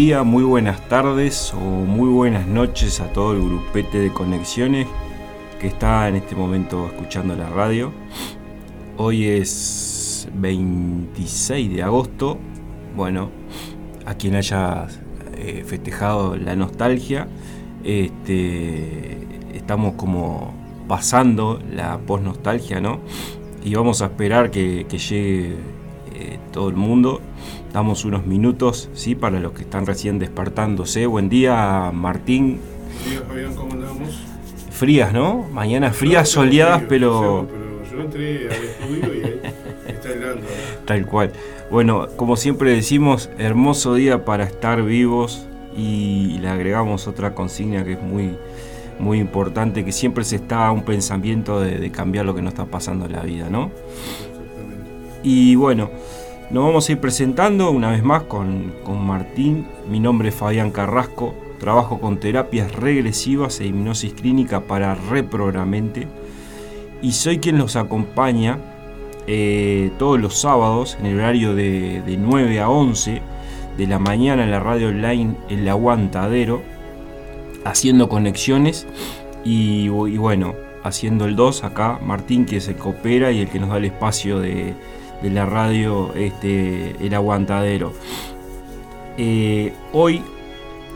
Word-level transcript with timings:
Muy 0.00 0.44
buenas 0.44 0.88
tardes 0.88 1.52
o 1.52 1.60
muy 1.60 2.08
buenas 2.08 2.46
noches 2.46 3.00
a 3.00 3.12
todo 3.12 3.34
el 3.34 3.44
grupete 3.44 3.98
de 3.98 4.10
conexiones 4.10 4.86
que 5.60 5.66
está 5.66 6.08
en 6.08 6.16
este 6.16 6.34
momento 6.34 6.86
escuchando 6.86 7.36
la 7.36 7.50
radio. 7.50 7.92
Hoy 8.96 9.26
es 9.26 10.26
26 10.32 11.74
de 11.74 11.82
agosto. 11.82 12.38
Bueno, 12.96 13.28
a 14.06 14.14
quien 14.14 14.36
haya 14.36 14.86
eh, 15.34 15.64
festejado 15.66 16.34
la 16.34 16.56
nostalgia, 16.56 17.28
este, 17.84 19.18
estamos 19.52 19.96
como 19.96 20.54
pasando 20.88 21.60
la 21.70 21.98
post-nostalgia, 21.98 22.80
¿no? 22.80 23.00
Y 23.62 23.74
vamos 23.74 24.00
a 24.00 24.06
esperar 24.06 24.50
que, 24.50 24.86
llegue 24.88 25.56
eh, 26.14 26.38
todo 26.52 26.70
el 26.70 26.76
mundo 26.76 27.19
Damos 27.72 28.04
unos 28.04 28.26
minutos, 28.26 28.88
¿sí? 28.94 29.14
Para 29.14 29.38
los 29.38 29.52
que 29.52 29.62
están 29.62 29.86
recién 29.86 30.18
despertándose. 30.18 31.06
Buen 31.06 31.28
día, 31.28 31.92
Martín. 31.94 32.58
Buen 33.04 33.10
día, 33.10 33.22
Fabián, 33.28 33.54
¿cómo 33.54 33.72
andamos? 33.72 34.26
Frías, 34.72 35.12
¿no? 35.12 35.46
Mañana 35.52 35.92
frías, 35.92 36.28
soleadas, 36.28 36.82
pero... 36.88 37.46
pero... 37.48 37.84
yo 37.92 38.04
entré 38.04 38.48
al 38.48 38.64
estudio 38.64 39.14
y 39.14 39.90
está 39.90 40.08
helando. 40.08 40.46
Tal 40.84 41.06
cual. 41.06 41.32
Bueno, 41.70 42.08
como 42.16 42.34
siempre 42.34 42.72
decimos, 42.72 43.30
hermoso 43.38 43.94
día 43.94 44.24
para 44.24 44.42
estar 44.42 44.82
vivos 44.82 45.46
y 45.76 46.38
le 46.40 46.48
agregamos 46.48 47.06
otra 47.06 47.36
consigna 47.36 47.84
que 47.84 47.92
es 47.92 48.02
muy, 48.02 48.36
muy 48.98 49.20
importante, 49.20 49.84
que 49.84 49.92
siempre 49.92 50.24
se 50.24 50.36
está 50.36 50.66
a 50.66 50.72
un 50.72 50.82
pensamiento 50.82 51.60
de, 51.60 51.78
de 51.78 51.90
cambiar 51.92 52.26
lo 52.26 52.34
que 52.34 52.42
nos 52.42 52.54
está 52.54 52.64
pasando 52.64 53.06
en 53.06 53.12
la 53.12 53.22
vida, 53.22 53.48
¿no? 53.48 53.70
Y 55.22 55.54
bueno, 55.54 55.90
nos 56.50 56.64
vamos 56.64 56.88
a 56.88 56.92
ir 56.92 56.98
presentando 56.98 57.70
una 57.70 57.92
vez 57.92 58.02
más 58.02 58.24
con, 58.24 58.72
Martín. 59.06 59.66
Mi 59.88 60.00
nombre 60.00 60.30
es 60.30 60.34
Fabián 60.34 60.72
Carrasco. 60.72 61.34
Trabajo 61.60 62.00
con 62.00 62.18
terapias 62.18 62.74
regresivas 62.74 63.60
e 63.60 63.66
hipnosis 63.66 64.14
clínica 64.14 64.60
para 64.60 64.94
reprogramente. 64.96 66.08
Y 67.02 67.12
soy 67.12 67.38
quien 67.38 67.58
los 67.58 67.76
acompaña 67.76 68.58
eh, 69.26 69.92
todos 69.98 70.18
los 70.18 70.40
sábados 70.40 70.96
en 70.98 71.06
el 71.06 71.18
horario 71.18 71.54
de, 71.54 72.16
9 72.18 72.60
a 72.60 72.68
11 72.68 73.22
de 73.78 73.86
la 73.86 74.00
mañana 74.00 74.42
en 74.42 74.50
la 74.50 74.58
radio 74.58 74.88
online 74.88 75.36
El 75.48 75.68
Aguantadero, 75.68 76.62
haciendo 77.64 78.08
conexiones 78.08 78.88
y, 79.44 79.88
bueno, 79.88 80.54
haciendo 80.82 81.26
el 81.26 81.36
2 81.36 81.62
acá, 81.62 82.00
Martín 82.02 82.44
que 82.44 82.56
es 82.56 82.66
el 82.66 82.74
coopera 82.74 83.30
y 83.30 83.40
el 83.40 83.48
que 83.48 83.60
nos 83.60 83.68
da 83.68 83.76
el 83.76 83.84
espacio 83.84 84.40
de, 84.40 84.74
de 85.22 85.30
la 85.30 85.46
radio 85.46 86.12
este, 86.14 86.96
El 87.04 87.14
Aguantadero. 87.14 87.92
Eh, 89.16 89.72
hoy 89.92 90.22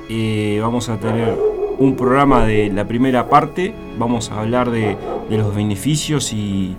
eh, 0.08 0.58
vamos 0.60 0.88
a 0.88 0.98
tener 0.98 1.36
un 1.78 1.96
programa 1.96 2.46
de 2.46 2.70
la 2.70 2.86
primera 2.86 3.28
parte, 3.28 3.74
vamos 3.98 4.30
a 4.30 4.40
hablar 4.40 4.70
de, 4.70 4.96
los 5.30 5.54
beneficios 5.54 6.32
y, 6.32 6.76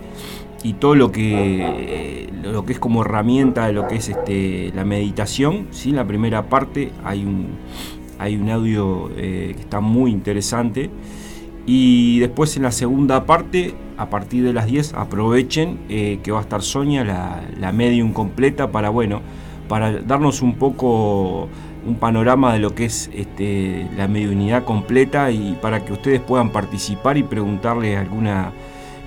todo 0.80 0.96
lo 0.96 1.12
que, 1.12 2.28
lo 2.42 2.64
que 2.64 2.72
es 2.72 2.80
como 2.80 3.02
herramienta 3.02 3.68
de 3.68 3.72
lo 3.72 3.86
que 3.86 3.96
es 3.96 4.08
este, 4.08 4.72
la 4.74 4.84
meditación. 4.84 5.68
¿sí? 5.70 5.90
En 5.90 5.96
la 5.96 6.04
primera 6.04 6.48
parte 6.48 6.90
hay 7.04 7.24
un, 7.24 7.50
hay 8.18 8.36
un 8.36 8.50
audio 8.50 9.10
eh, 9.16 9.52
que 9.54 9.60
está 9.60 9.80
muy 9.80 10.10
interesante. 10.10 10.90
Y 11.66 12.20
después 12.20 12.56
en 12.56 12.62
la 12.62 12.70
segunda 12.70 13.26
parte, 13.26 13.74
a 13.96 14.08
partir 14.08 14.44
de 14.44 14.52
las 14.52 14.66
10, 14.66 14.94
aprovechen 14.94 15.80
eh, 15.88 16.20
que 16.22 16.30
va 16.30 16.38
a 16.38 16.42
estar 16.42 16.62
Sonia, 16.62 17.04
la, 17.04 17.42
la, 17.58 17.72
medium 17.72 18.12
completa, 18.12 18.70
para 18.70 18.88
bueno, 18.88 19.20
para 19.68 20.00
darnos 20.00 20.42
un 20.42 20.54
poco 20.54 21.48
un 21.86 21.96
panorama 21.96 22.52
de 22.52 22.58
lo 22.58 22.74
que 22.74 22.84
es 22.84 23.10
este, 23.14 23.88
la 23.96 24.08
mediunidad 24.08 24.64
completa 24.64 25.30
y 25.30 25.56
para 25.60 25.84
que 25.84 25.92
ustedes 25.92 26.20
puedan 26.20 26.50
participar 26.50 27.16
y 27.16 27.22
preguntarle 27.22 27.96
alguna 27.96 28.52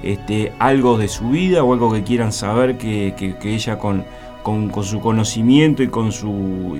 este, 0.01 0.53
algo 0.59 0.97
de 0.97 1.09
su 1.09 1.29
vida 1.29 1.63
o 1.63 1.73
algo 1.73 1.91
que 1.91 2.03
quieran 2.03 2.31
saber 2.31 2.77
que, 2.77 3.35
ella 3.43 3.77
con, 3.77 4.05
con, 4.43 4.83
su 4.83 5.01
conocimiento 5.01 5.83
y 5.83 5.89
con 5.89 6.11
su, 6.11 6.77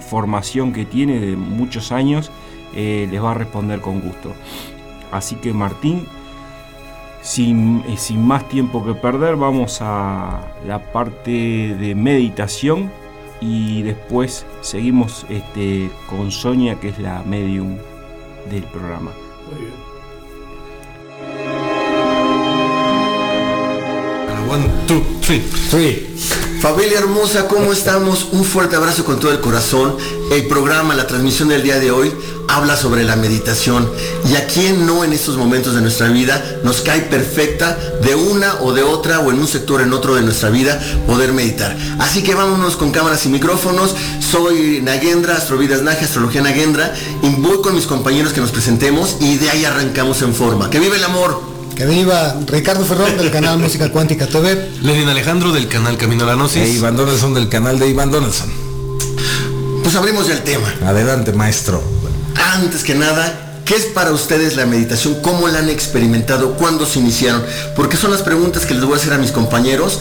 formación 0.00 0.72
que 0.72 0.84
tiene 0.84 1.18
de 1.20 1.36
muchos 1.36 1.90
años 1.90 2.30
eh, 2.74 3.08
les 3.10 3.22
va 3.22 3.32
a 3.32 3.34
responder 3.34 3.80
con 3.80 4.00
gusto. 4.00 4.34
Así 5.10 5.36
que 5.36 5.52
Martín, 5.52 6.06
sin, 7.22 7.82
eh, 7.88 7.96
sin, 7.96 8.24
más 8.24 8.48
tiempo 8.48 8.84
que 8.84 8.94
perder, 8.94 9.36
vamos 9.36 9.78
a 9.80 10.40
la 10.66 10.92
parte 10.92 11.30
de 11.30 11.94
meditación 11.94 12.90
y 13.40 13.82
después 13.82 14.46
seguimos 14.60 15.26
este, 15.28 15.90
con 16.08 16.30
Sonia, 16.30 16.78
que 16.78 16.88
es 16.88 16.98
la 16.98 17.22
medium 17.22 17.76
del 18.50 18.64
programa. 18.64 19.10
Muy 19.50 19.60
bien. 19.60 19.90
One, 24.50 24.64
two, 24.86 25.00
three. 25.70 26.49
Familia 26.60 26.98
hermosa, 26.98 27.48
¿cómo 27.48 27.72
estamos? 27.72 28.28
Un 28.32 28.44
fuerte 28.44 28.76
abrazo 28.76 29.02
con 29.06 29.18
todo 29.18 29.32
el 29.32 29.40
corazón. 29.40 29.96
El 30.30 30.46
programa, 30.46 30.94
la 30.94 31.06
transmisión 31.06 31.48
del 31.48 31.62
día 31.62 31.78
de 31.78 31.90
hoy 31.90 32.12
habla 32.48 32.76
sobre 32.76 33.02
la 33.02 33.16
meditación 33.16 33.90
y 34.28 34.36
a 34.36 34.46
quién 34.46 34.84
no 34.84 35.02
en 35.02 35.14
estos 35.14 35.38
momentos 35.38 35.74
de 35.74 35.80
nuestra 35.80 36.08
vida 36.08 36.60
nos 36.62 36.82
cae 36.82 37.00
perfecta 37.00 37.78
de 38.02 38.14
una 38.14 38.56
o 38.60 38.74
de 38.74 38.82
otra 38.82 39.20
o 39.20 39.30
en 39.30 39.38
un 39.38 39.48
sector 39.48 39.80
en 39.80 39.94
otro 39.94 40.16
de 40.16 40.20
nuestra 40.20 40.50
vida 40.50 40.78
poder 41.06 41.32
meditar. 41.32 41.74
Así 41.98 42.22
que 42.22 42.34
vámonos 42.34 42.76
con 42.76 42.90
cámaras 42.90 43.24
y 43.24 43.30
micrófonos. 43.30 43.94
Soy 44.20 44.82
Nagendra, 44.82 45.36
Astrovidas 45.36 45.80
Naja, 45.80 46.04
Astrología 46.04 46.42
Nagendra 46.42 46.92
y 47.22 47.30
voy 47.40 47.62
con 47.62 47.74
mis 47.74 47.86
compañeros 47.86 48.34
que 48.34 48.42
nos 48.42 48.50
presentemos 48.50 49.16
y 49.18 49.38
de 49.38 49.48
ahí 49.48 49.64
arrancamos 49.64 50.20
en 50.20 50.34
forma. 50.34 50.68
¡Que 50.68 50.78
vive 50.78 50.98
el 50.98 51.04
amor! 51.04 51.49
Que 51.80 51.86
viva 51.86 52.36
Ricardo 52.46 52.84
Ferrón 52.84 53.16
del 53.16 53.30
canal 53.30 53.58
Música 53.58 53.90
Cuántica 53.90 54.26
TV. 54.26 54.68
Lenin 54.82 55.08
Alejandro 55.08 55.50
del 55.50 55.66
canal 55.66 55.96
Camino 55.96 56.24
a 56.24 56.26
la 56.26 56.34
Gnosis. 56.34 56.60
E 56.60 56.68
Iván 56.72 56.94
Donaldson 56.94 57.32
del 57.32 57.48
canal 57.48 57.78
de 57.78 57.88
Iván 57.88 58.10
Donaldson. 58.10 58.52
Pues 59.82 59.96
abrimos 59.96 60.26
ya 60.26 60.34
el 60.34 60.42
tema. 60.42 60.70
Adelante, 60.84 61.32
maestro 61.32 61.82
antes 62.36 62.84
que 62.84 62.94
nada, 62.94 63.62
¿qué 63.64 63.76
es 63.76 63.86
para 63.86 64.12
ustedes 64.12 64.56
la 64.56 64.66
meditación? 64.66 65.22
¿Cómo 65.22 65.48
la 65.48 65.60
han 65.60 65.70
experimentado? 65.70 66.54
¿Cuándo 66.54 66.84
se 66.84 66.98
iniciaron? 66.98 67.42
Porque 67.74 67.96
son 67.96 68.10
las 68.10 68.20
preguntas 68.20 68.66
que 68.66 68.74
les 68.74 68.84
voy 68.84 68.94
a 68.94 68.96
hacer 68.96 69.14
a 69.14 69.18
mis 69.18 69.32
compañeros. 69.32 70.00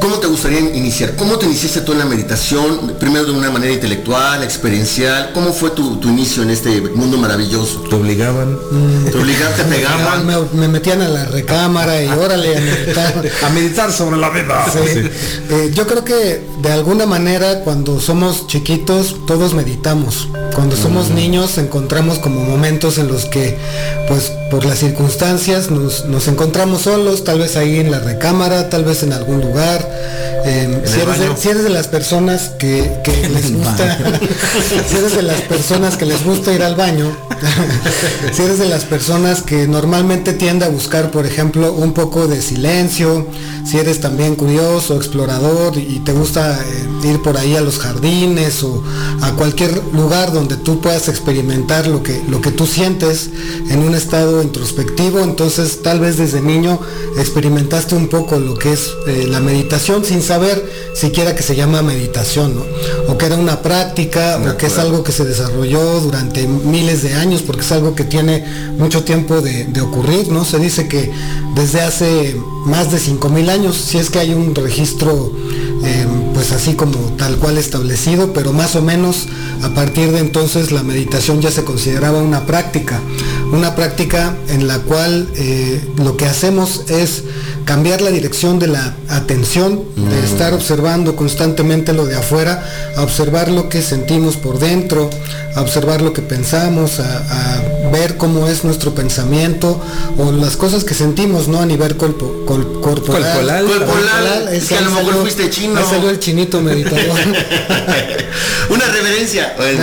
¿Cómo 0.00 0.18
te 0.18 0.26
gustaría 0.26 0.60
iniciar? 0.60 1.16
¿Cómo 1.16 1.38
te 1.38 1.46
iniciaste 1.46 1.80
tú 1.80 1.92
en 1.92 1.98
la 1.98 2.04
meditación? 2.04 2.94
Primero 2.98 3.26
de 3.26 3.32
una 3.32 3.50
manera 3.50 3.72
intelectual, 3.72 4.42
experiencial. 4.42 5.32
¿Cómo 5.32 5.52
fue 5.52 5.70
tu, 5.70 6.00
inicio 6.04 6.42
en 6.42 6.50
este 6.50 6.80
mundo 6.80 7.16
maravilloso? 7.16 7.80
¿Te 7.88 7.94
obligaban? 7.94 8.58
¿Te 9.10 9.18
obligaban? 9.18 9.56
¿Te 9.56 9.64
pegaban? 9.76 10.48
Me, 10.52 10.68
metían 10.68 11.02
a 11.02 11.08
la 11.08 11.24
recámara 11.26 12.02
y 12.02 12.08
órale 12.08 12.56
a 12.56 12.60
meditar. 12.60 13.24
a 13.42 13.48
meditar 13.50 13.92
sobre 13.92 14.16
la 14.16 14.30
vida. 14.30 14.64
Eh, 15.50 15.72
yo 15.74 15.86
creo 15.86 16.04
que 16.04 16.46
de 16.62 16.72
alguna 16.72 17.06
manera 17.06 17.60
cuando 17.60 18.00
somos 18.00 18.46
chiquitos 18.46 19.16
todos 19.26 19.54
meditamos. 19.54 20.28
Cuando 20.54 20.76
somos 20.76 21.10
mm. 21.10 21.14
niños 21.14 21.58
encontramos 21.58 22.18
como 22.18 22.40
momentos 22.44 22.98
en 22.98 23.08
los 23.08 23.24
que 23.26 23.58
pues 24.08 24.32
por 24.50 24.64
las 24.64 24.78
circunstancias 24.78 25.70
nos, 25.70 26.04
nos 26.06 26.28
encontramos 26.28 26.82
solos, 26.82 27.24
tal 27.24 27.40
vez 27.40 27.56
ahí 27.56 27.80
en 27.80 27.90
la 27.90 28.00
recámara, 28.00 28.68
tal 28.68 28.84
vez 28.84 29.02
en 29.02 29.12
algún 29.12 29.40
lugar 29.40 29.86
si, 30.84 31.00
eres 31.50 31.64
de, 31.64 31.70
las 31.70 31.88
personas 31.88 32.50
que, 32.58 33.00
les 33.32 33.52
gusta, 33.52 33.98
si 34.88 34.96
eres 34.96 35.16
de 35.16 35.22
las 35.22 35.40
personas 35.42 35.96
que 35.96 36.06
les 36.06 36.24
gusta 36.24 36.52
ir 36.52 36.62
al 36.62 36.76
baño, 36.76 37.16
si 38.32 38.42
eres 38.42 38.58
de 38.58 38.68
las 38.68 38.84
personas 38.84 39.42
que 39.42 39.66
normalmente 39.66 40.32
tiende 40.32 40.64
a 40.64 40.68
buscar, 40.68 41.10
por 41.10 41.26
ejemplo, 41.26 41.72
un 41.72 41.92
poco 41.92 42.28
de 42.28 42.40
silencio, 42.40 43.26
si 43.64 43.78
eres 43.78 44.00
también 44.00 44.36
curioso, 44.36 44.96
explorador 44.96 45.76
y 45.76 46.00
te 46.00 46.12
gusta 46.12 46.60
eh, 46.62 47.08
ir 47.08 47.22
por 47.22 47.36
ahí 47.36 47.56
a 47.56 47.60
los 47.60 47.78
jardines 47.78 48.62
o 48.62 48.84
a 49.22 49.32
cualquier 49.32 49.82
lugar 49.92 50.32
donde 50.32 50.56
tú 50.56 50.80
puedas 50.80 51.08
experimentar 51.08 51.88
lo 51.88 52.02
que, 52.02 52.22
lo 52.28 52.40
que 52.40 52.52
tú 52.52 52.66
sientes 52.66 53.30
en 53.68 53.80
un 53.80 53.94
estado 53.94 54.35
introspectivo, 54.42 55.20
entonces 55.20 55.82
tal 55.82 56.00
vez 56.00 56.16
desde 56.16 56.40
niño 56.40 56.78
experimentaste 57.18 57.94
un 57.94 58.08
poco 58.08 58.38
lo 58.38 58.58
que 58.58 58.72
es 58.72 58.92
eh, 59.06 59.26
la 59.28 59.40
meditación 59.40 60.04
sin 60.04 60.22
saber 60.22 60.64
siquiera 60.94 61.34
que 61.34 61.42
se 61.42 61.54
llama 61.54 61.82
meditación, 61.82 62.54
O 63.08 63.18
que 63.18 63.26
era 63.26 63.36
una 63.36 63.62
práctica, 63.62 64.38
o 64.38 64.56
que 64.56 64.66
es 64.66 64.78
algo 64.78 65.02
que 65.04 65.12
se 65.12 65.24
desarrolló 65.24 66.00
durante 66.00 66.46
miles 66.46 67.02
de 67.02 67.14
años, 67.14 67.42
porque 67.42 67.62
es 67.62 67.72
algo 67.72 67.94
que 67.94 68.04
tiene 68.04 68.44
mucho 68.78 69.04
tiempo 69.04 69.40
de, 69.40 69.66
ocurrir, 69.80 70.28
¿no? 70.28 70.44
Se 70.44 70.58
dice 70.58 70.88
que 70.88 71.10
desde 71.54 71.80
hace 71.82 72.36
más 72.64 72.90
de 72.90 72.98
5.000 72.98 73.50
años, 73.50 73.76
si 73.76 73.98
es 73.98 74.10
que 74.10 74.18
hay 74.18 74.32
un 74.32 74.54
registro 74.54 75.32
em, 75.84 76.32
pues 76.34 76.52
así 76.52 76.74
como 76.74 76.98
tal 77.16 77.36
cual 77.36 77.58
establecido, 77.58 78.32
pero 78.32 78.52
más 78.52 78.74
o 78.76 78.82
menos 78.82 79.26
a 79.62 79.70
partir 79.70 80.12
de 80.12 80.20
entonces 80.20 80.72
la 80.72 80.82
meditación 80.82 81.40
ya 81.40 81.50
se 81.50 81.64
consideraba 81.64 82.22
una 82.22 82.46
práctica. 82.46 83.00
Una 83.52 83.74
práctica 83.74 84.34
en 84.48 84.66
la 84.66 84.78
cual 84.80 85.28
eh, 85.34 85.80
lo 85.98 86.16
que 86.16 86.26
hacemos 86.26 86.84
es 86.88 87.24
cambiar 87.64 88.00
la 88.00 88.10
dirección 88.10 88.58
de 88.58 88.68
la 88.68 88.94
atención, 89.08 89.82
de 89.96 90.24
estar 90.24 90.54
observando 90.54 91.16
constantemente 91.16 91.92
lo 91.92 92.06
de 92.06 92.16
afuera, 92.16 92.64
a 92.96 93.02
observar 93.02 93.48
lo 93.48 93.68
que 93.68 93.82
sentimos 93.82 94.36
por 94.36 94.58
dentro, 94.58 95.10
a 95.54 95.62
observar 95.62 96.00
lo 96.00 96.12
que 96.12 96.22
pensamos, 96.22 97.00
a, 97.00 97.58
a 97.58 97.75
ver 97.92 98.16
cómo 98.16 98.48
es 98.48 98.64
nuestro 98.64 98.94
pensamiento 98.94 99.80
o 100.18 100.32
las 100.32 100.56
cosas 100.56 100.84
que 100.84 100.94
sentimos, 100.94 101.48
¿no? 101.48 101.60
A 101.60 101.66
nivel 101.66 101.96
corpo- 101.96 102.44
col- 102.46 102.80
corporal. 102.80 103.22
Corporal. 103.32 103.64
Corporal, 103.66 104.48
es 104.52 104.64
que 104.68 104.76
a 104.76 104.80
lo 104.82 104.90
mejor 104.90 105.14
fuiste 105.22 105.50
chino. 105.50 105.78
Ahí 105.78 105.84
salió 105.88 106.10
el 106.10 106.18
chinito 106.20 106.60
meditador. 106.60 107.02
Una 108.70 108.86
reverencia. 108.86 109.54
Bueno. 109.56 109.82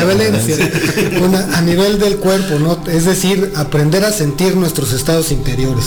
Una- 1.21 1.57
a 1.57 1.61
nivel 1.61 1.99
del 1.99 2.17
cuerpo, 2.17 2.59
¿no? 2.59 2.83
Es 2.91 3.05
decir, 3.05 3.51
aprender 3.55 4.03
a 4.05 4.11
sentir 4.11 4.55
nuestros 4.55 4.93
estados 4.93 5.31
interiores. 5.31 5.85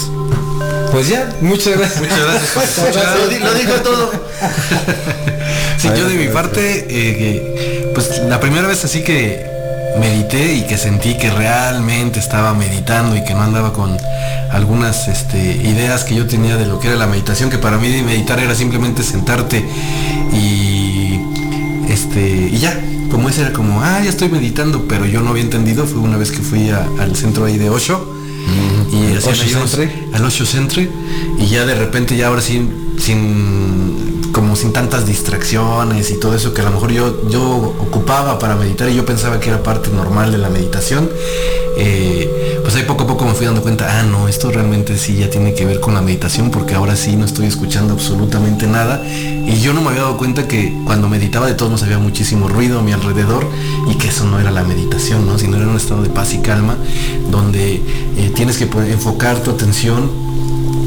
Pues 0.93 1.09
ya, 1.09 1.35
muchas 1.41 1.77
gracias. 1.77 2.01
Muchas 2.01 2.19
gracias. 2.19 3.19
Lo, 3.19 3.29
di- 3.29 3.39
lo 3.39 3.55
dijo 3.55 3.73
todo. 3.83 4.11
Sí, 5.79 5.89
yo 5.97 6.09
de 6.09 6.15
mi 6.15 6.29
parte, 6.29 6.87
eh, 6.89 7.91
pues 7.95 8.19
la 8.29 8.41
primera 8.41 8.67
vez 8.67 8.85
así 8.85 9.03
que 9.05 9.45
medité 10.01 10.55
y 10.57 10.63
que 10.67 10.77
sentí 10.79 11.17
que 11.17 11.31
realmente 11.31 12.19
estaba 12.21 12.53
meditando 12.55 13.17
y 13.17 13.25
que 13.25 13.35
no 13.35 13.43
andaba 13.43 13.73
con 13.73 13.97
algunas 14.51 15.09
este, 15.09 15.39
ideas 15.57 16.05
que 16.05 16.15
yo 16.15 16.27
tenía 16.27 16.57
de 16.57 16.67
lo 16.67 16.79
que 16.79 16.89
era 16.89 16.97
la 16.97 17.07
meditación, 17.07 17.51
que 17.51 17.59
para 17.59 17.79
mí 17.79 17.89
meditar 18.03 18.39
era 18.41 18.55
simplemente 18.55 19.03
sentarte 19.03 19.65
y 20.33 21.19
este 21.89 22.51
y 22.53 22.59
ya, 22.59 22.79
como 23.11 23.29
ese 23.29 23.43
era 23.43 23.53
como, 23.53 23.83
ah, 23.83 24.01
ya 24.03 24.11
estoy 24.11 24.29
meditando, 24.29 24.87
pero 24.89 25.07
yo 25.07 25.23
no 25.23 25.31
había 25.31 25.43
entendido, 25.43 25.87
fue 25.87 26.01
una 26.01 26.17
vez 26.17 26.31
que 26.31 26.39
fui 26.39 26.71
a- 26.71 26.87
al 27.01 27.17
centro 27.17 27.45
ahí 27.47 27.57
de 27.59 27.71
Osho 27.71 28.13
y 28.93 29.17
hacían 29.17 29.35
Osho 29.63 29.77
al 30.13 30.25
Osho 30.25 30.47
Centre 30.47 30.89
y 31.39 31.47
ya 31.47 31.65
de 31.67 31.75
repente 31.75 32.17
ya 32.17 32.29
ahora 32.29 32.43
sí 32.43 32.69
sin 32.99 34.31
sin 34.57 34.73
tantas 34.73 35.07
distracciones 35.07 36.11
y 36.11 36.19
todo 36.19 36.35
eso 36.35 36.55
que 36.55 36.63
a 36.63 36.65
lo 36.65 36.71
mejor 36.71 36.91
yo 36.91 37.29
yo 37.29 37.43
ocupaba 37.43 38.39
para 38.39 38.57
meditar 38.57 38.89
y 38.89 38.95
yo 38.95 39.05
pensaba 39.05 39.39
que 39.39 39.51
era 39.51 39.63
parte 39.63 39.91
normal 39.91 40.33
de 40.33 40.39
la 40.39 40.49
meditación 40.49 41.11
eh, 41.77 42.61
pues 42.63 42.75
ahí 42.75 42.85
poco 42.85 43.05
a 43.05 43.07
poco 43.07 43.25
me 43.27 43.35
fui 43.35 43.47
dando 43.47 43.63
cuenta 43.63 44.01
ah 44.01 44.03
no 44.03 44.29
esto 44.29 44.51
realmente 44.51 44.97
sí 44.97 45.17
ya 45.17 45.31
tiene 45.31 45.55
que 45.55 45.67
ver 45.67 45.79
con 45.81 45.95
la 45.95 46.01
meditación 46.01 46.51
porque 46.51 46.75
ahora 46.75 46.97
sí 46.97 47.17
no 47.17 47.25
estoy 47.25 47.47
escuchando 47.47 47.95
absolutamente 47.95 48.67
nada 48.67 49.07
y 49.07 49.61
yo 49.61 49.73
no 49.73 49.83
me 49.83 49.89
había 49.89 50.03
dado 50.03 50.17
cuenta 50.17 50.49
que 50.49 50.75
cuando 50.85 51.09
meditaba 51.09 51.47
de 51.47 51.55
todos 51.55 51.71
modos 51.71 51.85
había 51.85 51.99
muchísimo 51.99 52.49
ruido 52.49 52.79
a 52.79 52.83
mi 52.83 52.93
alrededor 52.93 53.47
y 53.91 53.95
que 53.97 54.09
eso 54.09 54.25
no 54.25 54.41
era 54.41 54.51
la 54.51 54.65
meditación 54.65 55.27
no 55.27 55.39
sino 55.39 55.57
era 55.59 55.69
un 55.69 55.77
estado 55.77 56.03
de 56.03 56.09
paz 56.09 56.33
y 56.33 56.39
calma 56.39 56.77
donde 57.31 57.75
eh, 58.17 58.33
tienes 58.35 58.57
que 58.57 58.65
enfocar 58.65 59.43
tu 59.43 59.51
atención 59.51 60.27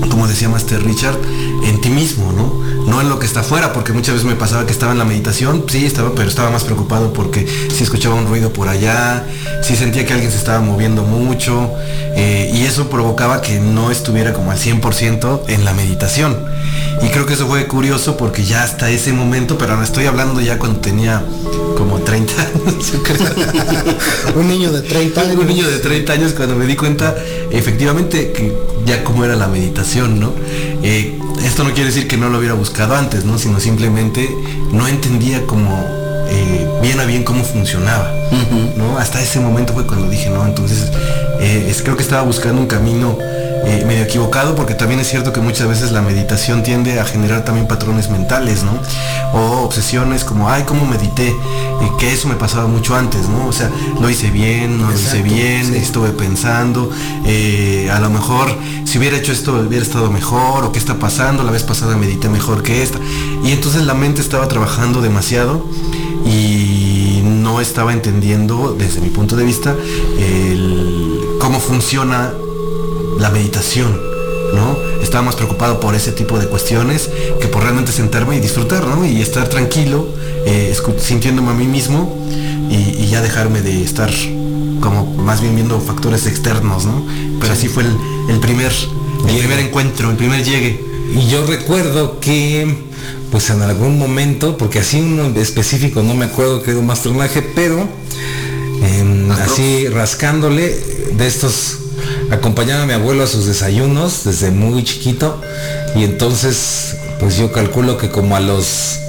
como 0.10 0.28
decía 0.28 0.50
Master 0.50 0.84
Richard, 0.84 1.18
en 1.64 1.82
ti 1.82 1.90
mismo, 1.90 2.32
¿no? 2.32 2.79
No 2.90 3.02
en 3.02 3.10
lo 3.10 3.20
que 3.20 3.26
está 3.26 3.42
afuera, 3.42 3.72
porque 3.72 3.94
muchas 3.94 4.16
veces 4.16 4.28
me 4.28 4.36
pasaba 4.36 4.66
que 4.66 4.72
estaba 4.72 4.92
en 4.92 4.98
la 4.98 5.06
meditación, 5.06 5.66
sí 5.70 5.86
estaba, 5.86 6.14
pero 6.16 6.28
estaba 6.28 6.50
más 6.50 6.64
preocupado 6.64 7.14
porque 7.14 7.46
si 7.48 7.84
escuchaba 7.84 8.16
un 8.16 8.28
ruido 8.28 8.52
por 8.52 8.68
allá, 8.68 9.24
si 9.62 9.76
sentía 9.76 10.06
que 10.06 10.14
alguien 10.14 10.32
se 10.32 10.38
estaba 10.38 10.60
moviendo 10.60 11.04
mucho, 11.04 11.72
eh, 12.16 12.52
y 12.54 12.66
eso 12.66 12.90
provocaba 12.90 13.42
que 13.42 13.60
no 13.60 13.92
estuviera 13.92 14.34
como 14.34 14.52
al 14.52 14.58
100% 14.58 15.44
en 15.48 15.66
la 15.66 15.74
meditación. 15.74 16.38
Y 17.02 17.10
creo 17.10 17.26
que 17.26 17.34
eso 17.34 17.48
fue 17.48 17.68
curioso 17.68 18.18
porque 18.18 18.44
ya 18.44 18.64
hasta 18.64 18.90
ese 18.90 19.14
momento, 19.14 19.58
pero 19.58 19.74
ahora 19.74 19.86
estoy 19.86 20.06
hablando 20.06 20.42
ya 20.42 20.58
cuando 20.58 20.80
tenía 20.80 21.24
como 21.78 22.00
30 22.00 22.34
años. 22.42 22.94
Un 24.36 24.48
niño 24.48 24.72
de 24.72 24.82
30 24.82 25.22
años. 25.22 25.36
un 25.36 25.48
niño 25.48 25.70
de 25.70 25.80
30 25.80 26.14
años 26.14 26.34
cuando 26.34 26.56
me 26.56 26.66
di 26.66 26.76
cuenta 26.76 27.16
efectivamente 27.52 28.32
que 28.32 28.54
ya 28.86 29.04
cómo 29.04 29.24
era 29.24 29.36
la 29.36 29.48
meditación, 29.48 30.20
¿no? 30.20 30.34
Eh, 30.84 31.19
esto 31.44 31.64
no 31.64 31.72
quiere 31.74 31.86
decir 31.90 32.08
que 32.08 32.18
no 32.18 32.30
lo 32.30 32.38
hubiera 32.40 32.54
buscado 32.56 32.96
antes, 32.96 33.26
¿no? 33.26 33.38
Sino 33.38 33.60
simplemente 33.60 34.30
no 34.72 34.88
entendía 34.88 35.46
como 35.46 35.86
eh, 36.30 36.68
bien 36.82 37.00
a 37.00 37.06
bien 37.06 37.24
cómo 37.24 37.44
funcionaba, 37.44 38.12
¿no? 38.78 38.98
Hasta 38.98 39.22
ese 39.22 39.40
momento 39.40 39.74
fue 39.74 39.86
cuando 39.88 40.10
dije, 40.10 40.30
no, 40.30 40.46
entonces 40.46 40.92
eh, 41.40 41.68
es- 41.70 41.82
creo 41.82 41.96
que 41.98 42.04
estaba 42.04 42.22
buscando 42.24 42.62
un 42.62 42.68
camino 42.68 43.18
eh, 43.66 43.84
medio 43.88 44.04
equivocado 44.04 44.56
porque 44.56 44.74
también 44.74 45.00
es 45.00 45.08
cierto 45.10 45.32
que 45.34 45.40
muchas 45.42 45.68
veces 45.68 45.92
la 45.92 46.02
meditación 46.02 46.64
tiende 46.64 47.00
a 47.00 47.06
generar 47.06 47.44
también 47.46 47.68
patrones 47.68 48.10
mentales, 48.10 48.64
¿no? 48.64 48.72
O 49.34 49.64
obsesiones 49.64 50.24
como, 50.24 50.50
ay, 50.50 50.64
¿cómo 50.64 50.86
medité? 50.86 51.28
Eh, 51.30 51.36
que 52.00 52.12
eso 52.14 52.28
me 52.28 52.36
pasaba 52.36 52.68
mucho 52.68 52.96
antes, 52.96 53.28
¿no? 53.30 53.48
O 53.48 53.52
sea, 53.54 53.70
lo 54.00 54.10
hice 54.10 54.30
bien, 54.32 54.80
no 54.82 54.90
lo 54.90 54.96
hice 54.96 55.22
bien, 55.22 55.66
sí. 55.66 55.76
estuve 55.78 56.10
pensando, 56.10 56.90
eh, 57.26 57.90
a 57.94 58.00
lo 58.00 58.10
mejor 58.10 58.50
si 58.86 58.98
hubiera 58.98 59.18
hecho 59.18 59.32
esto 59.32 59.54
hubiera 59.68 59.84
estado 59.86 60.10
mejor, 60.12 60.64
o 60.66 60.72
qué 60.72 60.80
está 60.80 60.96
pasando, 60.96 61.44
la 61.44 61.52
vez 61.52 61.64
pasada 61.64 61.96
medité 61.96 62.28
mejor 62.30 62.64
que 62.64 62.82
esta. 62.82 62.98
Y 63.44 63.52
entonces 63.52 63.84
la 63.84 63.94
mente 63.94 64.22
estaba 64.22 64.48
trabajando 64.48 65.02
demasiado 65.02 65.64
y 66.26 67.22
no 67.24 67.62
estaba 67.62 67.94
entendiendo, 67.94 68.76
desde 68.78 69.00
mi 69.02 69.10
punto 69.10 69.36
de 69.36 69.44
vista, 69.46 69.76
el- 70.18 71.20
cómo 71.40 71.60
funciona 71.60 72.34
la 73.20 73.30
meditación, 73.30 74.00
¿no? 74.54 74.78
Estaba 75.02 75.24
más 75.24 75.36
preocupado 75.36 75.80
por 75.80 75.96
ese 75.96 76.12
tipo 76.12 76.40
de 76.40 76.48
cuestiones 76.48 77.10
que 77.40 77.48
por 77.48 77.64
realmente 77.64 77.92
sentarme 77.92 78.38
y 78.38 78.40
disfrutar, 78.40 78.86
¿no? 78.88 79.06
Y 79.06 79.22
estar 79.22 79.48
tranquilo, 79.50 80.08
eh, 80.46 80.76
sintiéndome 80.98 81.50
a 81.52 81.54
mí 81.54 81.68
mismo 81.68 82.18
y, 82.70 83.04
y 83.04 83.08
ya 83.08 83.22
dejarme 83.22 83.62
de 83.62 83.84
estar 83.84 84.10
como 84.82 85.06
más 85.16 85.42
bien 85.42 85.56
viendo 85.56 85.80
factores 85.80 86.26
externos, 86.26 86.86
¿no? 86.86 87.06
Pero 87.40 87.54
así 87.54 87.68
fue 87.68 87.84
el, 87.84 87.96
el 88.30 88.40
primer, 88.40 88.72
el 88.72 89.28
Llegue. 89.28 89.40
primer 89.40 89.60
encuentro, 89.60 90.10
el 90.10 90.18
primer 90.18 90.44
llegue. 90.44 90.84
Y 91.14 91.28
yo 91.30 91.46
recuerdo 91.46 92.20
que, 92.20 92.68
pues 93.32 93.50
en 93.50 93.62
algún 93.62 93.98
momento, 93.98 94.58
porque 94.58 94.80
así 94.80 95.00
uno 95.00 95.28
específico 95.40 96.02
no 96.04 96.14
me 96.14 96.26
acuerdo 96.26 96.62
que 96.62 96.72
era 96.72 96.80
un 96.80 96.86
mastronaje, 96.86 97.42
pero 97.42 97.88
em, 98.84 99.32
así 99.32 99.88
rascándole 99.88 100.78
de 101.14 101.28
estos, 101.28 101.78
acompañaba 102.32 102.84
a 102.84 102.86
mi 102.86 102.94
abuelo 102.94 103.24
a 103.24 103.28
sus 103.28 103.46
desayunos 103.46 104.24
desde 104.24 104.52
muy 104.52 104.84
chiquito 104.84 105.42
y 105.96 106.04
entonces, 106.04 106.98
pues 107.20 107.38
yo 107.38 107.52
calculo 107.52 107.98
que 107.98 108.10
como 108.10 108.36
a 108.36 108.40
los 108.40 109.00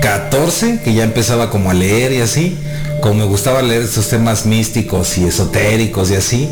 14, 0.00 0.80
que 0.84 0.94
ya 0.94 1.04
empezaba 1.04 1.50
como 1.50 1.70
a 1.70 1.74
leer 1.74 2.12
y 2.12 2.20
así, 2.20 2.58
como 3.00 3.14
me 3.14 3.24
gustaba 3.24 3.62
leer 3.62 3.82
estos 3.82 4.08
temas 4.08 4.46
místicos 4.46 5.16
y 5.18 5.24
esotéricos 5.24 6.10
y 6.10 6.14
así, 6.14 6.48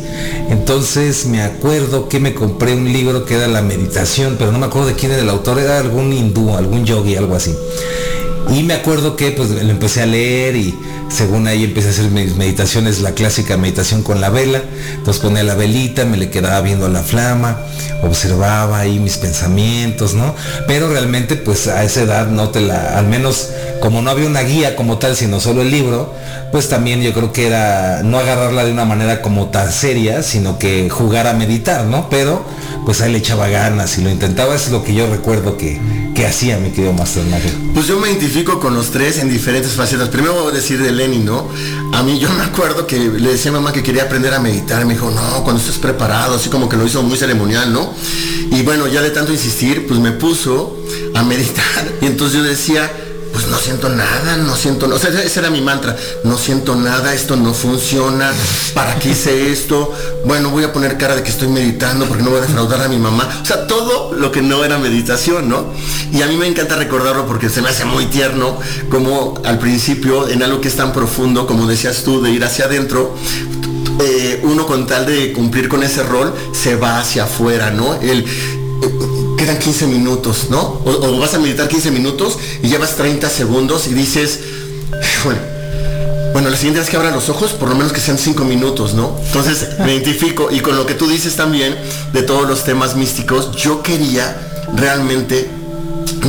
entonces 0.49 1.25
me 1.25 1.41
acuerdo 1.41 2.09
que 2.09 2.19
me 2.19 2.33
compré 2.33 2.73
un 2.73 2.91
libro 2.91 3.25
que 3.25 3.35
era 3.35 3.47
la 3.47 3.61
meditación, 3.61 4.35
pero 4.39 4.51
no 4.51 4.59
me 4.59 4.67
acuerdo 4.67 4.87
de 4.87 4.95
quién 4.95 5.11
era 5.11 5.21
el 5.21 5.29
autor, 5.29 5.59
era 5.59 5.79
algún 5.79 6.13
hindú, 6.13 6.55
algún 6.55 6.85
yogi, 6.85 7.15
algo 7.15 7.35
así. 7.35 7.53
Y 8.49 8.63
me 8.63 8.73
acuerdo 8.73 9.15
que 9.15 9.31
pues 9.31 9.49
lo 9.49 9.59
empecé 9.59 10.01
a 10.01 10.05
leer 10.05 10.55
y 10.55 10.73
según 11.13 11.47
ahí 11.47 11.63
empecé 11.63 11.89
a 11.89 11.91
hacer 11.91 12.09
mis 12.09 12.35
meditaciones, 12.35 13.01
la 13.01 13.11
clásica 13.11 13.55
meditación 13.55 14.01
con 14.01 14.19
la 14.19 14.29
vela. 14.29 14.63
Entonces 14.95 15.21
ponía 15.21 15.43
la 15.43 15.53
velita, 15.55 16.05
me 16.05 16.17
le 16.17 16.29
quedaba 16.29 16.59
viendo 16.61 16.89
la 16.89 17.03
flama, 17.03 17.59
observaba 18.01 18.79
ahí 18.79 18.99
mis 18.99 19.17
pensamientos, 19.17 20.15
¿no? 20.15 20.35
Pero 20.67 20.89
realmente 20.89 21.35
pues 21.35 21.67
a 21.67 21.83
esa 21.83 22.01
edad 22.01 22.27
no 22.27 22.49
te 22.49 22.61
la, 22.61 22.97
al 22.97 23.07
menos 23.07 23.49
como 23.81 24.01
no 24.01 24.09
había 24.09 24.27
una 24.27 24.41
guía 24.41 24.75
como 24.75 24.97
tal, 24.97 25.15
sino 25.15 25.39
solo 25.39 25.61
el 25.61 25.71
libro, 25.71 26.13
pues 26.51 26.69
también 26.69 27.01
yo 27.01 27.13
creo 27.13 27.31
que 27.33 27.47
era 27.47 28.01
no 28.03 28.17
agarrarla 28.17 28.65
de 28.65 28.71
una 28.71 28.85
manera 28.85 29.21
como 29.21 29.47
tan 29.47 29.71
seria, 29.71 30.23
sino 30.23 30.59
que 30.59 30.89
jugar 30.89 31.27
a 31.27 31.33
meditar, 31.33 31.85
¿no? 31.85 32.09
Pero 32.09 32.45
pues 32.85 33.01
ahí 33.01 33.11
le 33.11 33.19
echaba 33.19 33.47
ganas 33.47 33.97
y 33.97 34.01
lo 34.01 34.09
intentaba, 34.09 34.55
es 34.55 34.69
lo 34.69 34.83
que 34.83 34.93
yo 34.93 35.07
recuerdo 35.07 35.57
que, 35.57 35.79
que 36.13 36.25
hacía 36.25 36.57
mi 36.57 36.69
querido 36.71 36.93
Master 36.93 37.23
Nugget. 37.25 37.53
Pues 37.73 37.87
yo 37.87 37.99
me 37.99 38.09
identifico 38.09 38.59
con 38.59 38.75
los 38.75 38.91
tres 38.91 39.19
en 39.19 39.29
diferentes 39.29 39.73
facetas. 39.73 40.09
Primero 40.09 40.33
voy 40.33 40.51
a 40.51 40.55
decir 40.55 40.81
de 40.81 40.91
Lenny, 40.91 41.19
¿no? 41.19 41.47
A 41.93 42.03
mí 42.03 42.19
yo 42.19 42.29
me 42.37 42.43
acuerdo 42.43 42.85
que 42.87 42.97
le 42.99 43.31
decía 43.31 43.51
a 43.51 43.55
mamá 43.55 43.71
que 43.71 43.83
quería 43.83 44.03
aprender 44.03 44.33
a 44.33 44.39
meditar. 44.39 44.85
Me 44.85 44.93
dijo, 44.93 45.09
no, 45.11 45.43
cuando 45.43 45.61
estés 45.61 45.77
preparado, 45.77 46.35
así 46.35 46.49
como 46.49 46.69
que 46.69 46.77
lo 46.77 46.85
hizo 46.85 47.01
muy 47.03 47.17
ceremonial, 47.17 47.71
¿no? 47.71 47.93
Y 48.51 48.61
bueno, 48.61 48.87
ya 48.87 49.01
de 49.01 49.09
tanto 49.09 49.31
insistir, 49.31 49.87
pues 49.87 49.99
me 49.99 50.11
puso 50.11 50.77
a 51.15 51.23
meditar. 51.23 51.91
Y 52.01 52.05
entonces 52.05 52.37
yo 52.37 52.43
decía, 52.43 52.91
pues 53.33 53.47
no 53.47 53.57
siento 53.57 53.89
nada, 53.89 54.37
no 54.37 54.55
siento 54.55 54.87
nada. 54.87 54.99
O 54.99 55.01
sea, 55.01 55.09
ese 55.21 55.39
era 55.39 55.49
mi 55.49 55.59
mantra. 55.59 55.97
No 56.23 56.37
siento 56.37 56.75
nada, 56.75 57.13
esto 57.15 57.35
no 57.35 57.53
funciona. 57.53 58.31
¿Para 58.75 58.99
qué 58.99 59.09
hice 59.09 59.51
esto? 59.51 59.91
Bueno, 60.23 60.51
voy 60.51 60.63
a 60.63 60.71
poner 60.71 60.97
cara 60.99 61.15
de 61.15 61.23
que 61.23 61.31
estoy 61.31 61.47
meditando 61.47 62.05
porque 62.05 62.23
no 62.23 62.29
voy 62.29 62.39
a 62.39 62.43
defraudar 62.43 62.81
a 62.81 62.87
mi 62.87 62.97
mamá. 62.97 63.27
O 63.41 63.45
sea, 63.45 63.65
todo 63.65 64.13
lo 64.13 64.31
que 64.31 64.43
no 64.43 64.63
era 64.63 64.77
meditación, 64.77 65.49
¿no? 65.49 65.73
Y 66.11 66.21
a 66.21 66.27
mí 66.27 66.37
me 66.37 66.45
encanta 66.45 66.75
recordarlo 66.75 67.25
porque 67.25 67.49
se 67.49 67.63
me 67.63 67.69
hace 67.69 67.85
muy 67.85 68.05
tierno 68.05 68.59
como 68.89 69.41
al 69.43 69.57
principio, 69.57 70.29
en 70.29 70.43
algo 70.43 70.61
que 70.61 70.67
es 70.67 70.75
tan 70.75 70.93
profundo, 70.93 71.47
como 71.47 71.65
decías 71.65 72.03
tú, 72.03 72.21
de 72.21 72.29
ir 72.29 72.45
hacia 72.45 72.65
adentro, 72.65 73.15
eh, 73.99 74.41
uno 74.43 74.67
con 74.67 74.85
tal 74.85 75.07
de 75.07 75.33
cumplir 75.33 75.69
con 75.69 75.81
ese 75.81 76.03
rol 76.03 76.33
se 76.51 76.75
va 76.75 76.99
hacia 76.99 77.23
afuera, 77.23 77.71
¿no? 77.71 77.95
El, 77.95 78.25
quedan 79.43 79.59
15 79.59 79.87
minutos, 79.87 80.47
¿no? 80.49 80.81
O, 80.85 81.19
vas 81.19 81.33
a 81.33 81.39
meditar 81.39 81.67
15 81.67 81.91
minutos 81.91 82.37
y 82.61 82.69
llevas 82.69 82.95
30 82.95 83.29
segundos 83.29 83.87
y 83.87 83.93
dices, 83.93 84.39
híjole, 84.91 85.37
Bueno, 86.31 86.49
la 86.49 86.55
siguiente 86.55 86.79
vez 86.79 86.89
que 86.89 86.95
abra 86.95 87.11
los 87.11 87.27
ojos, 87.29 87.51
por 87.51 87.67
lo 87.67 87.75
menos 87.75 87.91
que 87.91 87.99
sean 87.99 88.17
cinco 88.17 88.45
minutos, 88.45 88.93
¿no? 88.93 89.19
Entonces 89.27 89.77
me 89.79 89.93
identifico 89.93 90.49
y 90.49 90.61
con 90.61 90.77
lo 90.77 90.85
que 90.85 90.93
tú 90.95 91.07
dices 91.07 91.35
también 91.35 91.75
de 92.13 92.23
todos 92.23 92.47
los 92.47 92.63
temas 92.63 92.95
místicos, 92.95 93.51
yo 93.55 93.83
quería 93.83 94.65
realmente 94.75 95.49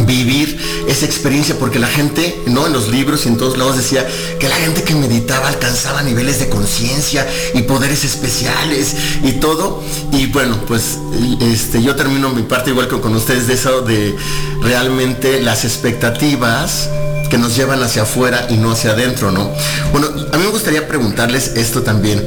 vivir 0.02 0.58
esa 0.88 1.06
experiencia 1.06 1.56
porque 1.58 1.78
la 1.78 1.86
gente, 1.86 2.42
¿no? 2.46 2.66
En 2.66 2.72
los 2.72 2.88
libros 2.88 3.24
y 3.24 3.28
en 3.28 3.36
todos 3.36 3.56
lados 3.56 3.76
decía 3.76 4.06
que 4.38 4.48
la 4.48 4.56
gente 4.56 4.82
que 4.82 4.94
meditaba 4.94 5.48
alcanzaba 5.48 6.02
niveles 6.02 6.40
de 6.40 6.48
conciencia 6.48 7.26
y 7.54 7.62
poderes 7.62 8.04
especiales 8.04 8.94
y 9.22 9.32
todo. 9.32 9.82
Y 10.12 10.26
bueno, 10.26 10.56
pues 10.66 10.98
este, 11.40 11.82
yo 11.82 11.94
termino 11.94 12.30
mi 12.30 12.42
parte 12.42 12.70
igual 12.70 12.88
que 12.88 13.00
con 13.00 13.14
ustedes 13.14 13.46
de 13.46 13.54
eso 13.54 13.82
de 13.82 14.16
realmente 14.60 15.40
las 15.40 15.64
expectativas 15.64 16.88
que 17.30 17.38
nos 17.38 17.56
llevan 17.56 17.82
hacia 17.82 18.02
afuera 18.02 18.46
y 18.50 18.56
no 18.56 18.72
hacia 18.72 18.92
adentro, 18.92 19.30
¿no? 19.30 19.50
Bueno, 19.92 20.08
a 20.32 20.36
mí 20.36 20.44
me 20.44 20.50
gustaría 20.50 20.86
preguntarles 20.86 21.52
esto 21.56 21.82
también. 21.82 22.22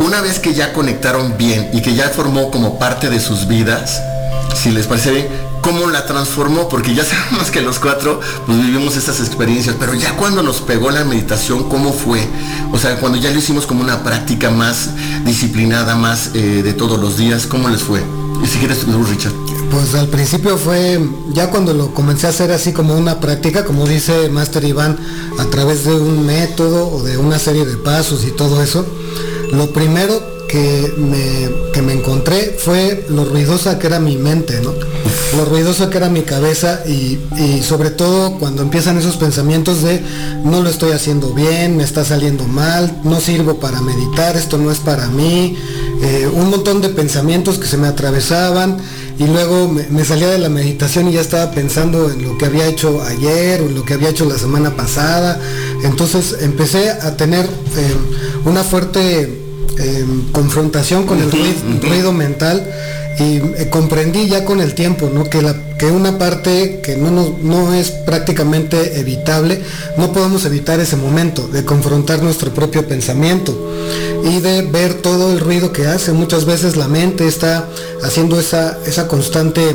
Una 0.00 0.20
vez 0.20 0.38
que 0.38 0.54
ya 0.54 0.72
conectaron 0.72 1.36
bien 1.36 1.70
y 1.72 1.82
que 1.82 1.94
ya 1.94 2.08
formó 2.08 2.50
como 2.50 2.78
parte 2.78 3.08
de 3.08 3.20
sus 3.20 3.48
vidas, 3.48 4.02
si 4.54 4.70
les 4.70 4.86
parece 4.86 5.10
bien, 5.10 5.28
cómo 5.64 5.88
la 5.88 6.04
transformó, 6.04 6.68
porque 6.68 6.94
ya 6.94 7.04
sabemos 7.04 7.50
que 7.50 7.62
los 7.62 7.78
cuatro 7.78 8.20
pues, 8.46 8.58
vivimos 8.58 8.96
estas 8.96 9.18
experiencias, 9.20 9.74
pero 9.80 9.94
ya 9.94 10.14
cuando 10.16 10.42
nos 10.42 10.60
pegó 10.60 10.90
la 10.90 11.04
meditación, 11.04 11.68
¿cómo 11.70 11.92
fue? 11.92 12.20
O 12.70 12.78
sea, 12.78 13.00
cuando 13.00 13.18
ya 13.18 13.30
lo 13.30 13.38
hicimos 13.38 13.66
como 13.66 13.82
una 13.82 14.04
práctica 14.04 14.50
más 14.50 14.90
disciplinada, 15.24 15.96
más 15.96 16.30
eh, 16.34 16.62
de 16.62 16.74
todos 16.74 17.00
los 17.00 17.16
días, 17.16 17.46
¿cómo 17.46 17.70
les 17.70 17.82
fue? 17.82 18.02
Y 18.42 18.46
si 18.46 18.58
quieres, 18.58 18.84
Richard. 18.86 19.32
Pues 19.70 19.94
al 19.94 20.08
principio 20.08 20.58
fue, 20.58 21.00
ya 21.32 21.50
cuando 21.50 21.72
lo 21.72 21.94
comencé 21.94 22.26
a 22.26 22.30
hacer 22.30 22.52
así 22.52 22.72
como 22.72 22.94
una 22.94 23.18
práctica, 23.18 23.64
como 23.64 23.86
dice 23.86 24.28
Master 24.28 24.64
Iván, 24.64 24.98
a 25.38 25.44
través 25.46 25.84
de 25.84 25.94
un 25.94 26.26
método 26.26 26.88
o 26.88 27.02
de 27.02 27.16
una 27.16 27.38
serie 27.38 27.64
de 27.64 27.76
pasos 27.78 28.24
y 28.24 28.32
todo 28.32 28.62
eso, 28.62 28.86
lo 29.50 29.72
primero 29.72 30.33
que 30.54 30.94
me, 30.96 31.72
que 31.72 31.82
me 31.82 31.94
encontré 31.94 32.54
fue 32.56 33.04
lo 33.08 33.24
ruidosa 33.24 33.76
que 33.80 33.88
era 33.88 33.98
mi 33.98 34.16
mente, 34.16 34.60
¿no? 34.62 34.72
Lo 35.36 35.44
ruidosa 35.46 35.90
que 35.90 35.96
era 35.96 36.08
mi 36.08 36.22
cabeza 36.22 36.82
y, 36.86 37.18
sobre 37.60 37.90
todo 37.90 38.38
cuando 38.38 38.62
empiezan 38.62 38.96
esos 38.96 39.16
pensamientos 39.16 39.82
de 39.82 40.00
no 40.44 40.62
lo 40.62 40.70
estoy 40.70 40.92
haciendo 40.92 41.30
bien, 41.34 41.76
me 41.76 41.82
está 41.82 42.04
saliendo 42.04 42.44
mal, 42.44 43.00
no 43.02 43.20
sirvo 43.20 43.58
para 43.58 43.80
meditar, 43.80 44.36
esto 44.36 44.56
no 44.56 44.70
es 44.70 44.78
para 44.78 45.08
mí, 45.08 45.56
eh, 46.02 46.30
un 46.32 46.50
montón 46.50 46.80
de 46.80 46.90
pensamientos 46.90 47.58
que 47.58 47.66
se 47.66 47.76
me 47.76 47.88
atravesaban 47.88 48.76
y 49.18 49.26
luego 49.26 49.66
me, 49.66 50.04
salía 50.04 50.28
de 50.28 50.38
la 50.38 50.50
meditación 50.50 51.08
y 51.08 51.14
ya 51.14 51.20
estaba 51.20 51.50
pensando 51.50 52.12
en 52.12 52.22
lo 52.22 52.38
que 52.38 52.46
había 52.46 52.68
hecho 52.68 53.02
ayer 53.02 53.60
o 53.60 53.64
en 53.64 53.74
lo 53.74 53.84
que 53.84 53.94
había 53.94 54.10
hecho 54.10 54.24
la 54.24 54.38
semana 54.38 54.76
pasada. 54.76 55.40
Entonces 55.82 56.36
empecé 56.42 56.90
a 56.90 57.16
tener 57.16 57.44
eh, 57.44 57.94
una 58.44 58.62
fuerte 58.62 59.43
Em, 59.78 60.30
confrontación 60.30 61.04
con 61.04 61.20
el 61.20 61.30
ruido, 61.82 62.12
mental 62.12 62.64
y 63.18 63.36
eh, 63.36 63.68
comprendí 63.70 64.28
ya 64.28 64.44
con 64.44 64.60
el 64.60 64.74
tiempo 64.74 65.10
¿no? 65.12 65.24
que, 65.28 65.42
la, 65.42 65.56
que 65.78 65.86
una 65.86 66.16
parte 66.16 66.80
que 66.80 66.96
no, 66.96 67.36
no 67.42 67.74
es 67.74 67.90
prácticamente 67.90 69.00
evitable, 69.00 69.60
no 69.96 70.12
podemos 70.12 70.44
evitar 70.44 70.78
ese 70.78 70.96
momento 70.96 71.48
de 71.48 71.64
confrontar 71.64 72.22
nuestro 72.22 72.54
propio 72.54 72.86
pensamiento 72.86 73.74
y 74.24 74.40
de 74.40 74.62
ver 74.62 74.94
todo 74.94 75.32
el 75.32 75.40
ruido 75.40 75.72
que 75.72 75.86
hace. 75.86 76.12
Muchas 76.12 76.44
veces 76.44 76.76
la 76.76 76.86
mente 76.86 77.26
está 77.26 77.68
haciendo 78.02 78.38
esa, 78.38 78.78
esa 78.86 79.08
constante 79.08 79.74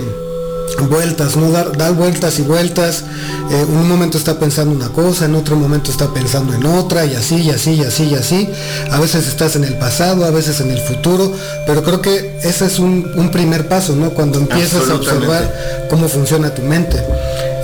vueltas, 0.87 1.35
¿no? 1.35 1.51
Dar, 1.51 1.75
dar 1.77 1.93
vueltas 1.93 2.39
y 2.39 2.43
vueltas. 2.43 3.03
en 3.49 3.75
un 3.75 3.87
momento 3.87 4.17
está 4.17 4.39
pensando 4.39 4.73
una 4.73 4.89
cosa, 4.89 5.25
en 5.25 5.35
otro 5.35 5.55
momento 5.55 5.91
está 5.91 6.13
pensando 6.13 6.53
en 6.53 6.65
otra, 6.65 7.05
y 7.05 7.15
así, 7.15 7.37
y 7.37 7.49
así, 7.49 7.73
y 7.73 7.83
así, 7.83 8.03
y 8.03 8.15
así. 8.15 8.49
A 8.91 8.99
veces 8.99 9.27
estás 9.27 9.55
en 9.55 9.63
el 9.63 9.75
pasado, 9.77 10.25
a 10.25 10.31
veces 10.31 10.59
en 10.61 10.71
el 10.71 10.79
futuro, 10.79 11.31
pero 11.65 11.83
creo 11.83 12.01
que 12.01 12.39
ese 12.43 12.65
es 12.65 12.79
un, 12.79 13.29
primer 13.31 13.67
paso, 13.67 13.95
¿no? 13.95 14.11
Cuando 14.11 14.39
empiezas 14.39 14.89
a 14.89 14.95
observar 14.95 15.87
cómo 15.89 16.07
funciona 16.07 16.53
tu 16.53 16.61
mente. 16.63 16.97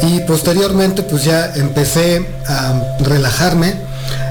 Y 0.04 0.20
posteriormente, 0.22 1.04
pues 1.04 1.24
ya 1.24 1.54
empecé 1.56 2.26
a 2.48 2.98
relajarme. 3.00 3.76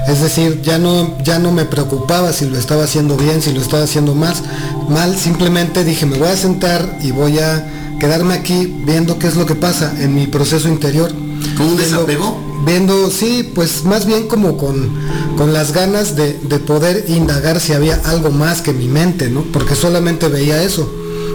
Es 0.07 0.21
decir, 0.21 0.61
ya 0.61 0.77
no, 0.77 1.17
ya 1.23 1.39
no 1.39 1.51
me 1.51 1.65
preocupaba 1.65 2.31
si 2.31 2.45
lo 2.45 2.57
estaba 2.57 2.83
haciendo 2.83 3.17
bien, 3.17 3.41
si 3.41 3.51
lo 3.51 3.61
estaba 3.61 3.83
haciendo 3.83 4.13
más, 4.13 4.43
mal. 4.87 5.17
Simplemente 5.17 5.83
dije, 5.83 6.05
me 6.05 6.17
voy 6.17 6.29
a 6.29 6.37
sentar 6.37 6.87
y 7.01 7.11
voy 7.11 7.39
a 7.39 7.65
quedarme 7.99 8.33
aquí 8.33 8.73
viendo 8.85 9.19
qué 9.19 9.27
es 9.27 9.35
lo 9.35 9.45
que 9.45 9.55
pasa 9.55 9.93
en 9.99 10.13
mi 10.13 10.27
proceso 10.27 10.67
interior. 10.67 11.11
¿Con 11.57 11.67
un 11.67 11.77
desapego? 11.77 12.41
Viendo, 12.65 13.09
sí, 13.11 13.51
pues 13.53 13.83
más 13.83 14.05
bien 14.05 14.27
como 14.27 14.57
con, 14.57 14.89
con 15.37 15.53
las 15.53 15.71
ganas 15.71 16.15
de, 16.15 16.33
poder 16.65 17.05
indagar 17.07 17.59
si 17.59 17.73
había 17.73 18.01
algo 18.05 18.31
más 18.31 18.61
que 18.61 18.73
mi 18.73 18.87
mente, 18.87 19.29
¿no? 19.29 19.43
Porque 19.53 19.75
solamente 19.75 20.27
veía 20.29 20.63
eso, 20.63 20.91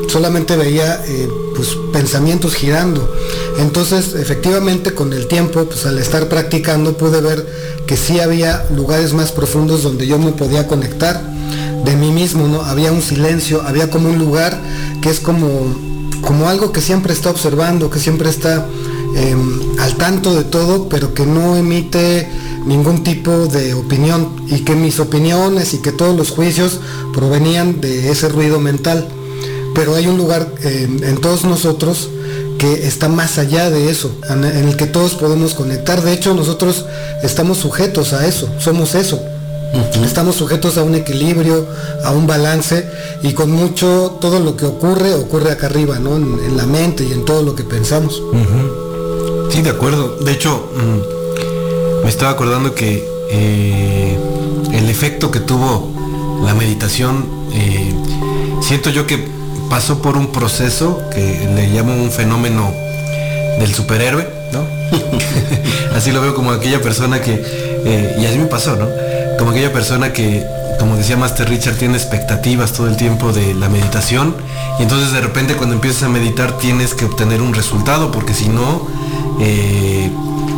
solamente 0.08 0.56
veía 0.56 1.02
eh, 1.06 1.28
pues 1.54 1.68
pensamientos 1.92 2.54
girando. 2.54 3.14
Entonces, 3.58 4.14
efectivamente, 4.14 4.92
con 4.92 5.12
el 5.12 5.28
tiempo, 5.28 5.66
pues 5.66 5.86
al 5.86 5.98
estar 5.98 6.28
practicando, 6.28 6.96
pude 6.96 7.20
ver 7.20 7.46
que 7.86 7.96
sí 7.96 8.18
había 8.18 8.66
lugares 8.74 9.12
más 9.12 9.30
profundos 9.30 9.82
donde 9.82 10.06
yo 10.06 10.18
me 10.18 10.32
podía 10.32 10.66
conectar 10.66 11.22
de 11.84 11.96
mí 11.96 12.10
mismo, 12.10 12.48
¿no? 12.48 12.62
Había 12.62 12.92
un 12.92 13.02
silencio, 13.02 13.62
había 13.62 13.90
como 13.90 14.08
un 14.08 14.18
lugar 14.18 14.60
que 15.00 15.10
es 15.10 15.20
como 15.20 15.89
como 16.20 16.48
algo 16.48 16.72
que 16.72 16.80
siempre 16.80 17.12
está 17.12 17.30
observando, 17.30 17.90
que 17.90 17.98
siempre 17.98 18.28
está 18.28 18.66
em, 19.16 19.78
al 19.78 19.96
tanto 19.96 20.34
de 20.34 20.44
todo, 20.44 20.88
pero 20.88 21.14
que 21.14 21.26
no 21.26 21.56
emite 21.56 22.28
ningún 22.66 23.02
tipo 23.02 23.46
de 23.46 23.74
opinión 23.74 24.28
y 24.48 24.60
que 24.60 24.74
mis 24.74 25.00
opiniones 25.00 25.74
y 25.74 25.78
que 25.78 25.92
todos 25.92 26.16
los 26.16 26.30
juicios 26.30 26.80
provenían 27.12 27.80
de 27.80 28.10
ese 28.10 28.28
ruido 28.28 28.60
mental. 28.60 29.08
Pero 29.74 29.94
hay 29.94 30.06
un 30.06 30.16
lugar 30.16 30.52
em, 30.62 31.02
en 31.02 31.16
todos 31.18 31.44
nosotros 31.44 32.10
que 32.58 32.86
está 32.86 33.08
más 33.08 33.38
allá 33.38 33.70
de 33.70 33.90
eso, 33.90 34.14
en 34.28 34.44
el 34.44 34.76
que 34.76 34.86
todos 34.86 35.14
podemos 35.14 35.54
conectar. 35.54 36.02
De 36.02 36.12
hecho, 36.12 36.34
nosotros 36.34 36.84
estamos 37.22 37.56
sujetos 37.56 38.12
a 38.12 38.26
eso, 38.26 38.50
somos 38.58 38.94
eso. 38.94 39.18
Estamos 40.04 40.36
sujetos 40.36 40.76
a 40.78 40.82
un 40.82 40.94
equilibrio, 40.94 41.66
a 42.04 42.10
un 42.10 42.26
balance 42.26 42.88
y 43.22 43.32
con 43.32 43.50
mucho, 43.52 44.18
todo 44.20 44.40
lo 44.40 44.56
que 44.56 44.66
ocurre, 44.66 45.14
ocurre 45.14 45.52
acá 45.52 45.66
arriba, 45.66 45.98
¿no? 45.98 46.16
En, 46.16 46.56
la 46.56 46.66
mente 46.66 47.04
y 47.04 47.12
en 47.12 47.24
todo 47.24 47.42
lo 47.42 47.54
que 47.54 47.62
pensamos. 47.62 48.20
Sí, 49.50 49.62
de 49.62 49.70
acuerdo. 49.70 50.16
De 50.16 50.32
hecho, 50.32 50.70
mm, 50.74 52.04
me 52.04 52.08
estaba 52.08 52.32
acordando 52.32 52.74
que 52.74 53.08
eh, 53.30 54.18
el 54.72 54.90
efecto 54.90 55.30
que 55.30 55.40
tuvo 55.40 55.94
la 56.44 56.54
meditación, 56.54 57.26
eh, 57.52 57.94
siento 58.60 58.90
yo 58.90 59.06
que 59.06 59.28
pasó 59.68 60.02
por 60.02 60.16
un 60.16 60.32
proceso 60.32 61.00
que 61.12 61.48
le 61.54 61.68
llamo 61.68 61.94
un 61.94 62.10
fenómeno 62.10 62.72
del 63.60 63.72
superhéroe, 63.72 64.26
¿no? 64.52 64.64
así 65.94 66.10
lo 66.10 66.20
veo 66.20 66.34
como 66.34 66.50
aquella 66.50 66.82
persona 66.82 67.20
que, 67.20 67.40
eh, 67.84 68.16
y 68.20 68.26
así 68.26 68.38
me 68.38 68.46
pasó, 68.46 68.74
¿no? 68.74 68.88
Como 69.40 69.52
aquella 69.52 69.72
persona 69.72 70.12
que, 70.12 70.46
como 70.78 70.96
decía 70.96 71.16
Master 71.16 71.48
Richard, 71.48 71.76
tiene 71.76 71.96
expectativas 71.96 72.74
todo 72.74 72.88
el 72.88 72.98
tiempo 72.98 73.32
de 73.32 73.54
la 73.54 73.70
meditación 73.70 74.36
y 74.78 74.82
entonces 74.82 75.12
de 75.12 75.20
repente 75.22 75.54
cuando 75.54 75.74
empiezas 75.74 76.02
a 76.02 76.10
meditar 76.10 76.58
tienes 76.58 76.92
que 76.92 77.06
obtener 77.06 77.40
un 77.40 77.54
resultado 77.54 78.10
porque 78.10 78.34
si 78.34 78.50
no, 78.50 78.86
eh, 79.40 80.10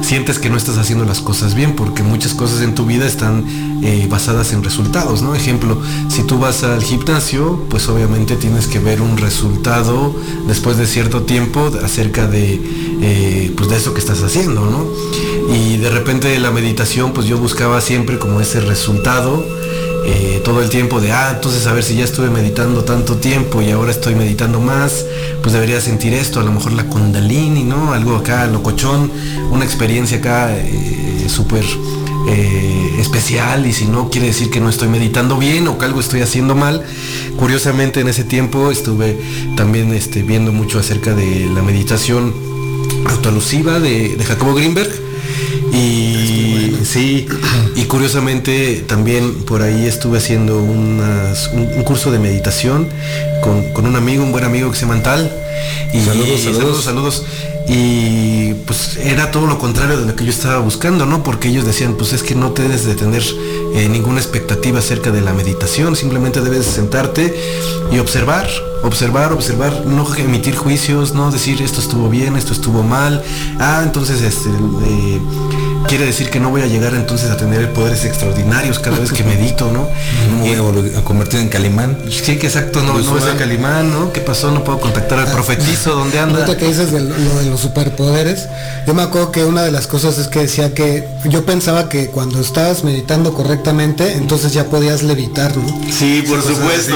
sientes 0.02 0.40
que 0.40 0.50
no 0.50 0.56
estás 0.56 0.78
haciendo 0.78 1.04
las 1.04 1.20
cosas 1.20 1.54
bien 1.54 1.76
porque 1.76 2.02
muchas 2.02 2.34
cosas 2.34 2.60
en 2.62 2.74
tu 2.74 2.84
vida 2.84 3.06
están 3.06 3.44
eh, 3.84 4.08
basadas 4.10 4.52
en 4.52 4.64
resultados, 4.64 5.22
¿no? 5.22 5.36
Ejemplo, 5.36 5.80
si 6.08 6.24
tú 6.24 6.40
vas 6.40 6.64
al 6.64 6.82
gimnasio, 6.82 7.64
pues 7.70 7.88
obviamente 7.88 8.34
tienes 8.34 8.66
que 8.66 8.80
ver 8.80 9.00
un 9.00 9.16
resultado 9.16 10.12
después 10.48 10.76
de 10.76 10.86
cierto 10.86 11.22
tiempo 11.22 11.70
acerca 11.84 12.26
de, 12.26 12.60
eh, 13.00 13.54
pues 13.56 13.70
de 13.70 13.76
eso 13.76 13.94
que 13.94 14.00
estás 14.00 14.24
haciendo, 14.24 14.66
¿no? 14.66 14.86
Y 15.52 15.76
de 15.76 15.90
repente 15.90 16.38
la 16.38 16.50
meditación, 16.50 17.12
pues 17.12 17.26
yo 17.26 17.36
buscaba 17.36 17.80
siempre 17.80 18.18
como 18.18 18.40
ese 18.40 18.60
resultado. 18.60 19.44
Eh, 20.04 20.40
todo 20.44 20.62
el 20.62 20.68
tiempo 20.68 21.00
de, 21.00 21.12
ah, 21.12 21.30
entonces 21.34 21.66
a 21.66 21.72
ver 21.72 21.84
si 21.84 21.94
ya 21.94 22.04
estuve 22.04 22.28
meditando 22.28 22.82
tanto 22.82 23.18
tiempo 23.18 23.62
y 23.62 23.70
ahora 23.70 23.92
estoy 23.92 24.16
meditando 24.16 24.58
más, 24.58 25.06
pues 25.42 25.52
debería 25.52 25.80
sentir 25.80 26.12
esto, 26.12 26.40
a 26.40 26.42
lo 26.42 26.50
mejor 26.50 26.72
la 26.72 26.84
kundalini, 26.86 27.62
¿no? 27.62 27.92
Algo 27.92 28.16
acá, 28.16 28.46
locochón, 28.46 29.12
una 29.52 29.64
experiencia 29.64 30.18
acá 30.18 30.56
eh, 30.56 31.26
súper 31.28 31.64
eh, 32.28 32.96
especial 32.98 33.64
y 33.64 33.72
si 33.72 33.84
no 33.84 34.10
quiere 34.10 34.28
decir 34.28 34.50
que 34.50 34.58
no 34.58 34.68
estoy 34.68 34.88
meditando 34.88 35.38
bien 35.38 35.68
o 35.68 35.78
que 35.78 35.84
algo 35.84 36.00
estoy 36.00 36.22
haciendo 36.22 36.56
mal. 36.56 36.82
Curiosamente 37.36 38.00
en 38.00 38.08
ese 38.08 38.24
tiempo 38.24 38.72
estuve 38.72 39.16
también 39.56 39.92
este, 39.92 40.22
viendo 40.22 40.50
mucho 40.50 40.80
acerca 40.80 41.14
de 41.14 41.46
la 41.54 41.62
meditación 41.62 42.34
autoalusiva 43.06 43.78
de, 43.78 44.16
de 44.16 44.24
Jacobo 44.24 44.54
Greenberg 44.54 45.11
Y 45.72 46.76
sí, 46.84 47.26
y 47.76 47.84
curiosamente 47.84 48.84
también 48.86 49.44
por 49.44 49.62
ahí 49.62 49.86
estuve 49.86 50.18
haciendo 50.18 50.58
unas- 50.62 51.48
un, 51.54 51.62
un 51.76 51.82
curso 51.82 52.10
de 52.10 52.18
meditación 52.18 52.88
con, 53.42 53.72
con 53.72 53.86
un 53.86 53.96
amigo, 53.96 54.22
un 54.22 54.32
buen 54.32 54.44
amigo 54.44 54.70
que 54.70 54.76
se 54.76 54.82
llama 54.82 54.94
Antal. 54.94 55.30
Y 55.94 56.00
Saludos, 56.00 56.40
saludos. 56.40 56.54
saludos, 56.84 56.84
saludos. 56.84 57.24
Y 57.68 58.54
pues 58.66 58.96
era 58.96 59.30
todo 59.30 59.46
lo 59.46 59.58
contrario 59.58 59.98
de 59.98 60.04
lo 60.06 60.16
que 60.16 60.24
yo 60.24 60.30
estaba 60.30 60.58
buscando, 60.58 61.06
¿no? 61.06 61.22
Porque 61.22 61.48
ellos 61.48 61.64
decían, 61.64 61.94
pues 61.94 62.12
es 62.12 62.22
que 62.22 62.34
no 62.34 62.50
te 62.50 62.62
debes 62.62 62.84
de 62.84 62.94
tener 62.94 63.22
eh, 63.74 63.88
ninguna 63.88 64.18
expectativa 64.20 64.80
acerca 64.80 65.10
de 65.12 65.20
la 65.20 65.32
meditación, 65.32 65.94
simplemente 65.94 66.40
debes 66.40 66.66
sentarte 66.66 67.32
y 67.92 67.98
observar, 67.98 68.48
observar, 68.82 69.32
observar, 69.32 69.84
no 69.86 70.12
emitir 70.16 70.56
juicios, 70.56 71.14
no 71.14 71.30
decir 71.30 71.62
esto 71.62 71.80
estuvo 71.80 72.10
bien, 72.10 72.36
esto 72.36 72.52
estuvo 72.52 72.82
mal. 72.82 73.22
Ah, 73.60 73.82
entonces 73.84 74.20
este 74.22 74.48
eh, 74.50 75.20
quiere 75.88 76.06
decir 76.06 76.30
que 76.30 76.40
no 76.40 76.50
voy 76.50 76.62
a 76.62 76.66
llegar 76.66 76.94
entonces 76.94 77.30
a 77.30 77.36
tener 77.36 77.72
poderes 77.72 78.04
extraordinarios 78.04 78.78
cada 78.78 78.98
vez 78.98 79.12
que 79.12 79.24
medito, 79.24 79.70
¿no? 79.70 79.88
No 80.30 80.44
me 80.44 80.60
voy 80.60 80.90
Y- 80.94 80.96
a 80.96 81.02
convertir 81.04 81.40
en 81.40 81.48
Calimán. 81.48 81.98
Sí, 82.10 82.36
que 82.38 82.46
exacto, 82.46 82.82
no, 82.82 82.98
no 82.98 83.18
es 83.18 83.24
ah. 83.24 83.30
el 83.32 83.36
Calimán, 83.38 83.90
¿no? 83.90 84.12
¿Qué 84.12 84.20
pasó? 84.20 84.50
No 84.50 84.64
puedo 84.64 84.80
contactar 84.80 85.18
al 85.18 85.26
profetizo, 85.30 85.94
¿dónde 85.94 86.18
anda? 86.18 86.40
Ahorita 86.40 86.56
que 86.58 86.66
dices 86.66 86.92
de 86.92 87.00
lo, 87.00 87.14
de 87.14 87.50
los 87.50 87.60
superpoderes, 87.60 88.48
yo 88.86 88.94
me 88.94 89.02
acuerdo 89.02 89.32
que 89.32 89.44
una 89.44 89.62
de 89.62 89.70
las 89.70 89.86
cosas 89.86 90.18
es 90.18 90.28
que 90.28 90.40
decía 90.40 90.74
que 90.74 91.06
yo 91.28 91.44
pensaba 91.44 91.88
que 91.88 92.08
cuando 92.08 92.40
estabas 92.40 92.84
meditando 92.84 93.32
correctamente, 93.34 94.12
entonces 94.14 94.52
ya 94.52 94.64
podías 94.64 95.02
levitar, 95.02 95.56
¿no? 95.56 95.80
Sí, 95.90 96.22
por 96.26 96.42
supuesto. 96.42 96.94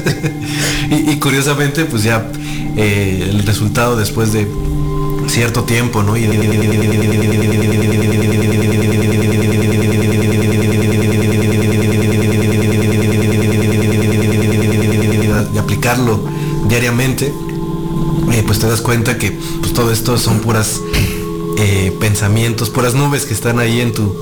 y, 0.90 1.10
y 1.12 1.18
curiosamente, 1.18 1.84
pues 1.84 2.02
ya 2.02 2.24
eh, 2.76 3.28
el 3.30 3.44
resultado 3.46 3.96
después 3.96 4.32
de 4.32 4.46
cierto 5.32 5.64
tiempo, 5.64 6.02
¿no? 6.02 6.14
Y 6.14 6.26
de 15.50 15.58
aplicarlo 15.58 16.20
diariamente, 16.68 17.32
eh, 18.32 18.42
pues 18.46 18.58
te 18.58 18.66
das 18.66 18.82
cuenta 18.82 19.16
que 19.16 19.30
pues, 19.60 19.72
todo 19.72 19.90
esto 19.90 20.18
son 20.18 20.40
puras 20.40 20.82
eh, 21.64 21.96
pensamientos, 22.00 22.70
puras 22.70 22.94
nubes 22.94 23.24
que 23.24 23.32
están 23.32 23.60
ahí 23.60 23.80
en 23.80 23.92
tu, 23.92 24.12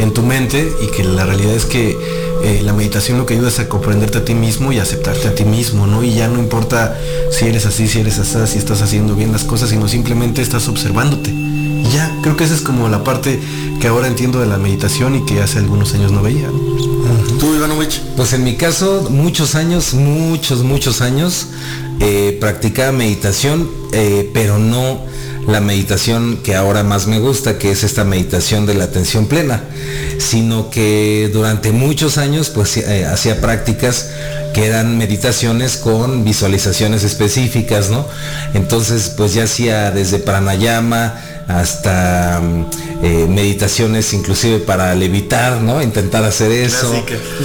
en 0.00 0.12
tu 0.12 0.22
mente 0.22 0.68
y 0.82 0.88
que 0.88 1.04
la 1.04 1.24
realidad 1.24 1.54
es 1.54 1.64
que 1.64 1.96
eh, 2.42 2.60
la 2.64 2.72
meditación 2.72 3.18
lo 3.18 3.24
que 3.24 3.34
ayuda 3.34 3.50
es 3.50 3.60
a 3.60 3.68
comprenderte 3.68 4.18
a 4.18 4.24
ti 4.24 4.34
mismo 4.34 4.72
y 4.72 4.80
aceptarte 4.80 5.28
a 5.28 5.34
ti 5.34 5.44
mismo, 5.44 5.86
¿no? 5.86 6.02
Y 6.02 6.14
ya 6.14 6.26
no 6.26 6.40
importa 6.40 6.98
si 7.30 7.44
eres 7.44 7.66
así, 7.66 7.86
si 7.86 8.00
eres 8.00 8.18
así, 8.18 8.52
si 8.52 8.58
estás 8.58 8.82
haciendo 8.82 9.14
bien 9.14 9.30
las 9.30 9.44
cosas, 9.44 9.70
sino 9.70 9.86
simplemente 9.86 10.42
estás 10.42 10.66
observándote. 10.66 11.30
Y 11.30 11.88
ya, 11.92 12.12
creo 12.22 12.36
que 12.36 12.42
esa 12.42 12.54
es 12.56 12.62
como 12.62 12.88
la 12.88 13.04
parte 13.04 13.38
que 13.80 13.86
ahora 13.86 14.08
entiendo 14.08 14.40
de 14.40 14.46
la 14.46 14.58
meditación 14.58 15.14
y 15.14 15.24
que 15.24 15.40
hace 15.40 15.60
algunos 15.60 15.94
años 15.94 16.10
no 16.10 16.20
veía. 16.20 16.48
¿no? 16.48 17.38
Tú, 17.38 17.54
Ivanovich. 17.54 18.00
Pues 18.16 18.32
en 18.32 18.42
mi 18.42 18.56
caso, 18.56 19.06
muchos 19.08 19.54
años, 19.54 19.94
muchos, 19.94 20.64
muchos 20.64 21.00
años, 21.00 21.46
eh, 22.00 22.36
practicaba 22.40 22.90
meditación, 22.90 23.70
eh, 23.92 24.28
pero 24.34 24.58
no 24.58 25.07
la 25.48 25.60
meditación 25.62 26.36
que 26.44 26.54
ahora 26.54 26.84
más 26.84 27.06
me 27.06 27.18
gusta, 27.18 27.58
que 27.58 27.70
es 27.70 27.82
esta 27.82 28.04
meditación 28.04 28.66
de 28.66 28.74
la 28.74 28.84
atención 28.84 29.26
plena, 29.26 29.62
sino 30.18 30.68
que 30.68 31.30
durante 31.32 31.72
muchos 31.72 32.18
años 32.18 32.50
pues 32.50 32.76
eh, 32.76 33.06
hacía 33.06 33.40
prácticas 33.40 34.10
que 34.52 34.66
eran 34.66 34.98
meditaciones 34.98 35.78
con 35.78 36.22
visualizaciones 36.22 37.02
específicas, 37.02 37.88
¿no? 37.88 38.06
Entonces 38.52 39.14
pues 39.16 39.32
ya 39.32 39.44
hacía 39.44 39.90
desde 39.90 40.18
pranayama, 40.18 41.14
hasta 41.48 42.40
mm, 42.40 42.66
eh, 43.02 43.26
meditaciones 43.28 44.12
inclusive 44.12 44.58
para 44.58 44.94
levitar, 44.94 45.60
¿no? 45.62 45.82
Intentar 45.82 46.22
hacer 46.24 46.52
eso, 46.52 46.92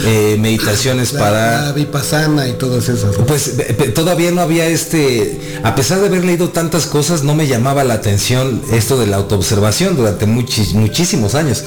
eh, 0.05 0.35
meditaciones 0.39 1.13
La, 1.13 1.19
para... 1.19 1.61
la 1.63 1.71
vipassana 1.71 2.47
y 2.47 2.53
todas 2.53 2.89
esas. 2.89 3.17
¿no? 3.17 3.25
Pues 3.25 3.53
todavía 3.95 4.31
no 4.31 4.41
había 4.41 4.65
este, 4.67 5.59
a 5.63 5.73
pesar 5.75 5.99
de 6.01 6.07
haber 6.07 6.25
leído 6.25 6.49
tantas 6.49 6.85
cosas, 6.85 7.23
no 7.23 7.33
me 7.33 7.47
llamaba 7.47 7.83
la 7.83 7.93
atención 7.95 8.61
esto 8.71 8.99
de 8.99 9.07
la 9.07 9.17
autoobservación 9.17 9.95
durante 9.95 10.27
muchis- 10.27 10.73
muchísimos 10.73 11.33
años. 11.35 11.63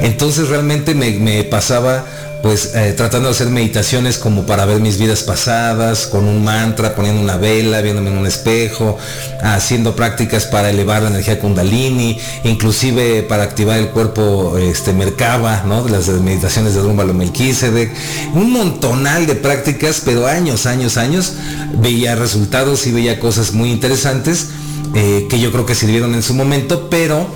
Entonces 0.00 0.48
realmente 0.48 0.94
me, 0.94 1.10
me 1.18 1.44
pasaba 1.44 2.06
pues 2.44 2.74
eh, 2.74 2.92
tratando 2.94 3.28
de 3.28 3.34
hacer 3.34 3.48
meditaciones 3.48 4.18
como 4.18 4.44
para 4.44 4.66
ver 4.66 4.78
mis 4.78 4.98
vidas 4.98 5.22
pasadas, 5.22 6.06
con 6.06 6.28
un 6.28 6.44
mantra, 6.44 6.94
poniendo 6.94 7.22
una 7.22 7.38
vela, 7.38 7.80
viéndome 7.80 8.10
en 8.10 8.18
un 8.18 8.26
espejo, 8.26 8.98
haciendo 9.42 9.96
prácticas 9.96 10.44
para 10.44 10.68
elevar 10.68 11.00
la 11.00 11.08
energía 11.08 11.40
kundalini, 11.40 12.18
inclusive 12.44 13.22
para 13.22 13.44
activar 13.44 13.78
el 13.78 13.88
cuerpo 13.88 14.58
este 14.58 14.92
Merkaba, 14.92 15.62
¿no? 15.66 15.88
Las 15.88 16.08
meditaciones 16.08 16.74
de 16.74 16.82
Rúmbalo 16.82 17.14
Melquisedec, 17.14 17.90
un 18.34 18.52
montonal 18.52 19.26
de 19.26 19.36
prácticas, 19.36 20.02
pero 20.04 20.26
años, 20.26 20.66
años, 20.66 20.98
años, 20.98 21.32
veía 21.78 22.14
resultados 22.14 22.86
y 22.86 22.92
veía 22.92 23.20
cosas 23.20 23.54
muy 23.54 23.70
interesantes 23.70 24.48
eh, 24.94 25.28
que 25.30 25.40
yo 25.40 25.50
creo 25.50 25.64
que 25.64 25.74
sirvieron 25.74 26.14
en 26.14 26.22
su 26.22 26.34
momento, 26.34 26.90
pero 26.90 27.26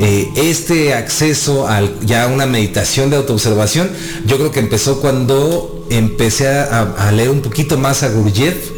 eh, 0.00 0.28
este 0.36 0.94
acceso 0.94 1.68
al, 1.68 2.00
ya 2.04 2.24
a 2.24 2.26
una 2.28 2.46
meditación 2.46 3.10
de 3.10 3.16
autoobservación, 3.16 3.90
yo 4.26 4.36
creo 4.36 4.50
que 4.50 4.60
empezó 4.60 5.00
cuando 5.00 5.86
empecé 5.90 6.48
a, 6.48 6.94
a 6.98 7.12
leer 7.12 7.30
un 7.30 7.42
poquito 7.42 7.76
más 7.76 8.02
a 8.02 8.08
Gurdjieff. 8.08 8.70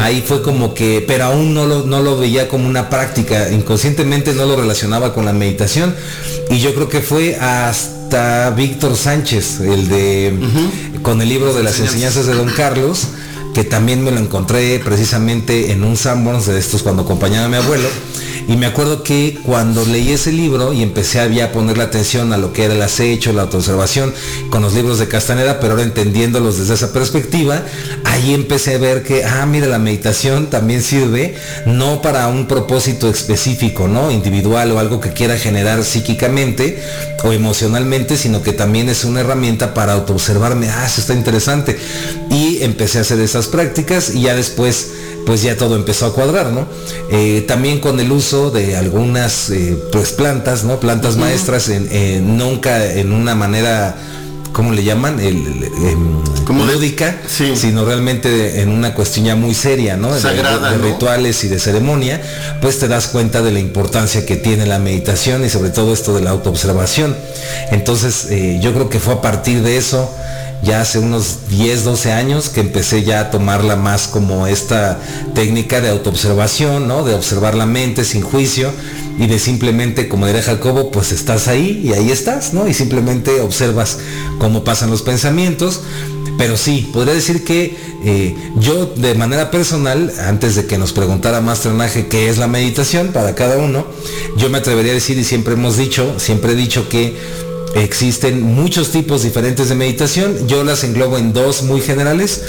Ahí 0.00 0.22
fue 0.26 0.42
como 0.42 0.74
que, 0.74 1.04
pero 1.06 1.24
aún 1.24 1.54
no 1.54 1.66
lo, 1.66 1.84
no 1.84 2.02
lo 2.02 2.16
veía 2.18 2.48
como 2.48 2.68
una 2.68 2.88
práctica, 2.90 3.50
inconscientemente 3.50 4.32
no 4.32 4.46
lo 4.46 4.56
relacionaba 4.56 5.14
con 5.14 5.24
la 5.24 5.32
meditación. 5.32 5.94
Y 6.50 6.60
yo 6.60 6.74
creo 6.74 6.88
que 6.88 7.00
fue 7.00 7.36
hasta 7.36 8.50
Víctor 8.50 8.96
Sánchez, 8.96 9.60
el 9.60 9.88
de, 9.88 10.32
con 11.02 11.20
el 11.20 11.28
libro 11.28 11.52
de 11.54 11.62
las 11.62 11.80
enseñanzas 11.80 12.26
de 12.26 12.34
Don 12.34 12.50
Carlos, 12.50 13.08
que 13.54 13.64
también 13.64 14.04
me 14.04 14.10
lo 14.10 14.18
encontré 14.18 14.78
precisamente 14.78 15.72
en 15.72 15.82
un 15.82 15.96
Sanborns 15.96 16.46
de 16.46 16.58
estos 16.58 16.82
cuando 16.82 17.02
acompañaba 17.02 17.46
a 17.46 17.48
mi 17.48 17.56
abuelo. 17.56 17.88
Y 18.48 18.56
me 18.56 18.64
acuerdo 18.64 19.02
que 19.02 19.38
cuando 19.44 19.84
leí 19.84 20.10
ese 20.10 20.32
libro 20.32 20.72
y 20.72 20.82
empecé 20.82 21.20
a 21.20 21.26
ya 21.28 21.52
ponerle 21.52 21.84
atención 21.84 22.32
a 22.32 22.38
lo 22.38 22.54
que 22.54 22.64
era 22.64 22.72
el 22.72 22.80
acecho, 22.80 23.34
la 23.34 23.42
autoobservación, 23.42 24.14
con 24.48 24.62
los 24.62 24.72
libros 24.72 24.98
de 24.98 25.06
Castaneda, 25.06 25.60
pero 25.60 25.72
ahora 25.74 25.82
entendiéndolos 25.82 26.56
desde 26.56 26.72
esa 26.72 26.90
perspectiva, 26.94 27.62
ahí 28.04 28.32
empecé 28.32 28.76
a 28.76 28.78
ver 28.78 29.02
que, 29.02 29.22
ah, 29.22 29.44
mira, 29.44 29.66
la 29.66 29.78
meditación 29.78 30.48
también 30.48 30.82
sirve 30.82 31.34
no 31.66 32.00
para 32.00 32.26
un 32.28 32.48
propósito 32.48 33.10
específico, 33.10 33.86
¿no? 33.86 34.10
Individual 34.10 34.72
o 34.72 34.78
algo 34.78 34.98
que 34.98 35.12
quiera 35.12 35.36
generar 35.36 35.84
psíquicamente 35.84 36.82
o 37.22 37.34
emocionalmente, 37.34 38.16
sino 38.16 38.42
que 38.42 38.54
también 38.54 38.88
es 38.88 39.04
una 39.04 39.20
herramienta 39.20 39.74
para 39.74 39.92
autoobservarme, 39.92 40.70
ah, 40.70 40.86
eso 40.86 41.02
está 41.02 41.12
interesante. 41.12 41.78
Y 42.30 42.62
empecé 42.62 42.96
a 42.96 43.02
hacer 43.02 43.20
esas 43.20 43.48
prácticas 43.48 44.14
y 44.14 44.22
ya 44.22 44.34
después 44.34 44.88
pues 45.28 45.42
ya 45.42 45.58
todo 45.58 45.76
empezó 45.76 46.06
a 46.06 46.14
cuadrar, 46.14 46.46
¿no? 46.52 46.66
Eh, 47.10 47.44
también 47.46 47.80
con 47.80 48.00
el 48.00 48.10
uso 48.10 48.50
de 48.50 48.78
algunas 48.78 49.50
eh, 49.50 49.76
pues 49.92 50.12
plantas, 50.12 50.64
¿no? 50.64 50.80
Plantas 50.80 51.16
maestras, 51.18 51.68
en, 51.68 52.38
nunca 52.38 52.82
en 52.94 53.12
una 53.12 53.34
manera, 53.34 53.94
¿cómo 54.54 54.72
le 54.72 54.84
llaman? 54.84 55.20
El, 55.20 55.36
el- 55.36 55.64
em, 55.86 56.18
lúdica, 56.66 57.14
sí. 57.28 57.52
sino 57.56 57.84
realmente 57.84 58.62
en 58.62 58.70
una 58.70 58.94
cuestión 58.94 59.26
ya 59.26 59.36
muy 59.36 59.52
seria, 59.54 59.98
¿no? 59.98 60.14
De- 60.14 60.18
Sagrada, 60.22 60.70
de, 60.70 60.78
de 60.78 60.82
¿no? 60.82 60.92
rituales 60.94 61.44
y 61.44 61.48
de 61.48 61.58
ceremonia, 61.58 62.22
pues 62.62 62.78
te 62.78 62.88
das 62.88 63.08
cuenta 63.08 63.42
de 63.42 63.52
la 63.52 63.60
importancia 63.60 64.24
que 64.24 64.36
tiene 64.36 64.64
la 64.64 64.78
meditación 64.78 65.44
y 65.44 65.50
sobre 65.50 65.68
todo 65.68 65.92
esto 65.92 66.14
de 66.14 66.22
la 66.22 66.30
autoobservación. 66.30 67.14
Entonces, 67.70 68.28
eh, 68.30 68.60
yo 68.62 68.72
creo 68.72 68.88
que 68.88 68.98
fue 68.98 69.12
a 69.12 69.20
partir 69.20 69.60
de 69.62 69.76
eso 69.76 70.10
ya 70.62 70.80
hace 70.80 70.98
unos 70.98 71.48
10, 71.48 71.84
12 71.84 72.12
años 72.12 72.48
que 72.48 72.60
empecé 72.60 73.04
ya 73.04 73.20
a 73.20 73.30
tomarla 73.30 73.76
más 73.76 74.08
como 74.08 74.46
esta 74.46 74.98
técnica 75.34 75.80
de 75.80 75.90
autoobservación, 75.90 76.88
¿no? 76.88 77.04
De 77.04 77.14
observar 77.14 77.54
la 77.54 77.66
mente 77.66 78.04
sin 78.04 78.22
juicio 78.22 78.70
y 79.18 79.26
de 79.26 79.38
simplemente, 79.38 80.08
como 80.08 80.26
diría 80.26 80.42
Jacobo, 80.42 80.90
pues 80.90 81.12
estás 81.12 81.48
ahí 81.48 81.82
y 81.84 81.92
ahí 81.92 82.10
estás, 82.10 82.54
¿no? 82.54 82.68
Y 82.68 82.74
simplemente 82.74 83.40
observas 83.40 83.98
cómo 84.38 84.64
pasan 84.64 84.90
los 84.90 85.02
pensamientos. 85.02 85.82
Pero 86.38 86.56
sí, 86.56 86.88
podría 86.92 87.14
decir 87.14 87.44
que 87.44 87.76
eh, 88.04 88.36
yo 88.60 88.86
de 88.86 89.16
manera 89.16 89.50
personal, 89.50 90.12
antes 90.20 90.54
de 90.54 90.66
que 90.66 90.78
nos 90.78 90.92
preguntara 90.92 91.40
Master 91.40 91.72
Naje 91.72 92.06
qué 92.06 92.28
es 92.28 92.38
la 92.38 92.46
meditación 92.46 93.08
para 93.08 93.34
cada 93.34 93.58
uno, 93.58 93.86
yo 94.36 94.48
me 94.48 94.58
atrevería 94.58 94.92
a 94.92 94.94
decir 94.94 95.18
y 95.18 95.24
siempre 95.24 95.54
hemos 95.54 95.76
dicho, 95.76 96.14
siempre 96.20 96.52
he 96.52 96.54
dicho 96.54 96.88
que 96.88 97.16
Existen 97.74 98.42
muchos 98.42 98.90
tipos 98.90 99.22
diferentes 99.22 99.68
de 99.68 99.74
meditación. 99.74 100.48
Yo 100.48 100.64
las 100.64 100.84
englobo 100.84 101.18
en 101.18 101.32
dos 101.32 101.62
muy 101.62 101.80
generales. 101.80 102.42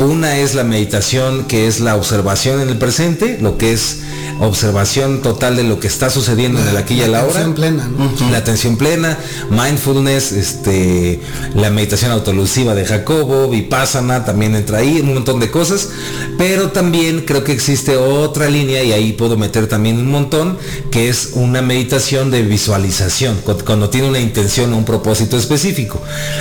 Una 0.00 0.38
es 0.38 0.54
la 0.54 0.64
meditación 0.64 1.44
que 1.44 1.66
es 1.66 1.80
la 1.80 1.94
observación 1.96 2.60
en 2.60 2.68
el 2.68 2.78
presente, 2.78 3.38
lo 3.40 3.58
que 3.58 3.72
es 3.72 3.98
observación 4.40 5.22
total 5.22 5.56
de 5.56 5.62
lo 5.62 5.78
que 5.78 5.86
está 5.86 6.10
sucediendo 6.10 6.60
en 6.60 6.68
el 6.68 6.76
aquí 6.76 6.94
y 6.94 7.02
a 7.02 7.08
la 7.08 7.20
hora. 7.24 7.30
atención 7.40 7.54
plena, 7.54 7.88
¿no? 7.88 8.30
La 8.30 8.38
atención 8.38 8.76
plena, 8.76 9.18
mindfulness, 9.50 10.32
este, 10.32 11.20
la 11.54 11.70
meditación 11.70 12.10
autolusiva 12.10 12.74
de 12.74 12.84
Jacobo, 12.84 13.48
Vipassana 13.48 14.24
también 14.24 14.54
entra 14.56 14.78
ahí, 14.78 15.00
un 15.00 15.14
montón 15.14 15.38
de 15.38 15.50
cosas. 15.50 15.90
Pero 16.38 16.70
también 16.70 17.20
creo 17.26 17.44
que 17.44 17.52
existe 17.52 17.96
otra 17.96 18.48
línea 18.48 18.82
y 18.82 18.92
ahí 18.92 19.12
puedo 19.12 19.36
meter 19.36 19.68
también 19.68 19.98
un 19.98 20.10
montón, 20.10 20.58
que 20.90 21.08
es 21.08 21.30
una 21.34 21.62
meditación 21.62 22.30
de 22.30 22.42
visualización, 22.42 23.36
cu- 23.44 23.58
cuando 23.64 23.90
tiene 23.90 24.08
una 24.08 24.18
intención 24.20 24.61
o 24.70 24.76
un 24.76 24.84
propósito 24.84 25.36
específico. 25.36 26.00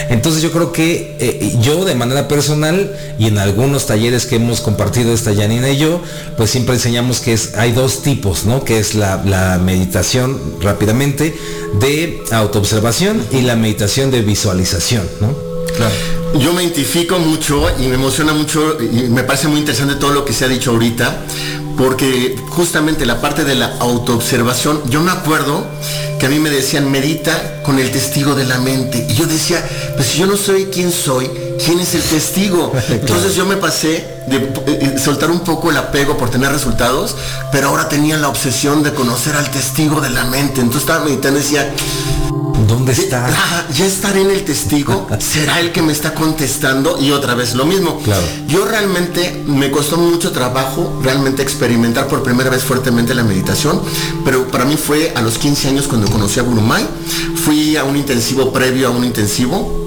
Entonces 0.09 0.41
yo 0.41 0.51
creo 0.51 0.71
que 0.71 1.15
eh, 1.19 1.55
yo 1.61 1.85
de 1.85 1.95
manera 1.95 2.27
personal 2.27 2.95
y 3.17 3.27
en 3.27 3.37
algunos 3.37 3.85
talleres 3.85 4.25
que 4.25 4.35
hemos 4.35 4.61
compartido 4.61 5.13
esta 5.13 5.33
Janina 5.33 5.69
y 5.69 5.77
yo, 5.77 6.01
pues 6.37 6.49
siempre 6.49 6.75
enseñamos 6.75 7.19
que 7.19 7.33
es, 7.33 7.55
hay 7.55 7.71
dos 7.71 8.03
tipos, 8.03 8.45
¿no? 8.45 8.63
Que 8.63 8.79
es 8.79 8.95
la, 8.95 9.21
la 9.25 9.57
meditación 9.57 10.39
rápidamente 10.61 11.35
de 11.79 12.21
autoobservación 12.31 13.25
y 13.31 13.41
la 13.41 13.55
meditación 13.55 14.11
de 14.11 14.21
visualización, 14.21 15.07
¿no? 15.19 15.35
Claro. 15.75 15.93
Yo 16.39 16.53
me 16.53 16.63
identifico 16.63 17.19
mucho 17.19 17.67
y 17.77 17.87
me 17.87 17.95
emociona 17.95 18.33
mucho 18.33 18.77
y 18.79 19.09
me 19.09 19.23
parece 19.23 19.49
muy 19.49 19.59
interesante 19.59 19.95
todo 19.95 20.11
lo 20.11 20.23
que 20.23 20.31
se 20.31 20.45
ha 20.45 20.47
dicho 20.47 20.71
ahorita, 20.71 21.25
porque 21.77 22.35
justamente 22.49 23.05
la 23.05 23.21
parte 23.21 23.43
de 23.43 23.55
la 23.55 23.77
autoobservación, 23.79 24.81
yo 24.89 25.01
me 25.01 25.11
acuerdo 25.11 25.65
que 26.19 26.27
a 26.27 26.29
mí 26.29 26.39
me 26.39 26.51
decían, 26.51 26.91
medita 26.91 27.63
con 27.63 27.79
el 27.79 27.89
testigo 27.91 28.35
de 28.35 28.45
la 28.45 28.59
mente. 28.59 29.07
Y 29.09 29.13
yo 29.15 29.25
decía, 29.25 29.67
pues 29.95 30.07
si 30.07 30.19
yo 30.19 30.27
no 30.27 30.37
soy 30.37 30.65
quien 30.65 30.91
soy, 30.91 31.27
¿quién 31.65 31.79
es 31.79 31.95
el 31.95 32.03
testigo? 32.03 32.71
Entonces 32.89 33.35
yo 33.35 33.45
me 33.45 33.57
pasé 33.57 34.07
de 34.27 34.37
eh, 34.37 34.53
eh, 34.67 34.99
soltar 35.03 35.31
un 35.31 35.39
poco 35.39 35.71
el 35.71 35.77
apego 35.77 36.17
por 36.17 36.29
tener 36.29 36.51
resultados, 36.51 37.15
pero 37.51 37.69
ahora 37.69 37.89
tenía 37.89 38.17
la 38.17 38.29
obsesión 38.29 38.83
de 38.83 38.93
conocer 38.93 39.35
al 39.35 39.49
testigo 39.49 39.99
de 39.99 40.11
la 40.11 40.25
mente. 40.25 40.61
Entonces 40.61 40.83
estaba 40.83 41.05
meditando 41.05 41.39
y 41.39 41.41
decía, 41.41 41.73
¿Dónde 42.67 42.91
está? 42.91 43.27
Ah, 43.27 43.65
ya 43.73 43.85
estaré 43.85 44.21
en 44.21 44.31
el 44.31 44.43
testigo, 44.43 45.07
será 45.19 45.59
el 45.59 45.71
que 45.71 45.81
me 45.81 45.91
está 45.91 46.13
contestando 46.13 46.97
y 46.99 47.11
otra 47.11 47.35
vez 47.35 47.55
lo 47.55 47.65
mismo. 47.65 47.99
Claro. 47.99 48.23
Yo 48.47 48.65
realmente 48.65 49.43
me 49.47 49.71
costó 49.71 49.97
mucho 49.97 50.31
trabajo 50.31 50.99
realmente 51.01 51.41
experimentar 51.41 52.07
por 52.07 52.23
primera 52.23 52.49
vez 52.49 52.63
fuertemente 52.63 53.13
la 53.13 53.23
meditación, 53.23 53.81
pero 54.23 54.47
para 54.47 54.65
mí 54.65 54.77
fue 54.77 55.13
a 55.15 55.21
los 55.21 55.37
15 55.37 55.69
años 55.69 55.87
cuando 55.87 56.09
conocí 56.09 56.39
a 56.39 56.43
Gurumay. 56.43 56.87
Fui 57.45 57.75
a 57.77 57.83
un 57.83 57.95
intensivo 57.95 58.51
previo 58.51 58.87
a 58.87 58.91
un 58.91 59.03
intensivo. 59.03 59.80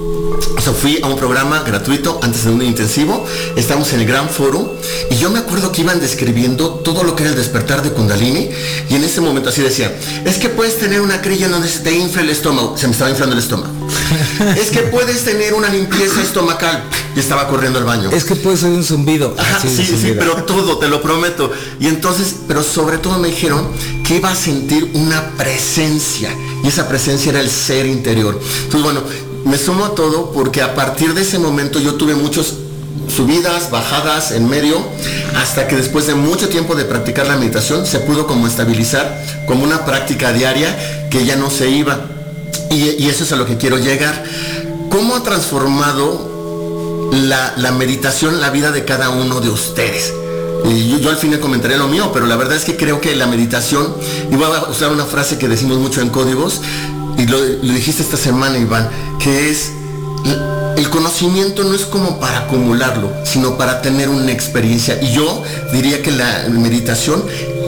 O 0.57 0.61
sea, 0.61 0.73
fui 0.73 0.99
a 1.01 1.07
un 1.07 1.17
programa 1.17 1.63
gratuito 1.63 2.19
antes 2.21 2.45
de 2.45 2.51
un 2.51 2.61
intensivo, 2.61 3.25
estamos 3.55 3.93
en 3.93 4.01
el 4.01 4.07
gran 4.07 4.29
foro 4.29 4.75
y 5.09 5.15
yo 5.15 5.29
me 5.29 5.39
acuerdo 5.39 5.71
que 5.71 5.81
iban 5.81 5.99
describiendo 5.99 6.69
todo 6.83 7.03
lo 7.03 7.15
que 7.15 7.23
era 7.23 7.31
el 7.31 7.37
despertar 7.37 7.81
de 7.83 7.91
Kundalini 7.91 8.49
y 8.89 8.95
en 8.95 9.03
ese 9.03 9.21
momento 9.21 9.49
así 9.49 9.61
decía, 9.61 9.95
es 10.25 10.37
que 10.37 10.49
puedes 10.49 10.77
tener 10.77 11.01
una 11.01 11.21
crilla 11.21 11.45
en 11.45 11.51
donde 11.51 11.69
se 11.69 11.79
te 11.79 11.93
infla 11.93 12.21
el 12.21 12.29
estómago, 12.29 12.77
se 12.77 12.87
me 12.87 12.93
estaba 12.93 13.09
inflando 13.09 13.35
el 13.35 13.41
estómago. 13.41 13.73
es 14.57 14.71
que 14.71 14.81
puedes 14.83 15.23
tener 15.23 15.53
una 15.53 15.69
limpieza 15.69 16.21
estomacal 16.21 16.83
y 17.15 17.19
estaba 17.19 17.47
corriendo 17.47 17.79
al 17.79 17.85
baño. 17.85 18.09
Es 18.11 18.25
que 18.25 18.35
puede 18.35 18.57
ser 18.57 18.69
un 18.69 18.83
zumbido. 18.83 19.35
Ajá, 19.37 19.59
sí, 19.61 19.69
sí, 19.69 19.85
zumbido. 19.85 20.15
pero 20.19 20.43
todo, 20.43 20.77
te 20.77 20.87
lo 20.87 21.01
prometo. 21.01 21.51
Y 21.79 21.87
entonces, 21.87 22.35
pero 22.47 22.61
sobre 22.61 22.97
todo 22.97 23.17
me 23.19 23.29
dijeron 23.29 23.67
que 24.05 24.17
iba 24.17 24.31
a 24.31 24.35
sentir 24.35 24.91
una 24.93 25.31
presencia. 25.37 26.29
Y 26.63 26.67
esa 26.67 26.87
presencia 26.87 27.31
era 27.31 27.39
el 27.39 27.49
ser 27.49 27.85
interior. 27.85 28.39
Entonces, 28.63 28.83
bueno, 28.83 29.01
me 29.45 29.57
sumo 29.57 29.85
a 29.85 29.95
todo 29.95 30.31
porque 30.31 30.61
a 30.61 30.75
partir 30.75 31.13
de 31.13 31.21
ese 31.21 31.39
momento 31.39 31.79
yo 31.79 31.93
tuve 31.93 32.15
muchos 32.15 32.55
subidas, 33.07 33.69
bajadas 33.69 34.31
en 34.31 34.49
medio, 34.49 34.75
hasta 35.37 35.67
que 35.67 35.75
después 35.75 36.07
de 36.07 36.15
mucho 36.15 36.49
tiempo 36.49 36.75
de 36.75 36.85
practicar 36.85 37.27
la 37.27 37.37
meditación 37.37 37.85
se 37.85 37.99
pudo 37.99 38.27
como 38.27 38.47
estabilizar 38.47 39.23
como 39.47 39.63
una 39.63 39.85
práctica 39.85 40.33
diaria 40.33 41.07
que 41.09 41.25
ya 41.25 41.35
no 41.35 41.49
se 41.49 41.69
iba. 41.69 42.07
Y, 42.71 43.07
eso 43.07 43.23
es 43.23 43.31
a 43.31 43.35
lo 43.35 43.45
que 43.45 43.57
quiero 43.57 43.77
llegar. 43.77 44.23
¿Cómo 44.89 45.15
ha 45.15 45.23
transformado 45.23 47.11
la, 47.13 47.71
meditación 47.71 48.41
la 48.41 48.49
vida 48.49 48.71
de 48.71 48.83
cada 48.83 49.09
uno 49.09 49.39
de 49.39 49.49
ustedes? 49.49 50.11
Yo, 50.99 51.09
al 51.09 51.17
final 51.17 51.39
comentaré 51.39 51.77
lo 51.77 51.87
mío, 51.87 52.09
pero 52.11 52.25
la 52.25 52.35
verdad 52.35 52.57
es 52.57 52.65
que 52.65 52.75
creo 52.75 52.99
que 52.99 53.15
la 53.15 53.27
meditación, 53.27 53.95
y 54.31 54.35
voy 54.35 54.45
a 54.45 54.69
usar 54.69 54.91
una 54.91 55.05
frase 55.05 55.37
que 55.37 55.47
decimos 55.47 55.77
mucho 55.77 56.01
en 56.01 56.09
códigos, 56.09 56.61
y 57.17 57.27
lo 57.27 57.39
dijiste 57.61 58.01
esta 58.01 58.17
semana, 58.17 58.57
Iván, 58.57 58.89
que 59.25 59.49
es, 59.49 59.71
el 60.77 60.87
conocimiento 60.91 61.63
no 61.63 61.73
es 61.73 61.81
como 61.85 62.19
para 62.19 62.41
acumularlo, 62.41 63.11
sino 63.23 63.57
para 63.57 63.81
tener 63.81 64.07
una 64.07 64.31
experiencia. 64.31 65.01
Y 65.01 65.13
yo 65.13 65.41
diría 65.73 66.03
que 66.03 66.11
la 66.11 66.45
meditación 66.47 67.25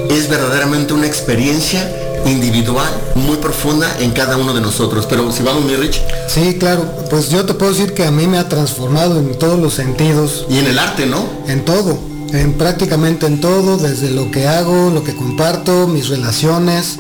es 0.07 0.29
verdaderamente 0.29 0.93
una 0.93 1.07
experiencia 1.07 1.91
individual, 2.27 2.91
muy 3.15 3.37
profunda 3.37 3.87
en 3.99 4.11
cada 4.11 4.37
uno 4.37 4.53
de 4.53 4.61
nosotros. 4.61 5.07
Pero 5.07 5.31
si 5.31 5.41
vamos, 5.41 5.65
mi 5.65 5.75
Rich, 5.75 5.99
Sí, 6.27 6.57
claro, 6.59 6.85
pues 7.09 7.29
yo 7.29 7.43
te 7.43 7.55
puedo 7.55 7.71
decir 7.71 7.95
que 7.95 8.05
a 8.05 8.11
mí 8.11 8.27
me 8.27 8.37
ha 8.37 8.47
transformado 8.47 9.17
en 9.17 9.35
todos 9.39 9.59
los 9.59 9.73
sentidos, 9.73 10.45
y 10.51 10.59
en 10.59 10.67
el 10.67 10.77
arte, 10.77 11.07
¿no? 11.07 11.27
en 11.47 11.65
todo, 11.65 11.97
en 12.33 12.53
prácticamente 12.53 13.25
en 13.25 13.41
todo, 13.41 13.77
desde 13.77 14.11
lo 14.11 14.29
que 14.29 14.47
hago, 14.47 14.91
lo 14.91 15.03
que 15.03 15.15
comparto, 15.15 15.87
mis 15.87 16.09
relaciones, 16.09 16.99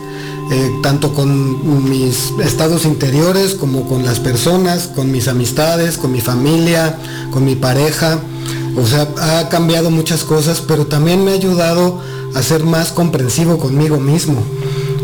eh, 0.51 0.71
tanto 0.81 1.13
con 1.13 1.89
mis 1.89 2.31
estados 2.43 2.85
interiores 2.85 3.53
como 3.53 3.87
con 3.87 4.05
las 4.05 4.19
personas, 4.19 4.87
con 4.87 5.11
mis 5.11 5.27
amistades, 5.27 5.97
con 5.97 6.11
mi 6.11 6.21
familia, 6.21 6.97
con 7.31 7.43
mi 7.43 7.55
pareja. 7.55 8.19
O 8.77 8.85
sea, 8.85 9.07
ha 9.19 9.49
cambiado 9.49 9.89
muchas 9.89 10.23
cosas, 10.23 10.61
pero 10.61 10.85
también 10.85 11.25
me 11.25 11.31
ha 11.31 11.35
ayudado 11.35 11.99
a 12.33 12.41
ser 12.43 12.63
más 12.63 12.91
comprensivo 12.91 13.57
conmigo 13.57 13.99
mismo. 13.99 14.41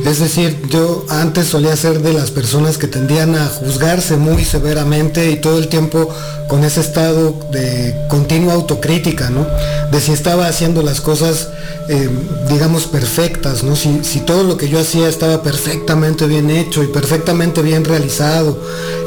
Es 0.05 0.19
decir, 0.19 0.61
yo 0.69 1.05
antes 1.09 1.47
solía 1.47 1.75
ser 1.77 2.01
de 2.01 2.13
las 2.13 2.29
personas 2.29 2.77
que 2.77 2.87
tendían 2.87 3.35
a 3.35 3.47
juzgarse 3.47 4.17
muy 4.17 4.43
severamente 4.43 5.31
y 5.31 5.37
todo 5.37 5.57
el 5.59 5.69
tiempo 5.69 6.09
con 6.49 6.63
ese 6.65 6.81
estado 6.81 7.33
de 7.51 7.95
continua 8.09 8.53
autocrítica, 8.53 9.29
¿no? 9.29 9.47
De 9.91 10.01
si 10.01 10.11
estaba 10.11 10.47
haciendo 10.47 10.81
las 10.81 10.99
cosas, 10.99 11.47
eh, 11.87 12.09
digamos, 12.49 12.85
perfectas, 12.85 13.63
¿no? 13.63 13.77
Si, 13.77 14.01
si 14.03 14.19
todo 14.19 14.43
lo 14.43 14.57
que 14.57 14.67
yo 14.67 14.79
hacía 14.79 15.07
estaba 15.07 15.41
perfectamente 15.41 16.27
bien 16.27 16.49
hecho 16.49 16.83
y 16.83 16.87
perfectamente 16.87 17.61
bien 17.61 17.85
realizado 17.85 18.59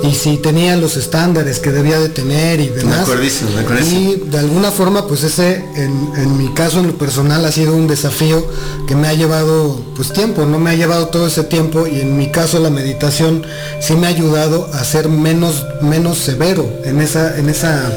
y 0.02 0.14
si 0.14 0.38
tenía 0.38 0.76
los 0.76 0.96
estándares 0.96 1.59
que 1.59 1.72
debía 1.72 2.00
de 2.00 2.09
tener 2.09 2.61
y 2.61 2.68
demás. 2.68 3.06
me. 3.52 3.96
Y 3.98 4.24
de 4.30 4.38
alguna 4.38 4.70
forma, 4.70 5.06
pues 5.06 5.22
ese, 5.24 5.56
en, 5.76 6.11
en 6.16 6.38
mi 6.38 6.52
caso, 6.54 6.80
en 6.80 6.88
lo 6.88 6.98
personal, 6.98 7.44
ha 7.44 7.52
sido 7.52 7.74
un 7.74 7.87
desafío 7.87 8.44
que 8.87 8.94
me 8.94 9.09
ha 9.09 9.12
llevado, 9.12 9.80
pues 9.94 10.12
tiempo, 10.12 10.46
no 10.46 10.59
me 10.59 10.70
ha 10.70 10.74
llevado 10.74 10.86
todo 10.87 11.27
ese 11.27 11.42
tiempo 11.44 11.87
y 11.87 12.01
en 12.01 12.16
mi 12.16 12.31
caso 12.31 12.61
la 12.61 12.70
meditación 12.70 13.44
sí 13.81 13.94
me 13.94 14.07
ha 14.07 14.11
ayudado 14.11 14.70
a 14.72 14.85
ser 14.85 15.09
menos, 15.09 15.66
menos 15.81 16.18
severo 16.18 16.68
en 16.85 17.01
esa, 17.01 17.37
en 17.38 17.49
esa, 17.49 17.92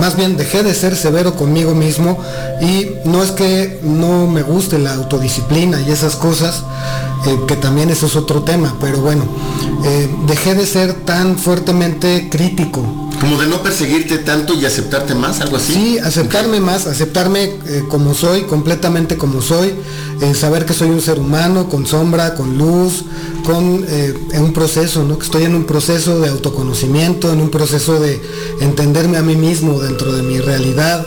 más 0.00 0.16
bien 0.16 0.36
dejé 0.36 0.62
de 0.62 0.74
ser 0.74 0.96
severo 0.96 1.34
conmigo 1.34 1.74
mismo 1.74 2.18
y 2.60 2.92
no 3.04 3.22
es 3.22 3.32
que 3.32 3.80
no 3.82 4.26
me 4.26 4.42
guste 4.42 4.78
la 4.78 4.94
autodisciplina 4.94 5.80
y 5.82 5.90
esas 5.90 6.16
cosas, 6.16 6.64
eh, 7.26 7.38
que 7.46 7.56
también 7.56 7.90
eso 7.90 8.06
es 8.06 8.16
otro 8.16 8.42
tema, 8.42 8.74
pero 8.80 9.00
bueno, 9.02 9.24
eh, 9.84 10.08
dejé 10.26 10.54
de 10.54 10.66
ser 10.66 10.94
tan 11.04 11.36
fuertemente 11.36 12.28
crítico 12.30 13.10
Como 13.22 13.40
de 13.40 13.46
no 13.46 13.62
perseguirte 13.62 14.18
tanto 14.18 14.52
y 14.52 14.66
aceptarte 14.66 15.14
más, 15.14 15.40
algo 15.40 15.56
así. 15.56 15.74
Sí, 15.74 15.98
aceptarme 16.00 16.58
más, 16.58 16.88
aceptarme 16.88 17.44
eh, 17.44 17.84
como 17.88 18.14
soy, 18.14 18.42
completamente 18.42 19.16
como 19.16 19.40
soy, 19.40 19.74
eh, 20.20 20.34
saber 20.34 20.66
que 20.66 20.74
soy 20.74 20.90
un 20.90 21.00
ser 21.00 21.20
humano, 21.20 21.68
con 21.68 21.86
sombra, 21.86 22.34
con 22.34 22.58
luz, 22.58 23.04
con 23.44 23.84
eh, 23.86 24.12
en 24.32 24.42
un 24.42 24.52
proceso, 24.52 25.04
¿no? 25.04 25.18
Que 25.18 25.24
estoy 25.24 25.44
en 25.44 25.54
un 25.54 25.66
proceso 25.66 26.18
de 26.18 26.30
autoconocimiento, 26.30 27.32
en 27.32 27.40
un 27.40 27.50
proceso 27.50 28.00
de 28.00 28.20
entenderme 28.60 29.18
a 29.18 29.22
mí 29.22 29.36
mismo 29.36 29.78
dentro 29.78 30.12
de 30.12 30.24
mi 30.24 30.40
realidad, 30.40 31.06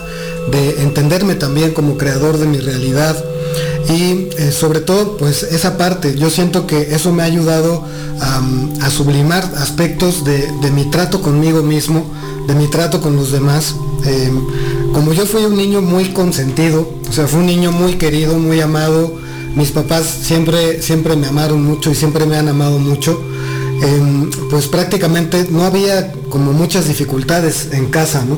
de 0.52 0.82
entenderme 0.84 1.36
también 1.36 1.74
como 1.74 1.98
creador 1.98 2.38
de 2.38 2.48
mi 2.48 2.60
realidad. 2.60 3.24
Y 3.90 4.30
eh, 4.38 4.52
sobre 4.52 4.80
todo, 4.80 5.18
pues 5.18 5.44
esa 5.44 5.78
parte, 5.78 6.16
yo 6.16 6.30
siento 6.30 6.66
que 6.66 6.96
eso 6.96 7.12
me 7.12 7.24
ha 7.24 7.26
ayudado 7.26 7.84
a, 8.20 8.90
sublimar 8.90 9.44
aspectos 9.58 10.24
de, 10.24 10.52
de 10.62 10.72
mi 10.72 10.86
trato 10.86 11.22
conmigo 11.22 11.62
mismo, 11.64 12.06
de 12.48 12.56
mi 12.56 12.68
trato 12.68 13.02
con 13.02 13.16
los 13.16 13.32
demás. 13.32 13.76
Eh, 14.06 14.32
como 14.94 15.14
yo 15.14 15.26
fui 15.26 15.44
un 15.46 15.58
niño 15.58 15.82
muy 15.82 16.06
consentido, 16.14 16.90
o 17.10 17.12
sea, 17.12 17.28
fue 17.28 17.40
un 17.40 17.48
niño 17.48 17.72
muy 17.72 17.94
querido, 17.96 18.38
muy 18.38 18.62
amado, 18.62 19.14
mis 19.56 19.72
papás 19.72 20.06
siempre, 20.06 20.82
siempre 20.82 21.16
me 21.16 21.28
amaron 21.28 21.64
mucho 21.64 21.92
y 21.92 21.96
siempre 21.96 22.26
me 22.26 22.38
han 22.38 22.48
amado 22.48 22.78
mucho, 22.78 23.22
eh, 23.82 24.30
pues 24.50 24.68
prácticamente 24.68 25.48
no 25.50 25.64
había 25.64 26.14
como 26.30 26.54
muchas 26.54 26.88
dificultades 26.88 27.70
en 27.72 27.88
casa, 27.88 28.24
¿no? 28.26 28.38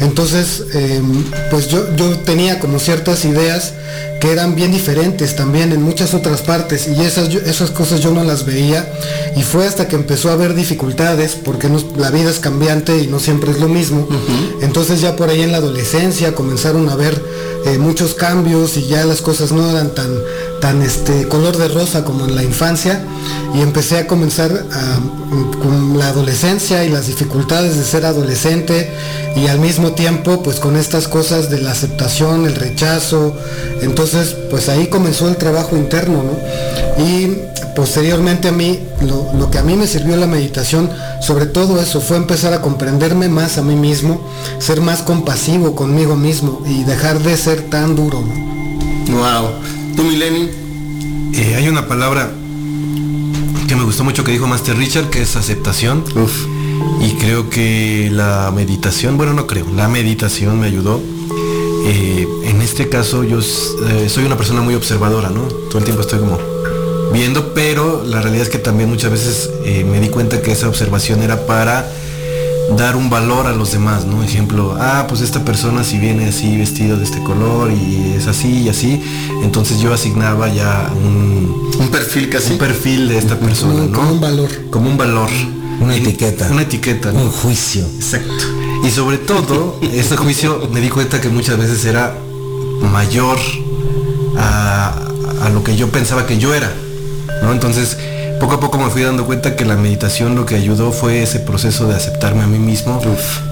Entonces, 0.00 0.64
em, 0.72 1.24
pues 1.50 1.68
yo, 1.68 1.94
yo 1.96 2.18
tenía 2.20 2.58
como 2.58 2.78
ciertas 2.78 3.24
ideas 3.24 3.74
que 4.20 4.32
eran 4.32 4.54
bien 4.54 4.72
diferentes 4.72 5.36
también 5.36 5.72
en 5.72 5.82
muchas 5.82 6.14
otras 6.14 6.40
partes 6.40 6.88
y 6.88 7.00
esas, 7.02 7.28
esas 7.34 7.70
cosas 7.70 8.00
yo 8.00 8.12
no 8.12 8.24
las 8.24 8.46
veía 8.46 8.90
y 9.36 9.42
fue 9.42 9.66
hasta 9.66 9.88
que 9.88 9.96
empezó 9.96 10.30
a 10.30 10.32
haber 10.32 10.54
dificultades 10.54 11.34
porque 11.34 11.68
la 11.96 12.10
vida 12.10 12.30
es 12.30 12.38
cambiante 12.38 12.98
y 12.98 13.08
no 13.08 13.20
siempre 13.20 13.50
es 13.50 13.60
lo 13.60 13.68
mismo. 13.68 14.08
Entonces 14.62 15.00
ya 15.00 15.16
por 15.16 15.28
ahí 15.28 15.42
en 15.42 15.52
la 15.52 15.58
adolescencia 15.58 16.34
comenzaron 16.34 16.88
a 16.88 16.96
ver 16.96 17.22
eh, 17.66 17.78
muchos 17.78 18.14
cambios 18.14 18.76
y 18.76 18.86
ya 18.86 19.04
las 19.04 19.20
cosas 19.20 19.52
no 19.52 19.68
eran 19.68 19.94
tan, 19.94 20.10
tan 20.60 20.82
este, 20.82 21.28
color 21.28 21.56
de 21.56 21.68
rosa 21.68 22.04
como 22.04 22.24
en 22.26 22.36
la 22.36 22.42
infancia 22.42 23.04
y 23.54 23.60
empecé 23.60 23.98
a 23.98 24.06
comenzar 24.06 24.66
con 25.60 25.98
la 25.98 26.08
adolescencia 26.08 26.84
y 26.84 26.90
las 26.90 27.06
dificultades 27.26 27.76
de 27.76 27.82
ser 27.82 28.06
adolescente 28.06 28.88
y 29.34 29.48
al 29.48 29.58
mismo 29.58 29.92
tiempo 29.92 30.42
pues 30.44 30.60
con 30.60 30.76
estas 30.76 31.08
cosas 31.08 31.50
de 31.50 31.60
la 31.60 31.72
aceptación, 31.72 32.46
el 32.46 32.54
rechazo. 32.54 33.36
Entonces 33.82 34.36
pues 34.48 34.68
ahí 34.68 34.86
comenzó 34.86 35.28
el 35.28 35.36
trabajo 35.36 35.76
interno, 35.76 36.22
¿no? 36.22 37.04
Y 37.04 37.36
posteriormente 37.74 38.48
a 38.48 38.52
mí, 38.52 38.78
lo, 39.02 39.32
lo, 39.36 39.50
que 39.50 39.58
a 39.58 39.62
mí 39.62 39.74
me 39.74 39.88
sirvió 39.88 40.16
la 40.16 40.26
meditación, 40.26 40.88
sobre 41.20 41.46
todo 41.46 41.80
eso, 41.80 42.00
fue 42.00 42.16
empezar 42.16 42.54
a 42.54 42.62
comprenderme 42.62 43.28
más 43.28 43.58
a 43.58 43.62
mí 43.62 43.74
mismo, 43.74 44.26
ser 44.60 44.80
más 44.80 45.02
compasivo 45.02 45.74
conmigo 45.74 46.14
mismo 46.14 46.62
y 46.64 46.84
dejar 46.84 47.18
de 47.18 47.36
ser 47.36 47.62
tan 47.68 47.96
duro. 47.96 48.22
¿no? 48.22 49.16
Wow. 49.18 49.50
¿Tú, 49.96 50.04
Mileni? 50.04 50.48
Eh, 51.34 51.56
hay 51.56 51.68
una 51.68 51.86
palabra 51.86 52.30
que 53.68 53.74
me 53.74 53.82
gustó 53.82 54.04
mucho 54.04 54.22
que 54.22 54.32
dijo 54.32 54.46
Master 54.46 54.76
Richard, 54.76 55.10
que 55.10 55.22
es 55.22 55.36
aceptación. 55.36 56.04
Uf. 56.14 56.55
Y 57.00 57.12
creo 57.14 57.50
que 57.50 58.10
la 58.12 58.50
meditación, 58.54 59.16
bueno, 59.16 59.32
no 59.32 59.46
creo, 59.46 59.66
la 59.74 59.88
meditación 59.88 60.60
me 60.60 60.66
ayudó. 60.66 61.00
Eh, 61.88 62.26
en 62.44 62.60
este 62.62 62.88
caso 62.88 63.22
yo 63.22 63.38
eh, 63.38 64.08
soy 64.08 64.24
una 64.24 64.36
persona 64.36 64.60
muy 64.60 64.74
observadora, 64.74 65.30
¿no? 65.30 65.42
Todo 65.42 65.78
el 65.78 65.84
tiempo 65.84 66.02
estoy 66.02 66.18
como 66.18 66.38
viendo, 67.12 67.54
pero 67.54 68.02
la 68.04 68.20
realidad 68.20 68.42
es 68.42 68.50
que 68.50 68.58
también 68.58 68.88
muchas 68.88 69.10
veces 69.10 69.50
eh, 69.64 69.84
me 69.84 70.00
di 70.00 70.08
cuenta 70.08 70.42
que 70.42 70.52
esa 70.52 70.68
observación 70.68 71.22
era 71.22 71.46
para 71.46 71.88
dar 72.76 72.96
un 72.96 73.08
valor 73.08 73.46
a 73.46 73.52
los 73.52 73.72
demás, 73.72 74.04
¿no? 74.04 74.24
Ejemplo, 74.24 74.76
ah, 74.80 75.06
pues 75.08 75.20
esta 75.20 75.44
persona 75.44 75.84
si 75.84 75.98
viene 75.98 76.26
así 76.26 76.56
vestido 76.56 76.96
de 76.96 77.04
este 77.04 77.22
color 77.22 77.70
y 77.70 78.14
es 78.16 78.26
así 78.26 78.62
y 78.62 78.68
así, 78.68 79.00
entonces 79.42 79.78
yo 79.78 79.92
asignaba 79.92 80.48
ya 80.48 80.90
un, 80.92 81.70
un 81.78 81.88
perfil 81.88 82.28
casi. 82.28 82.54
Un 82.54 82.58
perfil 82.58 83.08
de 83.08 83.18
esta 83.18 83.38
persona, 83.38 83.84
¿no? 83.84 83.92
Como 83.92 84.12
un 84.12 84.20
valor. 84.20 84.50
Como 84.70 84.90
un 84.90 84.96
valor. 84.96 85.30
Una 85.80 85.96
etiqueta. 85.96 86.48
Una 86.50 86.62
etiqueta. 86.62 87.12
Un 87.12 87.30
juicio. 87.30 87.84
Exacto. 87.96 88.32
Y 88.84 88.90
sobre 88.90 89.18
todo, 89.18 89.78
este 89.92 90.16
juicio 90.16 90.68
me 90.72 90.80
di 90.80 90.88
cuenta 90.88 91.20
que 91.20 91.28
muchas 91.28 91.58
veces 91.58 91.84
era 91.84 92.14
mayor 92.92 93.38
a, 94.38 95.08
a 95.42 95.48
lo 95.48 95.64
que 95.64 95.76
yo 95.76 95.88
pensaba 95.88 96.26
que 96.26 96.38
yo 96.38 96.54
era. 96.54 96.72
¿no? 97.42 97.52
Entonces, 97.52 97.96
poco 98.40 98.54
a 98.54 98.60
poco 98.60 98.78
me 98.78 98.90
fui 98.90 99.02
dando 99.02 99.26
cuenta 99.26 99.56
que 99.56 99.64
la 99.64 99.76
meditación 99.76 100.34
lo 100.34 100.46
que 100.46 100.56
ayudó 100.56 100.92
fue 100.92 101.22
ese 101.22 101.40
proceso 101.40 101.88
de 101.88 101.94
aceptarme 101.94 102.42
a 102.42 102.46
mí 102.46 102.58
mismo 102.58 103.00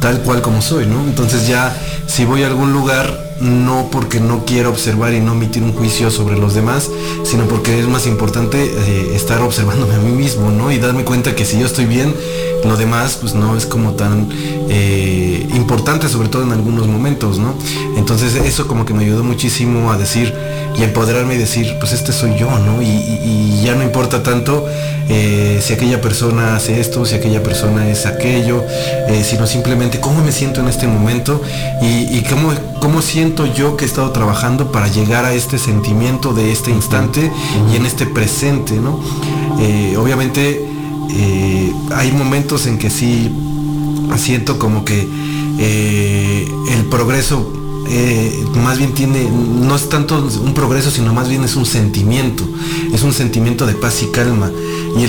tal 0.01 0.21
cual 0.21 0.43
como 0.43 0.61
soy, 0.61 0.87
¿no? 0.87 1.01
Entonces 1.01 1.49
ya 1.49 1.75
si 2.07 2.25
voy 2.25 2.43
a 2.43 2.49
algún 2.49 2.73
lugar, 2.73 3.24
no 3.41 3.89
porque 3.91 4.21
no 4.21 4.45
quiero 4.45 4.71
observar 4.71 5.13
y 5.15 5.21
no 5.21 5.33
emitir 5.33 5.63
un 5.63 5.73
juicio 5.73 6.11
sobre 6.11 6.39
los 6.39 6.55
demás, 6.55 6.91
sino 7.25 7.45
porque 7.47 7.79
es 7.79 7.89
más 7.89 8.07
importante 8.07 8.65
eh, 8.65 9.15
estar 9.15 9.41
observándome 9.43 9.95
a 9.95 9.99
mí 9.99 10.13
mismo, 10.13 10.51
¿no? 10.51 10.71
Y 10.71 10.79
darme 10.79 11.05
cuenta 11.05 11.35
que 11.35 11.45
si 11.45 11.59
yo 11.59 11.67
estoy 11.67 11.87
bien, 11.87 12.15
lo 12.65 12.77
demás 12.77 13.19
pues 13.21 13.35
no 13.35 13.57
es 13.57 13.67
como 13.67 13.93
tan 13.93 14.29
eh, 14.69 15.47
importante, 15.55 16.09
sobre 16.09 16.29
todo 16.29 16.43
en 16.43 16.53
algunos 16.53 16.87
momentos, 16.87 17.39
¿no? 17.39 17.55
Entonces 17.97 18.35
eso 18.35 18.67
como 18.67 18.85
que 18.85 18.95
me 18.95 19.05
ayudó 19.05 19.25
muchísimo 19.25 19.93
a 19.93 19.97
decir 19.97 20.33
y 20.79 20.83
empoderarme 20.83 21.35
y 21.35 21.39
decir, 21.39 21.77
pues 21.79 21.93
este 21.93 22.13
soy 22.13 22.37
yo, 22.39 22.51
¿no? 22.59 22.83
Y, 22.83 23.63
ya 23.65 23.75
no 23.75 23.83
importa 23.83 24.23
tanto 24.23 24.67
eh, 25.09 25.59
si 25.63 25.73
aquella 25.73 26.03
persona 26.03 26.55
hace 26.55 26.81
esto, 26.81 27.07
si 27.07 27.15
aquella 27.15 27.43
persona 27.43 27.89
es 27.89 28.05
aquello, 28.05 28.63
sino 29.23 29.47
simplemente 29.47 30.01
cómo 30.01 30.23
me 30.23 30.33
siento 30.33 30.61
en 30.61 30.69
este 30.69 30.87
momento 30.87 31.41
y, 31.81 32.21
cómo, 32.29 32.53
cómo 32.79 33.01
siento 33.01 33.47
yo 33.47 33.79
que 33.79 33.87
he 33.87 33.89
estado 33.89 34.11
trabajando 34.11 34.71
para 34.71 34.89
llegar 34.89 35.25
a 35.25 35.33
este 35.33 35.59
sentimiento 35.59 36.35
de 36.35 36.53
este 36.53 36.73
instante 36.73 37.33
y 37.73 37.77
en 37.77 37.87
este 37.87 38.05
presente, 38.05 38.75
¿no? 38.75 39.01
obviamente 39.99 40.75
eh, 41.17 41.73
hay 41.95 42.11
momentos 42.13 42.67
en 42.67 42.79
que 42.79 42.91
sí 42.91 43.31
siento 44.17 44.59
como 44.59 44.85
que 44.85 45.09
eh, 45.59 46.49
el 46.71 46.85
progreso 46.87 47.64
eh, 47.89 48.45
más 48.55 48.79
bien 48.79 48.95
tiene, 48.95 49.29
no 49.31 49.77
es 49.77 49.89
tanto 49.89 50.19
un 50.43 50.55
progreso, 50.55 50.91
sino 50.91 51.13
más 51.13 51.29
bien 51.29 51.45
es 51.45 51.57
un 51.57 51.67
sentimiento, 51.67 52.45
es 52.93 53.03
un 53.03 53.13
sentimiento 53.13 53.67
de 53.67 53.75
paz 53.75 54.03
y 54.03 54.07
calma. 54.07 54.51
Y 54.97 55.07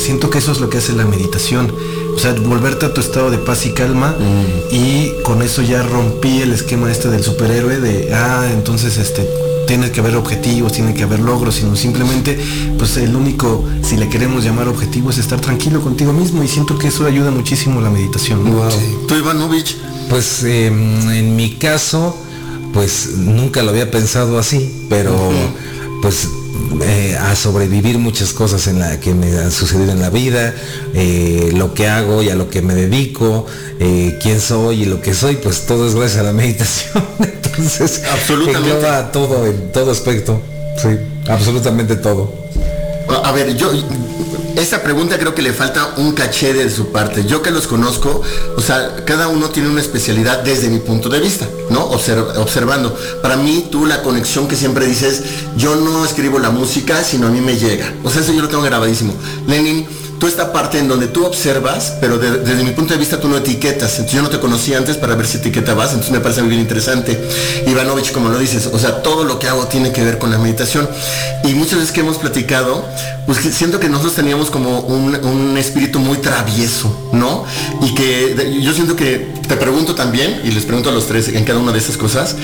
siento 0.00 0.30
que 0.30 0.38
eso 0.38 0.52
es 0.52 0.60
lo 0.60 0.70
que 0.70 0.78
hace 0.78 0.94
la 0.94 1.04
meditación. 1.04 1.72
O 2.14 2.18
sea, 2.18 2.32
volverte 2.32 2.86
a 2.86 2.94
tu 2.94 3.00
estado 3.00 3.30
de 3.30 3.38
paz 3.38 3.64
y 3.66 3.72
calma 3.72 4.16
mm. 4.18 4.74
y 4.74 5.12
con 5.22 5.40
eso 5.40 5.62
ya 5.62 5.82
rompí 5.82 6.40
el 6.40 6.52
esquema 6.52 6.90
este 6.90 7.10
del 7.10 7.22
superhéroe 7.22 7.78
de, 7.78 8.12
ah, 8.12 8.48
entonces 8.52 8.96
este, 8.96 9.28
tiene 9.68 9.92
que 9.92 10.00
haber 10.00 10.16
objetivos, 10.16 10.72
tiene 10.72 10.94
que 10.94 11.04
haber 11.04 11.20
logros, 11.20 11.56
sino 11.56 11.76
simplemente, 11.76 12.40
pues 12.78 12.96
el 12.96 13.14
único, 13.14 13.64
si 13.82 13.96
le 13.96 14.08
queremos 14.08 14.42
llamar 14.42 14.66
objetivo, 14.66 15.10
es 15.10 15.18
estar 15.18 15.40
tranquilo 15.40 15.82
contigo 15.82 16.12
mismo 16.12 16.42
y 16.42 16.48
siento 16.48 16.78
que 16.78 16.88
eso 16.88 17.04
ayuda 17.04 17.30
muchísimo 17.30 17.80
la 17.80 17.90
meditación. 17.90 18.40
¿Tú, 19.06 19.14
Ivanovich? 19.14 19.76
Pues 20.08 20.42
em, 20.44 21.10
en 21.10 21.36
mi 21.36 21.54
caso, 21.54 22.16
pues 22.72 23.16
nunca 23.16 23.62
lo 23.62 23.70
había 23.70 23.90
pensado 23.90 24.38
así, 24.38 24.86
pero 24.88 25.14
pues 26.02 26.28
eh, 26.82 27.16
a 27.18 27.34
sobrevivir 27.34 27.98
muchas 27.98 28.32
cosas 28.32 28.66
en 28.66 28.78
la 28.78 29.00
que 29.00 29.14
me 29.14 29.26
han 29.38 29.50
sucedido 29.50 29.92
en 29.92 30.00
la 30.00 30.10
vida, 30.10 30.54
eh, 30.94 31.50
lo 31.54 31.74
que 31.74 31.88
hago 31.88 32.22
y 32.22 32.30
a 32.30 32.34
lo 32.34 32.48
que 32.48 32.62
me 32.62 32.74
dedico, 32.74 33.46
eh, 33.80 34.18
quién 34.22 34.40
soy 34.40 34.82
y 34.82 34.84
lo 34.84 35.00
que 35.00 35.14
soy, 35.14 35.36
pues 35.36 35.66
todo 35.66 35.86
es 35.86 35.94
gracias 35.94 36.20
a 36.20 36.22
la 36.24 36.32
meditación. 36.34 37.04
Entonces, 37.20 38.02
absolutamente 38.12 38.86
todo 39.12 39.46
en 39.46 39.72
todo 39.72 39.90
aspecto. 39.90 40.40
Sí, 40.80 40.88
absolutamente 41.28 41.96
todo. 41.96 42.32
A 43.24 43.32
ver, 43.32 43.56
yo 43.56 43.72
esta 44.58 44.82
pregunta 44.82 45.18
creo 45.18 45.34
que 45.34 45.42
le 45.42 45.52
falta 45.52 45.94
un 45.96 46.12
caché 46.12 46.52
de 46.52 46.68
su 46.70 46.90
parte. 46.90 47.24
Yo 47.24 47.42
que 47.42 47.50
los 47.50 47.66
conozco, 47.66 48.22
o 48.56 48.60
sea, 48.60 49.04
cada 49.04 49.28
uno 49.28 49.50
tiene 49.50 49.68
una 49.68 49.80
especialidad 49.80 50.42
desde 50.42 50.68
mi 50.68 50.78
punto 50.78 51.08
de 51.08 51.20
vista, 51.20 51.48
¿no? 51.70 51.84
observando. 51.84 52.96
Para 53.22 53.36
mí, 53.36 53.68
tú 53.70 53.86
la 53.86 54.02
conexión 54.02 54.48
que 54.48 54.56
siempre 54.56 54.86
dices, 54.86 55.22
yo 55.56 55.76
no 55.76 56.04
escribo 56.04 56.38
la 56.38 56.50
música, 56.50 57.02
sino 57.04 57.28
a 57.28 57.30
mí 57.30 57.40
me 57.40 57.56
llega. 57.56 57.92
O 58.02 58.10
sea, 58.10 58.22
eso 58.22 58.32
yo 58.32 58.42
lo 58.42 58.48
tengo 58.48 58.62
grabadísimo. 58.62 59.14
Lenin, 59.46 59.86
tú 60.18 60.26
esta 60.26 60.52
parte 60.52 60.78
en 60.78 60.88
donde 60.88 61.06
tú 61.06 61.24
observas, 61.24 61.94
pero 62.00 62.18
desde 62.18 62.62
mi 62.64 62.72
punto 62.72 62.92
de 62.92 62.98
vista 62.98 63.20
tú 63.20 63.28
no 63.28 63.36
etiquetas. 63.36 63.92
Entonces 63.92 64.12
yo 64.12 64.22
no 64.22 64.28
te 64.28 64.38
conocía 64.38 64.78
antes 64.78 64.96
para 64.96 65.14
ver 65.14 65.26
si 65.26 65.38
etiquetabas, 65.38 65.90
entonces 65.90 66.12
me 66.12 66.20
parece 66.20 66.42
muy 66.42 66.50
bien 66.50 66.60
interesante. 66.60 67.18
Ivanovich, 67.66 68.12
como 68.12 68.28
lo 68.28 68.38
dices, 68.38 68.68
o 68.72 68.78
sea, 68.78 69.02
todo 69.02 69.24
lo 69.24 69.38
que 69.38 69.48
hago 69.48 69.66
tiene 69.66 69.92
que 69.92 70.02
ver 70.02 70.18
con 70.18 70.30
la 70.30 70.38
meditación. 70.38 70.88
Y 71.44 71.54
muchas 71.54 71.78
veces 71.78 71.92
que 71.92 72.00
hemos 72.00 72.18
platicado, 72.18 72.84
pues 73.26 73.38
siento 73.38 73.78
que 73.80 73.88
nosotros 73.88 74.14
teníamos 74.14 74.50
como 74.50 74.80
un, 74.80 75.14
un 75.14 75.56
espíritu 75.58 75.98
muy 75.98 76.18
travieso, 76.18 77.10
¿no? 77.12 77.44
Y 77.82 77.94
que 77.94 78.60
yo 78.60 78.72
siento 78.72 78.96
que, 78.96 79.32
te 79.46 79.56
pregunto 79.56 79.94
también, 79.94 80.40
y 80.44 80.50
les 80.50 80.64
pregunto 80.64 80.90
a 80.90 80.92
los 80.92 81.06
tres 81.06 81.28
en 81.28 81.44
cada 81.44 81.58
una 81.58 81.72
de 81.72 81.78
esas 81.78 81.96
cosas, 81.96 82.36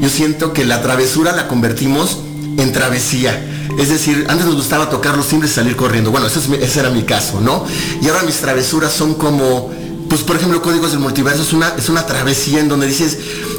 yo 0.00 0.08
siento 0.08 0.52
que 0.52 0.64
la 0.64 0.82
travesura 0.82 1.32
la 1.32 1.48
convertimos 1.48 2.18
en 2.58 2.72
travesía 2.72 3.51
es 3.78 3.88
decir, 3.88 4.26
antes 4.28 4.46
nos 4.46 4.56
gustaba 4.56 4.90
tocar 4.90 5.16
los 5.16 5.28
timbres 5.28 5.52
y 5.52 5.54
salir 5.54 5.76
corriendo. 5.76 6.10
Bueno, 6.10 6.26
ese, 6.26 6.80
era 6.80 6.90
mi 6.90 7.02
caso, 7.02 7.40
¿no? 7.40 7.64
Y 8.00 8.08
ahora 8.08 8.22
mis 8.22 8.36
travesuras 8.36 8.92
son 8.92 9.14
como, 9.14 9.70
pues 10.08 10.22
por 10.22 10.36
ejemplo, 10.36 10.62
Códigos 10.62 10.90
del 10.90 11.00
Multiverso 11.00 11.42
es 11.42 11.52
una, 11.52 11.74
es 11.76 11.88
una 11.88 12.06
travesía 12.06 12.60
en 12.60 12.68
donde 12.68 12.86
dices, 12.86 13.18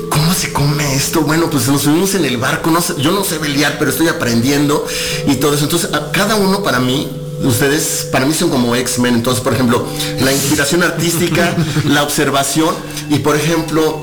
¿cómo 0.09 0.33
se 0.33 0.53
come 0.53 0.95
esto? 0.95 1.21
Bueno, 1.21 1.49
pues 1.49 1.67
nos 1.67 1.81
subimos 1.81 2.13
en 2.15 2.25
el 2.25 2.37
barco, 2.37 2.69
no 2.69 2.79
yo 2.97 3.11
no 3.11 3.23
sé 3.23 3.39
pelear, 3.39 3.77
pero 3.79 3.91
estoy 3.91 4.07
aprendiendo 4.07 4.85
y 5.27 5.35
todo 5.35 5.55
eso. 5.55 5.63
Entonces, 5.65 5.89
cada 6.11 6.35
uno 6.35 6.63
para 6.63 6.79
mí 6.79 7.09
ustedes 7.43 8.07
para 8.11 8.25
mí 8.25 8.33
son 8.33 8.49
como 8.49 8.73
X-Men, 8.75 9.15
entonces 9.15 9.43
por 9.43 9.53
ejemplo, 9.53 9.85
la 10.21 10.31
inspiración 10.31 10.83
artística, 10.83 11.55
la 11.85 12.03
observación 12.03 12.73
y 13.09 13.19
por 13.19 13.35
ejemplo, 13.35 14.01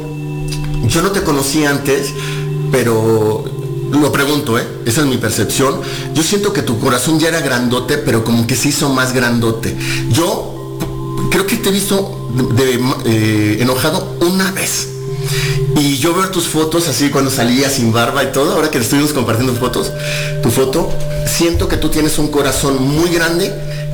yo 0.87 1.03
no 1.03 1.11
te 1.11 1.23
conocí 1.23 1.64
antes, 1.64 2.09
pero 2.70 3.60
lo 3.90 4.12
pregunto, 4.12 4.59
¿eh? 4.59 4.66
Esa 4.87 5.00
es 5.00 5.07
mi 5.07 5.18
percepción. 5.18 5.81
Yo 6.14 6.22
siento 6.22 6.53
que 6.53 6.62
tu 6.62 6.79
corazón 6.79 7.18
ya 7.18 7.29
era 7.29 7.40
grandote, 7.40 7.98
pero 7.98 8.24
como 8.24 8.46
que 8.46 8.57
se 8.57 8.68
hizo 8.68 8.88
más 8.88 9.12
grandote. 9.12 9.76
Yo 10.11 10.79
creo 11.31 11.46
que 11.46 11.57
te 11.57 11.68
he 11.68 11.72
visto 11.72 12.31
eh, 13.07 13.59
enojado 13.61 14.16
una 14.20 14.50
vez. 14.53 14.88
Y 15.76 15.96
yo 15.98 16.14
veo 16.14 16.29
tus 16.31 16.46
fotos 16.46 16.88
así 16.88 17.11
cuando 17.11 17.31
salías 17.31 17.74
sin 17.74 17.92
barba 17.92 18.24
y 18.24 18.33
todo, 18.33 18.53
ahora 18.53 18.70
que 18.70 18.79
estuvimos 18.79 19.12
compartiendo 19.12 19.55
fotos, 19.55 19.92
tu 20.42 20.50
foto, 20.50 20.90
siento 21.26 21.68
que 21.68 21.76
tú 21.76 21.88
tienes 21.88 22.18
un 22.18 22.29
corazón 22.29 22.83
muy 22.83 23.11
grande 23.11 23.53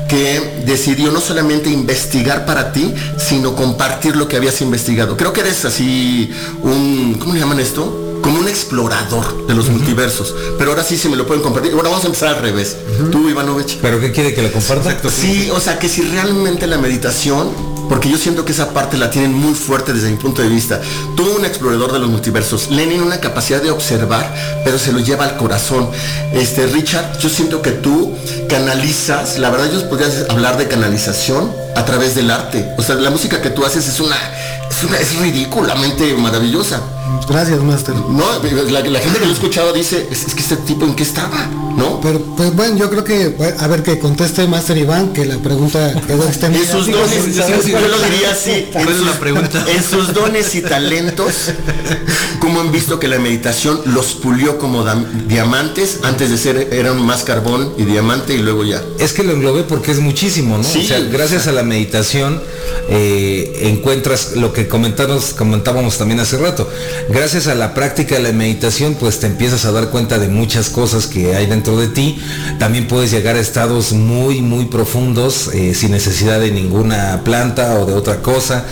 que 0.08 0.62
decidió 0.64 1.10
no 1.10 1.20
solamente 1.20 1.68
investigar 1.70 2.46
para 2.46 2.72
ti, 2.72 2.94
sino 3.18 3.54
compartir 3.54 4.16
lo 4.16 4.28
que 4.28 4.36
habías 4.36 4.60
investigado. 4.60 5.16
Creo 5.16 5.32
que 5.32 5.40
eres 5.40 5.64
así 5.64 6.30
un, 6.62 7.16
¿cómo 7.18 7.34
le 7.34 7.40
llaman 7.40 7.60
esto? 7.60 8.05
Como 8.26 8.40
un 8.40 8.48
explorador 8.48 9.46
de 9.46 9.54
los 9.54 9.68
multiversos. 9.68 10.34
Pero 10.58 10.72
ahora 10.72 10.82
sí, 10.82 10.98
si 10.98 11.08
me 11.08 11.14
lo 11.14 11.28
pueden 11.28 11.44
compartir. 11.44 11.72
Bueno, 11.72 11.90
vamos 11.90 12.02
a 12.02 12.08
empezar 12.08 12.30
al 12.30 12.42
revés. 12.42 12.76
Tú, 13.12 13.28
Ivanovich. 13.28 13.78
¿Pero 13.80 14.00
qué 14.00 14.10
quiere 14.10 14.34
que 14.34 14.42
le 14.42 14.50
comparta? 14.50 14.98
Sí, 15.08 15.48
o 15.52 15.60
sea, 15.60 15.78
que 15.78 15.88
si 15.88 16.02
realmente 16.02 16.66
la 16.66 16.76
meditación 16.76 17.76
porque 17.88 18.10
yo 18.10 18.18
siento 18.18 18.44
que 18.44 18.50
esa 18.50 18.72
parte 18.72 18.96
la 18.96 19.12
tienen 19.12 19.32
muy 19.32 19.54
fuerte 19.54 19.92
desde 19.92 20.10
mi 20.10 20.16
punto 20.16 20.42
de 20.42 20.48
vista. 20.48 20.80
Tú 21.16 21.24
un 21.36 21.44
explorador 21.44 21.92
de 21.92 22.00
los 22.00 22.08
multiversos, 22.08 22.68
Lenin 22.68 23.00
una 23.00 23.20
capacidad 23.20 23.62
de 23.62 23.70
observar, 23.70 24.34
pero 24.64 24.76
se 24.76 24.90
lo 24.92 24.98
lleva 24.98 25.24
al 25.24 25.36
corazón. 25.36 25.88
Este 26.32 26.66
Richard, 26.66 27.16
yo 27.20 27.28
siento 27.28 27.62
que 27.62 27.70
tú 27.70 28.12
canalizas, 28.48 29.38
la 29.38 29.50
verdad 29.50 29.70
yo 29.72 29.88
podría 29.88 30.08
hablar 30.30 30.56
de 30.56 30.66
canalización 30.66 31.52
a 31.76 31.84
través 31.84 32.16
del 32.16 32.32
arte. 32.32 32.74
O 32.76 32.82
sea, 32.82 32.96
la 32.96 33.10
música 33.10 33.40
que 33.40 33.50
tú 33.50 33.64
haces 33.64 33.86
es 33.86 34.00
una 34.00 34.16
es, 34.70 34.84
una, 34.84 34.98
es 34.98 35.16
ridículamente 35.16 36.12
maravillosa. 36.14 36.80
Gracias, 37.28 37.60
Master. 37.62 37.94
No, 37.94 38.24
la, 38.70 38.80
la 38.82 39.00
gente 39.00 39.18
que 39.18 39.24
lo 39.24 39.30
ha 39.30 39.34
escuchado 39.34 39.72
dice, 39.72 40.06
es, 40.10 40.26
es, 40.26 40.34
que 40.34 40.40
este 40.40 40.56
tipo 40.58 40.84
en 40.84 40.94
qué 40.94 41.02
estaba, 41.02 41.46
¿no? 41.76 42.00
Pero, 42.00 42.20
pues 42.36 42.54
bueno, 42.54 42.76
yo 42.76 42.88
creo 42.88 43.04
que, 43.04 43.36
a 43.58 43.66
ver, 43.66 43.82
que 43.82 43.98
conteste 43.98 44.46
Master 44.46 44.78
Iván, 44.78 45.12
que 45.12 45.24
la 45.24 45.36
pregunta 45.38 45.92
quedó 46.06 46.24
extendida. 46.28 46.62
En 46.62 46.70
sus 46.70 46.86
dones, 46.86 47.34
yo 47.34 47.88
lo 47.88 47.98
diría 47.98 48.30
así. 48.30 48.68
¿Cuál 48.72 48.88
es 48.88 49.00
la 49.00 49.12
pregunta? 49.18 49.64
En 49.76 49.82
sus 49.82 50.14
dones 50.14 50.54
y 50.54 50.62
talentos, 50.62 51.50
¿cómo 52.38 52.60
han 52.60 52.70
visto 52.70 53.00
que 53.00 53.08
la 53.08 53.18
meditación 53.18 53.80
los 53.86 54.14
pulió 54.14 54.58
como 54.58 54.84
diamantes? 55.26 56.00
Antes 56.04 56.30
de 56.30 56.38
ser, 56.38 56.68
eran 56.72 57.04
más 57.04 57.24
carbón 57.24 57.74
y 57.76 57.84
diamante 57.84 58.34
y 58.34 58.38
luego 58.38 58.64
ya. 58.64 58.82
Es 58.98 59.12
que 59.12 59.24
lo 59.24 59.32
englobé 59.32 59.64
porque 59.64 59.90
es 59.90 59.98
muchísimo, 59.98 60.56
¿no? 60.56 60.64
Sí, 60.64 60.84
o 60.84 60.88
sea, 60.88 61.00
gracias 61.00 61.46
a 61.46 61.52
la 61.52 61.62
meditación 61.62 62.40
eh, 62.88 63.58
encuentras 63.62 64.36
lo 64.36 64.52
que 64.52 64.68
comentamos, 64.68 65.34
comentábamos 65.34 65.98
también 65.98 66.20
hace 66.20 66.38
rato. 66.38 66.68
Gracias 67.08 67.46
a 67.46 67.54
la 67.54 67.72
práctica 67.72 68.16
de 68.16 68.22
la 68.22 68.32
meditación, 68.32 68.94
pues 68.94 69.20
te 69.20 69.26
empiezas 69.26 69.64
a 69.64 69.72
dar 69.72 69.90
cuenta 69.90 70.18
de 70.18 70.28
muchas 70.28 70.70
cosas 70.70 71.06
que 71.06 71.36
hay 71.36 71.46
dentro 71.46 71.76
de 71.76 71.88
ti. 71.88 72.18
También 72.58 72.88
puedes 72.88 73.10
llegar 73.12 73.36
a 73.36 73.40
estados 73.40 73.92
muy, 73.92 74.42
muy 74.42 74.64
profundos, 74.64 75.50
eh, 75.54 75.74
sin 75.74 75.92
necesidad 75.92 76.40
de 76.40 76.50
ninguna 76.50 77.22
planta 77.24 77.78
o 77.78 77.86
de 77.86 77.94
otra 77.94 78.22
cosa. 78.22 78.64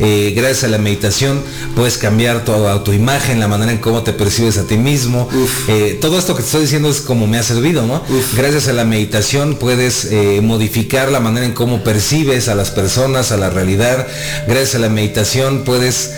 Eh, 0.00 0.32
gracias 0.34 0.64
a 0.64 0.68
la 0.68 0.78
meditación 0.78 1.42
puedes 1.76 1.98
cambiar 1.98 2.44
tu 2.44 2.52
autoimagen, 2.52 3.40
la 3.40 3.48
manera 3.48 3.72
en 3.72 3.78
cómo 3.78 4.02
te 4.02 4.12
percibes 4.12 4.56
a 4.56 4.66
ti 4.66 4.78
mismo. 4.78 5.28
Eh, 5.68 5.98
todo 6.00 6.18
esto 6.18 6.34
que 6.34 6.40
te 6.40 6.46
estoy 6.46 6.62
diciendo 6.62 6.88
es 6.88 7.00
como 7.00 7.26
me 7.26 7.38
ha 7.38 7.42
servido, 7.42 7.86
¿no? 7.86 7.96
Uf. 8.08 8.36
Gracias 8.36 8.68
a 8.68 8.72
la 8.72 8.84
meditación 8.84 9.56
puedes 9.56 10.08
modificar 10.42 11.10
la 11.10 11.20
manera 11.20 11.46
en 11.46 11.52
cómo 11.52 11.84
percibes 11.84 12.48
a 12.48 12.54
las 12.54 12.70
personas, 12.70 13.32
a 13.32 13.36
la 13.36 13.50
realidad. 13.50 14.06
Gracias 14.46 14.76
a 14.76 14.78
la 14.78 14.88
meditación 14.88 15.64
puedes 15.64 16.12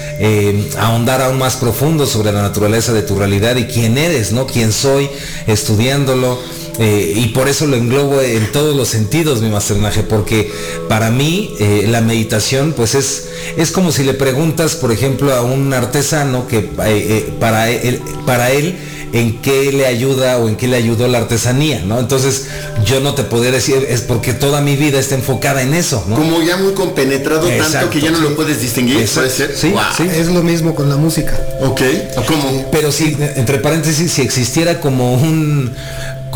ahondar 0.78 1.20
aún 1.20 1.38
más 1.38 1.53
profundo 1.56 2.06
sobre 2.06 2.32
la 2.32 2.42
naturaleza 2.42 2.92
de 2.92 3.02
tu 3.02 3.18
realidad 3.18 3.56
y 3.56 3.64
quién 3.64 3.98
eres, 3.98 4.32
¿no? 4.32 4.46
Quién 4.46 4.72
soy, 4.72 5.08
estudiándolo. 5.46 6.38
Eh, 6.78 7.14
y 7.16 7.28
por 7.28 7.48
eso 7.48 7.68
lo 7.68 7.76
englobo 7.76 8.20
en 8.20 8.50
todos 8.50 8.74
los 8.74 8.88
sentidos 8.88 9.40
mi 9.40 9.48
masternaje, 9.48 10.02
porque 10.02 10.50
para 10.88 11.10
mí 11.10 11.54
eh, 11.60 11.86
la 11.88 12.00
meditación 12.00 12.72
pues 12.76 12.96
es, 12.96 13.28
es 13.56 13.70
como 13.70 13.92
si 13.92 14.02
le 14.02 14.14
preguntas, 14.14 14.74
por 14.74 14.90
ejemplo, 14.90 15.32
a 15.32 15.42
un 15.42 15.72
artesano 15.72 16.48
que 16.48 16.68
eh, 16.84 17.32
para, 17.38 17.70
él, 17.70 18.00
para 18.26 18.50
él 18.50 18.76
en 19.14 19.40
qué 19.40 19.70
le 19.72 19.86
ayuda 19.86 20.38
o 20.38 20.48
en 20.48 20.56
qué 20.56 20.66
le 20.66 20.76
ayudó 20.76 21.06
la 21.06 21.18
artesanía, 21.18 21.82
¿no? 21.86 22.00
Entonces 22.00 22.46
yo 22.84 22.98
no 22.98 23.14
te 23.14 23.22
podría 23.22 23.52
decir, 23.52 23.86
es 23.88 24.00
porque 24.00 24.34
toda 24.34 24.60
mi 24.60 24.74
vida 24.76 24.98
está 24.98 25.14
enfocada 25.14 25.62
en 25.62 25.72
eso, 25.72 26.04
¿no? 26.08 26.16
Como 26.16 26.42
ya 26.42 26.56
muy 26.56 26.74
compenetrado 26.74 27.48
tanto 27.48 27.90
que 27.90 28.00
ya 28.00 28.10
no 28.10 28.18
sí. 28.18 28.22
lo 28.24 28.34
puedes 28.34 28.60
distinguir, 28.60 28.98
Exacto, 28.98 29.20
puede 29.20 29.30
ser. 29.48 29.56
sí, 29.56 29.70
Wow. 29.70 29.80
sí. 29.96 30.02
Es 30.12 30.26
lo 30.26 30.42
mismo 30.42 30.74
con 30.74 30.88
la 30.88 30.96
música. 30.96 31.38
Ok, 31.60 31.80
¿cómo? 32.26 32.68
Pero 32.72 32.90
si, 32.90 33.16
entre 33.36 33.58
paréntesis, 33.58 34.10
si 34.12 34.20
existiera 34.22 34.80
como 34.80 35.14
un 35.14 35.72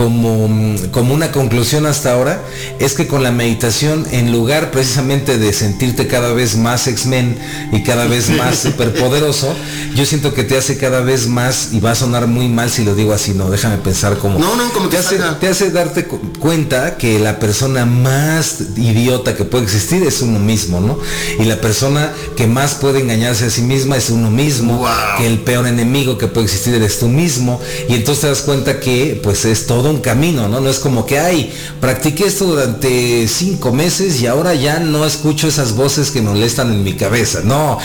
como, 0.09 0.49
como 0.93 1.13
una 1.13 1.33
conclusión 1.33 1.85
hasta 1.85 2.13
ahora, 2.13 2.41
es 2.79 2.95
que 2.95 3.09
con 3.09 3.25
la 3.25 3.33
meditación, 3.33 4.07
en 4.13 4.31
lugar 4.31 4.71
precisamente 4.71 5.39
de 5.39 5.53
sentirte 5.53 6.07
cada 6.07 6.33
vez 6.33 6.57
más 6.57 6.87
X-Men 6.87 7.37
y 7.73 7.83
cada 7.83 8.07
vez 8.07 8.31
más 8.31 8.61
superpoderoso, 8.61 9.53
yo 9.97 10.07
siento 10.07 10.35
que 10.35 10.45
te 10.45 10.57
hace 10.57 10.77
cada 10.79 11.01
vez 11.01 11.27
más, 11.27 11.71
y 11.73 11.81
va 11.81 11.91
a 11.91 11.95
sonar 11.97 12.29
muy 12.29 12.47
mal 12.49 12.71
si 12.71 12.85
lo 12.85 12.95
digo 12.95 13.13
así, 13.13 13.33
no, 13.35 13.51
déjame 13.51 13.79
pensar 13.79 14.19
como... 14.19 14.39
No, 14.39 14.55
no, 14.55 14.71
como 14.73 14.89
te 14.89 14.99
te 14.99 14.99
hace, 14.99 15.19
te 15.41 15.49
hace 15.49 15.71
darte 15.73 16.05
cu- 16.05 16.21
cuenta 16.39 16.97
que 16.97 17.19
la 17.19 17.41
persona 17.41 17.85
más 17.85 18.59
idiota 18.77 19.35
que 19.35 19.45
puede 19.45 19.65
existir 19.65 20.05
es 20.05 20.23
uno 20.23 20.39
mismo, 20.39 20.79
¿no? 20.81 20.97
Y 21.41 21.45
la 21.45 21.61
persona 21.61 22.13
que 22.37 22.47
más 22.47 22.75
puede 22.75 23.01
engañarse 23.01 23.47
a 23.47 23.51
sí 23.51 23.63
misma 23.63 23.97
es 23.97 24.11
uno 24.11 24.31
mismo, 24.31 24.77
Wow. 24.79 24.87
que 25.19 25.27
el 25.27 25.41
peor 25.41 25.67
enemigo 25.67 26.19
que 26.19 26.29
puede 26.29 26.45
existir 26.47 26.73
eres 26.75 27.01
tú 27.01 27.09
mismo, 27.09 27.61
y 27.89 27.95
entonces 27.95 28.21
te 28.23 28.29
das 28.29 28.43
cuenta 28.43 28.79
que 28.79 29.21
pues 29.25 29.45
es 29.45 29.67
todo 29.67 29.88
un 29.91 30.01
camino, 30.01 30.49
¿no? 30.49 30.61
No 30.61 30.69
es 30.71 30.79
como 30.79 31.05
que, 31.07 31.19
ay, 31.19 31.53
practiqué 31.81 32.27
esto 32.27 32.45
durante 32.47 33.27
cinco 33.29 33.73
meses 33.73 34.21
y 34.21 34.27
ahora 34.27 34.55
ya 34.55 34.79
no 34.81 35.05
escucho 35.07 35.49
esas 35.49 35.75
voces 35.75 36.11
que 36.11 36.23
molestan 36.23 36.73
en 36.73 36.85
mi 36.85 36.95
cabeza, 36.95 37.41
no, 37.45 37.79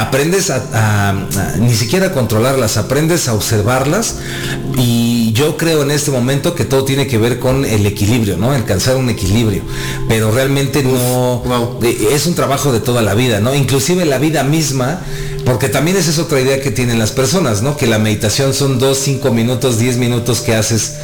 aprendes 0.00 0.50
a, 0.50 0.56
a- 0.72 1.10
a- 1.10 1.56
ni 1.58 1.74
siquiera 1.74 2.06
a 2.08 2.12
controlarlas, 2.12 2.76
aprendes 2.76 3.28
a 3.28 3.34
observarlas 3.34 4.16
y 4.76 5.32
yo 5.32 5.56
creo 5.56 5.82
en 5.82 5.90
este 5.90 6.10
momento 6.10 6.54
que 6.54 6.64
todo 6.64 6.84
tiene 6.84 7.06
que 7.06 7.18
ver 7.18 7.38
con 7.38 7.64
el 7.64 7.86
equilibrio, 7.86 8.36
¿no? 8.36 8.52
Alcanzar 8.52 8.96
un 8.96 9.08
equilibrio, 9.10 9.62
pero 10.08 10.30
realmente 10.30 10.82
no 10.82 11.42
wow. 11.44 11.78
eh, 11.82 12.08
es 12.12 12.26
un 12.26 12.34
trabajo 12.34 12.72
de 12.72 12.80
toda 12.80 13.02
la 13.02 13.14
vida, 13.14 13.40
¿no? 13.40 13.54
Inclusive 13.54 14.04
la 14.04 14.18
vida 14.18 14.42
misma, 14.44 15.00
porque 15.44 15.68
también 15.68 15.96
esa 15.96 16.10
es 16.10 16.18
otra 16.18 16.40
idea 16.40 16.60
que 16.60 16.70
tienen 16.70 16.98
las 16.98 17.12
personas, 17.12 17.62
¿no? 17.62 17.76
Que 17.76 17.86
la 17.86 17.98
meditación 17.98 18.54
son 18.54 18.78
dos, 18.78 18.98
cinco 18.98 19.32
minutos, 19.32 19.78
10 19.78 19.96
minutos 19.98 20.40
que 20.40 20.54
haces 20.54 20.94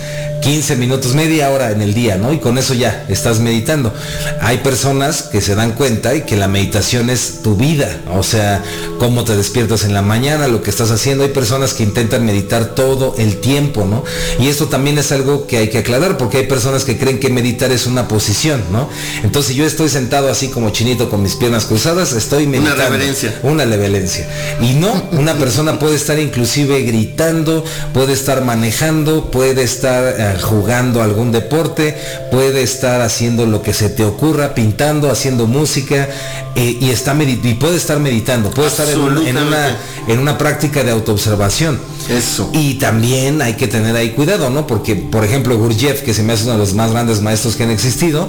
15 0.40 0.76
minutos, 0.76 1.14
media 1.14 1.50
hora 1.50 1.70
en 1.70 1.83
el 1.83 1.94
día, 1.94 2.16
¿no? 2.16 2.33
Y 2.33 2.38
con 2.38 2.59
eso 2.59 2.74
ya 2.74 3.05
estás 3.09 3.40
meditando. 3.40 3.92
Hay 4.40 4.59
personas 4.59 5.22
que 5.22 5.40
se 5.40 5.55
dan 5.55 5.72
cuenta 5.72 6.14
y 6.14 6.22
que 6.22 6.37
la 6.37 6.48
meditación 6.48 7.11
es 7.11 7.42
tu 7.42 7.57
vida, 7.57 8.00
o 8.14 8.22
sea, 8.22 8.62
cómo 8.98 9.24
te 9.24 9.37
despiertas 9.37 9.85
en 9.85 9.94
la 9.94 10.03
mañana, 10.03 10.48
lo 10.48 10.62
que 10.62 10.70
estás 10.70 10.90
haciendo. 10.90 11.24
Hay 11.24 11.31
personas 11.31 11.74
que 11.74 11.83
intentan 11.83 12.24
meditar 12.24 12.74
todo 12.74 13.14
el 13.18 13.40
tiempo, 13.40 13.85
¿no? 13.85 14.05
Y 14.38 14.48
esto 14.48 14.66
también 14.66 14.98
es 14.98 15.12
algo 15.12 15.46
que 15.46 15.59
hay 15.59 15.68
que 15.68 15.79
aclarar, 15.79 16.16
porque 16.16 16.38
hay 16.38 16.46
personas 16.46 16.85
que 16.85 16.98
creen 16.98 17.20
que 17.20 17.31
meditar 17.31 17.70
es 17.70 17.87
una 17.87 18.09
posición, 18.09 18.62
¿no? 18.72 18.88
Entonces 19.22 19.57
yo 19.57 19.66
estoy 19.66 19.88
sentado 19.88 20.31
así 20.31 20.48
como 20.48 20.70
chinito 20.70 21.11
con 21.11 21.22
mis 21.22 21.35
piernas 21.37 21.66
cruzadas, 21.66 22.12
estoy 22.12 22.46
meditando. 22.46 22.83
reverencia. 22.83 23.38
Una 23.42 23.64
reverencia. 23.64 24.29
Y 24.61 24.74
no, 24.74 24.90
una 25.12 25.35
persona 25.35 25.79
puede 25.79 25.96
estar 25.96 26.18
inclusive 26.18 26.83
gritando, 26.83 27.64
puede 27.92 28.12
estar 28.12 28.44
manejando, 28.44 29.31
puede 29.31 29.62
estar 29.62 30.29
jugando 30.38 31.02
algún 31.02 31.32
deporte, 31.32 31.96
puede 32.30 32.62
estar 32.62 33.00
haciendo 33.00 33.46
lo 33.46 33.62
que 33.62 33.72
se 33.72 33.88
te 33.88 34.04
ocurra, 34.04 34.54
pintando, 34.54 35.10
haciendo 35.10 35.46
música, 35.46 36.08
eh, 36.54 36.76
y, 36.80 36.90
está 36.90 37.16
y 37.22 37.54
puede 37.54 37.76
estar 37.76 37.98
meditando, 37.98 38.50
puede 38.50 38.68
estar 38.68 38.88
en, 38.88 39.26
en 39.26 39.36
una, 39.38 39.76
en 40.08 40.18
una 40.18 40.36
práctica 40.36 40.84
de 40.84 40.90
autoobservación. 40.90 41.78
Eso. 42.08 42.50
Y 42.52 42.74
también 42.74 43.40
hay 43.40 43.54
que 43.54 43.68
tener 43.68 43.94
ahí 43.94 44.10
cuidado, 44.10 44.50
¿no? 44.50 44.66
Porque, 44.66 44.96
por 44.96 45.24
ejemplo, 45.24 45.56
Gurdjieff, 45.56 46.02
que 46.02 46.12
se 46.12 46.22
me 46.22 46.32
hace 46.32 46.44
uno 46.44 46.52
de 46.54 46.58
los 46.58 46.74
más 46.74 46.90
grandes 46.90 47.20
maestros 47.20 47.56
que 47.56 47.62
han 47.62 47.70
existido, 47.70 48.28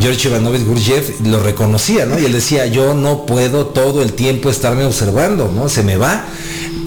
George 0.00 0.28
Ivanovich 0.28 0.64
Gurdjieff 0.64 1.20
lo 1.24 1.42
reconocía, 1.42 2.06
¿no? 2.06 2.18
Y 2.18 2.24
él 2.24 2.32
decía, 2.32 2.66
yo 2.66 2.94
no 2.94 3.26
puedo 3.26 3.66
todo 3.66 4.02
el 4.02 4.12
tiempo 4.12 4.50
estarme 4.50 4.84
observando, 4.84 5.50
¿no? 5.54 5.68
Se 5.68 5.82
me 5.82 5.96
va. 5.96 6.24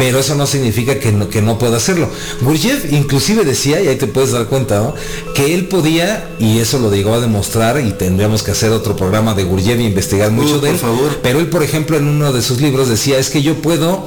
Pero 0.01 0.17
eso 0.17 0.33
no 0.33 0.47
significa 0.47 0.97
que 0.99 1.11
no, 1.11 1.29
que 1.29 1.43
no 1.43 1.59
pueda 1.59 1.77
hacerlo. 1.77 2.09
Gurdjieff 2.41 2.91
inclusive 2.91 3.45
decía, 3.45 3.79
y 3.81 3.87
ahí 3.87 3.97
te 3.97 4.07
puedes 4.07 4.31
dar 4.31 4.47
cuenta, 4.47 4.79
¿no? 4.79 4.95
que 5.35 5.53
él 5.53 5.67
podía, 5.67 6.27
y 6.39 6.57
eso 6.57 6.79
lo 6.79 6.91
llegó 6.91 7.13
a 7.13 7.19
demostrar, 7.19 7.79
y 7.79 7.91
tendríamos 7.91 8.41
que 8.41 8.49
hacer 8.49 8.71
otro 8.71 8.95
programa 8.95 9.35
de 9.35 9.43
Gurdjieff 9.43 9.77
e 9.79 9.83
investigar 9.83 10.31
mucho 10.31 10.55
Uh, 10.55 10.59
de 10.59 10.59
por 10.61 10.69
él. 10.69 10.77
favor. 10.77 11.19
Pero 11.21 11.39
él, 11.39 11.47
por 11.51 11.61
ejemplo, 11.61 11.97
en 11.97 12.07
uno 12.07 12.33
de 12.33 12.41
sus 12.41 12.61
libros 12.61 12.89
decía, 12.89 13.19
es 13.19 13.29
que 13.29 13.43
yo 13.43 13.61
puedo 13.61 14.03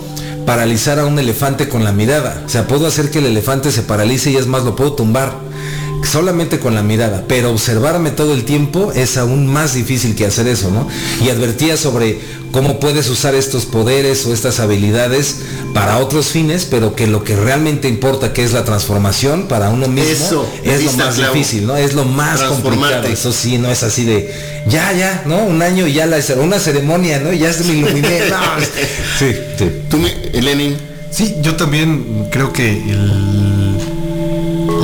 paralizar 0.47 0.99
a 0.99 1.07
un 1.07 1.16
elefante 1.20 1.68
con 1.68 1.84
la 1.84 1.92
mirada. 1.92 2.42
O 2.45 2.49
sea, 2.49 2.66
puedo 2.66 2.88
hacer 2.88 3.12
que 3.12 3.20
el 3.20 3.26
elefante 3.26 3.70
se 3.70 3.82
paralice 3.82 4.32
y 4.32 4.36
es 4.36 4.49
más, 4.49 4.64
lo 4.64 4.74
puedo 4.74 4.95
tumbar 4.95 5.32
solamente 6.05 6.59
con 6.59 6.74
la 6.74 6.82
mirada, 6.82 7.24
pero 7.28 7.50
observarme 7.50 8.11
todo 8.11 8.34
el 8.34 8.44
tiempo 8.44 8.92
es 8.92 9.16
aún 9.16 9.46
más 9.46 9.74
difícil 9.74 10.14
que 10.14 10.26
hacer 10.26 10.46
eso, 10.48 10.70
¿no? 10.70 10.88
Y 11.24 11.30
advertía 11.30 11.76
sobre 11.76 12.18
cómo 12.52 12.78
puedes 12.78 13.09
usar 13.09 13.34
estos 13.34 13.64
poderes 13.66 14.24
o 14.26 14.32
estas 14.32 14.61
habilidades 14.61 15.36
para 15.72 15.98
otros 15.98 16.26
fines, 16.28 16.66
pero 16.70 16.94
que 16.94 17.07
lo 17.07 17.24
que 17.24 17.36
realmente 17.36 17.88
importa, 17.88 18.32
que 18.32 18.44
es 18.44 18.52
la 18.52 18.64
transformación 18.64 19.48
para 19.48 19.70
uno 19.70 19.88
mismo, 19.88 20.12
Eso, 20.26 20.48
es 20.62 20.84
lo 20.84 20.92
más 20.92 21.14
clavo. 21.16 21.34
difícil, 21.34 21.66
¿no? 21.66 21.76
Es 21.76 21.94
lo 21.94 22.05
más 22.05 22.40
complicado. 22.42 23.07
Eso 23.09 23.32
sí, 23.32 23.59
no 23.59 23.70
es 23.70 23.82
así 23.82 24.05
de, 24.05 24.32
ya, 24.68 24.92
ya, 24.92 25.22
¿no? 25.26 25.38
Un 25.44 25.62
año 25.62 25.86
y 25.86 25.94
ya 25.94 26.07
la 26.07 26.18
una 26.38 26.59
ceremonia, 26.59 27.18
¿no? 27.18 27.32
Ya 27.32 27.52
se 27.52 27.64
me 27.64 27.74
iluminé. 27.74 28.22
No, 28.30 28.38
sí, 29.18 29.34
sí. 29.59 29.70
Tú, 29.88 29.98
Lenin, 30.32 30.76
Sí, 31.14 31.36
yo 31.42 31.55
también 31.55 32.26
creo 32.32 32.52
que 32.52 32.72
el, 32.72 33.78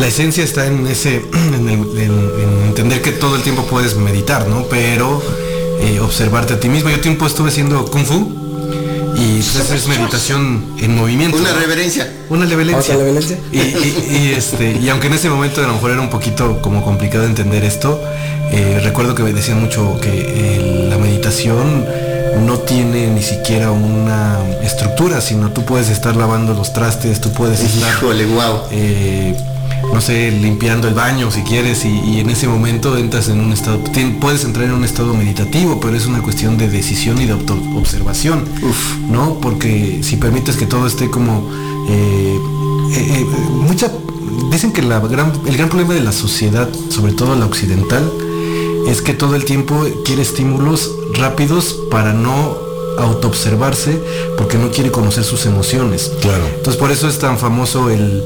la 0.00 0.06
esencia 0.06 0.42
está 0.42 0.66
en 0.66 0.86
ese, 0.86 1.16
en, 1.34 2.66
entender 2.66 3.02
que 3.02 3.12
todo 3.12 3.36
el 3.36 3.42
tiempo 3.42 3.64
puedes 3.64 3.96
meditar, 3.96 4.48
¿no? 4.48 4.64
Pero 4.64 5.22
eh, 5.80 6.00
observarte 6.00 6.54
a 6.54 6.60
ti 6.60 6.68
mismo. 6.68 6.90
Yo 6.90 7.00
tiempo 7.00 7.26
estuve 7.26 7.50
haciendo 7.50 7.84
kung 7.84 8.04
fu 8.04 8.40
y 9.14 9.42
pues, 9.42 9.70
es 9.70 9.88
meditación 9.88 10.64
en 10.78 10.96
movimiento. 10.96 11.36
Una 11.36 11.52
reverencia. 11.52 12.10
Una 12.30 12.46
reverencia. 12.46 12.96
Y, 13.52 14.32
este, 14.32 14.78
y 14.80 14.88
aunque 14.88 15.08
en 15.08 15.14
ese 15.14 15.28
momento 15.28 15.62
a 15.62 15.66
lo 15.66 15.74
mejor 15.74 15.90
era 15.90 16.00
un 16.00 16.10
poquito 16.10 16.62
como 16.62 16.82
complicado 16.82 17.24
entender 17.24 17.64
esto, 17.64 18.00
eh, 18.50 18.80
recuerdo 18.82 19.14
que 19.14 19.22
me 19.22 19.32
decían 19.32 19.60
mucho 19.60 19.98
que 20.00 20.08
eh, 20.10 20.86
la 20.88 20.96
meditación 20.96 21.84
no 22.46 22.58
tiene 22.60 23.08
ni 23.08 23.22
siquiera 23.22 23.70
una 23.70 24.38
estructura, 24.62 25.20
sino 25.20 25.50
tú 25.50 25.64
puedes 25.64 25.90
estar 25.90 26.16
lavando 26.16 26.54
los 26.54 26.72
trastes, 26.72 27.20
tú 27.20 27.32
puedes 27.32 27.60
estar... 27.60 27.92
Eh, 28.70 29.36
no 29.92 30.00
sé, 30.00 30.30
limpiando 30.30 30.88
el 30.88 30.94
baño 30.94 31.30
si 31.30 31.42
quieres 31.42 31.84
y, 31.84 32.20
en 32.20 32.30
ese 32.30 32.48
momento 32.48 32.96
entras 32.96 33.28
en 33.28 33.40
un 33.40 33.52
estado, 33.52 33.80
puedes 34.20 34.44
entrar 34.44 34.66
en 34.66 34.72
un 34.72 34.84
estado 34.84 35.14
meditativo, 35.14 35.80
pero 35.80 35.96
es 35.96 36.06
una 36.06 36.22
cuestión 36.22 36.56
de 36.58 36.68
decisión 36.68 37.20
y 37.20 37.26
de 37.26 37.34
observación, 37.34 38.44
¿no? 39.08 39.34
Porque 39.40 40.00
si 40.02 40.16
permites 40.16 40.56
que 40.56 40.66
todo 40.66 40.86
esté 40.86 41.10
como... 41.10 41.48
Eh, 41.88 42.38
eh, 42.92 43.26
mucha, 43.52 43.90
dicen 44.50 44.72
que 44.72 44.82
la 44.82 45.00
gran, 45.00 45.32
el 45.46 45.56
gran 45.56 45.68
problema 45.68 45.94
de 45.94 46.00
la 46.00 46.12
sociedad, 46.12 46.68
sobre 46.88 47.12
todo 47.12 47.34
la 47.36 47.46
occidental, 47.46 48.10
es 48.86 49.02
que 49.02 49.14
todo 49.14 49.36
el 49.36 49.44
tiempo 49.44 49.84
quiere 50.04 50.22
estímulos 50.22 50.90
rápidos 51.14 51.78
para 51.90 52.12
no 52.12 52.69
autoobservarse 52.98 53.98
porque 54.36 54.58
no 54.58 54.70
quiere 54.70 54.90
conocer 54.90 55.24
sus 55.24 55.46
emociones. 55.46 56.12
Claro. 56.20 56.46
Entonces 56.46 56.76
por 56.76 56.90
eso 56.90 57.08
es 57.08 57.18
tan 57.18 57.38
famoso 57.38 57.90
el, 57.90 58.22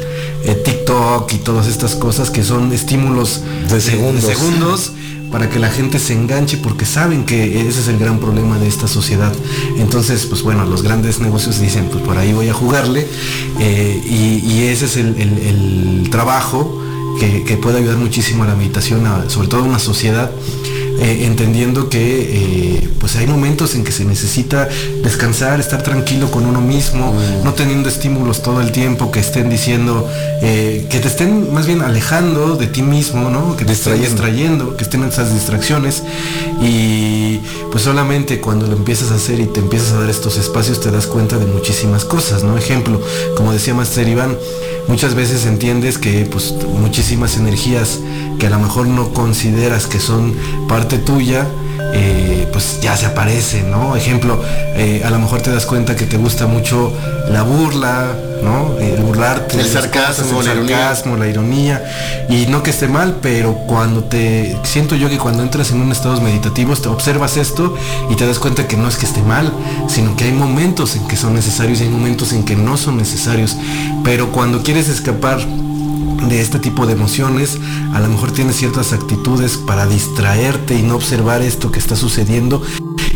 TikTok 0.64 1.32
y 1.32 1.38
todas 1.38 1.66
estas 1.66 1.94
cosas 1.94 2.30
que 2.30 2.44
son 2.44 2.72
estímulos 2.72 3.40
de 3.68 3.80
segundos. 3.80 4.92
para 5.32 5.50
que 5.50 5.58
la 5.58 5.68
gente 5.68 5.98
se 5.98 6.12
enganche 6.12 6.58
porque 6.58 6.84
saben 6.84 7.24
que 7.24 7.68
ese 7.68 7.80
es 7.80 7.88
el 7.88 7.98
gran 7.98 8.20
problema 8.20 8.56
de 8.58 8.68
esta 8.68 8.86
sociedad. 8.86 9.32
Entonces, 9.78 10.26
pues 10.26 10.42
bueno, 10.42 10.64
los 10.64 10.82
grandes 10.82 11.18
negocios 11.18 11.58
dicen, 11.58 11.88
pues 11.90 12.04
por 12.04 12.18
ahí 12.18 12.32
voy 12.32 12.48
a 12.50 12.54
jugarle 12.54 13.04
eh, 13.58 14.00
y, 14.06 14.62
ese 14.68 14.84
es 14.84 14.96
el 14.96 16.08
trabajo 16.10 16.84
que, 17.18 17.56
puede 17.56 17.78
ayudar 17.78 17.96
muchísimo 17.96 18.44
a 18.44 18.46
la 18.46 18.54
meditación, 18.54 19.04
sobre 19.28 19.48
todo 19.48 19.60
a 19.60 19.64
una 19.64 19.78
sociedad, 19.78 20.30
eh, 21.00 21.24
entendiendo 21.26 21.88
que 21.88 21.98
eh, 22.00 22.88
pues 23.00 23.16
hay 23.16 23.26
momentos 23.26 23.74
en 23.74 23.84
que 23.84 23.92
se 23.92 24.04
necesita 24.04 24.68
descansar, 25.02 25.58
estar 25.58 25.82
tranquilo 25.82 26.30
con 26.30 26.46
uno 26.46 26.60
mismo, 26.60 27.12
mm. 27.12 27.44
no 27.44 27.54
teniendo 27.54 27.88
estímulos 27.88 28.42
todo 28.42 28.60
el 28.60 28.70
tiempo 28.72 29.10
que 29.10 29.20
estén 29.20 29.50
diciendo, 29.50 30.08
eh, 30.42 30.86
que 30.88 31.00
te 31.00 31.08
estén 31.08 31.52
más 31.52 31.66
bien 31.66 31.82
alejando 31.82 32.56
de 32.56 32.66
ti 32.68 32.82
mismo, 32.82 33.28
¿no? 33.30 33.56
Que 33.56 33.64
te 33.64 33.72
estén 33.72 34.00
distrayendo, 34.00 34.76
que 34.76 34.84
estén 34.84 35.02
esas 35.04 35.32
distracciones. 35.32 36.02
Y 36.62 37.40
pues 37.72 37.82
solamente 37.82 38.40
cuando 38.40 38.66
lo 38.66 38.76
empiezas 38.76 39.10
a 39.10 39.16
hacer 39.16 39.40
y 39.40 39.46
te 39.46 39.60
empiezas 39.60 39.92
a 39.92 40.00
dar 40.00 40.10
estos 40.10 40.36
espacios 40.36 40.80
te 40.80 40.90
das 40.90 41.06
cuenta 41.06 41.38
de 41.38 41.46
muchísimas 41.46 42.04
cosas, 42.04 42.44
¿no? 42.44 42.56
Ejemplo, 42.56 43.00
como 43.36 43.52
decía 43.52 43.74
Master 43.74 44.06
Iván, 44.06 44.36
muchas 44.86 45.14
veces 45.14 45.46
entiendes 45.46 45.98
que 45.98 46.26
pues 46.30 46.54
muchísimas 46.78 47.36
energías 47.36 47.98
que 48.38 48.46
a 48.46 48.50
lo 48.50 48.58
mejor 48.58 48.86
no 48.86 49.12
consideras 49.12 49.86
que 49.86 50.00
son 50.00 50.34
parte 50.68 50.83
tuya, 50.98 51.46
eh, 51.96 52.48
pues 52.52 52.80
ya 52.80 52.96
se 52.96 53.06
aparecen, 53.06 53.70
¿no? 53.70 53.94
Ejemplo, 53.96 54.40
eh, 54.74 55.02
a 55.04 55.10
lo 55.10 55.18
mejor 55.18 55.42
te 55.42 55.50
das 55.50 55.64
cuenta 55.64 55.94
que 55.94 56.06
te 56.06 56.16
gusta 56.16 56.46
mucho 56.46 56.92
la 57.30 57.42
burla, 57.42 58.14
¿no? 58.42 58.76
El 58.78 59.02
burlarte. 59.02 59.60
El 59.60 59.66
sarcasmo, 59.66 60.40
el 60.40 60.46
sarcasmo, 60.46 61.16
la 61.16 61.28
ironía. 61.28 61.82
Y 62.28 62.46
no 62.46 62.62
que 62.62 62.70
esté 62.70 62.88
mal, 62.88 63.16
pero 63.22 63.54
cuando 63.66 64.04
te. 64.04 64.56
Siento 64.64 64.96
yo 64.96 65.08
que 65.08 65.18
cuando 65.18 65.42
entras 65.42 65.70
en 65.70 65.80
un 65.80 65.92
estado 65.92 66.20
meditativo, 66.20 66.74
te 66.74 66.88
observas 66.88 67.36
esto 67.36 67.76
y 68.10 68.16
te 68.16 68.26
das 68.26 68.38
cuenta 68.38 68.66
que 68.66 68.76
no 68.76 68.88
es 68.88 68.96
que 68.96 69.06
esté 69.06 69.22
mal, 69.22 69.52
sino 69.88 70.16
que 70.16 70.24
hay 70.24 70.32
momentos 70.32 70.96
en 70.96 71.06
que 71.06 71.16
son 71.16 71.34
necesarios 71.34 71.80
y 71.80 71.84
hay 71.84 71.90
momentos 71.90 72.32
en 72.32 72.44
que 72.44 72.56
no 72.56 72.76
son 72.76 72.96
necesarios. 72.96 73.56
Pero 74.02 74.32
cuando 74.32 74.62
quieres 74.62 74.88
escapar 74.88 75.38
de 76.28 76.40
este 76.40 76.58
tipo 76.58 76.86
de 76.86 76.92
emociones, 76.92 77.58
a 77.92 78.00
lo 78.00 78.08
mejor 78.08 78.32
tienes 78.32 78.56
ciertas 78.56 78.92
actitudes 78.92 79.56
para 79.56 79.86
distraerte 79.86 80.74
y 80.74 80.82
no 80.82 80.96
observar 80.96 81.42
esto 81.42 81.70
que 81.70 81.78
está 81.78 81.96
sucediendo 81.96 82.62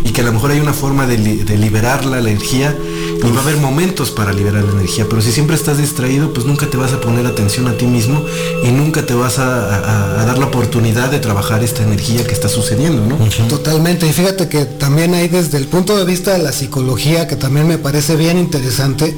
y 0.05 0.11
que 0.11 0.21
a 0.21 0.25
lo 0.25 0.33
mejor 0.33 0.51
hay 0.51 0.61
una 0.61 0.73
forma 0.73 1.07
de, 1.07 1.19
liberar 1.19 2.05
la 2.05 2.19
energía 2.19 2.75
y 3.19 3.31
va 3.31 3.41
a 3.41 3.43
haber 3.43 3.57
momentos 3.57 4.11
para 4.11 4.33
liberar 4.33 4.65
la 4.65 4.73
energía, 4.73 5.07
pero 5.09 5.21
si 5.21 5.33
siempre 5.33 5.57
estás 5.57 5.79
distraído, 5.79 6.33
pues 6.33 6.47
nunca 6.47 6.67
te 6.67 6.77
vas 6.77 6.93
a 6.93 7.01
poner 7.01 7.27
atención 7.27 7.67
a 7.67 7.77
ti 7.77 7.87
mismo 7.87 8.25
y 8.65 8.71
nunca 8.71 9.05
te 9.05 9.15
vas 9.15 9.39
a, 9.39 10.25
dar 10.25 10.39
la 10.39 10.47
oportunidad 10.47 11.11
de 11.11 11.19
trabajar 11.19 11.63
esta 11.65 11.83
energía 11.83 12.27
que 12.27 12.33
está 12.33 12.49
sucediendo, 12.49 13.05
¿no? 13.05 13.17
Totalmente, 13.49 14.07
y 14.07 14.13
fíjate 14.13 14.49
que 14.49 14.65
también 14.65 15.15
hay 15.15 15.29
desde 15.29 15.59
el 15.59 15.67
punto 15.67 15.97
de 15.97 16.05
vista 16.05 16.33
de 16.33 16.39
la 16.43 16.53
psicología, 16.53 17.27
que 17.27 17.37
también 17.37 17.67
me 17.67 17.79
parece 17.79 18.15
bien 18.17 18.39
interesante, 18.39 19.17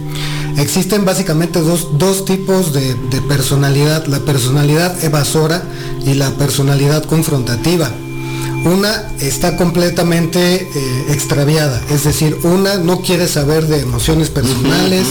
existen 0.58 1.04
básicamente 1.04 1.60
dos, 1.60 2.24
tipos 2.24 2.72
de, 2.72 2.94
de 2.94 3.20
personalidad, 3.22 4.06
la 4.06 4.20
personalidad 4.20 5.02
evasora 5.04 5.62
y 6.04 6.14
la 6.14 6.30
personalidad 6.30 7.04
confrontativa. 7.04 7.90
Una 8.64 9.10
está 9.20 9.56
completamente 9.56 10.56
eh, 10.56 11.04
extraviada, 11.08 11.80
es 11.90 12.04
decir, 12.04 12.36
una 12.42 12.76
no 12.76 13.00
quiere 13.00 13.26
saber 13.26 13.66
de 13.66 13.80
emociones 13.80 14.28
personales, 14.28 15.06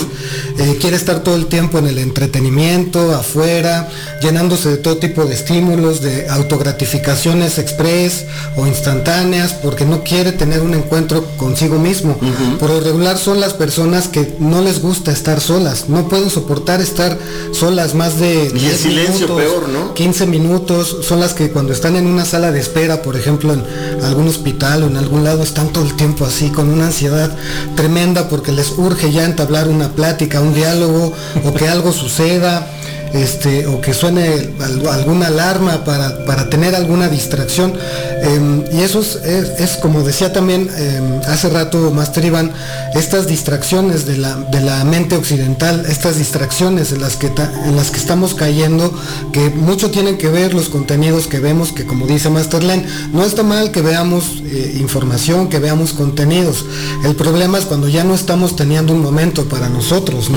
eh, 0.57 0.77
quiere 0.79 0.95
estar 0.95 1.23
todo 1.23 1.35
el 1.35 1.47
tiempo 1.47 1.79
en 1.79 1.87
el 1.87 1.97
entretenimiento, 1.97 3.15
afuera, 3.15 3.89
llenándose 4.21 4.69
de 4.69 4.77
todo 4.77 4.97
tipo 4.97 5.25
de 5.25 5.33
estímulos, 5.33 6.01
de 6.01 6.27
autogratificaciones 6.29 7.57
express 7.57 8.25
o 8.55 8.67
instantáneas, 8.67 9.53
porque 9.53 9.85
no 9.85 10.03
quiere 10.03 10.31
tener 10.31 10.61
un 10.61 10.75
encuentro 10.75 11.25
consigo 11.37 11.79
mismo. 11.79 12.17
Por 12.59 12.69
lo 12.69 12.81
regular 12.81 13.17
son 13.17 13.39
las 13.39 13.53
personas 13.53 14.07
que 14.07 14.35
no 14.39 14.61
les 14.61 14.81
gusta 14.81 15.11
estar 15.11 15.41
solas, 15.41 15.89
no 15.89 16.07
pueden 16.07 16.29
soportar 16.29 16.81
estar 16.81 17.17
solas 17.51 17.95
más 17.95 18.19
de 18.19 18.51
y 18.53 18.59
silencio 18.77 19.35
peor, 19.35 19.69
¿no? 19.69 19.93
15 19.93 20.25
minutos, 20.27 20.97
son 21.01 21.19
las 21.19 21.33
que 21.33 21.49
cuando 21.49 21.73
están 21.73 21.95
en 21.95 22.05
una 22.05 22.25
sala 22.25 22.51
de 22.51 22.59
espera, 22.59 23.01
por 23.01 23.15
ejemplo, 23.15 23.38
en 23.43 24.03
algún 24.03 24.27
hospital 24.27 24.83
o 24.83 24.87
en 24.87 24.97
algún 24.97 25.23
lado, 25.23 25.43
están 25.43 25.69
todo 25.69 25.85
el 25.85 25.95
tiempo 25.95 26.25
así, 26.25 26.49
con 26.49 26.69
una 26.69 26.87
ansiedad 26.87 27.35
tremenda 27.75 28.27
porque 28.27 28.51
les 28.51 28.77
urge 28.77 29.11
ya 29.11 29.25
entablar 29.25 29.67
una 29.67 29.89
plática, 29.89 30.41
un 30.41 30.53
diálogo 30.53 31.13
o 31.43 31.53
que 31.53 31.67
algo 31.67 31.91
suceda 31.91 32.67
este, 33.13 33.65
o 33.67 33.81
que 33.81 33.93
suene 33.93 34.51
alguna 34.89 35.27
alarma 35.27 35.83
para, 35.83 36.49
tener 36.49 36.75
alguna 36.75 37.07
distracción. 37.09 37.73
Em, 38.21 38.63
y 38.71 38.81
eso 38.81 39.01
es, 39.01 39.77
como 39.77 40.03
decía 40.03 40.33
también 40.33 40.69
em, 40.77 41.21
hace 41.27 41.49
rato 41.49 41.91
Master 41.91 42.25
Iván, 42.25 42.51
estas 42.95 43.27
distracciones 43.27 44.05
de 44.05 44.17
la, 44.17 44.35
de 44.35 44.61
la 44.61 44.83
mente 44.83 45.15
occidental, 45.15 45.85
estas 45.87 46.17
distracciones 46.17 46.91
en 46.91 47.01
las, 47.01 47.15
que 47.15 47.27
en 47.65 47.75
las 47.75 47.91
que 47.91 47.97
estamos 47.97 48.33
cayendo, 48.33 48.93
que 49.31 49.49
mucho 49.49 49.91
tienen 49.91 50.17
que 50.17 50.29
ver 50.29 50.53
los 50.53 50.69
contenidos 50.69 51.27
que 51.27 51.39
vemos, 51.39 51.71
que 51.71 51.85
como 51.85 52.07
dice 52.07 52.29
Master 52.29 52.63
Len, 52.63 52.85
no 53.13 53.23
está 53.23 53.43
mal 53.43 53.71
que 53.71 53.81
veamos 53.81 54.41
eh, 54.45 54.77
información, 54.79 55.49
que 55.49 55.59
veamos 55.59 55.93
contenidos. 55.93 56.65
El 57.03 57.15
problema 57.15 57.57
es 57.57 57.65
cuando 57.65 57.87
ya 57.87 58.03
no 58.03 58.15
estamos 58.15 58.55
teniendo 58.55 58.93
un 58.93 59.01
momento 59.01 59.45
para 59.45 59.69
nosotros. 59.69 60.29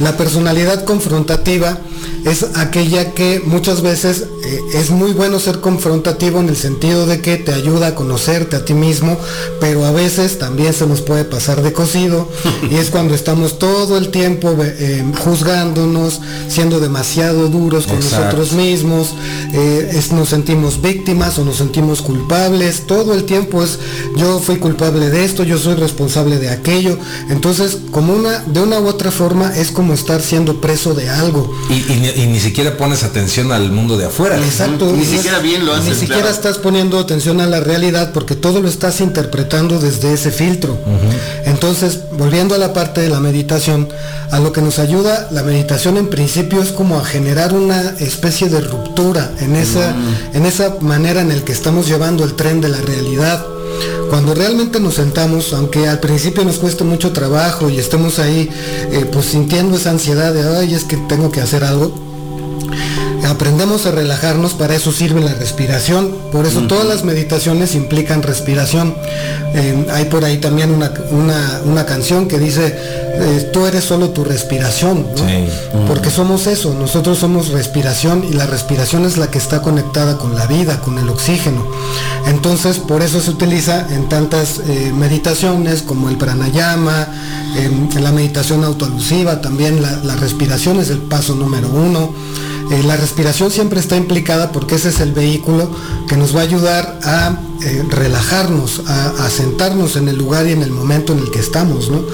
La 0.00 0.16
personalidad 0.16 0.84
confrontativa 0.84 1.78
es 2.24 2.46
aquella 2.56 3.12
que 3.12 3.42
muchas 3.44 3.82
veces 3.82 4.24
eh, 4.44 4.60
es 4.74 4.90
muy 4.90 5.12
bueno 5.12 5.38
ser 5.38 5.60
confrontativo 5.60 6.40
en 6.40 6.48
el 6.48 6.56
sentido 6.56 7.06
de 7.06 7.20
que 7.20 7.36
te 7.36 7.52
ayuda 7.52 7.88
a 7.88 7.94
conocerte 7.94 8.56
a 8.56 8.64
ti 8.64 8.72
mismo, 8.72 9.18
pero 9.60 9.84
a 9.84 9.92
veces 9.92 10.38
también 10.38 10.72
se 10.72 10.86
nos 10.86 11.02
puede 11.02 11.24
pasar 11.24 11.62
de 11.62 11.72
cocido 11.72 12.28
y 12.70 12.76
es 12.76 12.90
cuando 12.90 13.14
estamos 13.14 13.58
todo 13.58 13.98
el 13.98 14.10
tiempo 14.10 14.56
eh, 14.60 15.04
juzgándonos, 15.22 16.20
siendo 16.48 16.80
demasiado 16.80 17.48
duros 17.48 17.86
con 17.86 18.00
nosotros 18.00 18.52
mismos, 18.52 19.14
eh, 19.52 20.00
nos 20.12 20.28
sentimos 20.28 20.80
víctimas 20.80 21.38
o 21.38 21.44
nos 21.44 21.56
sentimos 21.56 22.00
culpables, 22.00 22.86
todo 22.86 23.14
el 23.14 23.24
tiempo 23.24 23.62
es 23.62 23.78
yo 24.16 24.38
fui 24.38 24.56
culpable 24.56 25.10
de 25.10 25.24
esto, 25.24 25.42
yo 25.42 25.58
soy 25.58 25.74
responsable 25.74 26.38
de 26.38 26.50
aquello, 26.50 26.98
entonces 27.28 27.78
como 27.90 28.14
una, 28.14 28.38
de 28.40 28.60
una 28.60 28.78
u 28.80 28.86
otra 28.86 29.10
forma 29.10 29.54
es 29.56 29.70
como 29.70 29.92
estar 29.92 30.22
siendo 30.22 30.60
preso 30.60 30.94
de 30.94 31.10
algo. 31.10 31.54
y 31.68 31.83
y 31.88 32.26
ni 32.26 32.40
siquiera 32.40 32.76
pones 32.76 33.02
atención 33.02 33.52
al 33.52 33.70
mundo 33.70 33.96
de 33.96 34.06
afuera. 34.06 34.38
Exacto. 34.38 34.92
Ni 34.92 35.04
siquiera 35.04 35.38
bien 35.38 35.66
lo 35.66 35.74
haces. 35.74 35.88
Ni 35.88 35.94
siquiera 35.94 36.30
estás 36.30 36.58
poniendo 36.58 36.98
atención 36.98 37.40
a 37.40 37.46
la 37.46 37.60
realidad 37.60 38.12
porque 38.12 38.34
todo 38.34 38.60
lo 38.60 38.68
estás 38.68 39.00
interpretando 39.00 39.78
desde 39.78 40.12
ese 40.12 40.30
filtro. 40.30 40.78
Entonces, 41.44 42.00
volviendo 42.12 42.54
a 42.54 42.58
la 42.58 42.72
parte 42.72 43.00
de 43.00 43.08
la 43.08 43.20
meditación, 43.20 43.88
a 44.30 44.40
lo 44.40 44.52
que 44.52 44.62
nos 44.62 44.78
ayuda 44.78 45.28
la 45.30 45.42
meditación 45.42 45.96
en 45.96 46.08
principio 46.08 46.62
es 46.62 46.70
como 46.70 46.98
a 46.98 47.04
generar 47.04 47.52
una 47.52 47.94
especie 48.00 48.48
de 48.48 48.60
ruptura 48.60 49.30
en 49.40 49.56
esa, 49.56 49.94
en 50.32 50.46
esa 50.46 50.76
manera 50.80 51.20
en 51.20 51.30
el 51.30 51.44
que 51.44 51.52
estamos 51.52 51.86
llevando 51.86 52.24
el 52.24 52.34
tren 52.34 52.60
de 52.60 52.68
la 52.68 52.80
realidad. 52.80 53.44
Cuando 54.10 54.34
realmente 54.34 54.80
nos 54.80 54.94
sentamos, 54.94 55.52
aunque 55.52 55.88
al 55.88 56.00
principio 56.00 56.44
nos 56.44 56.58
cueste 56.58 56.84
mucho 56.84 57.12
trabajo 57.12 57.68
y 57.70 57.78
estemos 57.78 58.18
ahí 58.18 58.48
eh, 58.92 59.06
pues 59.12 59.26
sintiendo 59.26 59.76
esa 59.76 59.90
ansiedad 59.90 60.32
de, 60.32 60.56
ay, 60.56 60.74
es 60.74 60.84
que 60.84 60.96
tengo 60.96 61.32
que 61.32 61.40
hacer 61.40 61.64
algo, 61.64 61.92
aprendemos 63.26 63.86
a 63.86 63.90
relajarnos, 63.90 64.54
para 64.54 64.74
eso 64.74 64.92
sirve 64.92 65.20
la 65.20 65.34
respiración. 65.34 66.14
Por 66.30 66.46
eso 66.46 66.62
todas 66.62 66.86
las 66.86 67.04
meditaciones 67.04 67.74
implican 67.74 68.22
respiración. 68.22 68.94
Eh, 69.54 69.86
hay 69.92 70.06
por 70.06 70.24
ahí 70.24 70.38
también 70.38 70.70
una, 70.70 70.92
una, 71.64 71.86
canción 71.86 72.28
que 72.28 72.38
dice, 72.38 72.74
eh, 72.76 73.50
tú 73.52 73.66
eres 73.66 73.84
solo 73.84 74.10
tu 74.10 74.24
respiración, 74.24 75.06
porque 75.86 76.10
somos 76.10 76.46
eso, 76.46 76.74
nosotros 76.74 77.18
somos 77.18 77.48
respiración 77.48 78.24
y 78.24 78.32
la 78.32 78.46
respiración 78.46 79.04
es 79.04 79.16
la 79.16 79.30
que 79.30 79.38
está 79.38 79.62
conectada 79.62 80.18
con 80.18 80.34
la 80.34 80.46
vida, 80.46 80.80
con 80.80 80.98
el 80.98 81.08
oxígeno. 81.08 81.64
Entonces, 82.26 82.78
por 82.78 83.02
eso 83.02 83.20
se 83.20 83.30
utiliza 83.30 83.86
en 83.94 84.08
tantas 84.08 84.60
eh, 84.66 84.92
meditaciones 84.92 85.82
como 85.82 86.08
el 86.08 86.16
pranayama, 86.16 87.06
en 87.56 88.02
la 88.02 88.10
meditación 88.10 88.64
autoalusiva, 88.64 89.40
también 89.40 89.80
la, 89.80 89.92
la 89.98 90.16
respiración 90.16 90.80
es 90.80 90.90
el 90.90 90.98
paso 90.98 91.36
número 91.36 91.68
uno. 91.68 92.12
Eh, 92.70 92.82
la 92.84 92.96
respiración 92.96 93.50
siempre 93.50 93.78
está 93.78 93.96
implicada 93.96 94.50
porque 94.50 94.76
ese 94.76 94.88
es 94.88 95.00
el 95.00 95.12
vehículo 95.12 95.70
que 96.08 96.16
nos 96.16 96.34
va 96.34 96.40
a 96.40 96.44
ayudar 96.44 96.98
a 97.02 97.38
eh, 97.62 97.84
relajarnos, 97.88 98.82
a, 98.86 99.28
sentarnos 99.30 99.96
en 99.96 100.08
el 100.08 100.16
lugar 100.16 100.46
y 100.46 100.52
en 100.52 100.62
el 100.62 100.70
momento 100.70 101.12
en 101.12 101.20
el 101.20 101.30
que 101.30 101.40
estamos, 101.40 101.90
¿no? 101.90 102.04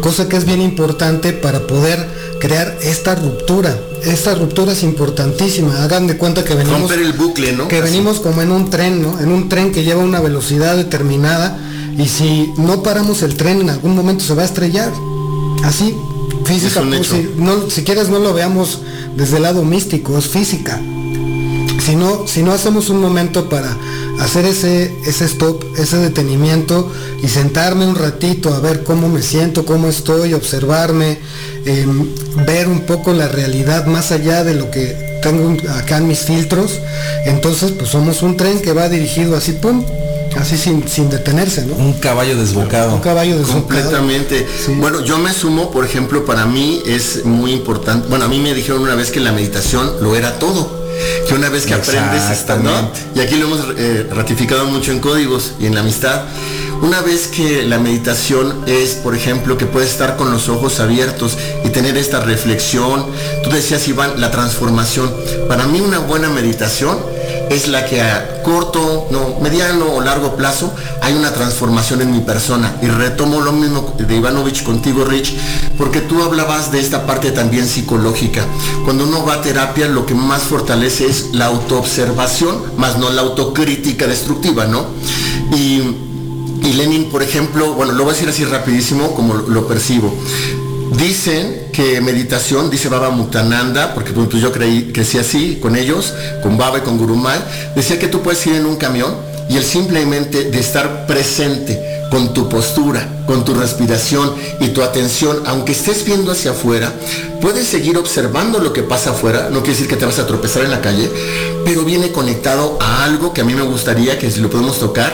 Cosa 0.00 0.28
que 0.28 0.36
es 0.36 0.44
bien 0.44 0.60
importante 0.62 1.32
para 1.32 1.66
poder 1.66 2.08
crear 2.40 2.78
esta 2.82 3.14
ruptura. 3.14 3.78
Esta 4.02 4.34
ruptura 4.34 4.72
es 4.72 4.82
importantísima. 4.82 5.82
Hagan 5.82 6.06
de 6.06 6.16
cuenta 6.16 6.44
que 6.44 6.54
venimos. 6.54 6.90
el 6.90 7.12
bucle, 7.12 7.52
¿no? 7.52 7.68
Que 7.68 7.80
venimos 7.80 8.20
como 8.20 8.42
en 8.42 8.50
un 8.50 8.70
tren, 8.70 9.02
¿no? 9.02 9.18
En 9.20 9.30
un 9.30 9.48
tren 9.48 9.72
que 9.72 9.84
lleva 9.84 10.02
una 10.02 10.20
velocidad 10.20 10.76
determinada. 10.76 11.58
Y 11.96 12.08
si 12.08 12.52
no 12.56 12.82
paramos 12.82 13.22
el 13.22 13.36
tren 13.36 13.60
en 13.60 13.70
algún 13.70 13.94
momento 13.94 14.24
se 14.24 14.34
va 14.34 14.42
a 14.42 14.46
estrellar. 14.46 14.92
Así, 15.64 15.94
física. 16.44 16.82
Pues, 16.82 17.06
si, 17.08 17.30
no, 17.36 17.68
si 17.68 17.82
quieres 17.82 18.08
no 18.08 18.18
lo 18.18 18.32
veamos 18.32 18.80
desde 19.16 19.36
el 19.36 19.42
lado 19.42 19.64
místico, 19.64 20.18
es 20.18 20.26
física. 20.26 20.80
Si 21.84 21.96
no, 21.96 22.26
si 22.26 22.42
no 22.42 22.52
hacemos 22.52 22.90
un 22.90 23.00
momento 23.00 23.48
para 23.48 23.74
hacer 24.20 24.44
ese, 24.44 24.92
ese 25.06 25.24
stop, 25.24 25.64
ese 25.78 25.98
detenimiento 25.98 26.92
y 27.22 27.28
sentarme 27.28 27.86
un 27.86 27.94
ratito 27.94 28.52
a 28.52 28.60
ver 28.60 28.84
cómo 28.84 29.08
me 29.08 29.22
siento, 29.22 29.64
cómo 29.64 29.88
estoy, 29.88 30.34
observarme, 30.34 31.18
em, 31.64 32.08
ver 32.46 32.68
un 32.68 32.80
poco 32.80 33.12
la 33.12 33.28
realidad 33.28 33.86
más 33.86 34.12
allá 34.12 34.44
de 34.44 34.54
lo 34.54 34.70
que 34.70 35.18
tengo 35.22 35.56
acá 35.70 35.98
en 35.98 36.08
mis 36.08 36.20
filtros, 36.20 36.78
entonces 37.24 37.72
pues 37.72 37.90
somos 37.90 38.22
un 38.22 38.36
tren 38.36 38.60
que 38.60 38.72
va 38.72 38.88
dirigido 38.88 39.36
así, 39.36 39.52
pum, 39.52 39.84
así 40.38 40.56
sin, 40.56 40.88
sin 40.88 41.10
detenerse, 41.10 41.66
¿no? 41.66 41.74
Un 41.74 41.94
caballo 41.94 42.36
desbocado. 42.36 42.94
Un 42.94 43.00
caballo 43.00 43.38
desbocado. 43.38 43.66
Completamente. 43.66 44.46
Bueno, 44.76 45.04
yo 45.04 45.18
me 45.18 45.32
sumo, 45.32 45.70
por 45.70 45.84
ejemplo, 45.84 46.24
para 46.24 46.46
mí 46.46 46.82
es 46.86 47.24
muy 47.24 47.52
importante. 47.52 48.08
Bueno, 48.08 48.26
a 48.26 48.28
mí 48.28 48.38
me 48.38 48.54
dijeron 48.54 48.82
una 48.82 48.94
vez 48.94 49.10
que 49.10 49.20
la 49.20 49.32
meditación 49.32 49.92
lo 50.00 50.16
era 50.16 50.38
todo. 50.38 50.78
Que 51.28 51.34
una 51.34 51.48
vez 51.48 51.64
que 51.64 51.74
aprendes 51.74 52.22
hasta, 52.22 52.56
¿no? 52.56 52.90
Y 53.14 53.20
aquí 53.20 53.36
lo 53.36 53.46
hemos 53.46 53.60
eh, 53.76 54.08
ratificado 54.10 54.66
mucho 54.66 54.90
en 54.90 54.98
códigos 54.98 55.52
y 55.60 55.66
en 55.66 55.74
la 55.74 55.82
amistad. 55.82 56.22
Una 56.82 57.00
vez 57.02 57.28
que 57.28 57.62
la 57.62 57.78
meditación 57.78 58.64
es, 58.66 58.94
por 58.94 59.14
ejemplo, 59.14 59.56
que 59.58 59.66
puedes 59.66 59.90
estar 59.90 60.16
con 60.16 60.30
los 60.30 60.48
ojos 60.48 60.80
abiertos 60.80 61.36
y 61.64 61.68
tener 61.70 61.96
esta 61.96 62.20
reflexión, 62.20 63.06
tú 63.44 63.50
decías, 63.50 63.86
Iván, 63.88 64.20
la 64.20 64.30
transformación. 64.30 65.12
Para 65.48 65.66
mí 65.66 65.80
una 65.80 65.98
buena 65.98 66.28
meditación 66.30 66.98
es 67.50 67.68
la 67.68 67.84
que 67.86 68.00
a 68.00 68.42
corto, 68.42 69.08
no, 69.10 69.40
mediano 69.40 69.94
o 69.94 70.00
largo 70.00 70.36
plazo 70.36 70.72
hay 71.02 71.14
una 71.14 71.32
transformación 71.32 72.02
en 72.02 72.12
mi 72.12 72.20
persona. 72.20 72.76
Y 72.82 72.86
retomo 72.86 73.40
lo 73.40 73.52
mismo 73.52 73.94
de 73.98 74.16
Ivanovich 74.16 74.62
contigo, 74.62 75.04
Rich, 75.04 75.34
porque 75.76 76.00
tú 76.00 76.22
hablabas 76.22 76.70
de 76.72 76.80
esta 76.80 77.06
parte 77.06 77.30
también 77.30 77.66
psicológica. 77.66 78.44
Cuando 78.84 79.04
uno 79.04 79.24
va 79.24 79.34
a 79.34 79.42
terapia, 79.42 79.88
lo 79.88 80.06
que 80.06 80.14
más 80.14 80.42
fortalece 80.42 81.06
es 81.06 81.30
la 81.32 81.46
autoobservación, 81.46 82.76
más 82.76 82.98
no 82.98 83.10
la 83.10 83.22
autocrítica 83.22 84.06
destructiva, 84.06 84.66
¿no? 84.66 84.86
Y, 85.54 85.82
y 86.62 86.72
Lenin, 86.74 87.10
por 87.10 87.22
ejemplo, 87.22 87.74
bueno, 87.74 87.92
lo 87.92 88.04
voy 88.04 88.10
a 88.10 88.14
decir 88.14 88.28
así 88.28 88.44
rapidísimo 88.44 89.14
como 89.14 89.34
lo 89.34 89.66
percibo. 89.66 90.14
Dicen 90.96 91.68
que 91.72 92.00
meditación, 92.00 92.70
dice 92.70 92.88
Baba 92.88 93.10
Mutananda, 93.10 93.94
porque 93.94 94.12
pues, 94.12 94.28
yo 94.40 94.52
creí, 94.52 94.90
crecí 94.92 95.18
así 95.18 95.58
con 95.60 95.76
ellos, 95.76 96.14
con 96.42 96.56
Baba 96.56 96.78
y 96.78 96.80
con 96.80 96.98
Gurumay, 96.98 97.40
decía 97.74 97.98
que 97.98 98.08
tú 98.08 98.22
puedes 98.22 98.46
ir 98.46 98.54
en 98.54 98.66
un 98.66 98.76
camión 98.76 99.14
y 99.48 99.56
el 99.56 99.64
simplemente 99.64 100.44
de 100.44 100.58
estar 100.60 101.06
presente 101.06 101.98
con 102.10 102.32
tu 102.32 102.48
postura, 102.48 103.22
con 103.26 103.44
tu 103.44 103.54
respiración 103.54 104.34
y 104.60 104.68
tu 104.68 104.82
atención, 104.82 105.42
aunque 105.46 105.72
estés 105.72 106.04
viendo 106.04 106.32
hacia 106.32 106.52
afuera, 106.52 106.92
puedes 107.40 107.66
seguir 107.66 107.96
observando 107.98 108.58
lo 108.58 108.72
que 108.72 108.82
pasa 108.82 109.10
afuera, 109.10 109.48
no 109.50 109.60
quiere 109.60 109.74
decir 109.74 109.88
que 109.88 109.96
te 109.96 110.06
vas 110.06 110.18
a 110.18 110.26
tropezar 110.26 110.64
en 110.64 110.70
la 110.70 110.80
calle, 110.80 111.10
pero 111.64 111.84
viene 111.84 112.12
conectado 112.12 112.78
a 112.80 113.04
algo 113.04 113.32
que 113.34 113.42
a 113.42 113.44
mí 113.44 113.54
me 113.54 113.62
gustaría 113.62 114.18
que 114.18 114.30
si 114.30 114.40
lo 114.40 114.50
podemos 114.50 114.78
tocar, 114.78 115.12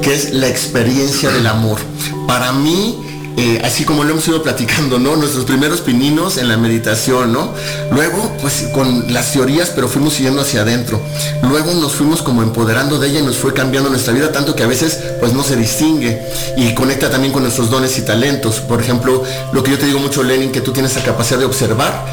que 0.00 0.14
es 0.14 0.32
la 0.32 0.48
experiencia 0.48 1.30
del 1.30 1.46
amor. 1.46 1.78
Para 2.26 2.52
mí, 2.52 2.98
eh, 3.36 3.60
así 3.64 3.84
como 3.84 4.04
lo 4.04 4.10
hemos 4.10 4.26
ido 4.28 4.42
platicando, 4.42 4.98
¿no? 4.98 5.16
Nuestros 5.16 5.44
primeros 5.44 5.80
pininos 5.80 6.36
en 6.36 6.48
la 6.48 6.56
meditación, 6.56 7.32
¿no? 7.32 7.52
Luego, 7.90 8.36
pues 8.40 8.68
con 8.72 9.12
las 9.12 9.32
teorías, 9.32 9.70
pero 9.70 9.88
fuimos 9.88 10.14
siguiendo 10.14 10.42
hacia 10.42 10.62
adentro. 10.62 11.00
Luego 11.42 11.72
nos 11.74 11.92
fuimos 11.92 12.22
como 12.22 12.42
empoderando 12.42 12.98
de 12.98 13.08
ella 13.08 13.20
y 13.20 13.22
nos 13.22 13.36
fue 13.36 13.54
cambiando 13.54 13.90
nuestra 13.90 14.12
vida, 14.12 14.32
tanto 14.32 14.54
que 14.54 14.62
a 14.62 14.66
veces 14.66 14.98
pues 15.20 15.32
no 15.32 15.42
se 15.42 15.56
distingue 15.56 16.22
y 16.56 16.74
conecta 16.74 17.10
también 17.10 17.32
con 17.32 17.42
nuestros 17.42 17.70
dones 17.70 17.98
y 17.98 18.02
talentos. 18.02 18.60
Por 18.60 18.80
ejemplo, 18.80 19.22
lo 19.52 19.62
que 19.62 19.70
yo 19.70 19.78
te 19.78 19.86
digo 19.86 19.98
mucho, 19.98 20.22
Lenin, 20.22 20.52
que 20.52 20.60
tú 20.60 20.72
tienes 20.72 20.94
la 20.94 21.02
capacidad 21.02 21.38
de 21.38 21.46
observar 21.46 22.04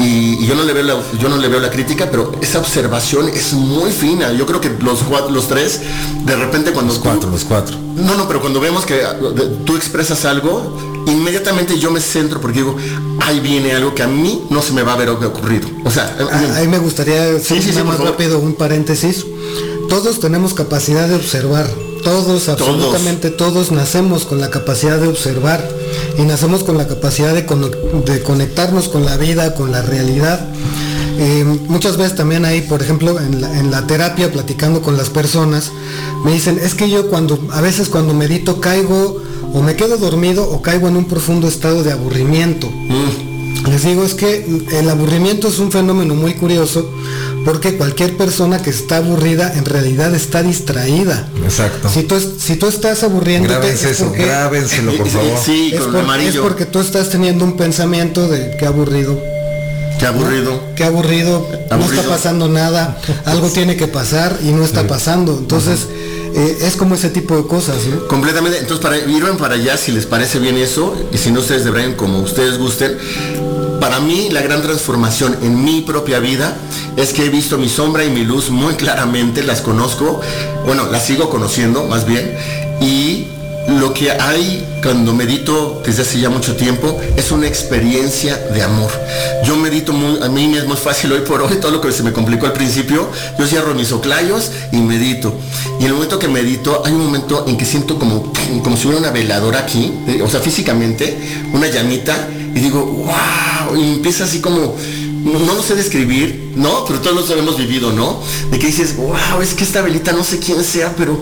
y, 0.00 0.46
yo 0.46 0.54
no 0.54 0.62
le 0.64 0.72
veo 0.72 0.82
la, 0.82 0.96
yo 1.18 1.28
no 1.28 1.36
le 1.36 1.48
veo 1.48 1.60
la 1.60 1.70
crítica 1.70 2.08
pero 2.10 2.32
esa 2.40 2.58
observación 2.58 3.28
es 3.28 3.52
muy 3.54 3.90
fina. 3.90 4.32
Yo 4.32 4.46
creo 4.46 4.60
que 4.60 4.70
los 4.80 5.00
los 5.30 5.48
tres 5.48 5.80
de 6.24 6.36
repente 6.36 6.72
cuando 6.72 6.92
los 6.92 7.02
cuatro 7.02 7.30
los 7.30 7.44
cuatro. 7.44 7.76
No 7.96 8.16
no 8.16 8.26
pero 8.26 8.40
cuando 8.40 8.60
vemos 8.60 8.84
que 8.84 9.00
tú 9.64 9.76
expresas 9.76 10.24
algo 10.24 11.04
inmediatamente 11.06 11.78
yo 11.78 11.90
me 11.90 12.00
centro 12.00 12.40
porque 12.40 12.58
digo 12.58 12.76
ahí 13.20 13.40
viene 13.40 13.72
algo 13.72 13.94
que 13.94 14.02
a 14.02 14.06
mí 14.06 14.42
no 14.50 14.62
se 14.62 14.72
me 14.72 14.82
va 14.82 14.92
a 14.92 14.94
haber 14.94 15.10
ocurrido 15.10 15.68
o 15.84 15.90
sea 15.90 16.16
ah, 16.18 16.54
ahí 16.56 16.66
me 16.66 16.78
gustaría 16.78 17.38
sí, 17.40 17.60
sí, 17.60 17.72
más 17.82 17.98
rápido 17.98 18.38
un 18.38 18.54
paréntesis. 18.54 19.24
Todos 19.88 20.18
tenemos 20.18 20.54
capacidad 20.54 21.08
de 21.08 21.14
observar. 21.14 21.68
Todos, 22.02 22.48
absolutamente 22.48 23.30
todos. 23.30 23.70
nacemos 23.70 24.24
con 24.24 24.40
la 24.40 24.50
capacidad 24.50 24.98
de 24.98 25.08
observar 25.08 25.66
y 26.18 26.22
nacemos 26.22 26.64
con 26.64 26.76
la 26.76 26.86
capacidad 26.86 27.34
de, 27.34 27.44
conectarnos 28.22 28.88
con 28.88 29.04
la 29.04 29.16
vida, 29.16 29.54
con 29.54 29.72
la 29.72 29.82
realidad. 29.82 30.46
Eh, 31.18 31.44
muchas 31.68 31.96
veces 31.96 32.16
también 32.16 32.44
ahí, 32.44 32.62
por 32.62 32.82
ejemplo, 32.82 33.18
en 33.20 33.70
la, 33.70 33.86
terapia, 33.86 34.32
platicando 34.32 34.82
con 34.82 34.96
las 34.96 35.10
personas, 35.10 35.70
me 36.24 36.32
dicen, 36.32 36.58
es 36.62 36.74
que 36.74 36.90
yo 36.90 37.08
cuando, 37.08 37.38
a 37.52 37.60
veces 37.60 37.88
cuando 37.88 38.14
medito 38.14 38.60
caigo 38.60 39.22
o 39.52 39.62
me 39.62 39.76
quedo 39.76 39.96
dormido 39.98 40.48
o 40.50 40.62
caigo 40.62 40.88
en 40.88 40.96
un 40.96 41.04
profundo 41.04 41.46
estado 41.46 41.82
de 41.84 41.92
aburrimiento. 41.92 42.68
Mm. 42.70 43.33
Les 43.68 43.82
digo, 43.82 44.04
es 44.04 44.14
que 44.14 44.44
el 44.72 44.90
aburrimiento 44.90 45.48
es 45.48 45.58
un 45.58 45.72
fenómeno 45.72 46.14
muy 46.14 46.34
curioso 46.34 46.90
porque 47.44 47.76
cualquier 47.76 48.16
persona 48.16 48.62
que 48.62 48.70
está 48.70 48.98
aburrida 48.98 49.52
en 49.54 49.64
realidad 49.64 50.14
está 50.14 50.42
distraída. 50.42 51.28
Exacto. 51.42 51.88
Si 51.88 52.02
tú, 52.04 52.16
si 52.38 52.56
tú 52.56 52.66
estás 52.66 53.02
aburriendo, 53.02 53.54
eso, 53.62 54.12
grábenselo 54.12 54.96
por 54.96 55.08
favor. 55.10 55.38
Sí, 55.44 55.72
es, 55.74 55.80
con 55.80 55.96
amarillo. 55.96 56.30
es 56.30 56.38
porque 56.38 56.66
tú 56.66 56.80
estás 56.80 57.10
teniendo 57.10 57.44
un 57.44 57.56
pensamiento 57.56 58.28
de 58.28 58.56
qué 58.58 58.66
aburrido. 58.66 59.18
Qué 59.98 60.06
aburrido. 60.06 60.60
Qué 60.74 60.84
aburrido, 60.84 61.46
no 61.70 61.84
está 61.84 62.02
pasando 62.02 62.48
nada, 62.48 62.98
algo 63.24 63.48
tiene 63.52 63.76
que 63.76 63.86
pasar 63.86 64.38
y 64.42 64.48
no 64.48 64.64
está 64.64 64.86
pasando. 64.86 65.36
Entonces, 65.38 65.86
eh, 66.34 66.58
es 66.62 66.74
como 66.76 66.96
ese 66.96 67.10
tipo 67.10 67.36
de 67.36 67.46
cosas, 67.46 67.76
¿no? 67.86 68.08
Completamente. 68.08 68.58
Entonces, 68.58 68.82
para 68.82 68.98
ir 68.98 69.24
para 69.38 69.54
allá, 69.54 69.76
si 69.76 69.92
les 69.92 70.06
parece 70.06 70.40
bien 70.40 70.56
eso, 70.56 70.94
y 71.12 71.18
si 71.18 71.30
no 71.30 71.40
ustedes 71.40 71.64
deberían, 71.64 71.94
como 71.94 72.20
ustedes 72.20 72.58
gusten, 72.58 72.96
para 73.84 74.00
mí 74.00 74.30
la 74.30 74.40
gran 74.40 74.62
transformación 74.62 75.36
en 75.42 75.62
mi 75.62 75.82
propia 75.82 76.18
vida 76.18 76.56
es 76.96 77.12
que 77.12 77.26
he 77.26 77.28
visto 77.28 77.58
mi 77.58 77.68
sombra 77.68 78.02
y 78.02 78.08
mi 78.08 78.24
luz 78.24 78.48
muy 78.48 78.76
claramente, 78.76 79.42
las 79.42 79.60
conozco, 79.60 80.22
bueno, 80.64 80.86
las 80.90 81.04
sigo 81.04 81.28
conociendo 81.28 81.84
más 81.84 82.06
bien, 82.06 82.34
y 82.80 83.26
lo 83.78 83.92
que 83.92 84.10
hay 84.10 84.66
cuando 84.82 85.12
medito 85.12 85.82
desde 85.84 86.00
hace 86.00 86.18
ya 86.18 86.30
mucho 86.30 86.56
tiempo 86.56 86.98
es 87.18 87.30
una 87.30 87.46
experiencia 87.46 88.38
de 88.38 88.62
amor. 88.62 88.90
Yo 89.44 89.54
medito 89.56 89.92
muy, 89.92 90.22
a 90.22 90.30
mí 90.30 90.56
es 90.56 90.66
muy 90.66 90.78
fácil 90.78 91.12
hoy 91.12 91.20
por 91.20 91.42
hoy, 91.42 91.56
todo 91.56 91.70
lo 91.70 91.82
que 91.82 91.92
se 91.92 92.02
me 92.02 92.12
complicó 92.14 92.46
al 92.46 92.54
principio, 92.54 93.10
yo 93.38 93.46
cierro 93.46 93.74
mis 93.74 93.92
oclayos 93.92 94.50
y 94.72 94.78
medito. 94.78 95.34
Y 95.78 95.82
en 95.82 95.88
el 95.88 95.92
momento 95.92 96.18
que 96.18 96.28
medito, 96.28 96.82
hay 96.86 96.92
un 96.92 97.04
momento 97.04 97.44
en 97.46 97.58
que 97.58 97.66
siento 97.66 97.98
como, 97.98 98.32
como 98.62 98.78
si 98.78 98.86
hubiera 98.86 99.00
una 99.00 99.10
veladora 99.10 99.58
aquí, 99.58 99.92
o 100.22 100.28
sea, 100.30 100.40
físicamente, 100.40 101.18
una 101.52 101.68
llamita, 101.68 102.28
y 102.54 102.60
digo, 102.60 103.04
y 103.76 103.94
empieza 103.94 104.24
así 104.24 104.40
como, 104.40 104.76
no, 105.24 105.54
lo 105.54 105.62
sé 105.62 105.74
describir, 105.74 106.52
¿no? 106.56 106.84
Pero 106.84 107.00
todos 107.00 107.28
lo 107.30 107.36
hemos 107.36 107.56
vivido, 107.56 107.92
¿no? 107.92 108.20
De 108.50 108.58
que 108.58 108.66
dices, 108.66 108.96
wow, 108.96 109.40
es 109.42 109.54
que 109.54 109.64
esta 109.64 109.80
velita 109.80 110.12
no 110.12 110.22
sé 110.22 110.38
quién 110.38 110.62
sea, 110.62 110.94
pero, 110.96 111.18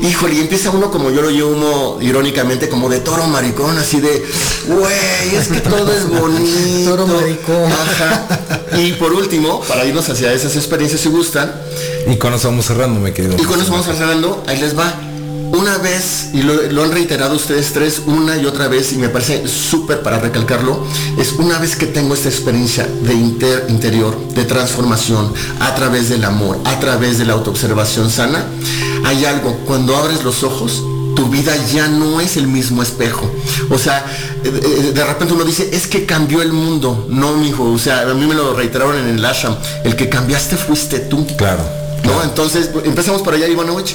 híjole, 0.00 0.34
y 0.34 0.40
empieza 0.40 0.70
uno 0.70 0.90
como 0.90 1.10
yo 1.10 1.22
lo 1.22 1.30
llevo 1.30 1.98
irónicamente, 2.00 2.68
como 2.68 2.88
de 2.88 3.00
toro 3.00 3.26
maricón, 3.26 3.76
así 3.78 4.00
de, 4.00 4.24
güey, 4.68 5.34
es 5.36 5.48
que 5.48 5.60
todo 5.60 5.92
es 5.92 6.08
bonito. 6.20 6.90
toro 6.90 7.06
maricón. 7.06 7.72
Ajá. 7.72 8.26
Y 8.78 8.92
por 8.92 9.12
último, 9.12 9.60
para 9.62 9.84
irnos 9.84 10.08
hacia 10.08 10.32
esas 10.32 10.54
experiencias 10.56 11.00
si 11.00 11.08
gustan. 11.08 11.52
Y 12.06 12.16
con 12.16 12.32
eso 12.34 12.48
vamos 12.48 12.66
cerrando, 12.66 13.00
me 13.00 13.12
quedo. 13.12 13.36
Y 13.38 13.44
con 13.44 13.60
eso 13.60 13.70
vamos 13.72 13.86
cerrando, 13.86 14.42
ahí 14.46 14.58
les 14.58 14.78
va. 14.78 15.11
Una 15.62 15.78
vez, 15.78 16.30
y 16.32 16.42
lo, 16.42 16.82
han 16.82 16.90
reiterado 16.90 17.36
ustedes 17.36 17.72
tres 17.72 18.02
una 18.04 18.36
y 18.36 18.46
otra 18.46 18.66
vez, 18.66 18.92
y 18.94 18.96
me 18.96 19.08
parece 19.08 19.46
súper 19.46 20.02
para 20.02 20.18
recalcarlo, 20.18 20.84
es 21.16 21.34
una 21.34 21.56
vez 21.60 21.76
que 21.76 21.86
tengo 21.86 22.14
esta 22.14 22.28
experiencia 22.28 22.84
de 22.84 23.14
interior, 23.14 24.18
de 24.34 24.44
transformación, 24.44 25.32
a 25.60 25.72
través 25.76 26.08
del 26.08 26.24
amor, 26.24 26.58
a 26.64 26.80
través 26.80 27.20
de 27.20 27.26
la 27.26 27.34
autoobservación 27.34 28.10
sana, 28.10 28.44
hay 29.04 29.24
algo, 29.24 29.56
cuando 29.64 29.94
abres 29.94 30.24
los 30.24 30.42
ojos, 30.42 30.82
tu 31.14 31.28
vida 31.28 31.54
ya 31.72 31.86
no 31.86 32.20
es 32.20 32.36
el 32.36 32.48
mismo 32.48 32.82
espejo. 32.82 33.30
O 33.70 33.78
sea, 33.78 34.04
de 34.42 35.04
repente 35.04 35.32
uno 35.32 35.44
dice, 35.44 35.70
es 35.72 35.86
que 35.86 36.06
cambió 36.06 36.42
el 36.42 36.52
mundo. 36.52 37.06
No, 37.08 37.36
mijo, 37.36 37.70
o 37.70 37.78
sea, 37.78 38.00
a 38.00 38.14
mí 38.14 38.26
me 38.26 38.34
lo 38.34 38.52
reiteraron 38.52 38.98
en 38.98 39.16
el 39.16 39.24
ashram. 39.24 39.54
El 39.84 39.94
que 39.94 40.08
cambiaste 40.08 40.56
fuiste 40.56 40.98
tú. 40.98 41.24
Claro. 41.36 41.62
¿No? 42.02 42.20
Entonces, 42.24 42.70
empezamos 42.84 43.22
por 43.22 43.34
allá, 43.34 43.46
Ivanovich. 43.46 43.94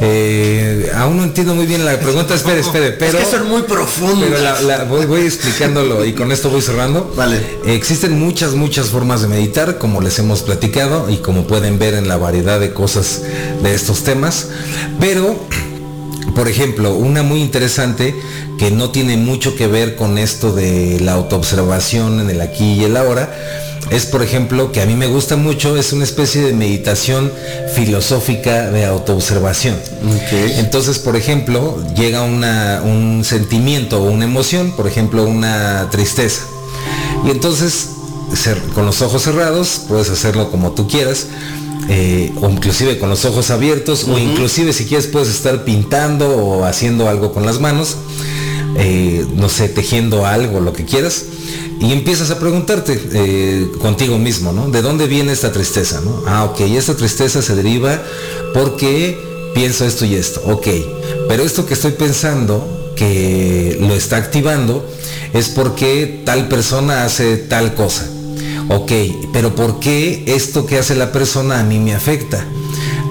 Eh, 0.00 0.90
aún 0.94 1.16
no 1.16 1.24
entiendo 1.24 1.54
muy 1.54 1.66
bien 1.66 1.84
la 1.84 1.98
pregunta, 1.98 2.34
espere, 2.34 2.60
espere, 2.60 2.92
pero... 2.92 3.18
Es 3.18 3.24
que 3.24 3.30
son 3.36 3.48
muy 3.48 3.62
profundas. 3.62 4.60
Pero 4.60 5.06
voy, 5.06 5.22
explicándolo 5.22 6.04
y 6.04 6.12
con 6.12 6.30
esto 6.30 6.50
voy 6.50 6.62
cerrando. 6.62 7.12
Vale. 7.16 7.40
existen 7.66 8.18
muchas, 8.18 8.52
muchas 8.52 8.88
formas 8.88 9.22
de 9.22 9.28
meditar, 9.28 9.78
como 9.78 10.00
les 10.00 10.18
hemos 10.18 10.42
platicado 10.42 11.10
y 11.10 11.16
como 11.16 11.46
pueden 11.46 11.78
ver 11.78 11.94
en 11.94 12.08
la 12.08 12.16
variedad 12.16 12.60
de 12.60 12.72
cosas 12.72 13.22
de 13.62 13.74
estos 13.74 14.04
temas, 14.04 14.48
pero 15.00 15.36
por 16.34 16.46
ejemplo, 16.46 16.94
una 16.94 17.24
muy 17.24 17.40
interesante 17.40 18.14
que 18.58 18.70
no 18.70 18.90
tiene 18.90 19.16
mucho 19.16 19.56
que 19.56 19.66
ver 19.66 19.96
con 19.96 20.18
esto 20.18 20.52
de 20.52 21.00
la 21.00 21.14
autoobservación 21.14 22.20
en 22.20 22.30
el 22.30 22.40
aquí 22.40 22.74
y 22.74 22.84
el 22.84 22.96
ahora, 22.96 23.34
es 23.90 24.06
por 24.06 24.22
ejemplo 24.22 24.72
que 24.72 24.80
a 24.80 24.86
mí 24.86 24.94
me 24.94 25.06
gusta 25.06 25.36
mucho, 25.36 25.76
es 25.76 25.92
una 25.92 26.04
especie 26.04 26.42
de 26.42 26.52
meditación 26.52 27.32
filosófica 27.74 28.70
de 28.70 28.84
autoobservación. 28.84 29.76
Entonces, 30.58 30.98
por 30.98 31.16
ejemplo, 31.16 31.82
llega 31.94 32.22
un 32.22 33.22
sentimiento 33.24 34.02
o 34.02 34.10
una 34.10 34.24
emoción, 34.24 34.72
por 34.72 34.86
ejemplo, 34.86 35.24
una 35.24 35.88
tristeza. 35.90 36.42
Y 37.26 37.30
entonces, 37.30 37.90
con 38.74 38.86
los 38.86 39.02
ojos 39.02 39.22
cerrados, 39.22 39.82
puedes 39.88 40.10
hacerlo 40.10 40.50
como 40.50 40.72
tú 40.72 40.86
quieras, 40.86 41.26
eh, 41.88 42.32
o 42.40 42.50
inclusive 42.50 42.98
con 42.98 43.08
los 43.08 43.24
ojos 43.24 43.50
abiertos, 43.50 44.04
o 44.04 44.18
inclusive 44.18 44.72
si 44.72 44.84
quieres 44.84 45.06
puedes 45.06 45.28
estar 45.28 45.64
pintando 45.64 46.36
o 46.36 46.64
haciendo 46.64 47.08
algo 47.08 47.32
con 47.32 47.46
las 47.46 47.60
manos, 47.60 47.96
eh, 48.76 49.26
no 49.34 49.48
sé, 49.48 49.68
tejiendo 49.68 50.26
algo, 50.26 50.60
lo 50.60 50.72
que 50.72 50.84
quieras, 50.84 51.24
y 51.80 51.92
empiezas 51.92 52.30
a 52.30 52.38
preguntarte 52.38 53.00
eh, 53.12 53.68
contigo 53.80 54.18
mismo, 54.18 54.52
¿no? 54.52 54.68
¿De 54.68 54.82
dónde 54.82 55.06
viene 55.06 55.32
esta 55.32 55.52
tristeza? 55.52 56.00
¿no? 56.00 56.22
Ah, 56.26 56.44
ok, 56.44 56.60
esta 56.60 56.94
tristeza 56.94 57.42
se 57.42 57.54
deriva 57.54 58.02
porque 58.54 59.18
pienso 59.54 59.84
esto 59.84 60.04
y 60.04 60.14
esto, 60.14 60.40
ok, 60.44 60.66
pero 61.28 61.42
esto 61.42 61.66
que 61.66 61.74
estoy 61.74 61.92
pensando, 61.92 62.92
que 62.96 63.78
lo 63.80 63.94
está 63.94 64.16
activando, 64.16 64.88
es 65.32 65.48
porque 65.48 66.22
tal 66.24 66.48
persona 66.48 67.04
hace 67.04 67.36
tal 67.36 67.74
cosa 67.74 68.08
Ok, 68.70 68.92
pero 69.32 69.54
¿por 69.54 69.80
qué 69.80 70.24
esto 70.26 70.66
que 70.66 70.78
hace 70.78 70.94
la 70.94 71.10
persona 71.10 71.58
a 71.58 71.62
mí 71.62 71.78
me 71.78 71.94
afecta? 71.94 72.44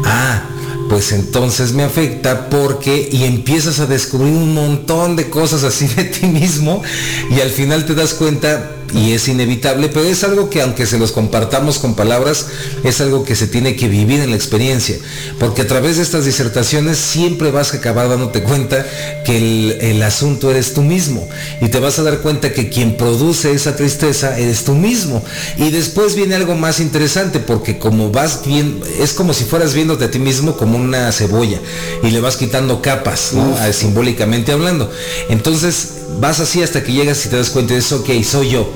Ah, 0.06 0.44
pues 0.90 1.12
entonces 1.12 1.74
me 1.74 1.84
afecta 1.84 2.50
porque 2.50 3.10
y 3.12 3.24
empiezas 3.24 3.80
a 3.80 3.86
descubrir 3.86 4.34
un 4.34 4.54
montón 4.54 5.16
de 5.16 5.30
cosas 5.30 5.64
así 5.64 5.88
de 5.88 6.06
ti 6.06 6.28
mismo 6.28 6.82
y 7.30 7.42
al 7.42 7.50
final 7.50 7.86
te 7.86 7.96
das 7.96 8.14
cuenta 8.14 8.72
y 8.94 9.14
es 9.14 9.28
inevitable, 9.28 9.90
pero 9.90 10.06
es 10.06 10.24
algo 10.24 10.50
que 10.50 10.62
aunque 10.62 10.86
se 10.86 10.98
los 10.98 11.12
compartamos 11.12 11.80
con 11.80 11.96
palabras, 11.96 12.48
es 12.84 13.02
algo 13.02 13.24
que 13.24 13.36
se 13.36 13.48
tiene 13.48 13.76
que 13.76 13.88
vivir 13.88 14.22
en 14.22 14.30
la 14.30 14.36
experiencia, 14.36 14.98
porque 15.40 15.64
a 15.64 15.68
través 15.68 15.98
de 15.98 16.04
estas 16.04 16.26
disertaciones 16.26 16.98
siempre 16.98 17.52
vas 17.52 17.74
a 17.74 17.78
acabar 17.78 18.10
dándote 18.10 18.44
cuenta 18.44 18.86
que 19.26 19.78
el, 19.80 19.98
asunto 20.08 20.52
eres 20.52 20.74
tú 20.74 20.84
mismo 20.84 21.28
y 21.60 21.68
te 21.68 21.80
vas 21.80 22.00
a 22.00 22.04
dar 22.04 22.20
cuenta 22.20 22.54
que 22.54 22.70
quien 22.70 22.96
produce 22.96 23.52
esa 23.52 23.76
tristeza 23.76 24.38
eres 24.38 24.64
tú 24.64 24.74
mismo. 24.74 25.24
Y 25.58 25.70
después 25.72 26.16
viene 26.16 26.36
algo 26.36 26.56
más 26.56 26.80
interesante, 26.80 27.40
porque 27.40 27.78
como 27.78 28.12
vas 28.12 28.42
bien, 28.46 28.80
es 29.02 29.14
como 29.14 29.34
si 29.34 29.44
fueras 29.44 29.74
viéndote 29.74 30.06
a 30.06 30.12
ti 30.12 30.20
mismo 30.20 30.56
como 30.56 30.78
una 30.78 31.12
cebolla 31.12 31.60
y 32.04 32.12
le 32.12 32.22
vas 32.22 32.38
quitando 32.38 32.82
capas, 32.82 33.34
simbólicamente 33.74 34.54
hablando. 34.54 34.90
Entonces, 35.30 35.97
vas 36.20 36.40
así 36.40 36.62
hasta 36.62 36.84
que 36.84 36.94
llegas 36.94 37.26
y 37.26 37.30
te 37.30 37.38
das 37.38 37.50
cuenta 37.50 37.74
de 37.74 37.80
eso, 37.80 37.98
ok, 37.98 38.10
soy 38.24 38.50
yo. 38.52 38.70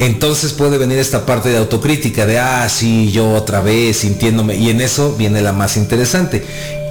Entonces 0.00 0.54
puede 0.54 0.78
venir 0.78 0.96
esta 0.96 1.26
parte 1.26 1.50
de 1.50 1.58
autocrítica, 1.58 2.24
de, 2.24 2.38
ah, 2.38 2.66
sí, 2.70 3.10
yo 3.12 3.32
otra 3.34 3.60
vez 3.60 3.98
sintiéndome. 3.98 4.56
Y 4.56 4.70
en 4.70 4.80
eso 4.80 5.14
viene 5.14 5.42
la 5.42 5.52
más 5.52 5.76
interesante. 5.76 6.42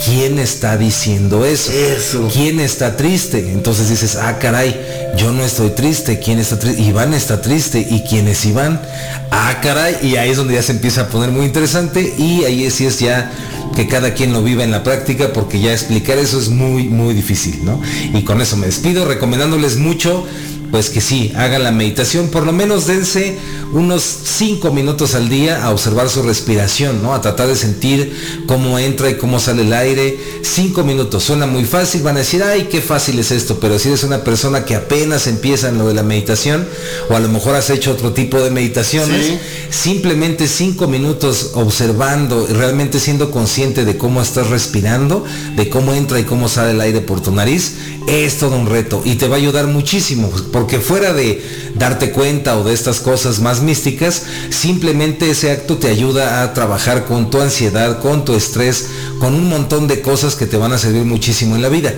¿Quién 0.05 0.37
está 0.37 0.77
diciendo 0.77 1.43
eso? 1.43 1.71
Eso. 1.71 2.29
¿Quién 2.31 2.59
está 2.59 2.95
triste? 2.95 3.51
Entonces 3.51 3.89
dices, 3.89 4.15
ah, 4.15 4.37
caray, 4.37 4.79
yo 5.17 5.31
no 5.31 5.43
estoy 5.43 5.71
triste. 5.71 6.19
¿Quién 6.19 6.37
está 6.37 6.59
triste? 6.59 6.83
Iván 6.83 7.15
está 7.15 7.41
triste. 7.41 7.79
¿Y 7.89 8.03
quién 8.07 8.27
es 8.27 8.45
Iván? 8.45 8.79
Ah, 9.31 9.57
caray. 9.59 9.97
Y 10.03 10.15
ahí 10.17 10.29
es 10.29 10.37
donde 10.37 10.53
ya 10.53 10.61
se 10.61 10.73
empieza 10.73 11.01
a 11.01 11.07
poner 11.07 11.31
muy 11.31 11.47
interesante. 11.47 12.13
Y 12.15 12.43
ahí 12.43 12.69
sí 12.69 12.85
es 12.85 12.99
ya 12.99 13.31
que 13.75 13.87
cada 13.87 14.13
quien 14.13 14.33
lo 14.33 14.43
viva 14.43 14.63
en 14.63 14.71
la 14.71 14.83
práctica 14.83 15.33
porque 15.33 15.59
ya 15.59 15.73
explicar 15.73 16.19
eso 16.19 16.39
es 16.39 16.49
muy, 16.49 16.89
muy 16.89 17.15
difícil, 17.15 17.65
¿no? 17.65 17.81
Y 18.13 18.23
con 18.23 18.39
eso 18.39 18.55
me 18.55 18.67
despido 18.67 19.05
recomendándoles 19.05 19.77
mucho 19.77 20.27
pues 20.71 20.89
que 20.89 21.01
sí, 21.01 21.31
hagan 21.35 21.63
la 21.63 21.71
meditación, 21.71 22.29
por 22.29 22.45
lo 22.45 22.51
menos 22.51 22.87
dense 22.87 23.37
unos 23.73 24.03
5 24.03 24.71
minutos 24.71 25.15
al 25.15 25.29
día 25.29 25.63
a 25.63 25.71
observar 25.71 26.09
su 26.09 26.23
respiración, 26.23 27.01
¿no? 27.01 27.13
A 27.13 27.21
tratar 27.21 27.47
de 27.47 27.55
sentir 27.55 28.43
cómo 28.47 28.79
entra 28.79 29.09
y 29.09 29.15
cómo 29.15 29.39
sale 29.39 29.63
el 29.63 29.73
aire. 29.73 30.17
5 30.41 30.83
minutos, 30.83 31.23
suena 31.23 31.45
muy 31.45 31.65
fácil, 31.65 32.01
van 32.01 32.15
a 32.15 32.19
decir, 32.19 32.43
ay, 32.43 32.67
qué 32.69 32.81
fácil 32.81 33.19
es 33.19 33.31
esto, 33.31 33.59
pero 33.59 33.77
si 33.79 33.89
eres 33.89 34.03
una 34.03 34.23
persona 34.23 34.65
que 34.65 34.75
apenas 34.75 35.27
empieza 35.27 35.69
en 35.69 35.77
lo 35.77 35.87
de 35.87 35.93
la 35.93 36.03
meditación, 36.03 36.67
o 37.09 37.15
a 37.15 37.19
lo 37.19 37.29
mejor 37.29 37.55
has 37.55 37.69
hecho 37.69 37.91
otro 37.91 38.13
tipo 38.13 38.39
de 38.39 38.49
meditaciones, 38.49 39.39
simplemente 39.69 40.47
5 40.47 40.87
minutos 40.87 41.51
observando, 41.53 42.47
realmente 42.47 42.99
siendo 42.99 43.31
consciente 43.31 43.85
de 43.85 43.97
cómo 43.97 44.21
estás 44.21 44.47
respirando, 44.47 45.23
de 45.55 45.69
cómo 45.69 45.93
entra 45.93 46.19
y 46.19 46.23
cómo 46.23 46.49
sale 46.49 46.71
el 46.71 46.81
aire 46.81 47.01
por 47.01 47.21
tu 47.21 47.31
nariz, 47.31 47.75
es 48.07 48.39
todo 48.39 48.55
un 48.55 48.67
reto 48.67 49.01
y 49.05 49.15
te 49.15 49.27
va 49.27 49.35
a 49.35 49.37
ayudar 49.37 49.67
muchísimo 49.67 50.31
porque 50.59 50.81
fuera 50.81 51.13
de 51.13 51.41
darte 51.75 52.11
cuenta 52.11 52.57
o 52.57 52.65
de 52.65 52.73
estas 52.73 52.99
cosas 52.99 53.39
más 53.39 53.61
místicas, 53.61 54.23
simplemente 54.49 55.29
ese 55.29 55.51
acto 55.51 55.77
te 55.77 55.87
ayuda 55.87 56.43
a 56.43 56.53
trabajar 56.53 57.05
con 57.05 57.29
tu 57.29 57.39
ansiedad, 57.39 58.01
con 58.01 58.25
tu 58.25 58.35
estrés, 58.35 58.89
con 59.19 59.35
un 59.35 59.49
montón 59.49 59.87
de 59.87 60.01
cosas 60.01 60.35
que 60.35 60.45
te 60.45 60.57
van 60.57 60.71
a 60.73 60.77
servir 60.77 61.03
muchísimo 61.03 61.55
en 61.55 61.61
la 61.61 61.69
vida. 61.69 61.93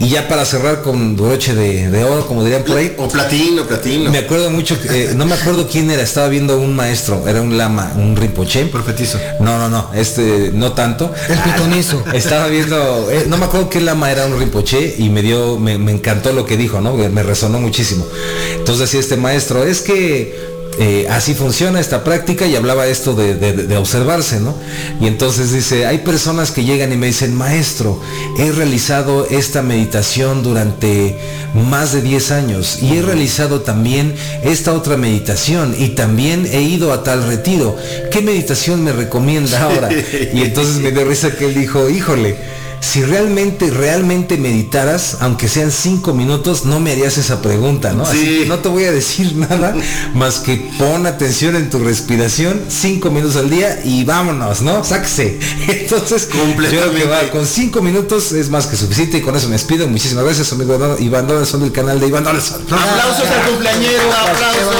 Y 0.00 0.08
ya 0.08 0.28
para 0.28 0.44
cerrar 0.44 0.82
con 0.82 1.16
broche 1.16 1.54
de, 1.54 2.04
oro, 2.04 2.26
como 2.26 2.44
dirían 2.44 2.62
por 2.62 2.76
ahí. 2.76 2.94
O 2.98 3.08
platino, 3.08 3.66
platino. 3.66 4.10
Me 4.10 4.18
acuerdo 4.18 4.50
mucho, 4.50 4.78
eh, 4.90 5.12
no 5.16 5.26
me 5.26 5.34
acuerdo 5.34 5.66
quién 5.66 5.90
era, 5.90 6.02
estaba 6.02 6.28
viendo 6.28 6.58
un 6.58 6.76
maestro, 6.76 7.26
era 7.26 7.40
un 7.40 7.56
lama, 7.56 7.92
un 7.96 8.14
rinpoche. 8.14 8.66
Profetizo. 8.66 9.18
No, 9.40 9.58
no, 9.58 9.68
no, 9.68 9.90
este, 9.94 10.50
no 10.52 10.72
tanto. 10.72 11.12
El 11.28 11.38
pitonizo. 11.38 12.04
Estaba 12.12 12.46
viendo, 12.48 13.10
eh, 13.10 13.24
no 13.28 13.38
me 13.38 13.46
acuerdo 13.46 13.70
qué 13.70 13.80
lama 13.80 14.12
era 14.12 14.26
un 14.26 14.38
rinpoche 14.38 14.96
y 14.98 15.08
me 15.08 15.22
dio, 15.22 15.58
me, 15.58 15.78
me 15.78 15.92
encantó 15.92 16.32
lo 16.32 16.44
que 16.44 16.56
dijo, 16.56 16.80
¿no? 16.80 16.94
Me 16.94 17.22
resonó 17.22 17.58
muchísimo. 17.58 18.06
Entonces 18.52 18.80
decía 18.80 19.00
este 19.00 19.16
maestro, 19.16 19.64
es 19.64 19.80
que 19.80 20.57
eh, 20.80 21.06
así 21.10 21.34
funciona 21.34 21.80
esta 21.80 22.04
práctica 22.04 22.46
y 22.46 22.54
hablaba 22.54 22.86
esto 22.86 23.14
de, 23.14 23.76
observarse, 23.76 24.38
¿no? 24.38 24.54
Y 25.00 25.06
entonces 25.08 25.52
dice, 25.52 25.86
hay 25.86 25.98
personas 25.98 26.52
que 26.52 26.64
llegan 26.64 26.92
y 26.92 26.96
me 26.96 27.08
dicen, 27.08 27.34
maestro, 27.34 28.00
he 28.38 28.52
realizado 28.52 29.26
esta 29.28 29.62
meditación 29.62 30.44
durante 30.44 31.18
más 31.54 31.92
de 31.92 32.02
10 32.02 32.30
años 32.30 32.78
y 32.80 32.96
he 32.96 33.02
realizado 33.02 33.62
también 33.62 34.14
esta 34.44 34.72
otra 34.72 34.96
meditación 34.96 35.74
y 35.76 35.90
también 35.90 36.48
he 36.52 36.62
ido 36.62 36.92
a 36.92 37.02
tal 37.02 37.26
retiro. 37.26 37.76
¿Qué 38.12 38.22
meditación 38.22 38.84
me 38.84 38.92
recomienda 38.92 39.62
ahora? 39.62 39.88
Y 40.32 40.42
entonces 40.42 40.76
me 40.76 40.92
dio 40.92 41.04
risa 41.04 41.34
que 41.34 41.46
él 41.46 41.54
dijo, 41.54 41.88
híjole, 41.88 42.36
si 42.80 43.02
realmente, 43.02 43.70
realmente 43.70 44.36
meditaras, 44.36 45.18
aunque 45.20 45.48
sean 45.48 45.70
cinco 45.70 46.14
minutos, 46.14 46.64
no 46.64 46.80
me 46.80 46.92
harías 46.92 47.18
esa 47.18 47.42
pregunta, 47.42 47.92
¿no? 47.92 48.04
Así 48.04 48.44
no 48.46 48.58
te 48.58 48.68
voy 48.68 48.84
a 48.84 48.92
decir 48.92 49.36
nada 49.48 49.74
más 50.14 50.38
que 50.38 50.70
pon 50.78 51.06
atención 51.06 51.56
en 51.56 51.70
tu 51.70 51.78
respiración, 51.78 52.62
cinco 52.68 53.10
minutos 53.10 53.36
al 53.36 53.50
día 53.50 53.80
y 53.84 54.04
vámonos, 54.04 54.62
¿no? 54.62 54.84
Sáquese. 54.84 55.38
Entonces, 55.68 56.28
yo 56.30 56.94
que 56.94 57.04
va, 57.04 57.30
con 57.30 57.46
cinco 57.46 57.82
minutos 57.82 58.32
es 58.32 58.50
más 58.50 58.66
que 58.66 58.76
suficiente 58.76 59.18
y 59.18 59.20
con 59.20 59.36
eso 59.36 59.46
me 59.48 59.54
despido. 59.54 59.86
Muchísimas 59.88 60.24
gracias, 60.24 60.52
amigo 60.52 60.96
Iván 60.98 61.26
Donaldson 61.26 61.60
del 61.60 61.72
canal 61.72 62.00
de 62.00 62.08
Iván 62.08 62.24
Donaldson. 62.24 62.62
Aplausos 62.62 63.28
al 63.28 63.50
cumpleañero, 63.50 64.02
aplausos. 64.12 64.76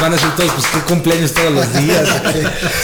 Van 0.00 0.14
a 0.14 0.18
ser 0.18 0.34
todos, 0.36 0.52
pues 0.52 0.70
tu 0.70 0.80
cumpleaños 0.80 1.32
todos 1.32 1.52
los 1.52 1.72
días. 1.74 2.08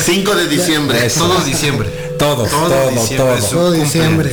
5 0.05 0.35
de 0.35 0.49
diciembre. 0.49 1.09
Todo 1.11 1.41
diciembre. 1.41 1.89
Todo, 2.19 2.47
todo, 2.47 2.91
diciembre, 2.91 3.43
todo. 3.51 3.73
diciembre. 3.73 4.33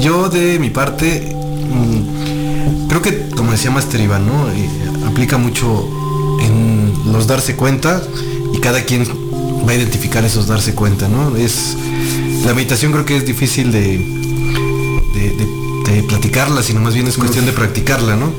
Yo 0.00 0.28
de 0.28 0.58
mi 0.58 0.70
parte, 0.70 1.34
mm, 1.34 2.88
creo 2.88 3.02
que 3.02 3.30
como 3.30 3.52
decía 3.52 3.70
Master 3.70 4.00
Iván, 4.00 4.26
¿no? 4.26 4.48
aplica 5.06 5.38
mucho 5.38 5.88
en 6.40 7.12
los 7.12 7.26
darse 7.26 7.56
cuenta 7.56 8.02
y 8.52 8.58
cada 8.58 8.84
quien 8.84 9.04
va 9.66 9.72
a 9.72 9.74
identificar 9.74 10.24
esos 10.24 10.46
darse 10.46 10.74
cuenta, 10.74 11.08
¿no? 11.08 11.36
Es, 11.36 11.76
la 12.44 12.54
meditación 12.54 12.92
creo 12.92 13.04
que 13.04 13.16
es 13.16 13.26
difícil 13.26 13.72
de, 13.72 13.98
de, 13.98 16.02
platicarla, 16.02 16.62
sino 16.62 16.80
más 16.80 16.94
bien 16.94 17.06
es 17.06 17.16
cuestión 17.16 17.46
de 17.46 17.52
practicarla, 17.52 18.16
¿no? 18.16 18.32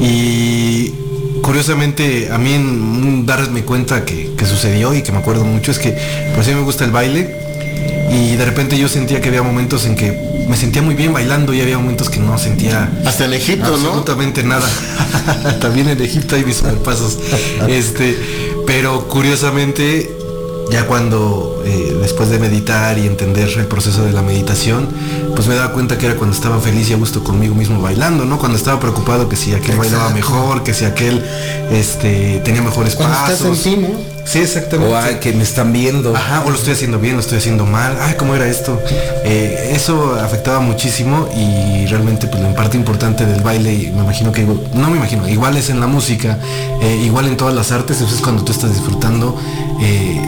Y 0.00 0.92
curiosamente 1.46 2.28
a 2.32 2.38
mí 2.38 2.54
en 2.54 3.24
darme 3.24 3.62
cuenta 3.62 4.04
que, 4.04 4.34
que, 4.36 4.44
sucedió 4.44 4.92
y 4.94 5.02
que 5.02 5.12
me 5.12 5.18
acuerdo 5.18 5.44
mucho 5.44 5.70
es 5.70 5.78
que 5.78 5.96
pues 6.34 6.48
a 6.48 6.50
mí 6.50 6.56
me 6.56 6.62
gusta 6.62 6.84
el 6.84 6.90
baile 6.90 7.36
y 8.10 8.34
de 8.34 8.44
repente 8.44 8.76
yo 8.76 8.88
sentía 8.88 9.20
que 9.20 9.28
había 9.28 9.44
momentos 9.44 9.86
en 9.86 9.94
que 9.94 10.10
me 10.48 10.56
sentía 10.56 10.82
muy 10.82 10.96
bien 10.96 11.12
bailando 11.12 11.54
y 11.54 11.60
había 11.60 11.78
momentos 11.78 12.10
que 12.10 12.18
no 12.18 12.36
sentía 12.36 12.90
hasta 13.04 13.26
en 13.26 13.34
Egipto 13.34 13.74
absolutamente 13.74 14.42
nada. 14.42 14.68
También 15.60 15.88
en 15.88 16.02
Egipto 16.02 16.34
hay 16.34 16.44
mis 16.44 16.62
pasos 16.84 17.18
este 17.68 18.18
pero 18.66 19.06
curiosamente 19.06 20.16
ya 20.72 20.86
cuando 20.86 21.62
eh, 21.64 21.96
después 22.02 22.28
de 22.28 22.40
meditar 22.40 22.98
y 22.98 23.06
entender 23.06 23.48
el 23.56 23.66
proceso 23.66 24.04
de 24.04 24.12
la 24.12 24.22
meditación, 24.22 24.88
pues 25.36 25.46
me 25.46 25.54
daba 25.54 25.72
cuenta 25.72 25.98
que 25.98 26.06
era 26.06 26.16
cuando 26.16 26.34
estaba 26.34 26.58
feliz 26.58 26.88
y 26.90 26.94
a 26.94 26.96
gusto 26.96 27.22
conmigo 27.22 27.54
mismo 27.54 27.80
bailando, 27.80 28.24
¿no? 28.24 28.38
Cuando 28.38 28.56
estaba 28.56 28.80
preocupado 28.80 29.28
que 29.28 29.36
si 29.36 29.52
aquel 29.52 29.76
bailaba 29.76 30.10
mejor, 30.10 30.64
que 30.64 30.72
si 30.72 30.86
aquel 30.86 31.22
este, 31.70 32.40
tenía 32.42 32.62
mejores 32.62 32.96
pasos. 32.96 33.58
Sí, 34.26 34.40
exactamente. 34.40 35.16
O 35.16 35.20
que 35.20 35.32
me 35.32 35.44
están 35.44 35.72
viendo. 35.72 36.14
Ajá, 36.14 36.42
o 36.44 36.50
lo 36.50 36.56
estoy 36.56 36.72
haciendo 36.72 36.98
bien, 36.98 37.14
lo 37.14 37.20
estoy 37.20 37.38
haciendo 37.38 37.64
mal. 37.64 37.96
Ay, 38.00 38.14
¿cómo 38.18 38.34
era 38.34 38.48
esto? 38.48 38.82
Eh, 39.24 39.72
eso 39.74 40.16
afectaba 40.16 40.58
muchísimo 40.58 41.28
y 41.36 41.86
realmente 41.86 42.26
pues 42.26 42.42
la 42.42 42.52
parte 42.54 42.76
importante 42.76 43.24
del 43.24 43.42
baile, 43.42 43.92
me 43.94 44.02
imagino 44.02 44.32
que, 44.32 44.42
no 44.42 44.90
me 44.90 44.96
imagino, 44.96 45.28
igual 45.28 45.56
es 45.56 45.70
en 45.70 45.78
la 45.78 45.86
música, 45.86 46.38
eh, 46.82 47.02
igual 47.04 47.28
en 47.28 47.36
todas 47.36 47.54
las 47.54 47.70
artes, 47.70 48.00
eso 48.00 48.12
es 48.12 48.20
cuando 48.20 48.42
tú 48.42 48.50
estás 48.50 48.72
disfrutando 48.74 49.38
eh, 49.80 50.20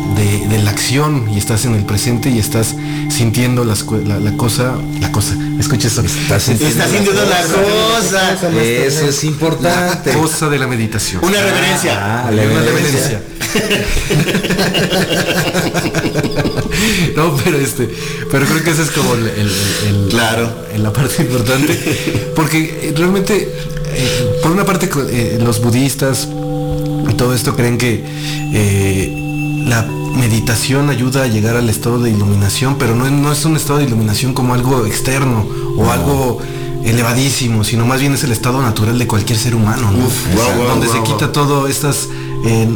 de, 0.49 0.59
la 0.59 0.71
acción 0.71 1.29
y 1.33 1.39
estás 1.39 1.65
en 1.65 1.75
el 1.75 1.85
presente 1.85 2.31
y 2.31 2.39
estás 2.39 2.75
sintiendo 3.11 3.65
la, 3.65 3.75
cosa, 4.37 4.75
la 5.01 5.13
cosa, 5.13 5.35
escucha 5.59 5.89
eso. 5.89 6.03
Estás 6.03 6.43
sintiendo, 6.43 6.85
la, 7.25 7.43
cosa. 7.43 8.33
Eso 8.63 9.09
es 9.09 9.25
importante. 9.25 10.13
La 10.13 10.19
cosa 10.19 10.49
de 10.49 10.59
la 10.59 10.67
meditación. 10.67 11.25
Una 11.25 11.41
reverencia. 11.41 11.99
Ah, 12.01 12.31
una 12.33 12.43
reverencia. 12.43 13.23
no, 17.17 17.37
pero 17.45 17.59
este, 17.59 17.89
pero 18.31 18.47
creo 18.47 18.65
que 18.65 18.71
ese 18.71 18.83
es 18.83 18.91
como 18.91 19.15
el, 19.15 20.07
claro, 20.11 20.67
en 20.73 20.83
la 20.83 20.93
parte 20.93 21.23
importante, 21.23 22.33
porque 22.35 22.93
realmente, 22.97 23.55
eh, 23.87 24.41
por 24.43 24.53
una 24.53 24.65
parte, 24.65 24.89
eh, 25.11 25.39
los 25.43 25.61
budistas 25.61 26.29
y 27.09 27.15
todo 27.15 27.35
esto 27.35 27.55
creen 27.57 27.79
que 27.79 28.05
eh, 28.55 29.65
la 29.67 29.87
meditación 30.19 30.91
ayuda 30.91 31.23
a 31.23 31.27
llegar 31.27 31.57
al 31.57 31.69
estado 31.69 31.99
de 31.99 32.11
iluminación, 32.11 32.77
pero 32.79 32.95
no, 32.95 33.09
no 33.11 33.33
es 33.33 33.45
un 33.45 33.57
estado 33.57 33.79
de 33.79 33.85
iluminación 33.87 34.35
como 34.35 34.55
algo 34.55 34.85
externo 34.87 35.47
o 35.77 35.91
algo 35.91 36.41
elevadísimo, 36.85 37.65
sino 37.65 37.87
más 37.87 38.01
bien 38.01 38.15
es 38.15 38.25
el 38.25 38.33
estado 38.33 38.63
natural 38.63 38.99
de 38.99 39.07
cualquier 39.07 39.39
ser 39.39 39.55
humano, 39.55 39.91
donde 40.69 40.89
se 40.89 41.03
quita 41.03 41.33
todo 41.33 41.67
estas 41.67 42.09
eh, 42.45 42.69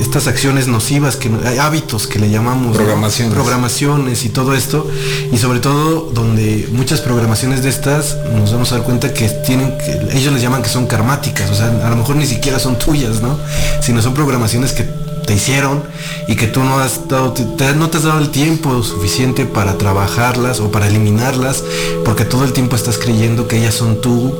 estas 0.00 0.26
acciones 0.26 0.68
nocivas, 0.68 1.16
que 1.16 1.30
hay 1.46 1.56
hábitos 1.56 2.06
que 2.06 2.18
le 2.18 2.28
llamamos 2.28 2.76
programaciones. 2.76 3.34
programaciones 3.34 4.24
y 4.24 4.28
todo 4.28 4.54
esto, 4.54 4.86
y 5.32 5.38
sobre 5.38 5.60
todo 5.60 6.10
donde 6.12 6.68
muchas 6.72 7.00
programaciones 7.00 7.62
de 7.62 7.70
estas 7.70 8.18
nos 8.34 8.52
vamos 8.52 8.72
a 8.72 8.76
dar 8.76 8.84
cuenta 8.84 9.14
que 9.14 9.28
tienen, 9.28 9.76
que, 9.78 10.16
ellos 10.18 10.32
les 10.34 10.42
llaman 10.42 10.62
que 10.62 10.68
son 10.68 10.86
karmáticas, 10.86 11.50
o 11.50 11.54
sea, 11.54 11.68
a 11.68 11.90
lo 11.90 11.96
mejor 11.96 12.16
ni 12.16 12.26
siquiera 12.26 12.58
son 12.58 12.78
tuyas, 12.78 13.22
¿no? 13.22 13.38
Sino 13.80 14.02
son 14.02 14.12
programaciones 14.12 14.72
que 14.72 14.84
te 15.26 15.34
hicieron 15.34 15.82
y 16.28 16.36
que 16.36 16.46
tú 16.46 16.62
no 16.62 16.78
has 16.78 17.08
dado, 17.08 17.34
no 17.76 17.90
te 17.90 17.96
has 17.96 18.02
dado 18.04 18.18
el 18.18 18.30
tiempo 18.30 18.82
suficiente 18.82 19.44
para 19.44 19.76
trabajarlas 19.76 20.60
o 20.60 20.70
para 20.70 20.86
eliminarlas, 20.88 21.62
porque 22.04 22.24
todo 22.24 22.44
el 22.44 22.52
tiempo 22.52 22.76
estás 22.76 22.98
creyendo 22.98 23.48
que 23.48 23.58
ellas 23.58 23.74
son 23.74 24.00
tú 24.00 24.32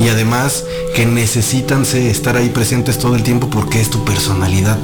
y 0.00 0.08
además 0.08 0.64
que 0.94 1.06
necesitan 1.06 1.82
estar 1.82 2.36
ahí 2.36 2.50
presentes 2.50 2.98
todo 2.98 3.16
el 3.16 3.22
tiempo 3.22 3.48
porque 3.50 3.80
es 3.80 3.90
tu 3.90 4.04
personalidad 4.04 4.78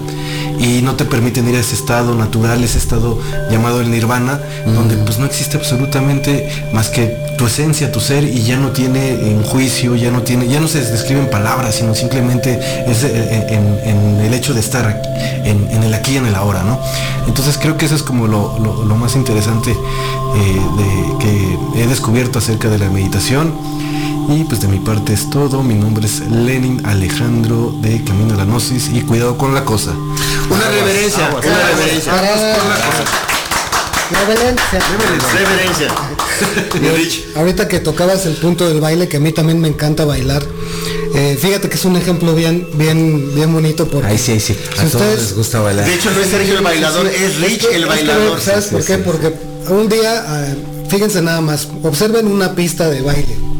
y 0.58 0.82
no 0.82 0.94
te 0.94 1.04
permiten 1.04 1.48
ir 1.48 1.56
a 1.56 1.60
ese 1.60 1.74
estado 1.74 2.14
natural, 2.14 2.62
ese 2.62 2.78
estado 2.78 3.18
llamado 3.50 3.80
el 3.80 3.90
nirvana, 3.90 4.40
donde 4.66 4.96
pues 4.96 5.18
no 5.18 5.26
existe 5.26 5.56
absolutamente 5.56 6.48
más 6.72 6.88
que 6.88 7.16
tu 7.36 7.46
esencia, 7.46 7.90
tu 7.90 8.00
ser 8.00 8.24
y 8.24 8.42
ya 8.42 8.56
no 8.56 8.70
tiene 8.70 9.10
en 9.30 9.42
juicio, 9.42 9.96
ya 9.96 10.10
no 10.10 10.22
tiene, 10.22 10.48
ya 10.48 10.60
no 10.60 10.68
se 10.68 10.80
describe 10.80 11.20
en 11.20 11.30
palabras, 11.30 11.74
sino 11.74 11.94
simplemente 11.94 12.60
es 12.86 13.04
eh, 13.04 13.10
eh, 13.14 13.82
en, 13.84 14.20
el 14.24 14.32
hecho 14.32 14.54
de 14.54 14.60
estar 14.60 15.02
en, 15.44 15.82
el 15.82 15.92
aquí 15.94 16.12
y 16.12 16.16
en 16.16 16.26
el 16.26 16.34
ahora, 16.34 16.62
¿no? 16.62 16.78
Entonces 17.26 17.58
creo 17.58 17.76
que 17.76 17.86
eso 17.86 17.94
es 17.94 18.02
como 18.02 18.26
lo, 18.26 18.94
más 18.94 19.16
interesante 19.16 19.72
eh, 19.72 20.60
de, 20.76 21.18
que 21.18 21.82
he 21.82 21.86
descubierto 21.86 22.38
acerca 22.38 22.68
de 22.68 22.78
la 22.78 22.88
meditación 22.88 23.52
y 24.28 24.44
pues 24.44 24.60
de 24.60 24.68
mi 24.68 24.78
parte 24.78 25.12
es 25.12 25.28
todo. 25.30 25.62
Mi 25.62 25.74
nombre 25.74 26.06
es 26.06 26.20
Lenin 26.20 26.84
Alejandro 26.86 27.74
de 27.80 28.02
Camino 28.04 28.34
a 28.34 28.38
la 28.38 28.44
Gnosis 28.44 28.90
y 28.92 29.02
cuidado 29.02 29.36
con 29.36 29.54
la 29.54 29.64
cosa. 29.64 29.92
Una 30.50 30.68
reverencia, 30.68 31.28
una 31.28 31.40
reverencia. 31.40 32.12
Reverencia. 34.10 34.80
Reverencia. 36.72 37.24
Ahorita 37.36 37.68
que 37.68 37.80
tocabas 37.80 38.26
el 38.26 38.34
punto 38.34 38.68
del 38.68 38.80
baile, 38.80 39.08
que 39.08 39.16
a 39.16 39.20
mí 39.20 39.32
también 39.32 39.60
me 39.60 39.68
encanta 39.68 40.04
bailar. 40.04 40.42
Eh, 41.14 41.38
fíjate 41.40 41.68
que 41.68 41.76
es 41.76 41.84
un 41.84 41.96
ejemplo 41.96 42.34
bien, 42.34 42.68
bien, 42.74 43.34
bien 43.34 43.52
bonito 43.52 43.88
porque. 43.88 44.08
Ahí 44.08 44.18
sí, 44.18 44.40
sí. 44.40 44.56
A 44.78 44.84
todos 44.84 45.16
les 45.16 45.34
gusta 45.34 45.60
bailar. 45.60 45.86
De 45.86 45.94
hecho, 45.94 46.10
no 46.10 46.20
es 46.20 46.28
Sergio 46.28 46.58
el 46.58 46.64
bailador, 46.64 47.06
es 47.06 47.40
Rich 47.40 47.66
el 47.72 47.86
bailador. 47.86 48.40
¿Sabes 48.40 48.66
por 48.66 48.84
qué? 48.84 48.98
Porque 48.98 49.32
un 49.68 49.88
día, 49.88 50.24
eh, 50.28 50.56
fíjense 50.88 51.22
nada 51.22 51.40
más, 51.40 51.68
observen 51.82 52.26
una 52.26 52.54
pista 52.54 52.90
de 52.90 53.00
baile 53.00 53.53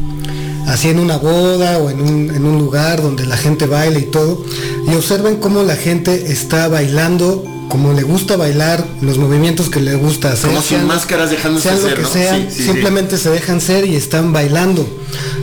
así 0.66 0.88
en 0.88 0.98
una 0.98 1.16
boda 1.16 1.78
o 1.78 1.90
en 1.90 2.00
un, 2.00 2.58
lugar 2.58 3.02
donde 3.02 3.26
la 3.26 3.36
gente 3.36 3.66
baila 3.66 3.98
y 3.98 4.04
todo, 4.04 4.44
y 4.86 4.94
observen 4.94 5.36
cómo 5.36 5.62
la 5.62 5.76
gente 5.76 6.32
está 6.32 6.68
bailando 6.68 7.44
como 7.68 7.92
le 7.92 8.02
gusta 8.02 8.36
bailar, 8.36 8.86
los 9.00 9.18
movimientos 9.18 9.68
que 9.68 9.80
le 9.80 9.96
gusta 9.96 10.32
hacer. 10.32 10.50
Como 10.50 10.62
sin 10.62 10.86
máscaras 10.86 11.30
dejándose 11.30 11.70
sean 11.70 11.90
lo 11.90 11.96
que 11.96 12.04
sea, 12.04 12.50
simplemente 12.50 13.18
se 13.18 13.30
dejan 13.30 13.60
ser 13.60 13.86
y 13.86 13.96
están 13.96 14.32
bailando. 14.32 14.86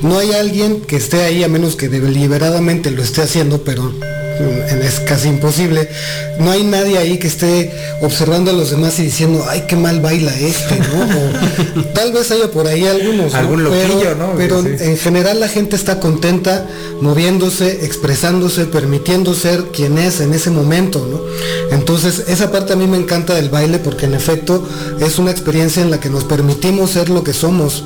No 0.01 0.17
hay 0.17 0.31
alguien 0.33 0.81
que 0.81 0.95
esté 0.95 1.23
ahí 1.23 1.43
a 1.43 1.47
menos 1.47 1.75
que 1.75 1.89
deliberadamente 1.89 2.91
lo 2.91 3.03
esté 3.03 3.21
haciendo, 3.21 3.63
pero 3.63 3.91
es 4.41 4.99
casi 5.01 5.29
imposible. 5.29 5.89
No 6.39 6.51
hay 6.51 6.63
nadie 6.63 6.97
ahí 6.97 7.17
que 7.17 7.27
esté 7.27 7.71
observando 8.01 8.51
a 8.51 8.53
los 8.53 8.71
demás 8.71 8.99
y 8.99 9.03
diciendo, 9.03 9.45
ay, 9.47 9.65
qué 9.67 9.75
mal 9.75 9.99
baila 10.01 10.35
este, 10.37 10.79
¿no? 10.79 11.83
tal 11.93 12.11
vez 12.11 12.31
haya 12.31 12.49
por 12.49 12.67
ahí 12.67 12.85
algunos, 12.85 13.33
Algún 13.33 13.67
pero, 13.69 14.15
¿no? 14.15 14.33
pero 14.37 14.59
en 14.59 14.97
general 14.97 15.39
la 15.39 15.47
gente 15.47 15.75
está 15.75 15.99
contenta, 15.99 16.65
moviéndose, 17.01 17.85
expresándose, 17.85 18.65
permitiendo 18.65 19.33
ser 19.33 19.65
quien 19.65 19.97
es 19.97 20.21
en 20.21 20.33
ese 20.33 20.49
momento, 20.49 21.07
¿no? 21.09 21.21
Entonces, 21.75 22.25
esa 22.27 22.51
parte 22.51 22.73
a 22.73 22.75
mí 22.75 22.87
me 22.87 22.97
encanta 22.97 23.35
del 23.35 23.49
baile 23.49 23.79
porque 23.79 24.05
en 24.05 24.13
efecto 24.13 24.67
es 24.99 25.19
una 25.19 25.31
experiencia 25.31 25.81
en 25.81 25.91
la 25.91 25.99
que 25.99 26.09
nos 26.09 26.23
permitimos 26.23 26.91
ser 26.91 27.09
lo 27.09 27.23
que 27.23 27.33
somos 27.33 27.83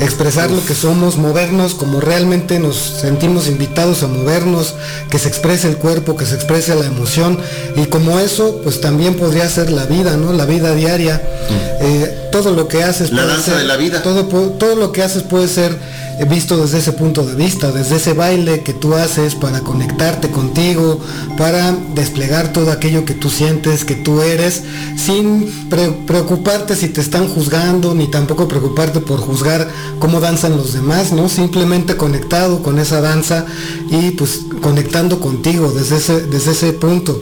expresar 0.00 0.50
lo 0.50 0.64
que 0.64 0.74
somos, 0.74 1.16
movernos 1.16 1.74
como 1.74 2.00
realmente 2.00 2.58
nos 2.58 2.76
sentimos 2.76 3.48
invitados 3.48 4.02
a 4.02 4.08
movernos, 4.08 4.74
que 5.10 5.18
se 5.18 5.28
exprese 5.28 5.68
el 5.68 5.76
cuerpo, 5.76 6.16
que 6.16 6.26
se 6.26 6.34
exprese 6.34 6.74
la 6.74 6.86
emoción 6.86 7.38
y 7.76 7.86
como 7.86 8.18
eso 8.18 8.60
pues 8.62 8.80
también 8.80 9.14
podría 9.14 9.48
ser 9.48 9.70
la 9.70 9.86
vida, 9.86 10.16
¿no? 10.16 10.32
La 10.32 10.44
vida 10.44 10.74
diaria. 10.74 11.16
Mm. 11.48 11.84
Eh, 11.84 12.28
todo 12.32 12.52
lo 12.52 12.68
que 12.68 12.82
haces 12.82 13.12
la 13.12 13.24
danza 13.24 13.56
de 13.56 13.64
la 13.64 13.76
vida. 13.76 14.02
Todo, 14.02 14.24
todo 14.24 14.76
lo 14.76 14.92
que 14.92 15.02
haces 15.02 15.22
puede 15.22 15.48
ser 15.48 15.76
visto 16.24 16.56
desde 16.56 16.78
ese 16.78 16.92
punto 16.92 17.24
de 17.24 17.34
vista, 17.34 17.70
desde 17.72 17.96
ese 17.96 18.14
baile 18.14 18.62
que 18.62 18.72
tú 18.72 18.94
haces 18.94 19.34
para 19.34 19.60
conectarte 19.60 20.30
contigo, 20.30 20.98
para 21.36 21.72
desplegar 21.94 22.52
todo 22.52 22.72
aquello 22.72 23.04
que 23.04 23.14
tú 23.14 23.28
sientes, 23.28 23.84
que 23.84 23.94
tú 23.94 24.22
eres, 24.22 24.62
sin 24.96 25.68
preocuparte 26.06 26.74
si 26.74 26.88
te 26.88 27.02
están 27.02 27.28
juzgando, 27.28 27.94
ni 27.94 28.06
tampoco 28.08 28.48
preocuparte 28.48 29.00
por 29.00 29.20
juzgar 29.20 29.68
cómo 29.98 30.20
danzan 30.20 30.56
los 30.56 30.72
demás, 30.72 31.12
¿no? 31.12 31.28
Simplemente 31.28 31.96
conectado 31.96 32.62
con 32.62 32.78
esa 32.78 33.00
danza 33.02 33.44
y 33.90 34.12
pues 34.12 34.40
conectando 34.62 35.20
contigo 35.20 35.70
desde 35.70 35.96
ese, 35.96 36.22
desde 36.22 36.52
ese 36.52 36.72
punto. 36.72 37.20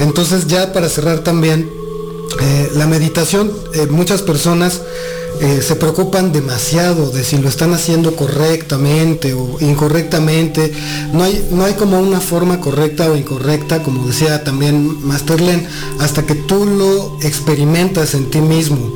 Entonces 0.00 0.46
ya 0.46 0.72
para 0.72 0.88
cerrar 0.88 1.20
también, 1.20 1.70
eh, 2.40 2.70
la 2.74 2.86
meditación, 2.86 3.52
eh, 3.74 3.86
muchas 3.86 4.20
personas 4.22 4.82
eh, 5.40 5.62
se 5.62 5.76
preocupan 5.76 6.32
demasiado 6.32 7.10
de 7.10 7.24
si 7.24 7.38
lo 7.38 7.48
están 7.48 7.74
haciendo 7.74 8.16
correctamente 8.16 9.34
o 9.34 9.56
incorrectamente. 9.60 10.72
No 11.12 11.24
hay, 11.24 11.46
no 11.50 11.64
hay 11.64 11.74
como 11.74 12.00
una 12.00 12.20
forma 12.20 12.60
correcta 12.60 13.10
o 13.10 13.16
incorrecta, 13.16 13.82
como 13.82 14.06
decía 14.06 14.44
también 14.44 15.06
Master 15.06 15.40
Len, 15.40 15.66
hasta 15.98 16.24
que 16.24 16.34
tú 16.34 16.66
lo 16.66 17.18
experimentas 17.22 18.14
en 18.14 18.30
ti 18.30 18.40
mismo. 18.40 18.92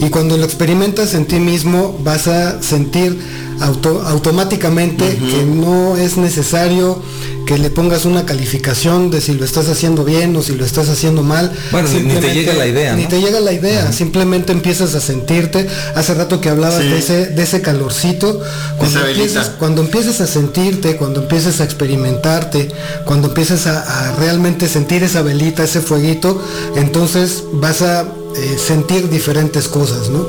Y 0.00 0.10
cuando 0.10 0.36
lo 0.36 0.44
experimentas 0.44 1.14
en 1.14 1.26
ti 1.26 1.40
mismo 1.40 1.98
vas 2.04 2.28
a 2.28 2.62
sentir 2.62 3.18
automáticamente 3.60 5.16
que 5.16 5.44
no 5.44 5.96
es 5.96 6.16
necesario 6.16 7.02
que 7.48 7.56
le 7.56 7.70
pongas 7.70 8.04
una 8.04 8.26
calificación 8.26 9.10
de 9.10 9.22
si 9.22 9.32
lo 9.32 9.42
estás 9.42 9.70
haciendo 9.70 10.04
bien 10.04 10.36
o 10.36 10.42
si 10.42 10.54
lo 10.54 10.66
estás 10.66 10.90
haciendo 10.90 11.22
mal. 11.22 11.50
Bueno, 11.70 11.88
ni 11.88 12.14
te 12.16 12.34
llega 12.34 12.52
la 12.52 12.66
idea. 12.66 12.94
Ni 12.94 13.06
te 13.06 13.22
llega 13.22 13.40
la 13.40 13.52
idea, 13.52 13.90
simplemente 13.90 14.52
empiezas 14.52 14.94
a 14.94 15.00
sentirte. 15.00 15.66
Hace 15.94 16.12
rato 16.12 16.42
que 16.42 16.50
hablabas 16.50 16.80
de, 16.80 16.98
ese, 16.98 17.26
de 17.28 17.42
ese 17.42 17.62
calorcito, 17.62 18.42
cuando 18.76 19.06
empiezas, 19.06 19.48
cuando 19.58 19.80
empiezas 19.80 20.20
a 20.20 20.26
sentirte, 20.26 20.96
cuando 20.96 21.22
empiezas 21.22 21.62
a 21.62 21.64
experimentarte, 21.64 22.68
cuando 23.06 23.28
empiezas 23.28 23.66
a 23.66 24.14
realmente 24.18 24.68
sentir 24.68 25.02
esa 25.02 25.22
velita, 25.22 25.64
ese 25.64 25.80
fueguito, 25.80 26.42
entonces 26.76 27.44
vas 27.54 27.80
a 27.80 28.04
eh, 28.36 28.58
sentir 28.58 29.08
diferentes 29.08 29.68
cosas, 29.68 30.08
¿no? 30.10 30.28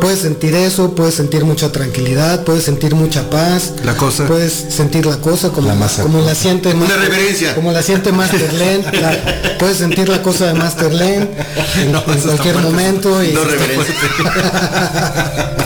Puedes 0.00 0.20
sentir 0.20 0.54
eso, 0.54 0.94
puedes 0.94 1.14
sentir 1.14 1.44
mucha 1.44 1.72
tranquilidad, 1.72 2.44
puedes 2.44 2.64
sentir 2.64 2.94
mucha 2.94 3.28
paz. 3.28 3.72
La 3.84 3.96
cosa. 3.96 4.26
Puedes 4.26 4.52
sentir 4.52 5.06
la 5.06 5.16
cosa 5.18 5.50
como 5.50 5.68
la, 5.68 5.88
como 6.02 6.20
la 6.20 6.34
siente 6.34 6.72
Una 6.72 6.96
reverencia. 6.96 7.54
Como 7.54 7.72
la 7.72 7.82
siente 7.82 8.12
Masterland. 8.12 9.58
puedes 9.58 9.76
sentir 9.78 10.08
la 10.08 10.22
cosa 10.22 10.46
de 10.46 10.54
Masterland 10.54 11.28
en, 11.76 11.94
en 11.94 12.20
cualquier 12.20 12.56
momento. 12.58 13.22
Y 13.22 13.32
no 13.32 13.44
reverencia. 13.44 13.94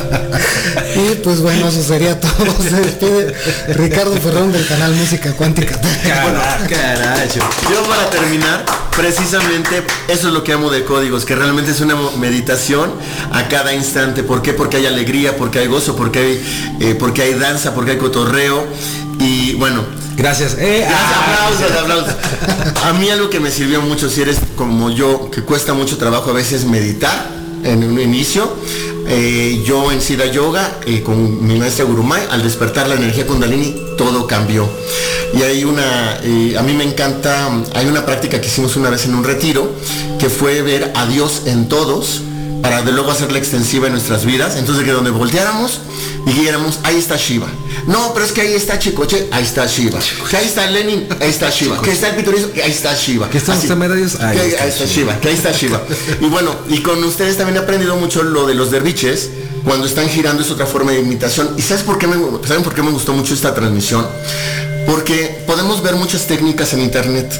Y 0.95 1.17
pues 1.17 1.41
bueno, 1.41 1.69
eso 1.69 1.83
sería 1.83 2.19
todo. 2.21 2.31
Se 2.63 2.77
despide 2.77 3.35
Ricardo 3.75 4.15
Ferrón 4.21 4.53
del 4.53 4.67
canal 4.67 4.95
Música 4.95 5.33
Cuántica. 5.33 5.79
Carajo. 6.05 7.41
Yo 7.71 7.83
para 7.89 8.11
terminar, 8.11 8.65
precisamente 8.97 9.85
eso 10.09 10.29
es 10.29 10.35
lo 10.35 10.45
que 10.45 10.53
amo 10.53 10.71
de 10.71 10.85
códigos, 10.85 11.25
que 11.25 11.35
realmente 11.35 11.71
es 11.71 11.81
una 11.81 11.95
meditación 12.19 12.93
a 13.33 13.49
cada 13.49 13.75
instante. 13.75 14.23
¿Por 14.23 14.43
qué? 14.43 14.53
Porque 14.53 14.77
hay 14.79 14.87
alegría, 14.87 15.37
porque 15.37 15.61
hay 15.61 15.67
gozo, 15.67 15.97
porque 15.97 16.19
hay, 16.19 16.77
eh, 16.81 16.95
porque 16.95 17.23
hay 17.23 17.35
danza, 17.35 17.75
porque 17.75 17.93
hay 17.93 17.99
cotorreo. 17.99 18.67
Y 19.19 19.55
bueno, 19.55 19.85
Gracias. 20.17 20.57
Eh, 20.61 20.87
ah, 20.89 21.51
A 22.85 22.93
mí 22.93 23.11
algo 23.11 23.31
que 23.31 23.41
me 23.41 23.51
sirvió 23.51 23.83
mucho, 23.83 24.09
si 24.09 24.23
eres 24.23 24.39
como 24.55 24.91
yo, 24.91 25.29
que 25.29 25.43
cuesta 25.43 25.75
mucho 25.75 25.99
trabajo 25.99 26.31
a 26.31 26.35
veces 26.35 26.65
meditar 26.67 27.34
en 27.65 27.83
un 27.85 28.01
inicio, 28.01 28.49
eh, 29.07 29.63
yo 29.67 29.91
en 29.91 30.01
Sida 30.01 30.27
Yoga, 30.27 30.81
eh, 30.87 31.03
con 31.03 31.47
mi 31.47 31.59
maestra 31.59 31.85
Gurumay, 31.85 32.23
al 32.31 32.43
despertar 32.43 32.89
la 32.89 32.95
energía 32.95 33.27
Kundalini, 33.27 33.75
todo 33.99 34.27
cambió. 34.27 34.69
Y 35.35 35.43
hay 35.43 35.65
una, 35.65 36.21
eh, 36.23 36.57
a 36.57 36.63
mí 36.63 36.75
me 36.75 36.85
encanta, 36.85 37.51
hay 37.75 37.87
una 37.87 38.07
práctica 38.07 38.41
que 38.41 38.47
hicimos 38.47 38.77
una 38.77 38.91
vez 38.91 39.05
en 39.07 39.15
un 39.15 39.25
retiro, 39.25 39.73
que 40.19 40.31
fue 40.31 40.63
ver 40.63 40.93
a 40.95 41.07
Dios 41.07 41.43
en 41.47 41.69
todos, 41.69 42.23
para 42.65 42.81
de 42.81 42.93
luego 42.93 43.11
hacerla 43.11 43.37
extensiva 43.37 43.89
en 43.89 43.93
nuestras 43.93 44.25
vidas. 44.25 44.57
Entonces 44.57 44.85
que 44.85 44.91
donde 44.91 45.11
volteáramos 45.11 45.81
y 46.27 46.33
dijéramos, 46.33 46.81
ahí 46.83 46.97
está 46.97 47.17
Shiva. 47.17 47.47
No, 47.87 48.15
pero 48.15 48.25
es 48.25 48.33
que 48.33 48.41
ahí 48.41 48.55
está 48.55 48.79
Chicoche, 48.79 49.29
ahí 49.33 49.45
está 49.45 49.67
Shiva. 49.67 50.01
Que 50.31 50.37
ahí 50.39 50.47
está 50.47 50.67
Lenin, 50.71 51.07
ahí 51.21 51.29
está 51.29 51.51
Shiva. 51.51 51.83
Que 51.83 51.93
está 51.93 52.09
el 52.09 52.17
piturizo, 52.17 52.49
ahí 52.55 52.71
está 52.71 52.95
Shiva. 52.95 53.29
Que 53.29 53.37
están 53.37 53.57
los 53.57 53.67
temerarios, 53.67 54.19
ahí, 54.19 54.39
ahí, 54.39 54.69
está, 54.69 54.87
Shiva. 54.87 55.21
Que 55.21 55.29
ahí 55.29 55.35
está 55.35 55.53
Shiva. 55.53 55.83
y 56.23 56.25
bueno, 56.25 56.57
y 56.71 56.81
con 56.81 57.05
ustedes 57.05 57.37
también 57.37 57.59
he 57.59 57.61
aprendido 57.61 57.97
mucho 57.97 58.23
lo 58.23 58.47
de 58.47 58.55
los 58.55 58.71
derviches. 58.71 59.29
Cuando 59.63 59.87
están 59.87 60.09
girando 60.09 60.43
es 60.43 60.51
otra 60.51 60.65
forma 60.65 60.93
de 60.93 61.01
imitación. 61.01 61.51
¿Y 61.59 61.63
sabes 61.63 61.83
por 61.83 61.99
qué 61.99 62.07
me, 62.07 62.17
¿saben 62.47 62.63
por 62.63 62.75
qué 62.75 62.83
me 62.83 62.91
gustó 62.91 63.13
mucho 63.13 63.35
esta 63.35 63.55
transmisión? 63.55 64.07
Porque 64.87 65.43
podemos 65.47 65.83
ver 65.83 65.97
muchas 65.97 66.27
técnicas 66.27 66.73
en 66.73 66.81
internet 66.81 67.31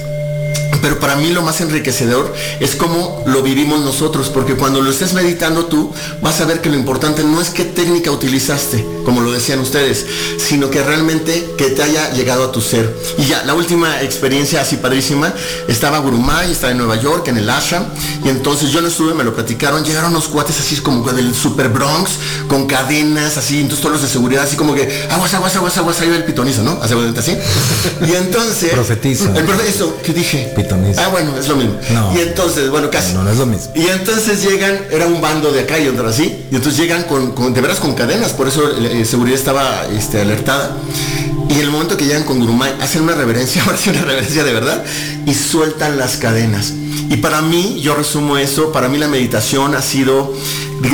pero 0.85 1.01
para 1.01 1.17
mí 1.17 1.31
lo 1.31 1.43
más 1.43 1.61
enriquecedor 1.61 2.35
es 2.61 2.75
cómo 2.75 3.23
lo 3.27 3.43
vivimos 3.43 3.81
nosotros, 3.81 4.29
porque 4.29 4.55
cuando 4.55 4.83
lo 4.83 4.91
estés 4.91 5.15
meditando 5.15 5.67
tú, 5.67 5.93
vas 6.21 6.41
a 6.41 6.45
ver 6.45 6.61
que 6.61 6.69
lo 6.69 6.77
importante 6.77 7.25
no 7.25 7.41
es 7.41 7.51
qué 7.51 7.65
técnica 7.65 8.11
utilizaste, 8.11 8.87
como 9.05 9.21
lo 9.21 9.33
decían 9.33 9.61
ustedes, 9.61 10.05
sino 10.39 10.71
que 10.71 10.83
realmente 10.83 11.55
que 11.57 11.71
te 11.71 11.83
haya 11.83 12.13
llegado 12.13 12.45
a 12.45 12.53
tu 12.53 12.61
ser. 12.61 12.95
Y 13.19 13.25
ya, 13.25 13.45
la 13.45 13.55
última 13.55 14.03
experiencia 14.03 14.61
así 14.61 14.77
padrísima, 14.77 15.33
estaba 15.69 15.99
Gurumay, 15.99 16.53
estaba 16.53 16.73
en 16.73 16.79
Nueva 16.79 16.97
York, 16.97 17.29
en 17.29 17.39
el 17.39 17.49
Ashram, 17.49 17.85
y 18.23 18.29
entonces 18.29 18.71
yo 18.71 18.81
no 18.81 18.89
estuve, 18.89 19.15
me 19.15 19.25
lo 19.25 19.35
platicaron, 19.35 19.85
llegaron 19.85 20.11
unos 20.11 20.29
cuates 20.29 20.61
así 20.61 20.77
como 20.77 21.11
del 21.13 21.35
Super 21.35 21.69
Bronx, 21.69 22.13
con 22.49 22.67
cadenas, 22.67 23.37
así, 23.37 23.57
entonces 23.61 23.81
todos 23.81 23.95
los 23.95 24.03
de 24.03 24.09
seguridad, 24.09 24.45
así 24.45 24.57
como 24.57 24.75
que, 24.75 25.07
aguas, 25.11 25.33
aguas, 25.35 25.57
aguas, 25.57 25.77
aguas, 25.79 26.01
ahí 26.01 26.11
va 26.11 26.17
el 26.17 26.25
pitonizo, 26.25 26.63
¿no? 26.63 26.79
Así, 26.83 26.95
así. 27.17 27.37
Y 28.07 28.13
entonces... 28.13 28.71
Profetiza. 28.75 29.33
El 29.37 29.49
eso, 29.67 29.99
¿qué 30.03 30.13
dije? 30.13 30.53
Ah, 30.99 31.09
bueno, 31.09 31.37
es 31.39 31.49
lo 31.49 31.57
mismo. 31.57 31.75
Y 32.15 32.21
entonces, 32.21 32.71
bueno, 32.71 32.91
casi. 32.91 33.13
No, 33.15 33.23
no 33.23 33.31
es 33.31 33.39
lo 33.39 33.47
mismo. 33.47 33.73
Y 33.75 33.87
entonces 33.89 34.43
llegan, 34.43 34.79
era 34.91 35.07
un 35.07 35.21
bando 35.21 35.53
de 35.53 35.61
acá 35.61 35.79
y 35.79 35.89
otro 35.89 36.09
así, 36.09 36.47
y 36.51 36.55
entonces 36.55 36.81
llegan 36.81 37.05
con, 37.05 37.55
de 37.55 37.61
veras 37.61 37.81
con 37.81 37.95
cadenas, 37.95 38.33
por 38.33 38.49
eso 38.49 38.63
eh, 38.77 39.05
seguridad 39.05 39.39
estaba 39.39 39.87
este, 39.87 40.21
alertada. 40.21 40.77
Y 41.49 41.61
el 41.61 41.71
momento 41.71 41.97
que 41.97 42.05
llegan 42.05 42.25
con 42.25 42.41
Gurumay, 42.41 42.75
hacen 42.81 43.03
una 43.03 43.15
reverencia, 43.15 43.63
ahora 43.67 43.77
sí 43.77 43.91
una 43.91 44.03
reverencia 44.03 44.45
de 44.45 44.53
verdad, 44.53 44.85
y 45.27 45.35
sueltan 45.35 45.99
las 45.99 46.17
cadenas. 46.17 46.73
Y 47.11 47.17
para 47.19 47.43
mí, 47.43 47.81
yo 47.81 47.95
resumo 47.95 48.39
eso, 48.39 48.73
para 48.73 48.89
mí 48.89 48.99
la 48.99 49.09
meditación 49.09 49.75
ha 49.75 49.83
sido 49.83 50.35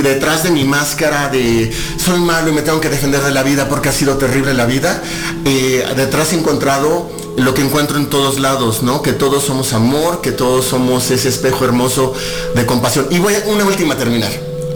detrás 0.03 0.43
de 0.43 0.51
mi 0.51 0.65
máscara 0.65 1.29
de 1.29 1.73
soy 2.03 2.21
malo 2.21 2.51
y 2.51 2.53
me 2.53 2.63
tengo 2.63 2.81
que 2.81 2.89
defender 2.89 3.23
de 3.23 3.33
la 3.33 3.43
vida 3.43 3.69
porque 3.69 3.89
ha 3.89 3.93
sido 3.93 4.17
terrible 4.17 4.55
la 4.55 4.67
vida, 4.67 5.03
eh, 5.45 5.85
detrás 5.97 6.33
he 6.33 6.37
encontrado 6.37 7.11
lo 7.37 7.55
que 7.55 7.63
encuentro 7.63 7.97
en 7.97 8.07
todos 8.07 8.39
lados, 8.39 8.83
¿no? 8.83 9.03
Que 9.03 9.13
todos 9.13 9.45
somos 9.45 9.73
amor, 9.73 10.21
que 10.21 10.33
todos 10.33 10.65
somos 10.65 11.11
ese 11.11 11.29
espejo 11.29 11.65
hermoso 11.65 12.13
de 12.55 12.67
compasión. 12.67 13.07
Y 13.11 13.19
voy 13.19 13.35
a 13.35 13.43
una 13.47 13.65
última 13.65 13.95
a 13.95 13.99
terminar. 13.99 14.31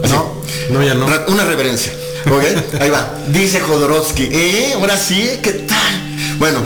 No, 0.09 0.31
no, 0.71 0.83
ya 0.83 0.93
no. 0.93 1.07
Una 1.27 1.45
reverencia. 1.45 1.93
¿Ok? 2.31 2.81
Ahí 2.81 2.89
va. 2.89 3.13
Dice 3.27 3.59
Jodorowsky. 3.59 4.29
¿Eh? 4.31 4.73
Ahora 4.75 4.97
sí, 4.97 5.39
¿qué 5.41 5.51
tal? 5.51 6.05
Bueno, 6.37 6.59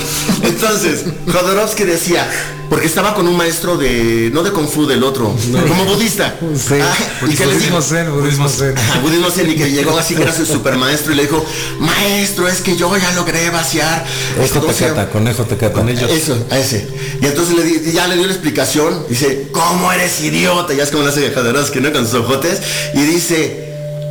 entonces, 0.44 1.06
Jodorowsky 1.28 1.84
decía, 1.84 2.28
porque 2.70 2.88
estaba 2.88 3.14
con 3.14 3.28
un 3.28 3.36
maestro 3.36 3.78
de, 3.78 4.30
no 4.34 4.44
de 4.44 4.52
Kung 4.52 4.68
Fu, 4.68 4.88
del 4.88 5.04
otro, 5.04 5.36
como 5.68 5.86
budista. 5.86 6.36
Sí, 6.56 6.76
ah, 6.82 6.96
y 7.28 7.36
que 7.36 7.46
budismo 7.46 7.82
zen, 7.82 8.12
budismo 8.12 8.50
zen. 8.50 8.76
budismo 9.02 9.30
zen, 9.30 9.50
y 9.50 9.56
que 9.56 9.72
llegó 9.72 9.98
así 9.98 10.16
que 10.16 10.24
era 10.24 10.34
su 10.34 10.46
super 10.46 10.78
maestro 10.78 11.14
y 11.14 11.16
le 11.16 11.24
dijo, 11.24 11.44
maestro, 11.80 12.48
es 12.48 12.62
que 12.62 12.76
yo 12.76 12.96
ya 12.98 13.12
logré 13.14 13.50
vaciar. 13.50 14.06
Esto 14.42 14.62
te 14.62 14.74
cata, 14.74 15.10
conejo 15.10 15.44
te 15.46 15.58
cata. 15.58 15.74
Con 15.74 15.90
ellos. 15.90 16.10
Eso, 16.10 16.46
a 16.50 16.58
ese. 16.58 16.88
Y 17.22 17.26
entonces 17.26 17.56
le 17.56 17.92
ya 17.92 18.08
le 18.08 18.16
dio 18.16 18.26
la 18.26 18.34
explicación, 18.34 19.06
dice, 19.08 19.50
¿cómo 19.52 19.92
eres 19.92 20.20
idiota? 20.22 20.74
Ya 20.74 20.84
es 20.84 20.92
como 20.92 21.04
la 21.04 21.10
hace 21.10 21.32
Jodorowsky, 21.32 21.80
¿no? 21.80 21.92
Con 21.92 22.06
sus 22.06 22.22
ojotes. 22.22 22.60
Y 22.94 23.02
dice, 23.02 23.69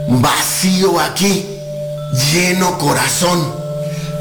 vacío 0.09 0.99
aquí, 1.01 1.45
lleno 2.33 2.79
corazón, 2.79 3.53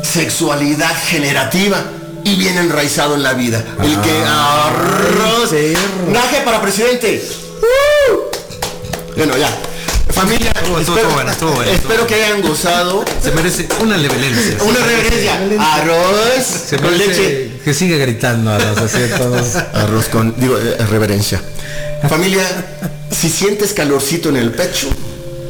sexualidad 0.03 0.93
generativa 1.07 1.83
y 2.23 2.35
bien 2.35 2.57
enraizado 2.57 3.15
en 3.15 3.23
la 3.23 3.33
vida. 3.33 3.63
El 3.81 3.99
que 4.01 4.11
Ah, 4.25 4.67
arroz. 4.69 5.51
Naje 6.11 6.41
para 6.43 6.61
presidente. 6.61 7.23
Bueno, 9.15 9.37
ya. 9.37 9.49
Familia, 10.11 10.51
Estuvo- 10.51 10.79
estuvo 10.79 10.95
espero, 10.97 11.13
bueno, 11.13 11.31
estuvo 11.31 11.51
bueno, 11.51 11.71
estuvo 11.71 11.91
espero 11.93 12.07
que 12.07 12.15
hayan 12.15 12.41
gozado. 12.41 13.05
Se 13.21 13.31
merece 13.31 13.67
una 13.81 13.97
reverencia. 13.97 14.57
Una 14.63 14.79
reverencia. 14.79 15.39
Arroz 15.75 16.45
Se 16.69 16.77
con 16.77 16.97
leche. 16.97 17.51
Que 17.63 17.73
sigue 17.73 17.97
gritando 17.99 18.51
a 18.51 18.57
los 18.57 18.77
así 18.77 18.97
a 19.03 19.17
todos. 19.17 19.55
Arroz 19.73 20.05
con, 20.07 20.33
digo, 20.39 20.57
eh, 20.57 20.77
reverencia. 20.89 21.39
Familia, 22.09 22.43
si 23.11 23.29
sientes 23.29 23.73
calorcito 23.73 24.29
en 24.29 24.37
el 24.37 24.51
pecho, 24.51 24.87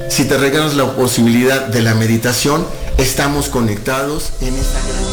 si 0.10 0.26
te 0.26 0.38
regalas 0.38 0.76
la 0.76 0.96
posibilidad 0.96 1.68
de 1.68 1.82
la 1.82 1.96
meditación, 1.96 2.66
estamos 2.98 3.50
conectados 3.50 4.32
en 4.42 4.56
esta 4.56 4.80
gran... 4.88 5.08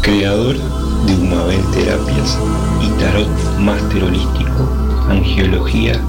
creadora 0.00 0.58
de 1.06 1.14
Humabel 1.16 1.62
Terapias 1.70 2.38
y 2.80 2.88
Tarot 2.98 3.28
Máster 3.58 4.04
Holístico, 4.04 4.68
Angiología 5.06 6.00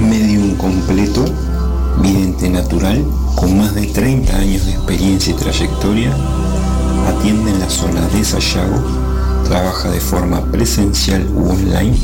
Medium 0.01 0.57
completo, 0.57 1.25
vidente 2.01 2.49
natural, 2.49 3.05
con 3.35 3.59
más 3.59 3.75
de 3.75 3.87
30 3.87 4.37
años 4.37 4.65
de 4.67 4.73
experiencia 4.73 5.33
y 5.33 5.37
trayectoria, 5.37 6.17
atiende 7.09 7.51
en 7.51 7.59
la 7.61 7.69
zona 7.69 8.07
de 8.09 8.25
Sayago, 8.25 8.81
trabaja 9.49 9.91
de 9.91 10.01
forma 10.01 10.45
presencial 10.47 11.29
u 11.35 11.51
online 11.51 11.97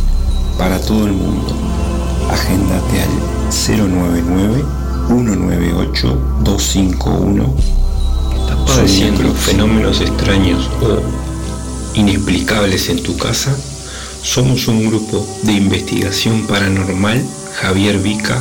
para 0.58 0.78
todo 0.80 1.06
el 1.06 1.12
mundo. 1.12 1.54
Agéndate 2.30 3.02
al 3.02 3.08
099-198-251. 5.08 7.54
Soñando 8.66 9.34
fenómenos 9.34 10.00
extraños 10.00 10.68
o 10.82 11.00
inexplicables 11.94 12.88
en 12.90 13.02
tu 13.02 13.16
casa? 13.16 13.56
Somos 14.22 14.68
un 14.68 14.86
grupo 14.86 15.26
de 15.42 15.52
investigación 15.52 16.46
paranormal, 16.46 17.24
Javier 17.60 17.98
Vica, 17.98 18.40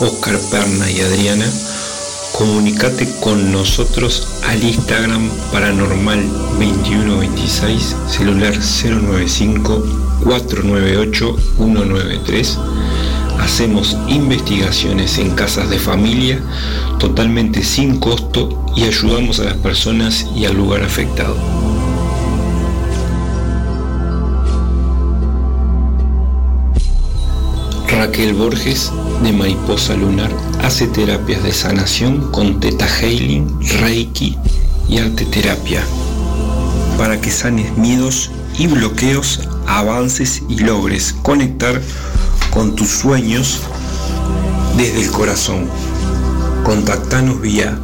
Oscar 0.00 0.38
Perna 0.50 0.90
y 0.90 1.00
Adriana. 1.00 1.46
Comunicate 2.32 3.08
con 3.20 3.52
nosotros 3.52 4.28
al 4.46 4.62
Instagram 4.62 5.28
paranormal 5.52 6.26
2126, 6.58 7.96
celular 8.08 8.54
095 8.54 9.82
498 10.24 11.36
193 11.56 12.58
hacemos 13.40 13.96
investigaciones 14.08 15.18
en 15.18 15.30
casas 15.34 15.70
de 15.70 15.78
familia 15.78 16.40
totalmente 16.98 17.62
sin 17.62 17.98
costo 17.98 18.64
y 18.76 18.84
ayudamos 18.84 19.40
a 19.40 19.44
las 19.44 19.54
personas 19.54 20.26
y 20.34 20.44
al 20.44 20.56
lugar 20.56 20.82
afectado. 20.82 21.36
Raquel 27.88 28.34
Borges 28.34 28.90
de 29.22 29.32
Mariposa 29.32 29.94
Lunar 29.94 30.30
hace 30.62 30.86
terapias 30.86 31.42
de 31.42 31.52
sanación 31.52 32.30
con 32.32 32.58
Teta 32.58 32.86
Healing, 32.86 33.48
Reiki 33.80 34.36
y 34.88 34.98
arte 34.98 35.24
terapia 35.26 35.82
para 36.98 37.20
que 37.20 37.30
sanes 37.30 37.76
miedos 37.76 38.30
y 38.58 38.66
bloqueos, 38.66 39.40
avances 39.66 40.42
y 40.48 40.58
logres 40.58 41.14
conectar 41.22 41.80
con 42.52 42.76
tus 42.76 42.88
sueños 42.88 43.60
desde 44.76 45.02
el 45.02 45.10
corazón. 45.10 45.66
Contactanos 46.64 47.40
vía 47.40 47.78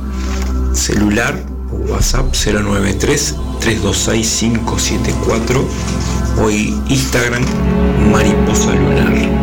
celular 0.72 1.42
o 1.72 1.92
WhatsApp 1.92 2.26
093 2.34 3.34
326 3.60 4.38
574 4.38 5.68
o 6.40 6.50
Instagram 6.50 7.44
Mariposa 8.12 8.72
Lunar. 8.72 9.38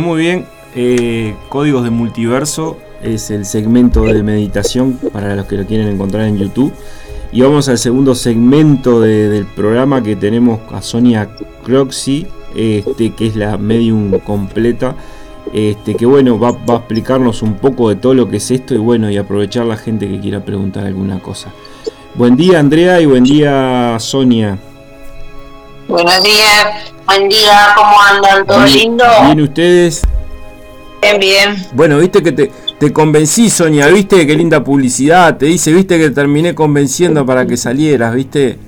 Muy 0.00 0.20
bien. 0.20 0.46
Eh, 0.74 1.34
Códigos 1.48 1.84
de 1.84 1.90
Multiverso 1.90 2.78
es 3.02 3.30
el 3.30 3.44
segmento 3.44 4.02
de 4.04 4.22
meditación 4.22 4.98
para 5.12 5.36
los 5.36 5.46
que 5.46 5.56
lo 5.56 5.66
quieren 5.66 5.88
encontrar 5.88 6.26
en 6.26 6.38
YouTube. 6.38 6.72
Y 7.32 7.42
vamos 7.42 7.68
al 7.68 7.78
segundo 7.78 8.14
segmento 8.14 9.00
del 9.00 9.46
programa 9.46 10.02
que 10.02 10.16
tenemos 10.16 10.60
a 10.72 10.82
Sonia 10.82 11.28
Croxy, 11.64 12.26
este, 12.54 13.10
que 13.14 13.26
es 13.26 13.36
la 13.36 13.58
medium 13.58 14.18
completa. 14.20 14.94
Este, 15.52 15.94
que 15.94 16.06
bueno, 16.06 16.38
va, 16.38 16.52
va, 16.52 16.74
a 16.74 16.78
explicarnos 16.78 17.42
un 17.42 17.54
poco 17.54 17.88
de 17.88 17.96
todo 17.96 18.14
lo 18.14 18.28
que 18.28 18.38
es 18.38 18.50
esto 18.50 18.74
y 18.74 18.78
bueno, 18.78 19.10
y 19.10 19.16
aprovechar 19.16 19.66
la 19.66 19.76
gente 19.76 20.08
que 20.08 20.18
quiera 20.18 20.44
preguntar 20.44 20.86
alguna 20.86 21.20
cosa. 21.20 21.52
Buen 22.14 22.36
día 22.36 22.60
Andrea 22.60 23.00
y 23.00 23.06
buen 23.06 23.24
día 23.24 23.96
Sonia. 23.98 24.58
Buenos 25.86 26.22
días, 26.22 26.93
buen 27.06 27.28
día, 27.28 27.74
¿cómo 27.76 28.00
andan? 28.00 28.46
¿Todo 28.46 28.64
lindo? 28.66 29.04
Bien, 29.26 29.40
¿ustedes? 29.40 30.02
Bien, 31.02 31.20
bien. 31.20 31.66
Bueno, 31.74 31.98
viste 31.98 32.22
que 32.22 32.32
te, 32.32 32.50
te 32.78 32.92
convencí, 32.92 33.50
Sonia, 33.50 33.88
viste 33.88 34.26
qué 34.26 34.34
linda 34.34 34.62
publicidad, 34.64 35.36
te 35.36 35.46
dice, 35.46 35.72
viste 35.72 35.98
que 35.98 36.10
terminé 36.10 36.54
convenciendo 36.54 37.24
para 37.26 37.46
que 37.46 37.56
salieras, 37.56 38.14
viste. 38.14 38.58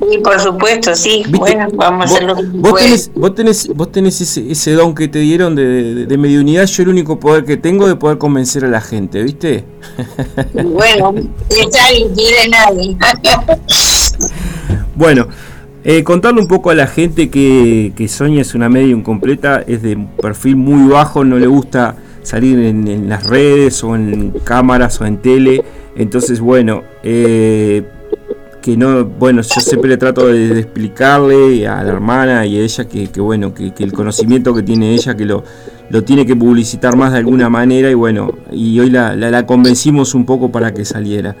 Sí, 0.00 0.18
por 0.18 0.40
supuesto, 0.40 0.96
sí. 0.96 1.24
Bueno, 1.28 1.68
vamos 1.74 2.02
a 2.02 2.14
hacerlo. 2.14 2.36
Vos 2.54 2.80
tenés, 2.80 3.10
vos 3.14 3.34
tenés, 3.34 3.68
vos 3.68 3.92
tenés 3.92 4.20
ese, 4.22 4.50
ese 4.50 4.72
don 4.72 4.94
que 4.94 5.08
te 5.08 5.18
dieron 5.18 5.54
de, 5.54 5.64
de, 5.94 6.06
de, 6.06 6.18
mediunidad, 6.18 6.64
yo 6.64 6.84
el 6.84 6.88
único 6.88 7.20
poder 7.20 7.44
que 7.44 7.58
tengo 7.58 7.86
de 7.86 7.96
poder 7.96 8.16
convencer 8.16 8.64
a 8.64 8.68
la 8.68 8.80
gente, 8.80 9.22
¿viste? 9.22 9.64
Bueno, 10.54 11.14
está 11.50 11.90
bien, 11.90 12.14
quiere 12.14 12.48
nadie. 12.48 12.96
bueno, 14.94 15.28
eh, 15.82 16.04
contarle 16.04 16.40
un 16.40 16.48
poco 16.48 16.70
a 16.70 16.74
la 16.74 16.86
gente 16.86 17.30
que, 17.30 17.92
que 17.96 18.08
Sonia 18.08 18.42
es 18.42 18.54
una 18.54 18.68
medium 18.68 19.02
completa, 19.02 19.62
es 19.66 19.82
de 19.82 19.96
perfil 20.20 20.56
muy 20.56 20.90
bajo, 20.90 21.24
no 21.24 21.38
le 21.38 21.46
gusta 21.46 21.96
salir 22.22 22.58
en, 22.58 23.08
las 23.08 23.26
redes 23.26 23.82
o 23.82 23.96
en 23.96 24.32
cámaras 24.44 25.00
o 25.00 25.06
en 25.06 25.18
tele. 25.18 25.64
Entonces, 25.96 26.40
bueno, 26.40 26.82
eh, 27.02 27.82
que 28.60 28.76
no, 28.76 29.04
bueno, 29.06 29.40
yo 29.42 29.60
siempre 29.60 29.88
le 29.88 29.96
trato 29.96 30.26
de, 30.26 30.60
explicarle 30.60 31.66
a 31.66 31.82
la 31.82 31.92
hermana 31.92 32.44
y 32.44 32.58
a 32.58 32.62
ella 32.62 32.84
que, 32.84 33.08
que 33.08 33.20
bueno, 33.20 33.54
que, 33.54 33.72
que, 33.72 33.82
el 33.82 33.92
conocimiento 33.92 34.54
que 34.54 34.62
tiene 34.62 34.92
ella, 34.92 35.16
que 35.16 35.24
lo, 35.24 35.44
lo 35.88 36.04
tiene 36.04 36.26
que 36.26 36.36
publicitar 36.36 36.94
más 36.96 37.12
de 37.12 37.18
alguna 37.18 37.48
manera 37.48 37.90
y 37.90 37.94
bueno, 37.94 38.32
y 38.52 38.78
hoy 38.80 38.90
la, 38.90 39.16
la, 39.16 39.30
la 39.30 39.46
convencimos 39.46 40.14
un 40.14 40.26
poco 40.26 40.52
para 40.52 40.74
que 40.74 40.84
saliera. 40.84 41.36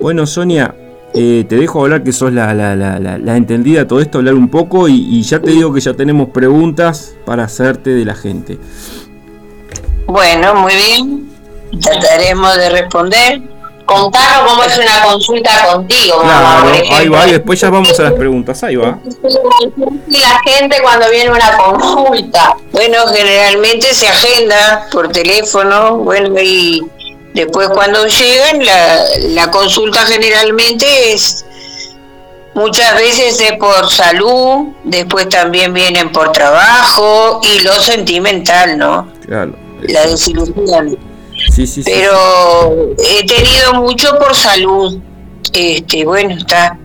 Bueno, 0.00 0.26
Sonia, 0.26 0.74
eh, 1.14 1.44
te 1.48 1.56
dejo 1.56 1.82
hablar 1.82 2.02
que 2.02 2.12
sos 2.12 2.32
la, 2.32 2.52
la, 2.54 2.74
la, 2.74 2.98
la, 2.98 3.36
entendida 3.36 3.80
de 3.80 3.84
todo 3.84 4.00
esto, 4.00 4.18
hablar 4.18 4.34
un 4.34 4.48
poco 4.48 4.88
y, 4.88 4.94
y, 4.94 5.22
ya 5.22 5.40
te 5.40 5.50
digo 5.50 5.72
que 5.72 5.80
ya 5.80 5.94
tenemos 5.94 6.30
preguntas 6.30 7.14
para 7.24 7.44
hacerte 7.44 7.90
de 7.90 8.04
la 8.04 8.14
gente. 8.14 8.58
Bueno, 10.06 10.54
muy 10.56 10.74
bien. 10.74 11.30
Trataremos 11.80 12.56
de 12.56 12.70
responder. 12.70 13.42
Contanos 13.86 14.50
cómo 14.50 14.64
es 14.64 14.78
una 14.78 15.04
consulta 15.04 15.66
contigo. 15.66 16.22
Claro, 16.22 16.72
ahí 16.90 17.08
va, 17.08 17.28
y 17.28 17.32
después 17.32 17.60
ya 17.60 17.68
vamos 17.68 17.98
a 18.00 18.04
las 18.04 18.12
preguntas, 18.14 18.62
ahí 18.64 18.76
va. 18.76 18.98
La 20.08 20.40
gente 20.46 20.78
cuando 20.82 21.10
viene 21.10 21.30
una 21.30 21.56
consulta. 21.56 22.56
Bueno, 22.72 23.06
generalmente 23.12 23.92
se 23.92 24.08
agenda 24.08 24.86
por 24.90 25.08
teléfono, 25.08 25.98
bueno, 25.98 26.34
y 26.40 26.82
después 27.34 27.68
cuando 27.68 28.06
llegan, 28.06 28.64
la, 28.64 29.04
la 29.30 29.50
consulta 29.50 30.00
generalmente 30.06 31.12
es 31.12 31.44
Muchas 32.54 32.94
veces 32.94 33.40
es 33.40 33.52
por 33.58 33.90
salud, 33.90 34.68
después 34.84 35.28
también 35.28 35.74
vienen 35.74 36.12
por 36.12 36.30
trabajo 36.30 37.40
y 37.42 37.60
lo 37.62 37.72
sentimental, 37.74 38.78
¿no? 38.78 39.12
Claro. 39.26 39.56
La 39.82 40.06
desilusión. 40.06 40.96
Sí, 41.52 41.66
sí, 41.66 41.82
Pero 41.84 42.94
sí. 42.96 43.06
he 43.18 43.26
tenido 43.26 43.74
mucho 43.74 44.16
por 44.20 44.36
salud. 44.36 45.00
Este, 45.52 46.04
bueno, 46.04 46.36
está, 46.36 46.78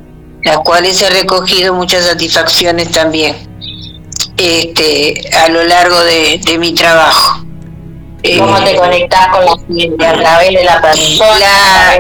las 0.43 0.58
cuales 0.60 1.00
he 1.04 1.10
recogido 1.12 1.76
muchas 1.76 2.06
satisfacciones 2.06 2.91
también. 2.91 3.36
Este, 4.38 5.22
a 5.38 5.50
lo 5.50 5.64
largo 5.66 6.00
de, 6.00 6.41
de 6.43 6.58
mi 6.58 6.74
trabajo. 6.74 7.45
¿Cómo 8.38 8.58
eh, 8.58 8.62
te 8.66 8.76
conectás 8.76 9.28
con 9.30 9.46
la 9.46 9.56
gente? 9.68 10.06
A 10.06 10.14
través 10.14 10.50
de 10.50 10.64
la 10.64 10.82
persona, 10.82 11.46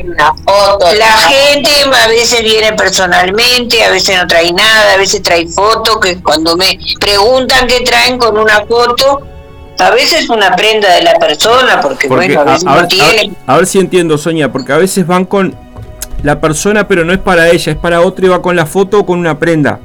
una 0.03 0.33
foto. 0.33 0.93
La 0.95 1.17
gente 1.29 1.69
a 1.93 2.07
veces 2.07 2.43
viene 2.43 2.73
personalmente, 2.73 3.83
a 3.83 3.91
veces 3.91 4.17
no 4.17 4.27
trae 4.27 4.51
nada, 4.51 4.93
a 4.93 4.97
veces 4.97 5.21
trae 5.21 5.47
fotos, 5.47 5.97
que 5.99 6.21
cuando 6.21 6.57
me 6.57 6.77
preguntan 6.99 7.67
qué 7.67 7.81
traen 7.81 8.17
con 8.17 8.37
una 8.37 8.65
foto, 8.65 9.21
a 9.79 9.91
veces 9.91 10.29
una 10.29 10.55
prenda 10.55 10.93
de 10.93 11.03
la 11.03 11.13
persona, 11.13 11.79
porque, 11.79 12.09
porque 12.09 12.35
bueno, 12.35 12.41
a 12.41 12.53
veces 12.53 12.67
a, 12.67 12.69
no 12.71 12.75
ver, 12.75 12.87
tiene. 12.87 13.35
A, 13.47 13.53
a, 13.53 13.57
ver 13.57 13.65
si 13.65 13.79
entiendo, 13.79 14.17
Sonia, 14.17 14.51
porque 14.51 14.73
a 14.73 14.77
veces 14.77 15.07
van 15.07 15.23
con 15.23 15.55
la 16.23 16.41
persona, 16.41 16.85
pero 16.85 17.05
no 17.05 17.13
es 17.13 17.19
para 17.19 17.49
ella, 17.49 17.71
es 17.71 17.77
para 17.77 18.01
otro 18.01 18.25
y 18.25 18.29
va 18.29 18.41
con 18.41 18.57
la 18.57 18.65
foto 18.65 18.99
o 18.99 19.05
con 19.05 19.19
una 19.19 19.39
prenda. 19.39 19.79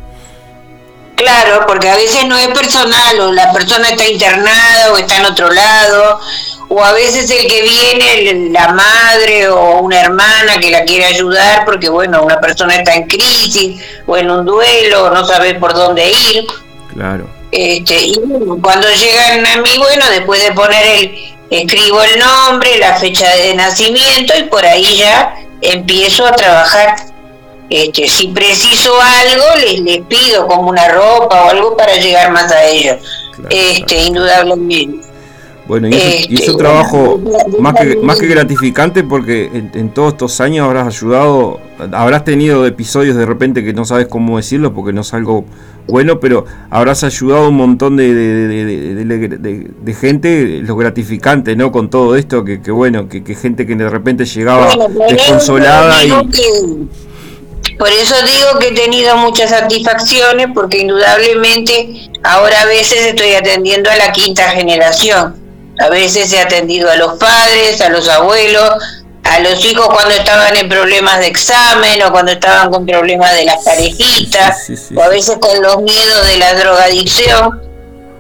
Claro, 1.25 1.65
porque 1.67 1.89
a 1.89 1.97
veces 1.97 2.27
no 2.27 2.37
es 2.37 2.49
personal, 2.49 3.19
o 3.19 3.33
la 3.33 3.51
persona 3.51 3.89
está 3.89 4.07
internada 4.07 4.93
o 4.93 4.99
está 4.99 5.17
en 5.17 5.25
otro 5.25 5.51
lado, 5.51 6.21
o 6.69 6.85
a 6.85 6.93
veces 6.93 7.31
el 7.31 7.47
que 7.47 7.63
viene, 7.63 8.51
la 8.51 8.69
madre 8.69 9.49
o 9.49 9.79
una 9.81 10.03
hermana 10.03 10.59
que 10.61 10.71
la 10.71 10.85
quiere 10.85 11.07
ayudar, 11.07 11.65
porque 11.65 11.89
bueno, 11.89 12.23
una 12.23 12.39
persona 12.41 12.77
está 12.77 12.95
en 12.95 13.05
crisis 13.05 13.81
o 14.07 14.19
en 14.19 14.31
un 14.31 14.45
duelo, 14.45 15.09
no 15.09 15.25
sabe 15.25 15.55
por 15.55 15.73
dónde 15.73 16.11
ir. 16.11 16.45
Claro. 16.93 17.27
Este, 17.51 18.03
y 18.03 18.21
cuando 18.61 18.87
llegan 18.91 19.47
a 19.47 19.63
mí, 19.63 19.79
bueno, 19.79 20.05
después 20.11 20.43
de 20.43 20.53
poner 20.53 20.87
el, 20.87 21.37
escribo 21.49 22.03
el 22.03 22.19
nombre, 22.19 22.77
la 22.79 22.97
fecha 22.97 23.35
de 23.35 23.55
nacimiento 23.55 24.35
y 24.37 24.43
por 24.43 24.63
ahí 24.67 24.99
ya 24.99 25.35
empiezo 25.63 26.27
a 26.27 26.33
trabajar 26.33 27.14
este, 27.75 28.09
si 28.09 28.29
preciso 28.29 28.93
algo, 29.01 29.45
les, 29.61 29.81
les 29.81 30.01
pido 30.07 30.47
como 30.47 30.71
una 30.71 30.87
ropa 30.89 31.45
o 31.45 31.51
algo 31.51 31.77
para 31.77 31.97
llegar 31.97 32.31
más 32.31 32.53
a 32.53 32.65
ellos. 32.65 32.99
este, 33.51 34.01
indudablemente. 34.05 35.05
Bueno, 35.67 35.89
y 35.89 35.95
es, 35.95 36.29
un 36.29 36.35
este, 36.35 36.55
trabajo 36.55 37.21
más 37.59 37.75
que, 37.75 37.97
más 37.97 38.19
que 38.19 38.27
gratificante 38.27 39.03
porque 39.03 39.51
en, 39.73 39.89
todos 39.91 40.13
estos 40.13 40.41
años 40.41 40.67
habrás 40.67 40.87
ayudado, 40.87 41.59
habrás 41.93 42.23
tenido 42.25 42.67
episodios 42.67 43.17
de 43.17 43.25
repente 43.25 43.65
que 43.65 43.73
no 43.73 43.87
sabes 43.87 44.07
cómo 44.07 44.37
decirlo 44.37 44.75
porque 44.75 44.93
no 44.93 45.01
es 45.01 45.15
algo 45.15 45.47
bueno, 45.89 46.21
pero 46.21 46.45
habrás 46.71 47.03
ayudado 47.03 47.47
a 47.47 47.49
un 47.49 47.57
montón 47.57 47.97
de, 47.97 48.15
de, 48.15 49.95
gente, 49.95 50.61
lo 50.63 50.77
gratificante, 50.77 51.57
¿no? 51.57 51.73
Con 51.73 51.91
todo 51.91 52.15
esto, 52.17 52.45
que, 52.45 52.59
bueno, 52.71 53.09
que, 53.09 53.23
gente 53.35 53.67
que 53.67 53.75
de 53.75 53.89
repente 53.89 54.27
llegaba 54.27 54.71
desconsolada 55.09 56.05
y... 56.05 56.11
Por 57.79 57.89
eso 57.89 58.15
digo 58.25 58.59
que 58.59 58.69
he 58.69 58.73
tenido 58.73 59.17
muchas 59.17 59.51
satisfacciones 59.51 60.49
porque 60.55 60.79
indudablemente 60.79 62.09
ahora 62.23 62.63
a 62.63 62.67
veces 62.67 63.07
estoy 63.07 63.35
atendiendo 63.35 63.91
a 63.91 63.97
la 63.97 64.13
quinta 64.13 64.51
generación. 64.51 65.37
A 65.81 65.89
veces 65.89 66.33
he 66.33 66.41
atendido 66.41 66.91
a 66.91 66.97
los 66.97 67.19
padres, 67.19 67.81
a 67.81 67.89
los 67.89 68.09
abuelos, 68.09 68.71
a 69.25 69.41
los 69.41 69.65
hijos 69.65 69.89
cuando 69.89 70.15
estaban 70.15 70.57
en 70.57 70.69
problemas 70.69 71.19
de 71.19 71.27
examen 71.27 72.03
o 72.03 72.13
cuando 72.13 72.33
estaban 72.33 72.71
con 72.71 72.87
problemas 72.87 73.35
de 73.35 73.45
las 73.45 73.65
parejitas 73.65 74.71
o 74.95 75.03
a 75.03 75.09
veces 75.09 75.39
con 75.41 75.61
los 75.63 75.83
miedos 75.83 76.27
de 76.29 76.37
la 76.37 76.55
drogadicción. 76.55 77.61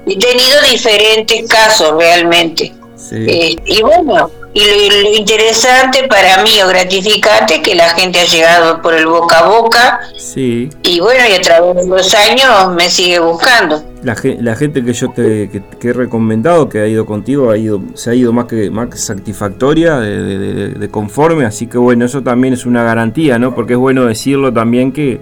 He 0.06 0.18
tenido 0.18 0.60
diferentes 0.62 1.48
casos 1.48 1.92
realmente. 1.96 2.74
Eh, 3.12 3.56
y 3.66 3.82
bueno, 3.82 4.30
y 4.54 4.60
lo, 4.88 5.16
interesante 5.16 6.06
para 6.08 6.44
mí 6.44 6.62
o 6.64 6.68
gratificante 6.68 7.56
es 7.56 7.60
que 7.60 7.74
la 7.74 7.88
gente 7.88 8.20
ha 8.20 8.24
llegado 8.24 8.80
por 8.80 8.94
el 8.94 9.04
boca 9.06 9.40
a 9.40 9.48
boca. 9.48 10.00
Sí. 10.16 10.70
Y 10.84 11.00
bueno, 11.00 11.24
y 11.28 11.32
a 11.34 11.40
través 11.40 11.74
de 11.74 11.88
los 11.88 12.14
años 12.14 12.72
me 12.72 12.88
sigue 12.88 13.18
buscando. 13.18 13.82
La, 14.04 14.16
la 14.40 14.54
gente 14.54 14.84
que 14.84 14.92
yo 14.92 15.10
te 15.10 15.50
que, 15.50 15.88
he 15.88 15.92
recomendado, 15.92 16.68
que 16.68 16.78
ha 16.78 16.86
ido 16.86 17.04
contigo, 17.04 17.50
ha 17.50 17.58
ido, 17.58 17.80
se 17.94 18.10
ha 18.10 18.14
ido 18.14 18.32
más 18.32 18.44
que 18.44 18.70
más 18.70 18.88
satisfactoria, 19.00 19.98
de, 19.98 20.88
conforme. 20.88 21.46
Así 21.46 21.66
que 21.66 21.78
bueno, 21.78 22.04
eso 22.04 22.22
también 22.22 22.54
es 22.54 22.64
una 22.64 22.84
garantía, 22.84 23.40
¿no? 23.40 23.56
Porque 23.56 23.72
es 23.72 23.78
bueno 23.78 24.04
decirlo 24.04 24.52
también 24.52 24.92
que, 24.92 25.20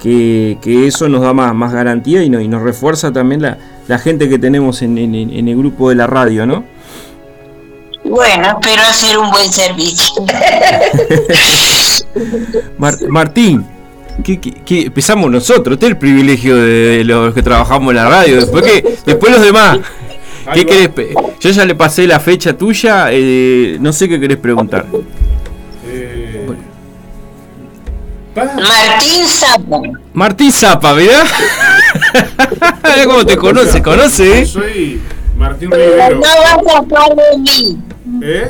que, 0.00 0.86
eso 0.86 1.08
nos 1.08 1.22
da 1.22 1.32
más, 1.32 1.52
más 1.56 1.72
garantía 1.72 2.22
y, 2.22 2.26
y 2.26 2.48
nos 2.48 2.62
refuerza 2.62 3.12
también 3.12 3.42
la, 3.42 3.58
la 3.88 3.98
gente 3.98 4.28
que 4.28 4.38
tenemos 4.38 4.80
en, 4.82 4.96
en 4.96 5.48
el 5.48 5.56
grupo 5.56 5.88
de 5.88 5.96
la 5.96 6.06
radio, 6.06 6.46
¿no? 6.46 6.64
Bueno, 8.04 8.58
espero 8.60 8.82
hacer 8.82 9.18
un 9.18 9.30
buen 9.30 9.52
servicio. 9.52 10.24
Martín, 13.08 13.66
¿qué, 14.24 14.40
empezamos 14.86 15.30
nosotros? 15.30 15.74
Este 15.74 15.86
es 15.86 15.92
el 15.92 15.98
privilegio 15.98 16.56
de, 16.56 17.04
los 17.04 17.34
que 17.34 17.42
trabajamos 17.42 17.90
en 17.90 17.96
la 17.96 18.08
radio. 18.08 18.36
Después, 18.36 18.64
que, 18.64 18.96
después 19.04 19.32
los 19.32 19.42
demás. 19.42 19.78
¿Qué 20.54 20.64
querés? 20.64 20.90
Yo 21.38 21.50
ya 21.50 21.64
le 21.64 21.74
pasé 21.74 22.06
la 22.06 22.18
fecha 22.18 22.56
tuya. 22.56 23.08
Eh, 23.10 23.76
no 23.80 23.92
sé 23.92 24.08
qué 24.08 24.18
querés 24.18 24.38
preguntar. 24.38 24.86
Eh, 25.86 26.46
Martín 28.34 29.26
Zapa. 29.26 29.80
Martín 30.14 30.52
Zapa, 30.52 30.92
¿verdad? 30.94 31.26
¿Cómo 33.04 33.26
te 33.26 33.36
conoce? 33.36 33.82
¿Conoce? 33.82 34.46
Soy 34.46 35.00
Martín 35.40 35.70
Rivero. 35.70 36.16
No 36.16 36.20
vas 36.20 36.30
a 36.30 36.62
zafar 36.62 37.16
de 37.16 37.38
mí. 37.38 37.78
¿Eh? 38.22 38.48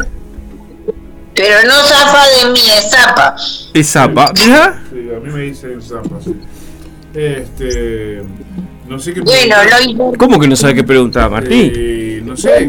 Pero 1.35 1.57
no 1.69 1.75
zafa 1.85 2.23
de 2.27 2.51
mí, 2.51 2.59
es 2.59 2.91
zapa. 2.91 3.37
¿Es 3.73 3.91
zapa? 3.91 4.33
Sí, 4.35 4.51
a 4.51 5.21
mí 5.21 5.33
me 5.33 5.43
dicen 5.43 5.81
zapa, 5.81 6.17
sí. 6.23 6.35
Este. 7.15 8.23
No 8.89 8.99
sé 8.99 9.15
qué 9.15 9.21
Bueno, 9.21 9.57
lo 9.97 10.19
¿Cómo 10.19 10.41
que 10.41 10.49
no 10.49 10.57
sabe 10.57 10.75
qué 10.75 10.83
preguntar, 10.83 11.31
Martín? 11.31 11.73
Eh, 11.73 12.23
no 12.25 12.37
sé. 12.37 12.69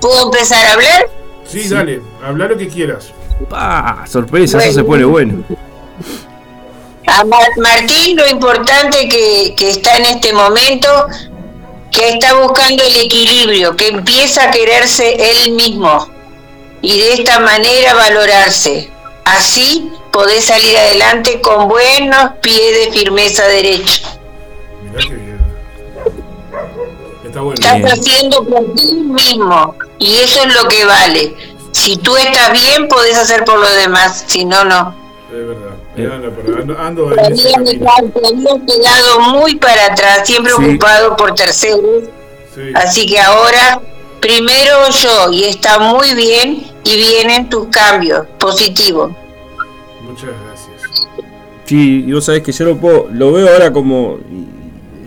¿Puedo 0.00 0.26
empezar 0.26 0.64
a 0.66 0.72
hablar? 0.74 1.10
Sí, 1.44 1.68
dale, 1.68 2.00
habla 2.24 2.46
lo 2.46 2.56
que 2.56 2.68
quieras. 2.68 3.12
Ah, 3.50 4.04
sorpresa, 4.06 4.58
eso 4.58 4.72
se 4.72 4.84
pone 4.84 5.04
bueno. 5.04 5.42
A 7.08 7.24
Martín, 7.24 8.16
lo 8.16 8.28
importante 8.28 9.08
que, 9.08 9.54
que 9.56 9.70
está 9.70 9.96
en 9.96 10.04
este 10.04 10.32
momento 10.32 11.08
que 11.90 12.08
está 12.10 12.34
buscando 12.34 12.82
el 12.82 12.96
equilibrio, 12.96 13.76
que 13.76 13.88
empieza 13.88 14.44
a 14.44 14.50
quererse 14.50 15.16
él 15.18 15.52
mismo 15.52 16.08
y 16.82 16.98
de 16.98 17.12
esta 17.14 17.40
manera 17.40 17.94
valorarse. 17.94 18.90
Así 19.24 19.90
podés 20.12 20.46
salir 20.46 20.76
adelante 20.76 21.40
con 21.40 21.68
buenos 21.68 22.32
pies 22.40 22.86
de 22.86 22.92
firmeza 22.92 23.46
derecha. 23.46 24.18
Mirá 24.82 24.98
que 24.98 25.14
bien. 25.14 25.40
Está 27.24 27.40
bueno. 27.40 27.60
Estás 27.60 27.98
haciendo 27.98 28.44
por 28.44 28.74
ti 28.74 28.94
mismo 28.94 29.76
y 29.98 30.16
eso 30.16 30.42
es 30.42 30.54
lo 30.54 30.68
que 30.68 30.84
vale. 30.84 31.36
Si 31.72 31.96
tú 31.96 32.16
estás 32.16 32.52
bien, 32.52 32.88
podés 32.88 33.16
hacer 33.16 33.44
por 33.44 33.58
los 33.58 33.74
demás, 33.76 34.24
si 34.26 34.44
no, 34.44 34.64
no. 34.64 34.94
Es 35.30 35.46
verdad. 35.46 35.79
Ando, 36.06 36.78
ando 36.78 37.10
quedado 38.66 39.20
muy 39.20 39.56
para 39.56 39.86
atrás, 39.86 40.22
siempre 40.24 40.52
ocupado 40.52 41.16
por 41.16 41.34
terceros. 41.34 42.08
Así 42.74 43.06
que 43.06 43.18
ahora, 43.18 43.80
primero 44.20 44.88
yo, 44.90 45.32
y 45.32 45.44
está 45.44 45.78
muy 45.78 46.14
bien, 46.14 46.64
y 46.84 46.96
vienen 46.96 47.48
tus 47.48 47.68
cambios 47.68 48.26
positivos. 48.38 49.12
Muchas 50.02 50.30
gracias. 50.46 51.06
Sí, 51.64 52.04
y 52.06 52.12
vos 52.12 52.24
sabés 52.24 52.42
que 52.42 52.52
yo 52.52 52.64
lo, 52.64 52.76
puedo, 52.76 53.08
lo 53.12 53.32
veo 53.32 53.48
ahora 53.48 53.72
como 53.72 54.18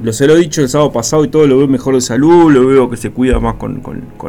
lo 0.03 0.11
se 0.11 0.27
lo 0.27 0.35
he 0.35 0.39
dicho 0.39 0.61
el 0.61 0.67
sábado 0.67 0.91
pasado 0.91 1.23
y 1.23 1.29
todo, 1.29 1.47
lo 1.47 1.57
veo 1.57 1.67
mejor 1.67 1.95
de 1.95 2.01
salud, 2.01 2.51
lo 2.51 2.67
veo 2.67 2.89
que 2.89 2.97
se 2.97 3.11
cuida 3.11 3.39
más 3.39 3.55
con, 3.55 3.81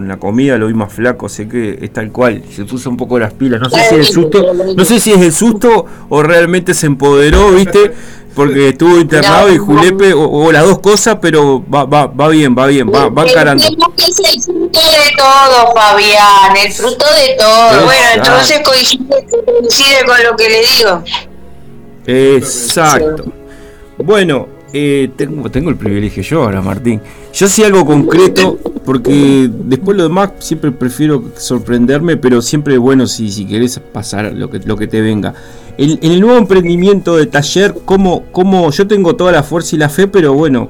la 0.07 0.19
comida, 0.19 0.57
lo 0.57 0.69
vi 0.69 0.75
más 0.75 0.93
flaco, 0.93 1.29
sé 1.29 1.49
que 1.49 1.79
es 1.83 1.93
tal 1.93 2.13
cual, 2.13 2.45
se 2.55 2.65
puso 2.65 2.89
un 2.89 2.97
poco 2.97 3.19
las 3.19 3.33
pilas, 3.33 3.61
no 3.61 3.69
sé 3.69 3.81
si 3.81 3.95
es 3.97 4.09
el 4.09 4.15
susto, 4.15 4.55
no 4.77 4.85
sé 4.85 5.01
si 5.01 5.13
es 5.13 5.21
el 5.21 5.33
susto 5.33 5.85
o 6.09 6.23
realmente 6.23 6.75
se 6.75 6.87
empoderó, 6.87 7.51
viste, 7.51 7.93
porque 8.37 8.69
estuvo 8.69 9.01
internado 9.01 9.53
y 9.53 9.59
Julepe, 9.59 10.13
o, 10.15 10.53
las 10.53 10.65
dos 10.65 10.79
cosas, 10.79 11.19
pero 11.21 11.65
va, 11.69 11.85
va, 11.87 12.07
va 12.07 12.29
bien, 12.29 12.55
va 12.57 12.69
bien, 12.69 12.89
va, 12.89 13.09
va 13.09 13.27
encarando. 13.27 13.65
Es 13.65 13.71
el 13.71 14.43
fruto 14.43 14.79
de 14.79 15.17
todo, 15.17 15.75
Fabián, 15.75 16.57
el 16.65 16.73
fruto 16.73 17.05
de 17.05 17.37
todo. 17.37 17.85
bueno, 17.85 18.07
entonces 18.15 18.61
coincide, 18.65 19.27
coincide 19.45 20.05
con 20.07 20.23
lo 20.23 20.37
que 20.37 20.49
le 20.49 20.61
digo. 20.79 21.03
Exacto. 22.07 23.25
Bueno, 23.99 24.54
eh, 24.77 25.09
tengo, 25.15 25.49
tengo 25.53 25.71
el 25.71 25.77
privilegio 25.77 26.21
yo 26.25 26.43
ahora, 26.43 26.61
Martín. 26.61 27.01
Yo 27.33 27.47
sí 27.47 27.63
algo 27.63 27.87
concreto, 27.87 28.59
porque 28.85 29.49
después 29.49 29.97
lo 29.97 30.03
demás 30.03 30.33
siempre 30.41 30.73
prefiero 30.73 31.23
sorprenderme, 31.37 32.17
pero 32.17 32.43
siempre 32.43 32.77
bueno 32.77 33.07
si, 33.07 33.31
si 33.31 33.47
querés 33.47 33.79
pasar 33.79 34.33
lo 34.35 34.51
que, 34.51 34.59
lo 34.59 34.77
que 34.77 34.89
te 34.89 35.01
venga. 35.01 35.33
En, 35.79 35.97
el 36.03 36.21
nuevo 36.21 36.37
emprendimiento 36.39 37.15
de 37.15 37.27
taller, 37.27 37.77
como 37.85 38.25
como 38.33 38.69
yo 38.73 38.89
tengo 38.89 39.15
toda 39.15 39.31
la 39.31 39.45
fuerza 39.45 39.77
y 39.77 39.79
la 39.79 39.89
fe, 39.89 40.09
pero 40.09 40.33
bueno, 40.33 40.69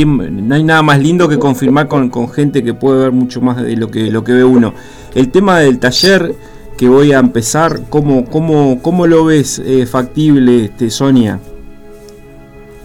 no 0.00 0.54
hay 0.54 0.64
nada 0.64 0.80
más 0.80 0.98
lindo 0.98 1.28
que 1.28 1.38
confirmar 1.38 1.86
con, 1.86 2.30
gente 2.30 2.64
que 2.64 2.72
puede 2.72 2.98
ver 2.98 3.12
mucho 3.12 3.42
más 3.42 3.62
de 3.62 3.76
lo 3.76 3.90
que, 3.90 4.10
lo 4.10 4.24
que 4.24 4.32
ve 4.32 4.44
uno. 4.44 4.72
El 5.14 5.30
tema 5.30 5.58
del 5.58 5.78
taller 5.78 6.34
que 6.78 6.88
voy 6.88 7.12
a 7.12 7.18
empezar, 7.18 7.82
¿cómo, 7.90 8.24
cómo, 8.24 8.80
cómo 8.80 9.06
lo 9.06 9.26
ves 9.26 9.58
eh, 9.58 9.84
factible, 9.84 10.64
este, 10.64 10.88
Sonia? 10.88 11.40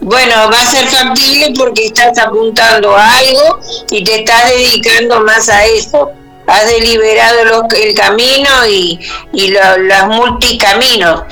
Bueno, 0.04 0.34
va 0.52 0.60
a 0.60 0.66
ser 0.66 0.86
factible 0.86 1.54
porque 1.56 1.86
estás 1.86 2.18
apuntando 2.18 2.94
a 2.94 3.10
algo 3.10 3.58
y 3.90 4.04
te 4.04 4.16
estás 4.16 4.50
dedicando 4.50 5.20
más 5.20 5.48
a 5.48 5.64
eso. 5.64 6.10
Has 6.46 6.66
deliberado 6.66 7.66
el 7.74 7.94
camino 7.94 8.50
y, 8.68 9.00
y 9.32 9.48
los 9.48 10.06
multicaminos. 10.08 11.22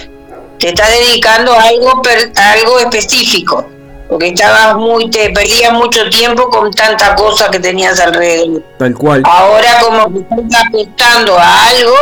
Te 0.59 0.69
estás 0.69 0.89
dedicando 0.89 1.53
a 1.53 1.65
algo, 1.65 2.01
algo 2.35 2.78
específico. 2.78 3.69
Porque 4.09 4.28
estabas 4.28 4.77
muy, 4.77 5.11
te 5.11 5.28
perdías 5.28 5.74
mucho 5.74 6.09
tiempo 6.09 6.49
con 6.49 6.70
tanta 6.70 7.15
cosa 7.15 7.51
que 7.51 7.61
tenías 7.61 8.01
alrededor. 8.01 8.62
Tal 8.78 8.94
cual. 8.94 9.23
Ahora 9.27 9.81
como 9.81 10.15
que 10.15 10.20
estás 10.20 10.62
apuntando 10.66 11.39
a 11.39 11.69
algo 11.69 11.97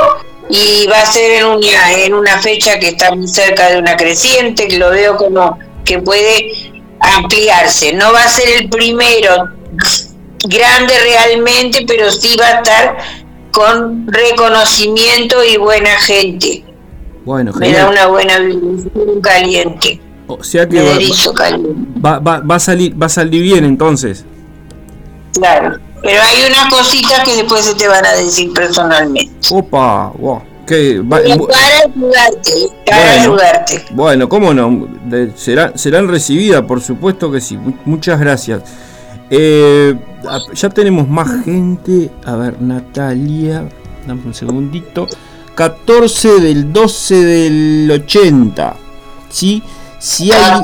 y 0.48 0.86
va 0.86 1.01
a 1.01 1.06
ser 1.06 1.32
en 1.32 1.47
una, 1.47 1.92
en 1.94 2.14
una 2.14 2.38
fecha 2.38 2.78
que 2.78 2.90
está 2.90 3.12
muy 3.12 3.26
cerca 3.26 3.70
de 3.70 3.78
una 3.78 3.97
creciente, 3.97 4.68
que 4.68 4.78
lo 4.78 4.90
veo 4.90 5.16
como 5.16 5.59
que 5.84 5.98
puede 5.98 6.52
ampliarse. 7.01 7.93
No 7.94 8.12
va 8.12 8.24
a 8.24 8.28
ser 8.28 8.48
el 8.60 8.68
primero 8.68 9.48
grande 10.44 10.94
realmente, 11.02 11.85
pero 11.86 12.10
sí 12.10 12.36
va 12.39 12.47
a 12.47 12.51
estar 12.59 12.97
con 13.52 14.06
reconocimiento 14.06 15.43
y 15.44 15.56
buena 15.56 15.98
gente. 15.98 16.64
Bueno, 17.24 17.52
me 17.52 17.72
da 17.72 17.89
una 17.89 18.06
buena 18.06 18.39
vibración 18.39 19.20
caliente. 19.20 20.01
O 20.27 20.43
sea 20.44 20.68
que 20.68 20.81
va, 22.05 22.18
va, 22.20 22.40
va, 22.40 22.55
a 22.55 22.60
salir 22.60 23.01
va 23.01 23.06
a 23.06 23.10
salir 23.10 23.43
bien 23.43 23.64
entonces. 23.64 24.24
Claro, 25.35 25.78
pero 26.02 26.22
hay 26.22 26.44
unas 26.48 26.72
cositas 26.72 27.24
que 27.24 27.35
después 27.35 27.64
se 27.64 27.74
te 27.74 27.89
van 27.89 28.06
a 28.06 28.12
decir 28.12 28.52
personalmente. 28.52 29.28
Opa, 29.51 30.12
wow 30.18 30.49
Que, 30.70 31.02
para 31.02 31.24
ayudarte, 31.24 32.52
para 32.86 33.22
ayudarte. 33.22 33.84
Bueno, 33.90 34.28
cómo 34.28 34.55
no, 34.55 34.86
serán 35.34 36.06
recibidas, 36.06 36.62
por 36.62 36.80
supuesto 36.80 37.28
que 37.32 37.40
sí. 37.40 37.59
Muchas 37.84 38.20
gracias. 38.20 38.62
Eh, 39.30 39.97
ya 40.55 40.68
tenemos 40.68 41.09
más 41.09 41.44
gente. 41.44 42.12
A 42.24 42.36
ver, 42.36 42.62
Natalia, 42.62 43.68
dame 44.06 44.22
un 44.26 44.32
segundito. 44.32 45.09
14 45.56 46.38
del 46.40 46.72
12 46.72 47.14
del 47.16 47.90
80. 47.90 48.76
¿Sí? 49.28 49.64
Si 49.98 50.30
hay, 50.30 50.62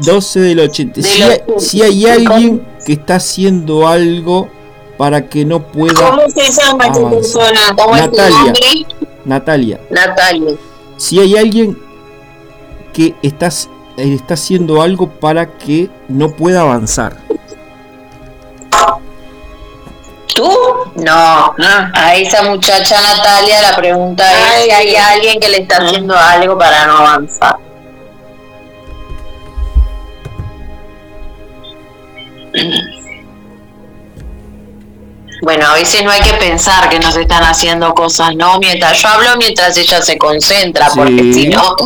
12 0.00 0.40
del 0.40 0.60
80. 0.60 1.00
Si 1.00 1.22
hay, 1.22 1.38
si 1.56 1.82
hay 1.82 2.04
alguien 2.04 2.62
que 2.84 2.92
está 2.92 3.14
haciendo 3.14 3.88
algo 3.88 4.50
para 4.96 5.28
que 5.28 5.44
no 5.44 5.62
pueda. 5.62 6.10
¿Cómo 6.10 6.28
se 6.28 6.50
llama 6.50 6.86
esta 6.86 7.10
persona? 7.10 7.60
¿Cómo 7.76 7.96
Natalia. 7.96 8.54
Natalia. 9.24 9.80
Natalia. 9.90 10.56
Si 10.96 11.18
hay 11.18 11.36
alguien 11.36 11.78
que 12.92 13.14
está, 13.22 13.48
está 13.96 14.34
haciendo 14.34 14.80
algo 14.80 15.08
para 15.08 15.58
que 15.58 15.90
no 16.08 16.30
pueda 16.30 16.62
avanzar. 16.62 17.16
¿Tú? 20.34 20.50
No, 20.96 21.54
no. 21.56 21.90
A 21.94 22.14
esa 22.14 22.42
muchacha 22.42 22.96
Natalia 23.00 23.62
la 23.62 23.76
pregunta 23.76 24.24
es 24.32 24.64
si 24.64 24.70
hay 24.70 24.96
alguien 24.96 25.40
que 25.40 25.48
le 25.48 25.62
está 25.62 25.78
haciendo 25.78 26.16
algo 26.16 26.58
para 26.58 26.86
no 26.86 26.98
avanzar. 26.98 27.56
Bueno, 35.42 35.66
a 35.66 35.74
veces 35.74 36.02
no 36.02 36.10
hay 36.10 36.22
que 36.22 36.32
pensar 36.34 36.88
que 36.88 36.98
nos 36.98 37.16
están 37.16 37.42
haciendo 37.44 37.92
cosas, 37.94 38.34
¿no? 38.36 38.58
Mientras 38.58 39.00
yo 39.02 39.08
hablo, 39.08 39.28
mientras 39.38 39.76
ella 39.76 40.00
se 40.00 40.16
concentra, 40.16 40.88
porque 40.94 41.32
si 41.32 41.48
no, 41.48 41.76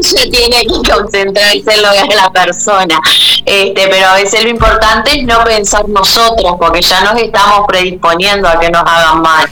se 0.00 0.28
tiene 0.28 0.60
que 0.62 0.90
concentrarse 0.90 1.74
en 1.74 1.82
lo 1.82 1.90
que 1.92 1.98
es 2.08 2.16
la 2.16 2.30
persona. 2.30 3.00
Este, 3.46 3.88
pero 3.88 4.08
a 4.08 4.14
veces 4.14 4.44
lo 4.44 4.50
importante 4.50 5.18
es 5.18 5.24
no 5.24 5.42
pensar 5.44 5.88
nosotros, 5.88 6.56
porque 6.58 6.82
ya 6.82 7.00
nos 7.00 7.20
estamos 7.20 7.66
predisponiendo 7.66 8.48
a 8.48 8.60
que 8.60 8.70
nos 8.70 8.82
hagan 8.82 9.22
mal. 9.22 9.48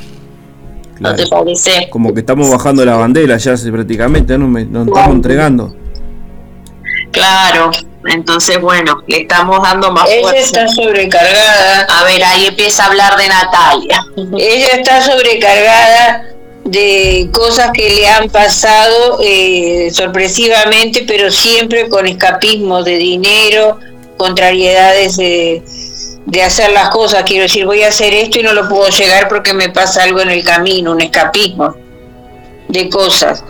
¿No 1.00 1.14
te 1.14 1.26
parece? 1.28 1.88
Como 1.90 2.12
que 2.12 2.20
estamos 2.20 2.50
bajando 2.50 2.84
la 2.84 2.96
bandera 2.96 3.36
ya 3.36 3.54
prácticamente, 3.72 4.36
¿no? 4.36 4.48
nos 4.48 4.86
estamos 4.88 5.14
entregando. 5.14 5.74
Claro, 7.10 7.70
entonces, 8.06 8.60
bueno, 8.60 9.02
le 9.06 9.22
estamos 9.22 9.62
dando 9.62 9.90
más 9.90 10.08
Ella 10.08 10.32
está 10.32 10.68
sobrecargada. 10.68 11.86
A 11.90 12.04
ver, 12.04 12.22
ahí 12.24 12.46
empieza 12.46 12.84
a 12.84 12.86
hablar 12.86 13.16
de 13.16 13.28
Natalia. 13.28 14.06
Ella 14.38 14.68
está 14.74 15.02
sobrecargada 15.02 16.24
de 16.64 17.28
cosas 17.32 17.70
que 17.72 17.90
le 17.90 18.08
han 18.08 18.28
pasado 18.28 19.18
eh, 19.22 19.90
sorpresivamente, 19.92 21.04
pero 21.08 21.30
siempre 21.30 21.88
con 21.88 22.06
escapismo 22.06 22.82
de 22.82 22.96
dinero, 22.96 23.78
contrariedades 24.16 25.16
de, 25.16 25.62
de 26.26 26.42
hacer 26.42 26.70
las 26.72 26.90
cosas. 26.90 27.24
Quiero 27.24 27.42
decir, 27.42 27.66
voy 27.66 27.82
a 27.82 27.88
hacer 27.88 28.14
esto 28.14 28.38
y 28.38 28.42
no 28.42 28.52
lo 28.52 28.68
puedo 28.68 28.88
llegar 28.90 29.28
porque 29.28 29.54
me 29.54 29.70
pasa 29.70 30.04
algo 30.04 30.20
en 30.20 30.30
el 30.30 30.44
camino, 30.44 30.92
un 30.92 31.00
escapismo 31.00 31.74
de 32.68 32.88
cosas 32.90 33.42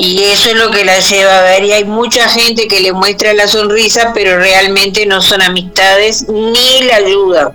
y 0.00 0.22
eso 0.22 0.50
es 0.50 0.54
lo 0.54 0.70
que 0.70 0.84
la 0.84 1.00
lleva 1.00 1.40
a 1.40 1.42
ver 1.42 1.64
y 1.64 1.72
hay 1.72 1.84
mucha 1.84 2.28
gente 2.28 2.68
que 2.68 2.78
le 2.78 2.92
muestra 2.92 3.34
la 3.34 3.48
sonrisa 3.48 4.12
pero 4.14 4.38
realmente 4.38 5.04
no 5.06 5.20
son 5.20 5.42
amistades 5.42 6.28
ni 6.28 6.82
la 6.84 6.96
ayuda. 6.96 7.52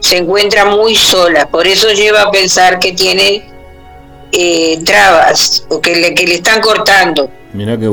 Se 0.00 0.16
encuentra 0.16 0.64
muy 0.64 0.96
sola 0.96 1.46
por 1.50 1.66
eso 1.66 1.92
lleva 1.92 2.22
a 2.22 2.30
pensar 2.30 2.78
que 2.78 2.92
tiene 2.92 3.46
eh, 4.32 4.80
trabas 4.82 5.66
o 5.68 5.78
que 5.78 5.94
le, 5.94 6.14
que 6.14 6.26
le 6.26 6.36
están 6.36 6.62
cortando. 6.62 7.30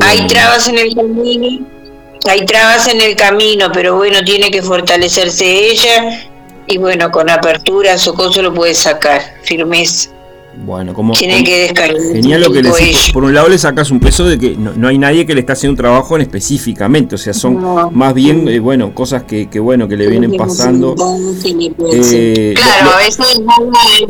Hay 0.01 0.25
trabas 0.27 0.69
en 0.69 0.77
el 0.77 0.95
camino 0.95 1.67
hay 2.29 2.45
trabas 2.45 2.87
en 2.87 3.01
el 3.01 3.17
camino 3.17 3.69
pero 3.73 3.97
bueno 3.97 4.23
tiene 4.23 4.51
que 4.51 4.61
fortalecerse 4.61 5.45
ella 5.45 6.29
y 6.65 6.77
bueno 6.77 7.11
con 7.11 7.29
apertura 7.29 7.97
su 7.97 8.13
cosa 8.13 8.41
lo 8.41 8.53
puede 8.53 8.73
sacar 8.73 9.21
firmeza 9.43 10.11
bueno, 10.57 10.93
como, 10.93 11.13
Tiene 11.13 11.43
que 11.43 11.73
genial 12.13 12.41
lo 12.41 12.51
que 12.51 12.61
le 12.61 12.69
decís. 12.69 13.11
Por 13.13 13.23
un 13.23 13.33
lado 13.33 13.49
le 13.49 13.57
sacas 13.57 13.91
un 13.91 13.99
peso 13.99 14.25
de 14.25 14.37
que 14.37 14.55
no, 14.55 14.87
hay 14.87 14.97
nadie 14.97 15.25
que 15.25 15.33
le 15.33 15.41
está 15.41 15.53
haciendo 15.53 15.73
un 15.73 15.77
trabajo 15.77 16.15
en 16.15 16.21
específicamente, 16.21 17.15
o 17.15 17.17
sea, 17.17 17.33
son 17.33 17.59
más 17.93 18.13
bien, 18.13 18.47
eh, 18.47 18.59
bueno, 18.59 18.93
cosas 18.93 19.23
que, 19.23 19.49
que, 19.49 19.59
bueno, 19.59 19.87
que 19.87 19.97
le 19.97 20.07
vienen 20.07 20.35
pasando. 20.35 20.95
Eh, 21.93 22.53
claro, 22.55 22.91
a 22.91 22.97
veces 22.97 23.41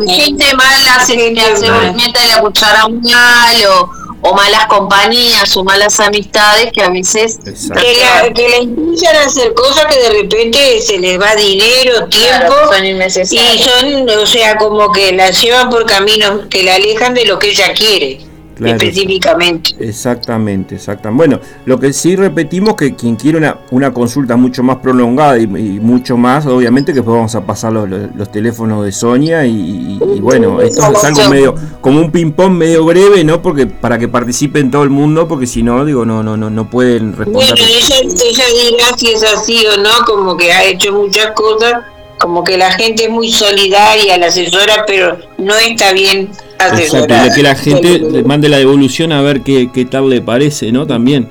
gente 0.07 0.45
mala 0.55 1.05
se, 1.05 1.13
se 1.15 1.71
mete 1.93 2.19
la 2.29 2.41
cuchara 2.41 2.87
mal 2.87 3.55
o 3.69 4.04
o 4.21 4.33
malas 4.33 4.65
compañías 4.67 5.55
o 5.55 5.63
malas 5.63 5.99
amistades 5.99 6.71
que 6.71 6.81
a 6.81 6.89
veces 6.89 7.37
que 7.43 7.97
la, 7.99 8.33
que 8.33 9.07
a 9.07 9.21
hacer 9.25 9.53
cosas 9.53 9.85
que 9.85 9.99
de 9.99 10.09
repente 10.21 10.81
se 10.81 10.97
les 10.97 11.19
va 11.19 11.35
dinero, 11.35 12.07
tiempo 12.07 12.53
son 12.71 12.85
y 12.85 13.59
son, 13.59 14.09
o 14.09 14.25
sea, 14.25 14.57
como 14.57 14.91
que 14.91 15.11
la 15.11 15.29
llevan 15.29 15.69
por 15.69 15.85
caminos 15.85 16.47
que 16.49 16.63
la 16.63 16.75
alejan 16.75 17.13
de 17.13 17.25
lo 17.25 17.37
que 17.37 17.49
ella 17.49 17.73
quiere 17.73 18.24
específicamente. 18.63 19.71
Exactamente, 19.79 20.75
exactamente. 20.75 21.17
Bueno, 21.17 21.39
lo 21.65 21.79
que 21.79 21.93
sí 21.93 22.15
repetimos 22.15 22.75
que 22.75 22.95
quien 22.95 23.15
quiere 23.15 23.37
una, 23.37 23.59
una 23.71 23.93
consulta 23.93 24.35
mucho 24.35 24.63
más 24.63 24.77
prolongada 24.77 25.37
y, 25.37 25.47
mucho 25.47 26.17
más, 26.17 26.45
obviamente 26.45 26.91
que 26.91 26.99
después 26.99 27.15
vamos 27.15 27.35
a 27.35 27.45
pasar 27.45 27.73
los, 27.73 27.89
los, 27.89 28.31
teléfonos 28.31 28.85
de 28.85 28.91
Sonia 28.91 29.45
y, 29.45 29.99
bueno, 30.19 30.61
esto 30.61 30.91
es 30.91 31.03
algo 31.03 31.29
medio, 31.29 31.55
como 31.81 31.99
un 31.99 32.11
ping-pong 32.11 32.53
medio 32.53 32.85
breve, 32.85 33.23
¿no? 33.23 33.41
Porque 33.41 33.67
para 33.67 33.97
que 33.97 34.07
participen 34.07 34.71
todo 34.71 34.83
el 34.83 34.89
mundo, 34.89 35.27
porque 35.27 35.47
si 35.47 35.63
no, 35.63 35.85
digo, 35.85 36.05
no, 36.05 36.23
no, 36.23 36.37
no, 36.37 36.49
no 36.49 36.69
pueden 36.69 37.15
responder. 37.15 37.49
Bueno, 37.49 37.55
ella, 37.55 37.95
ella 37.99 38.43
dirá 38.69 38.97
si 38.97 39.09
es 39.09 39.23
así 39.23 39.65
o 39.67 39.77
no, 39.77 40.05
como 40.05 40.37
que 40.37 40.51
ha 40.51 40.63
hecho 40.65 40.93
muchas 40.93 41.31
cosas 41.31 41.83
como 42.17 42.43
que 42.43 42.57
la 42.57 42.71
gente 42.71 43.05
es 43.05 43.09
muy 43.09 43.31
solidaria, 43.31 44.17
la 44.17 44.27
asesora, 44.27 44.85
pero 44.87 45.17
no 45.37 45.55
está 45.57 45.93
bien 45.93 46.29
Exacto, 46.59 47.15
que 47.35 47.43
la 47.43 47.55
gente 47.55 47.99
le 47.99 48.23
mande 48.23 48.49
la 48.49 48.57
devolución 48.57 49.11
a 49.11 49.21
ver 49.21 49.41
qué, 49.41 49.87
tal 49.89 50.09
le 50.09 50.21
parece, 50.21 50.71
¿no? 50.71 50.87
También. 50.87 51.27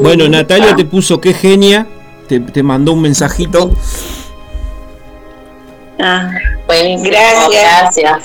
Bueno, 0.00 0.28
Natalia 0.28 0.74
te 0.74 0.84
puso 0.84 1.20
qué 1.20 1.34
genia, 1.34 1.86
te, 2.26 2.62
mandó 2.62 2.92
un 2.92 3.02
mensajito. 3.02 3.70
Ah, 6.00 6.30
pues 6.66 7.02
gracias. 7.02 7.50
Gracias. 7.50 8.24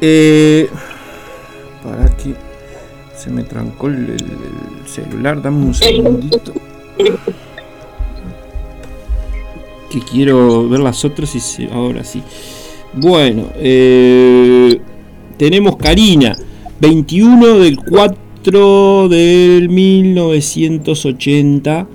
Eh, 0.00 0.68
para 1.82 2.16
que 2.16 2.34
se 3.16 3.30
me 3.30 3.42
trancó 3.42 3.88
el, 3.88 4.16
celular, 4.86 5.42
dame 5.42 5.66
un 5.66 5.74
segundito. 5.74 6.52
Que 9.90 10.00
quiero 10.00 10.68
ver 10.68 10.80
las 10.80 11.04
otras 11.04 11.34
y 11.34 11.40
se, 11.40 11.68
ahora 11.72 12.04
sí. 12.04 12.22
Bueno, 12.92 13.48
eh, 13.56 14.80
tenemos 15.38 15.76
Karina, 15.76 16.36
21 16.80 17.60
del 17.60 17.78
4 17.78 19.08
del 19.08 19.68
1980 19.68 21.86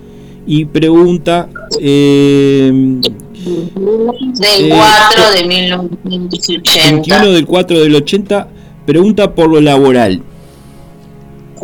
y 0.48 0.66
pregunta... 0.66 1.50
Eh, 1.80 3.00
del 3.44 4.70
4 4.70 5.32
de 5.36 5.44
1980. 5.44 6.92
21 6.92 7.32
del 7.32 7.46
4 7.46 7.80
del 7.80 7.96
80 7.96 8.48
pregunta 8.86 9.34
por 9.34 9.50
lo 9.50 9.62
laboral. 9.62 10.22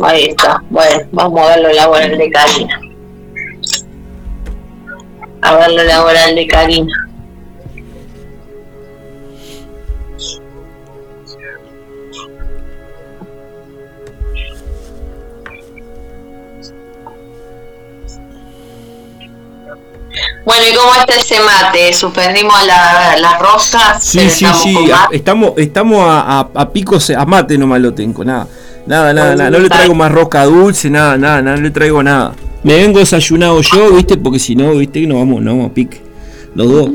Ahí 0.02 0.26
está. 0.26 0.62
Bueno, 0.70 1.00
vamos 1.12 1.42
a 1.42 1.56
ver 1.56 1.64
lo 1.64 1.74
laboral 1.74 2.18
de 2.18 2.30
Karina. 2.30 2.82
A 5.42 5.58
ver 5.58 5.72
lo 5.72 5.84
laboral 5.84 6.36
de 6.36 6.48
Karina. 6.48 7.09
Bueno, 20.50 20.64
¿y 20.68 20.76
cómo 20.76 20.92
está 20.96 21.16
ese 21.16 21.36
mate? 21.42 21.94
¿Suspendimos 21.94 22.56
las 22.66 23.22
la 23.22 23.38
rosas? 23.38 24.04
Sí, 24.04 24.32
sí, 24.32 24.48
sí, 24.64 24.76
estamos, 25.12 25.54
estamos 25.58 26.04
a, 26.04 26.50
a, 26.56 26.70
picos, 26.72 27.12
a 27.12 27.24
mate 27.24 27.56
nomás 27.56 27.80
lo 27.80 27.94
tengo, 27.94 28.26
nada. 28.26 28.48
Nada, 28.88 29.14
nada, 29.14 29.36
nada, 29.36 29.52
no 29.52 29.60
le 29.60 29.70
traigo 29.70 29.94
más 29.94 30.12
rosca 30.12 30.46
dulce, 30.46 30.90
nada, 30.90 31.18
nada, 31.20 31.44
no 31.44 31.56
le 31.56 31.70
traigo 31.70 32.02
nada. 32.02 32.34
Me 32.64 32.78
vengo 32.78 32.98
desayunado 32.98 33.62
yo, 33.62 33.92
viste, 33.92 34.18
porque 34.18 34.40
si 34.40 34.56
no, 34.56 34.74
viste, 34.74 35.06
no 35.06 35.20
vamos, 35.20 35.44
no 35.44 35.52
vamos 35.52 35.70
a 35.70 35.74
pique. 35.76 36.02
Los 36.56 36.72
dos. 36.72 36.90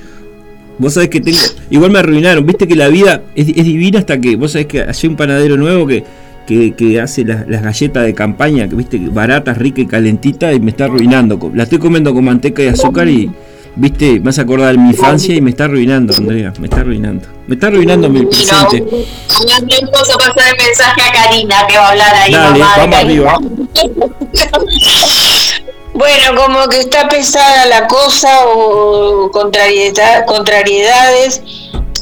Vos 0.78 0.94
sabés 0.94 1.10
que 1.10 1.20
tengo. 1.20 1.38
Igual 1.68 1.90
me 1.90 1.98
arruinaron, 1.98 2.46
viste 2.46 2.66
que 2.66 2.76
la 2.76 2.88
vida 2.88 3.24
es, 3.34 3.46
es 3.46 3.64
divina 3.66 3.98
hasta 3.98 4.18
que. 4.18 4.36
Vos 4.36 4.52
sabés 4.52 4.68
que 4.68 4.80
hay 4.80 5.06
un 5.06 5.16
panadero 5.16 5.58
nuevo 5.58 5.86
que 5.86 6.02
que, 6.46 7.00
hace 7.00 7.24
las, 7.24 7.46
galletas 7.46 8.04
de 8.04 8.14
campaña, 8.14 8.68
que 8.68 8.74
viste, 8.74 8.98
baratas, 8.98 9.58
ricas 9.58 9.84
y 9.84 9.86
calentitas, 9.86 10.54
y 10.54 10.60
me 10.60 10.70
está 10.70 10.84
arruinando. 10.84 11.50
La 11.54 11.64
estoy 11.64 11.78
comiendo 11.78 12.12
con 12.12 12.24
manteca 12.24 12.62
y 12.62 12.68
azúcar 12.68 13.08
y, 13.08 13.30
viste, 13.76 14.14
me 14.14 14.20
vas 14.20 14.38
a 14.38 14.42
acordar 14.42 14.72
de 14.72 14.78
mi 14.78 14.90
infancia 14.90 15.34
y 15.34 15.40
me 15.40 15.50
está 15.50 15.64
arruinando, 15.64 16.14
Andrea, 16.16 16.52
me 16.58 16.66
está 16.66 16.80
arruinando. 16.80 17.28
Me 17.46 17.54
está 17.54 17.68
arruinando 17.68 18.08
mi 18.08 18.26
presente. 18.26 18.80
No, 18.80 18.86
no 18.88 19.90
puedo 19.90 20.18
pasar 20.18 20.54
el 20.56 20.64
mensaje 20.64 21.02
a 21.02 21.12
Karina 21.12 21.66
que 21.68 21.76
va 21.76 21.86
a 21.86 21.90
hablar 21.90 22.14
ahí. 22.14 22.32
Dale, 22.32 22.58
mamá 22.58 22.74
vamos 22.76 22.96
arriba. 22.96 23.38
Bueno, 25.92 26.34
como 26.34 26.66
que 26.68 26.80
está 26.80 27.08
pesada 27.08 27.66
la 27.66 27.86
cosa 27.86 28.46
o 28.46 29.30
contrariedad, 29.30 30.24
contrariedades, 30.24 31.42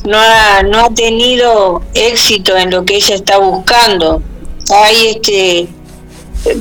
no 0.05 0.19
ha, 0.19 0.63
no 0.63 0.79
ha 0.81 0.91
tenido 0.95 1.83
éxito 1.95 2.57
en 2.57 2.71
lo 2.71 2.85
que 2.85 2.97
ella 2.97 3.15
está 3.15 3.39
buscando. 3.39 4.23
Hay 4.71 5.07
este 5.09 5.69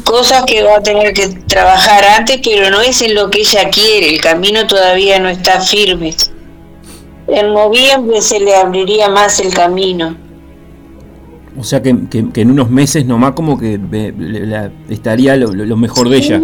cosas 0.03 0.43
que 0.45 0.63
va 0.63 0.77
a 0.77 0.83
tener 0.83 1.13
que 1.13 1.27
trabajar 1.47 2.03
antes, 2.03 2.39
pero 2.43 2.69
no 2.69 2.81
es 2.81 3.01
en 3.01 3.13
lo 3.13 3.29
que 3.29 3.41
ella 3.41 3.69
quiere, 3.69 4.09
el 4.15 4.19
camino 4.21 4.65
todavía 4.67 5.19
no 5.19 5.29
está 5.29 5.61
firme. 5.61 6.15
En 7.27 7.53
noviembre 7.53 8.21
se 8.21 8.39
le 8.39 8.55
abriría 8.55 9.09
más 9.09 9.39
el 9.39 9.53
camino. 9.53 10.15
O 11.59 11.63
sea 11.63 11.81
que, 11.81 11.95
que- 12.09 12.29
que 12.31 12.41
en 12.41 12.51
unos 12.51 12.69
meses 12.69 13.05
nomás 13.05 13.31
como 13.33 13.57
que 13.57 13.79
la- 14.17 14.71
estaría 14.89 15.35
lo, 15.35 15.51
lo- 15.53 15.65
lo 15.65 15.77
mejor 15.77 16.09
de 16.09 16.17
ella. 16.17 16.41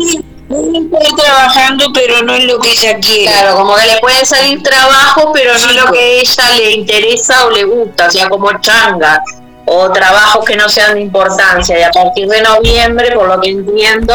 Trabajando, 1.17 1.85
pero 1.93 2.21
no 2.23 2.33
es 2.33 2.45
lo 2.45 2.59
que 2.59 2.71
ella 2.71 2.97
quiere. 2.99 3.31
Claro, 3.31 3.55
como 3.57 3.75
que 3.75 3.87
le 3.87 3.97
pueden 3.99 4.25
salir 4.25 4.61
trabajo, 4.61 5.31
pero 5.33 5.53
no 5.57 5.73
lo 5.73 5.91
que 5.91 5.99
a 5.99 6.07
ella 6.21 6.43
le 6.57 6.71
interesa 6.71 7.45
o 7.45 7.51
le 7.51 7.63
gusta, 7.63 8.07
o 8.07 8.11
sea, 8.11 8.29
como 8.29 8.51
changa, 8.59 9.23
o 9.65 9.91
trabajos 9.91 10.45
que 10.45 10.55
no 10.55 10.69
sean 10.69 10.95
de 10.95 11.01
importancia. 11.01 11.79
Y 11.79 11.83
a 11.83 11.91
partir 11.91 12.27
de 12.27 12.41
noviembre, 12.41 13.11
por 13.11 13.27
lo 13.27 13.41
que 13.41 13.49
entiendo, 13.49 14.13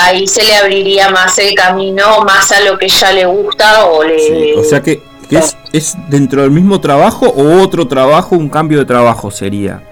ahí 0.00 0.26
se 0.26 0.44
le 0.44 0.56
abriría 0.56 1.10
más 1.10 1.38
el 1.38 1.54
camino, 1.54 2.20
más 2.24 2.50
a 2.52 2.60
lo 2.60 2.78
que 2.78 2.86
ella 2.86 3.12
le 3.12 3.26
gusta 3.26 3.86
o 3.86 4.02
le... 4.02 4.18
Sí, 4.18 4.54
O 4.56 4.64
sea 4.64 4.82
que, 4.82 5.02
que 5.28 5.38
es, 5.38 5.56
es 5.72 5.96
dentro 6.08 6.42
del 6.42 6.50
mismo 6.50 6.80
trabajo 6.80 7.26
o 7.26 7.62
otro 7.62 7.86
trabajo, 7.86 8.36
un 8.36 8.48
cambio 8.48 8.78
de 8.78 8.84
trabajo 8.84 9.30
sería. 9.30 9.82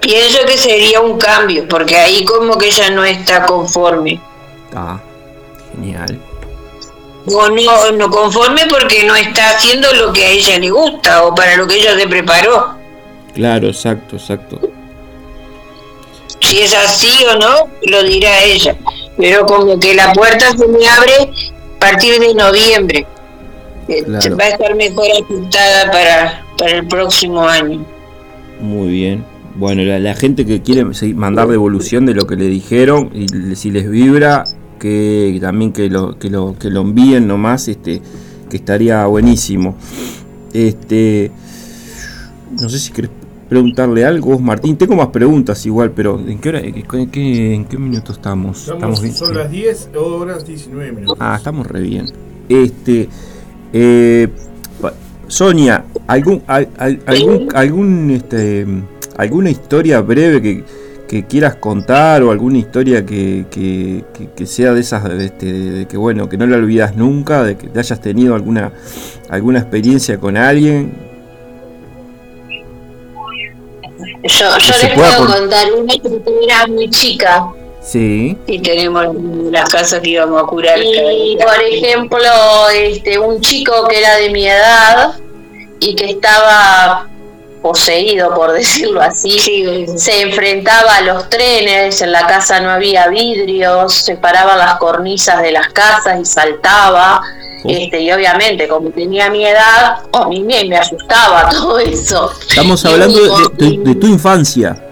Pienso 0.00 0.38
que 0.46 0.56
sería 0.56 1.00
un 1.00 1.18
cambio, 1.18 1.66
porque 1.68 1.96
ahí 1.96 2.24
como 2.24 2.56
que 2.56 2.68
ella 2.68 2.90
no 2.90 3.04
está 3.04 3.44
conforme. 3.44 4.20
Ah, 4.74 4.98
genial. 5.74 6.18
O 7.26 7.48
no, 7.48 7.92
no 7.92 8.10
conforme 8.10 8.62
porque 8.68 9.04
no 9.04 9.14
está 9.14 9.50
haciendo 9.50 9.92
lo 9.92 10.12
que 10.12 10.24
a 10.24 10.28
ella 10.30 10.58
le 10.58 10.70
gusta 10.70 11.24
o 11.24 11.34
para 11.34 11.56
lo 11.56 11.66
que 11.66 11.76
ella 11.76 11.96
se 11.98 12.08
preparó. 12.08 12.74
Claro, 13.34 13.68
exacto, 13.68 14.16
exacto. 14.16 14.58
Si 16.40 16.60
es 16.60 16.74
así 16.74 17.24
o 17.26 17.38
no, 17.38 17.68
lo 17.82 18.02
dirá 18.02 18.42
ella. 18.42 18.74
Pero 19.18 19.44
como 19.44 19.78
que 19.78 19.94
la 19.94 20.12
puerta 20.14 20.50
se 20.56 20.66
me 20.66 20.88
abre 20.88 21.30
a 21.76 21.78
partir 21.78 22.18
de 22.18 22.34
noviembre. 22.34 23.06
Eh, 23.88 24.02
Claro. 24.04 24.36
Va 24.36 24.44
a 24.44 24.48
estar 24.48 24.74
mejor 24.74 25.06
ajustada 25.22 25.90
para, 25.90 26.46
para 26.56 26.70
el 26.72 26.86
próximo 26.86 27.46
año. 27.46 27.84
Muy 28.60 28.88
bien. 28.88 29.24
Bueno, 29.56 29.82
la, 29.82 29.98
la 29.98 30.14
gente 30.14 30.46
que 30.46 30.62
quiere 30.62 30.84
mandar 31.14 31.48
devolución 31.48 32.06
de 32.06 32.14
lo 32.14 32.26
que 32.26 32.36
le 32.36 32.46
dijeron 32.46 33.10
y 33.14 33.26
si 33.56 33.70
les 33.70 33.90
vibra, 33.90 34.44
que 34.78 35.36
también 35.40 35.72
que 35.72 35.90
lo, 35.90 36.18
que 36.18 36.30
lo, 36.30 36.56
que 36.58 36.70
lo 36.70 36.80
envíen 36.82 37.26
nomás, 37.26 37.68
este, 37.68 38.00
que 38.48 38.56
estaría 38.56 39.04
buenísimo. 39.06 39.76
Este, 40.52 41.30
no 42.60 42.68
sé 42.68 42.78
si 42.78 42.92
querés 42.92 43.10
preguntarle 43.48 44.04
algo, 44.04 44.32
vos, 44.32 44.40
Martín. 44.40 44.76
Tengo 44.76 44.94
más 44.96 45.08
preguntas 45.08 45.66
igual, 45.66 45.90
pero 45.90 46.18
¿en 46.20 46.38
qué 46.38 46.48
hora, 46.48 46.60
en 46.60 47.08
qué, 47.10 47.54
en 47.54 47.64
qué 47.64 47.76
minuto 47.78 48.12
estamos? 48.12 48.68
Estamos, 48.68 49.02
bien? 49.02 49.14
son 49.14 49.36
las 49.36 49.50
10 49.50 49.90
horas 49.96 50.46
19 50.46 50.92
minutos. 50.92 51.16
Ah, 51.20 51.34
estamos 51.36 51.66
re 51.66 51.82
bien. 51.82 52.06
Este, 52.48 53.08
eh, 53.72 54.28
Sonia, 55.26 55.84
algún, 56.06 56.42
al- 56.46 56.68
al- 56.78 57.00
algún, 57.06 57.48
algún, 57.54 58.10
este, 58.10 58.66
alguna 59.20 59.50
historia 59.50 60.00
breve 60.00 60.40
que, 60.42 60.64
que 61.08 61.26
quieras 61.26 61.56
contar 61.56 62.22
o 62.22 62.30
alguna 62.30 62.58
historia 62.58 63.04
que, 63.04 63.44
que, 63.50 64.04
que- 64.14 64.28
que 64.34 64.46
sea 64.46 64.72
de 64.72 64.80
esas, 64.80 65.04
este, 65.10 65.52
de 65.52 65.86
que 65.86 65.96
bueno, 65.96 66.28
que 66.28 66.36
no 66.36 66.46
la 66.46 66.56
olvidas 66.56 66.96
nunca, 66.96 67.42
de 67.44 67.56
que 67.56 67.68
te 67.68 67.78
hayas 67.80 68.00
tenido 68.00 68.34
alguna, 68.34 68.72
alguna 69.28 69.58
experiencia 69.58 70.18
con 70.18 70.36
alguien. 70.36 70.92
Yo, 74.22 74.58
yo 74.58 74.72
les 74.82 74.94
puedo 74.94 75.16
por- 75.18 75.36
contar 75.38 75.66
una 75.72 75.92
que 75.94 76.22
era 76.44 76.66
muy 76.66 76.88
chica. 76.90 77.46
Sí. 77.82 78.36
Y 78.46 78.58
tenemos 78.60 79.06
las 79.50 79.68
casas 79.70 80.00
que 80.00 80.10
íbamos 80.10 80.42
a 80.42 80.46
curar. 80.46 80.78
Y 80.78 81.36
por 81.36 81.62
ejemplo, 81.72 82.18
este, 82.74 83.18
un 83.18 83.40
chico 83.40 83.72
que 83.88 83.98
era 83.98 84.16
de 84.16 84.30
mi 84.30 84.46
edad 84.46 85.14
y 85.80 85.94
que 85.94 86.10
estaba 86.10 87.08
poseído, 87.62 88.34
por 88.34 88.52
decirlo 88.54 89.00
así, 89.00 89.86
se 89.96 90.22
enfrentaba 90.22 90.96
a 90.96 91.00
los 91.02 91.28
trenes, 91.28 92.00
en 92.02 92.12
la 92.12 92.26
casa 92.26 92.60
no 92.60 92.70
había 92.70 93.08
vidrios, 93.08 93.94
se 93.94 94.16
paraban 94.16 94.58
las 94.58 94.76
cornisas 94.76 95.42
de 95.42 95.52
las 95.52 95.68
casas 95.68 96.18
y 96.20 96.24
saltaba. 96.24 97.22
Este, 97.62 98.00
y 98.00 98.10
obviamente, 98.10 98.66
como 98.66 98.88
tenía 98.90 99.28
mi 99.28 99.44
edad, 99.46 99.98
a 100.12 100.28
mí 100.28 100.40
me, 100.42 100.64
me 100.64 100.78
asustaba 100.78 101.48
todo 101.50 101.78
eso. 101.78 102.32
Estamos 102.48 102.82
hablando 102.86 103.50
de- 103.50 103.78
de 103.78 103.94
tu 103.96 104.06
infancia. 104.06 104.82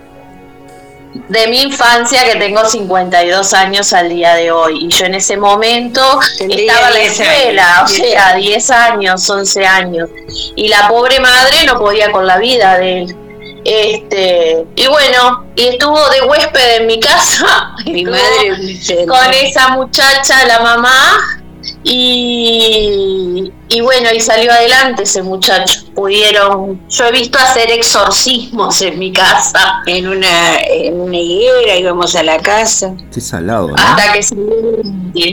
De 1.29 1.47
mi 1.49 1.63
infancia 1.63 2.25
que 2.25 2.37
tengo 2.39 2.65
52 2.65 3.53
años 3.55 3.93
al 3.93 4.09
día 4.09 4.35
de 4.35 4.51
hoy 4.51 4.87
y 4.87 4.89
yo 4.89 5.07
en 5.07 5.15
ese 5.15 5.37
momento 5.37 6.01
Tendría 6.39 6.73
estaba 6.73 6.89
en 6.89 6.95
la 6.95 7.01
10 7.01 7.21
escuela, 7.21 7.79
años. 7.79 7.91
o 7.91 7.95
sea, 7.95 8.35
10 8.35 8.71
años, 8.71 9.31
11 9.31 9.67
años 9.67 10.11
y 10.57 10.69
la 10.69 10.89
pobre 10.89 11.21
madre 11.21 11.65
no 11.67 11.79
podía 11.79 12.11
con 12.13 12.27
la 12.27 12.39
vida 12.39 12.79
de 12.79 13.03
él. 13.03 13.17
Este, 13.65 14.65
y 14.77 14.87
bueno, 14.87 15.45
y 15.55 15.67
estuvo 15.69 15.99
de 16.09 16.23
huésped 16.23 16.77
en 16.77 16.87
mi 16.87 16.99
casa. 17.01 17.73
Mi 17.85 18.01
estuvo 18.03 18.17
madre 18.17 19.07
con 19.07 19.35
esa 19.35 19.69
muchacha, 19.71 20.47
la 20.47 20.61
mamá, 20.61 21.43
y, 21.83 23.53
y 23.69 23.81
bueno, 23.81 24.09
y 24.15 24.21
salió 24.21 24.51
adelante 24.53 25.03
ese 25.03 25.23
muchacho. 25.23 25.81
Pudieron, 25.95 26.81
yo 26.89 27.05
he 27.07 27.13
visto 27.13 27.39
hacer 27.39 27.71
exorcismos 27.71 28.81
en 28.83 28.99
mi 28.99 29.13
casa. 29.13 29.83
en 29.87 30.09
una, 30.09 30.61
en 30.63 31.01
una 31.01 31.17
higuera 31.17 31.77
íbamos 31.77 32.15
a 32.17 32.23
la 32.23 32.39
casa. 32.39 32.95
Qué 33.13 33.21
salado, 33.21 33.69
¿no? 33.69 33.75
Hasta 33.77 34.13
que 34.13 34.23
se 34.23 34.37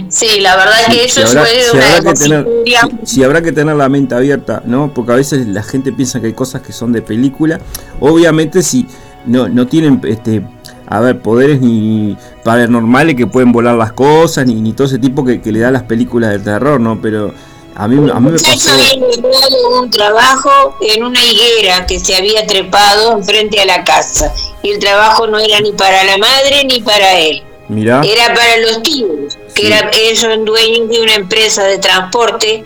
Sí, 0.10 0.40
la 0.42 0.56
verdad 0.56 0.74
Sí, 0.90 0.98
que 0.98 1.10
si 1.10 1.22
eso 1.22 1.28
habrá, 1.30 1.42
fue 1.46 1.62
si 1.62 1.76
una 1.78 1.86
habrá 1.86 2.00
de 2.02 2.14
que 2.14 2.20
tener, 2.24 2.48
si- 3.06 3.16
si 3.16 3.24
habrá 3.24 3.42
que 3.42 3.52
tener 3.52 3.76
la 3.76 3.90
mente 3.90 4.16
abierta, 4.16 4.62
¿no? 4.66 4.94
Porque 4.94 5.12
a 5.12 5.16
veces 5.16 5.48
la 5.48 5.64
gente 5.64 5.92
piensa 5.94 6.20
que 6.20 6.28
hay 6.28 6.34
cosas 6.34 6.62
que 6.62 6.74
son 6.74 6.92
de 6.92 7.02
película. 7.02 7.60
Obviamente 8.00 8.64
si 8.64 8.88
no, 9.26 9.48
no 9.48 9.68
tienen 9.68 10.02
este 10.08 10.42
a 10.88 11.00
ver, 11.00 11.20
poderes 11.20 11.62
ni 11.62 12.16
paranormales 12.44 13.16
que 13.16 13.28
pueden 13.28 13.52
volar 13.52 13.76
las 13.76 13.94
cosas, 13.94 14.46
ni, 14.46 14.56
ni 14.56 14.74
todo 14.74 14.88
ese 14.88 15.00
tipo 15.00 15.26
que, 15.26 15.42
que 15.42 15.52
le 15.52 15.60
da 15.60 15.72
las 15.72 15.84
películas 15.84 16.32
de 16.32 16.40
terror, 16.40 16.80
¿no? 16.80 17.02
Pero 17.02 17.34
a 17.76 17.88
mí, 17.88 18.10
a 18.10 18.20
mí 18.20 18.32
me 18.32 18.40
pasó. 18.40 18.72
un 19.82 19.90
trabajo 19.90 20.78
en 20.82 21.04
una 21.04 21.20
higuera 21.24 21.86
que 21.86 22.00
se 22.00 22.16
había 22.16 22.46
trepado 22.48 23.18
enfrente 23.18 23.60
a 23.60 23.66
la 23.66 23.84
casa. 23.84 24.34
Y 24.64 24.72
el 24.72 24.80
trabajo 24.80 25.28
no 25.28 25.40
era 25.40 25.60
ni 25.60 25.72
para 25.74 26.04
la 26.04 26.18
madre 26.18 26.64
ni 26.66 26.82
para 26.82 27.20
él. 27.20 27.44
Mirá, 27.68 28.02
Era 28.04 28.34
para 28.34 28.58
los 28.58 28.84
tíos, 28.84 29.38
que 29.56 29.64
Sí. 29.64 29.68
eran, 29.68 29.90
ellos 29.94 30.46
dueños 30.46 30.88
de 30.88 31.02
una 31.02 31.16
empresa 31.16 31.64
de 31.64 31.80
transporte 31.80 32.64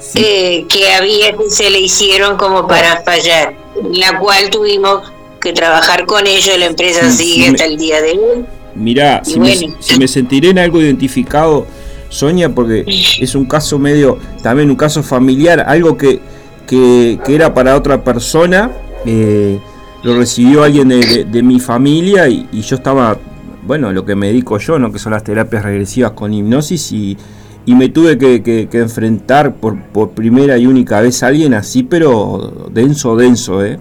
sí, 0.00 0.20
eh, 0.24 0.66
que 0.68 0.92
había 0.92 1.36
que 1.36 1.48
se 1.48 1.70
le 1.70 1.78
hicieron 1.78 2.36
como 2.36 2.66
para 2.66 3.02
fallar, 3.02 3.54
la 3.92 4.18
cual 4.18 4.50
tuvimos 4.50 5.11
que 5.42 5.52
trabajar 5.52 6.06
con 6.06 6.26
ellos, 6.26 6.56
la 6.58 6.66
empresa 6.66 7.10
Sí, 7.10 7.24
sigue 7.34 7.48
hasta 7.48 7.64
el 7.66 7.76
día 7.76 8.00
de 8.00 8.12
hoy. 8.12 8.44
mirá, 8.74 9.22
si, 9.24 9.38
me, 9.40 9.54
bueno. 9.56 9.76
si 9.80 9.98
me 9.98 10.08
sentiré 10.08 10.50
en 10.50 10.58
algo 10.58 10.80
identificado, 10.80 11.66
Sonia, 12.08 12.48
porque 12.54 12.84
es 12.86 13.34
un 13.34 13.44
caso 13.46 13.78
medio, 13.78 14.18
también 14.42 14.70
un 14.70 14.76
caso 14.76 15.02
familiar, 15.02 15.64
algo 15.66 15.96
que, 15.96 16.20
que, 16.66 17.18
que 17.24 17.34
era 17.34 17.52
para 17.54 17.76
otra 17.76 18.02
persona, 18.04 18.70
eh, 19.04 19.58
lo 20.02 20.16
recibió 20.16 20.62
alguien 20.62 20.88
de, 20.88 20.96
de- 20.98 21.24
de 21.24 21.42
mi 21.42 21.58
familia 21.60 22.28
y, 22.28 22.46
y 22.52 22.60
yo 22.62 22.76
estaba, 22.76 23.18
bueno, 23.66 23.92
lo 23.92 24.04
que 24.04 24.14
me 24.14 24.28
dedico 24.28 24.58
yo, 24.58 24.78
¿no? 24.78 24.92
que 24.92 24.98
son 24.98 25.12
las 25.12 25.24
terapias 25.24 25.62
regresivas 25.64 26.12
con 26.12 26.32
hipnosis 26.34 26.92
y, 26.92 27.16
y 27.64 27.74
me 27.74 27.88
tuve 27.88 28.18
que, 28.18 28.42
que- 28.42 28.68
que 28.68 28.78
enfrentar 28.78 29.54
por, 29.56 29.80
por 29.92 30.10
primera 30.10 30.58
y 30.58 30.66
única 30.66 31.00
vez 31.00 31.22
a 31.22 31.28
alguien 31.28 31.54
así, 31.54 31.82
pero 31.82 32.68
denso, 32.72 33.16
denso, 33.16 33.64
¿eh? 33.64 33.78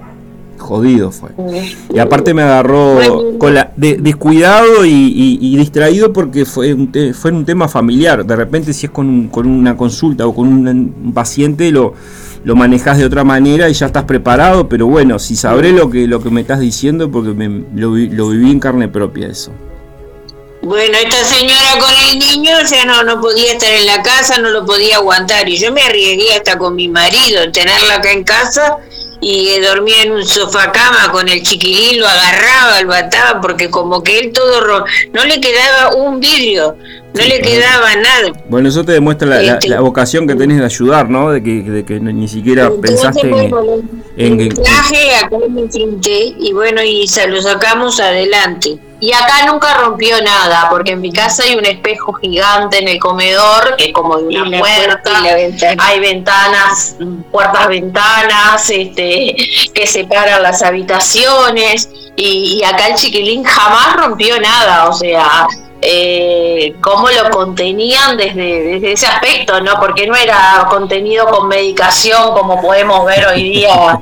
Jodido 0.62 1.12
fue. 1.12 1.30
Y 1.94 2.00
aparte 2.00 2.34
me 2.34 2.42
agarró 2.44 2.98
con 3.38 3.54
la 3.54 3.72
de- 3.76 3.98
descuidado 3.98 4.86
y, 4.86 4.90
y- 4.92 5.40
y 5.42 5.58
distraído 5.58 6.14
porque 6.14 6.46
fue 6.46 6.74
un, 6.74 6.92
te- 6.92 7.14
fue 7.14 7.32
un 7.32 7.44
tema 7.46 7.68
familiar. 7.68 8.26
De 8.26 8.36
repente 8.36 8.72
si 8.74 8.86
es 8.86 8.92
con, 8.92 9.08
un- 9.10 9.28
con 9.28 9.46
una 9.48 9.76
consulta 9.76 10.26
o 10.26 10.34
con 10.34 10.48
un, 10.48 10.68
un 10.68 11.14
paciente 11.14 11.70
lo, 11.72 11.94
lo 12.44 12.56
manejas 12.56 12.98
de 12.98 13.06
otra 13.06 13.24
manera 13.24 13.70
y 13.70 13.74
ya 13.74 13.88
estás 13.88 14.06
preparado, 14.06 14.70
pero 14.70 14.88
bueno, 14.88 15.20
si 15.20 15.36
sabré 15.36 15.72
lo 15.74 15.90
que, 15.90 16.08
lo 16.08 16.22
que 16.24 16.30
me 16.30 16.42
estás 16.42 16.60
diciendo 16.60 17.12
porque 17.12 17.32
me- 17.32 17.66
lo, 17.76 17.96
lo 17.96 18.30
viví 18.30 18.52
en 18.52 18.60
carne 18.60 18.88
propia 18.88 19.28
eso. 19.28 19.52
Bueno, 20.64 20.96
esta 21.04 21.18
señora 21.26 21.80
con 21.80 21.90
el 22.12 22.20
niño, 22.20 22.52
o 22.64 22.68
sea, 22.68 22.86
no, 22.86 23.02
no 23.04 23.20
podía 23.20 23.52
estar 23.54 23.72
en 23.74 23.88
la 23.88 24.04
casa, 24.04 24.38
no 24.38 24.50
lo 24.52 24.64
podía 24.64 24.98
aguantar. 24.98 25.50
Y 25.50 25.58
yo 25.58 25.74
me 25.74 25.82
arriesgué 25.82 26.36
hasta 26.36 26.60
con 26.60 26.76
mi 26.76 26.88
marido, 26.88 27.52
tenerla 27.52 27.96
acá 27.96 28.12
en 28.12 28.24
casa 28.24 28.78
y 29.22 29.60
dormía 29.60 30.02
en 30.02 30.12
un 30.14 30.26
sofá 30.26 30.72
cama 30.72 31.12
con 31.12 31.30
el 31.30 31.44
chiquilín, 31.44 32.00
lo 32.00 32.08
agarraba, 32.08 32.82
lo 32.82 32.94
ataba, 32.94 33.40
porque 33.40 33.70
como 33.70 34.02
que 34.04 34.20
él 34.20 34.32
todo, 34.34 34.84
no 35.14 35.26
le 35.26 35.40
quedaba 35.40 35.96
un 35.96 36.20
vidrio, 36.20 36.76
no 37.14 37.24
le 37.24 37.40
quedaba 37.40 37.96
nada. 37.96 38.32
Bueno, 38.50 38.70
eso 38.70 38.84
te 38.84 38.94
demuestra 38.94 39.28
la, 39.28 39.42
la, 39.42 39.54
este 39.54 39.78
vocación 39.78 40.28
que 40.28 40.36
tenés 40.36 40.58
de 40.58 40.66
ayudar, 40.66 41.10
¿no? 41.10 41.32
De 41.32 41.44
que, 41.44 41.62
de 41.62 41.86
que 41.86 42.00
ni 42.00 42.28
siquiera 42.28 42.72
pensaste 42.82 43.30
en, 43.30 43.54
en, 44.18 44.42
en, 44.42 44.52
acá 44.52 45.38
me 45.50 45.62
enfrenté 45.62 46.34
y 46.40 46.52
bueno, 46.54 46.82
y 46.82 47.08
se 47.08 47.28
lo 47.28 47.42
sacamos 47.42 48.00
adelante. 48.00 48.80
Y 49.04 49.14
acá 49.14 49.48
nunca 49.48 49.74
rompió 49.80 50.22
nada, 50.22 50.68
porque 50.70 50.92
en 50.92 51.02
mi 51.02 51.12
casa 51.12 51.42
hay 51.42 51.56
un 51.56 51.66
espejo 51.66 52.14
gigante 52.14 52.78
en 52.78 52.88
el 52.88 53.00
comedor, 53.00 53.76
que 53.76 53.86
es 53.86 53.94
como 53.94 54.20
de 54.20 54.40
una 54.40 54.60
puerta, 54.60 55.24
hay 55.80 56.00
ventanas, 56.00 56.98
puertas 57.32 57.68
ventanas, 57.68 58.70
este, 58.70 59.11
que 59.74 59.88
separan 59.88 60.44
las 60.44 60.64
habitaciones, 60.64 61.90
y, 62.16 62.62
acá 62.64 62.88
el 62.88 62.96
chiquilín 62.96 63.44
jamás 63.44 63.96
rompió 63.96 64.40
nada, 64.40 64.90
o 64.90 64.94
sea, 64.94 65.48
eh, 65.82 66.76
cómo 66.82 67.10
lo 67.10 67.30
contenían 67.32 68.18
desde, 68.18 68.64
desde 68.64 68.92
ese 68.92 69.08
aspecto, 69.08 69.60
¿no? 69.62 69.80
Porque 69.80 70.06
no 70.06 70.16
era 70.16 70.68
contenido 70.70 71.26
con 71.28 71.48
medicación 71.48 72.34
como 72.34 72.62
podemos 72.62 73.06
ver 73.06 73.26
hoy 73.28 73.44
día, 73.44 74.00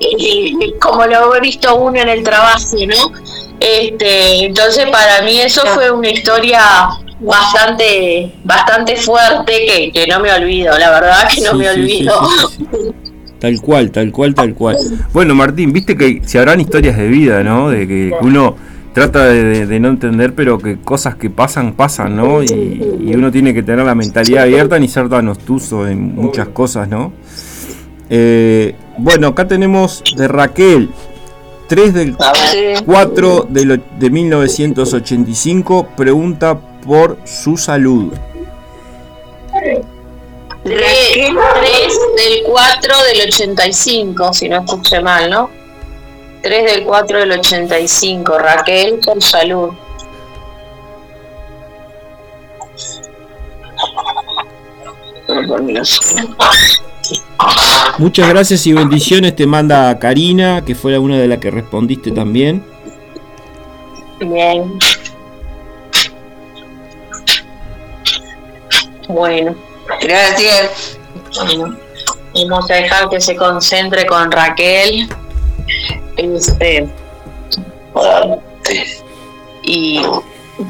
y, 0.00 0.74
como 0.80 1.06
lo 1.06 1.34
he 1.34 1.40
visto 1.40 1.74
uno 1.76 2.00
en 2.00 2.08
el 2.08 2.22
trabajo, 2.22 2.76
¿no? 2.86 3.12
Este, 3.60 4.46
entonces 4.46 4.90
para 4.90 5.22
mí 5.22 5.40
eso 5.40 5.64
fue 5.66 5.90
una 5.90 6.10
historia 6.10 6.60
bastante 7.20 8.32
bastante 8.42 8.96
fuerte 8.96 9.92
que, 9.94 10.06
no 10.08 10.18
me 10.18 10.32
olvido, 10.32 10.76
la 10.76 10.90
verdad 10.90 11.28
que 11.32 11.40
no 11.42 11.54
me 11.54 11.70
olvido. 11.70 12.20
Tal 13.42 13.60
cual, 13.60 13.90
tal 13.90 14.12
cual, 14.12 14.34
tal 14.36 14.54
cual. 14.54 14.76
Bueno, 15.12 15.34
Martín, 15.34 15.72
viste 15.72 15.96
que 15.96 16.22
se 16.24 16.38
habrán 16.38 16.60
historias 16.60 16.96
de 16.96 17.08
vida, 17.08 17.42
¿no? 17.42 17.70
De 17.70 17.88
que 17.88 18.12
uno 18.20 18.54
trata 18.94 19.24
de, 19.24 19.80
no 19.80 19.88
entender, 19.88 20.32
pero 20.32 20.58
que 20.58 20.76
cosas 20.78 21.16
que 21.16 21.28
pasan, 21.28 21.72
pasan, 21.72 22.14
¿no? 22.14 22.40
Y, 22.44 23.12
uno 23.12 23.32
tiene 23.32 23.52
que 23.52 23.64
tener 23.64 23.84
la 23.84 23.96
mentalidad 23.96 24.44
abierta 24.44 24.78
ni 24.78 24.86
ser 24.86 25.08
tan 25.08 25.26
obtuso 25.26 25.88
en 25.88 26.14
muchas 26.14 26.48
cosas, 26.48 26.88
¿no? 26.88 27.12
Eh, 28.10 28.76
bueno, 28.98 29.26
acá 29.26 29.48
tenemos 29.48 30.04
de 30.16 30.28
Raquel. 30.28 30.90
3 31.66 31.94
del 31.94 32.16
4 32.84 33.46
de, 33.50 33.80
de 33.98 34.10
1985 34.10 35.88
pregunta 35.96 36.60
por 36.86 37.18
su 37.24 37.56
salud. 37.56 38.12
3, 40.64 40.74
del 42.16 42.42
4 42.46 42.94
del 43.08 43.28
85, 43.28 44.32
si 44.32 44.48
no 44.48 44.60
escuché 44.60 45.00
mal, 45.00 45.28
¿no? 45.28 45.50
3 46.42 46.72
del 46.72 46.84
4 46.84 47.18
del 47.20 47.32
85, 47.32 48.38
Raquel, 48.38 49.00
por 49.04 49.22
salud. 49.22 49.70
Muchas 57.98 58.28
gracias 58.28 58.66
y 58.66 58.72
bendiciones 58.72 59.34
te 59.34 59.46
manda 59.46 59.98
Karina, 59.98 60.64
que 60.64 60.74
fue 60.74 60.96
una 60.98 61.18
de 61.18 61.26
las 61.28 61.38
que 61.38 61.50
respondiste 61.50 62.12
también. 62.12 62.64
Bien. 64.20 64.78
Bueno, 69.08 69.56
gracias. 70.02 70.98
vamos 72.34 72.70
a 72.70 72.74
dejar 72.74 73.08
que 73.08 73.20
se 73.20 73.36
concentre 73.36 74.06
con 74.06 74.30
Raquel. 74.30 75.08
Este, 76.16 76.88
y 79.62 80.02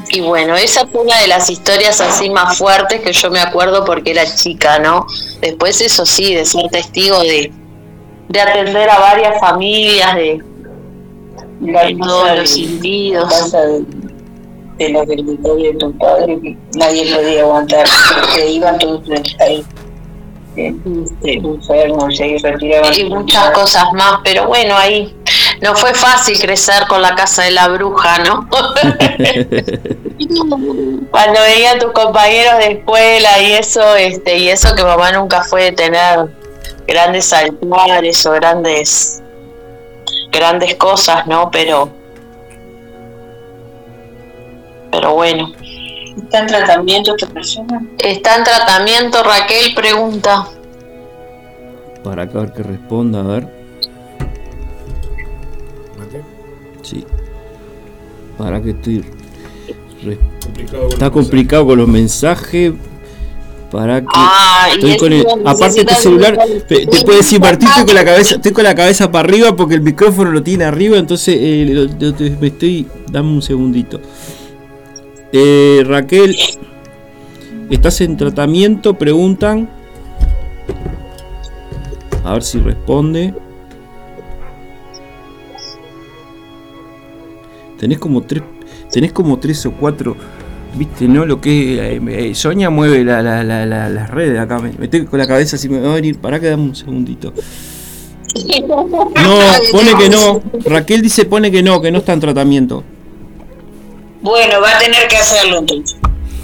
y 0.09 0.21
bueno, 0.21 0.55
esa 0.55 0.87
fue 0.87 1.01
una 1.01 1.19
de 1.19 1.27
las 1.27 1.49
historias 1.49 1.99
así 2.01 2.29
más 2.29 2.57
fuertes 2.57 3.01
que 3.01 3.13
yo 3.13 3.29
me 3.29 3.39
acuerdo 3.39 3.83
porque 3.85 4.11
era 4.11 4.23
chica, 4.25 4.79
¿no? 4.79 5.05
Después 5.41 5.81
eso 5.81 6.05
sí, 6.05 6.33
de 6.33 6.45
ser 6.45 6.69
testigo 6.69 7.19
de, 7.19 7.51
de 8.29 8.41
atender 8.41 8.89
a 8.89 8.99
varias 8.99 9.39
familias, 9.39 10.15
de, 10.15 10.41
de 11.59 11.97
todos 12.01 12.37
los 12.37 12.57
individuos. 12.57 13.55
De, 14.87 15.05
de 15.05 15.15
la 15.15 15.55
de 15.55 15.73
tu 15.79 15.97
padre, 15.97 16.39
que 16.41 16.57
nadie 16.75 17.13
podía 17.13 17.41
aguantar, 17.41 17.85
que 18.35 18.49
iban 18.49 18.77
todos 18.79 19.03
ahí 19.39 19.63
enfermos 20.55 22.19
y 22.19 22.37
retiraban. 22.37 22.93
Y 22.93 23.05
muchas 23.05 23.51
cosas 23.51 23.85
más, 23.93 24.19
pero 24.23 24.47
bueno, 24.47 24.75
ahí 24.77 25.15
no 25.61 25.75
fue 25.75 25.93
fácil 25.93 26.39
crecer 26.39 26.87
con 26.87 27.01
la 27.01 27.15
casa 27.15 27.43
de 27.43 27.51
la 27.51 27.67
bruja, 27.67 28.19
¿no? 28.19 28.47
Cuando 31.11 31.41
veía 31.41 31.71
a 31.71 31.79
tus 31.79 31.91
compañeros 31.91 32.59
de 32.59 32.73
escuela 32.73 33.41
y 33.41 33.53
eso, 33.53 33.95
este, 33.95 34.37
y 34.37 34.49
eso 34.49 34.75
que 34.75 34.83
mamá 34.83 35.11
nunca 35.11 35.43
fue 35.43 35.63
de 35.63 35.71
tener 35.71 36.29
grandes 36.87 37.33
altares 37.33 38.25
o 38.25 38.31
grandes 38.31 39.21
grandes 40.31 40.75
cosas, 40.75 41.27
¿no? 41.27 41.51
Pero 41.51 41.89
pero 44.93 45.15
bueno. 45.15 45.51
¿Está 46.15 46.41
en 46.41 46.47
tratamiento 46.47 47.15
esta 47.15 47.27
persona? 47.27 47.81
Está 47.97 48.37
en 48.37 48.43
tratamiento, 48.43 49.23
Raquel 49.23 49.73
pregunta. 49.73 50.47
Para 52.03 52.23
acá 52.23 52.37
a 52.37 52.41
ver 52.41 52.53
que 52.53 52.63
responda, 52.63 53.21
a 53.21 53.23
ver. 53.23 53.47
Sí. 56.83 57.03
Para 58.37 58.61
que 58.61 58.69
estoy. 58.71 59.03
Está 60.89 61.09
complicado 61.09 61.65
con 61.65 61.79
los 61.79 61.87
mensajes. 61.87 62.73
Para 63.71 64.01
que. 64.01 64.07
Ah, 64.13 64.67
estoy 64.71 64.97
con 64.97 65.13
el, 65.13 65.25
aparte 65.45 65.79
este 65.79 65.95
celular. 65.95 66.37
Te, 66.67 66.85
puede 67.03 67.17
decir 67.17 67.39
Martín, 67.39 67.67
estoy 67.69 67.85
con 67.85 67.95
la 67.95 68.05
cabeza, 68.05 68.35
estoy 68.35 68.51
con 68.51 68.63
la 68.63 68.75
cabeza 68.75 69.11
para 69.11 69.27
arriba 69.27 69.55
porque 69.55 69.73
el 69.73 69.81
micrófono 69.81 70.29
lo 70.29 70.43
tiene 70.43 70.65
arriba, 70.65 70.97
entonces 70.97 71.35
eh, 71.39 72.35
me 72.39 72.47
estoy. 72.47 72.85
Dame 73.09 73.29
un 73.29 73.41
segundito. 73.41 73.99
Eh, 75.35 75.83
Raquel, 75.87 76.35
¿estás 77.71 78.01
en 78.01 78.17
tratamiento? 78.17 78.93
Preguntan. 78.93 79.67
A 82.23 82.33
ver 82.33 82.43
si 82.43 82.59
responde. 82.59 83.33
Tenés 87.79 87.97
como 87.97 88.21
tres. 88.21 88.43
Tenés 88.91 89.11
como 89.11 89.39
tres 89.39 89.65
o 89.65 89.71
cuatro. 89.71 90.15
Viste, 90.75 91.07
¿no? 91.07 91.25
Lo 91.25 91.41
que. 91.41 91.97
Eh, 92.09 92.35
Sonia 92.35 92.69
mueve 92.69 93.03
la, 93.03 93.23
la, 93.23 93.43
la, 93.43 93.65
las 93.65 94.09
redes 94.11 94.39
acá. 94.39 94.59
Me, 94.59 94.71
me 94.77 95.05
con 95.05 95.17
la 95.17 95.25
cabeza 95.25 95.57
si 95.57 95.67
me 95.67 95.79
va 95.79 95.93
a 95.93 95.95
venir. 95.95 96.19
Para 96.19 96.39
que 96.39 96.49
dame 96.49 96.63
un 96.63 96.75
segundito. 96.75 97.33
No, 99.15 99.39
pone 99.71 99.95
que 99.97 100.09
no. 100.09 100.41
Raquel 100.65 101.01
dice 101.01 101.25
pone 101.25 101.51
que 101.51 101.63
no, 101.63 101.81
que 101.81 101.91
no 101.91 101.97
está 101.97 102.13
en 102.13 102.19
tratamiento. 102.19 102.83
Bueno, 104.23 104.61
va 104.61 104.77
a 104.77 104.79
tener 104.79 105.07
que 105.09 105.17
hacerlo 105.17 105.59
entonces. 105.59 105.97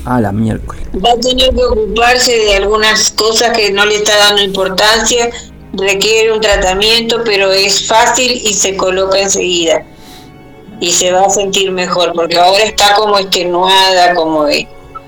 Ah, 0.05 0.19
la 0.19 0.33
miércoles. 0.33 0.83
Va 0.93 1.11
a 1.11 1.19
tener 1.19 1.55
que 1.55 1.63
ocuparse 1.63 2.37
de 2.37 2.55
algunas 2.55 3.11
cosas 3.11 3.55
que 3.57 3.71
no 3.71 3.85
le 3.85 3.95
está 3.95 4.17
dando 4.17 4.41
importancia, 4.41 5.29
requiere 5.73 6.33
un 6.33 6.41
tratamiento, 6.41 7.21
pero 7.23 7.53
es 7.53 7.87
fácil 7.87 8.31
y 8.31 8.53
se 8.53 8.75
coloca 8.75 9.17
enseguida. 9.17 9.85
Y 10.81 10.91
se 10.91 11.11
va 11.13 11.25
a 11.25 11.29
sentir 11.29 11.71
mejor, 11.71 12.11
porque 12.13 12.37
ahora 12.37 12.63
está 12.63 12.95
como 12.95 13.17
extenuada, 13.17 14.13
como, 14.13 14.45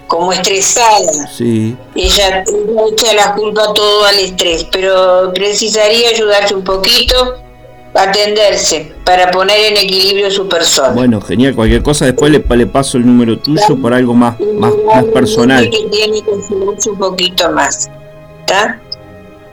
como 0.08 0.32
estresada. 0.32 1.28
Sí. 1.28 1.76
Ella 1.94 2.46
echa 2.88 3.14
la 3.14 3.34
culpa 3.36 3.74
todo 3.74 4.06
al 4.06 4.18
estrés, 4.18 4.66
pero 4.72 5.34
precisaría 5.34 6.10
ayudarse 6.10 6.56
un 6.56 6.64
poquito 6.64 7.36
atenderse 7.94 8.94
para 9.04 9.30
poner 9.32 9.72
en 9.72 9.78
equilibrio 9.78 10.32
su 10.32 10.48
persona. 10.48 10.90
Bueno, 10.90 11.22
genial, 11.22 11.56
cualquier 11.56 11.84
cosa 11.84 12.06
después 12.06 12.32
le, 12.32 12.44
le 12.56 12.68
paso 12.68 12.98
el 12.98 13.06
número 13.06 13.38
tuyo 13.40 13.78
por 13.82 13.94
algo 13.94 14.14
más, 14.14 14.36
más, 14.58 14.74
más 14.86 15.06
personal. 15.06 15.70
Que 15.70 15.88
tiene 15.90 16.22
que 16.22 16.90
un 16.90 16.98
poquito 16.98 17.52
más. 17.52 17.90
¿Está? 18.42 18.80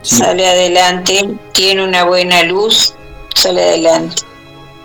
Sale 0.03 0.47
adelante, 0.47 1.29
tiene 1.53 1.85
una 1.85 2.05
buena 2.05 2.45
luz, 2.45 2.95
sale 3.35 3.63
adelante. 3.63 4.23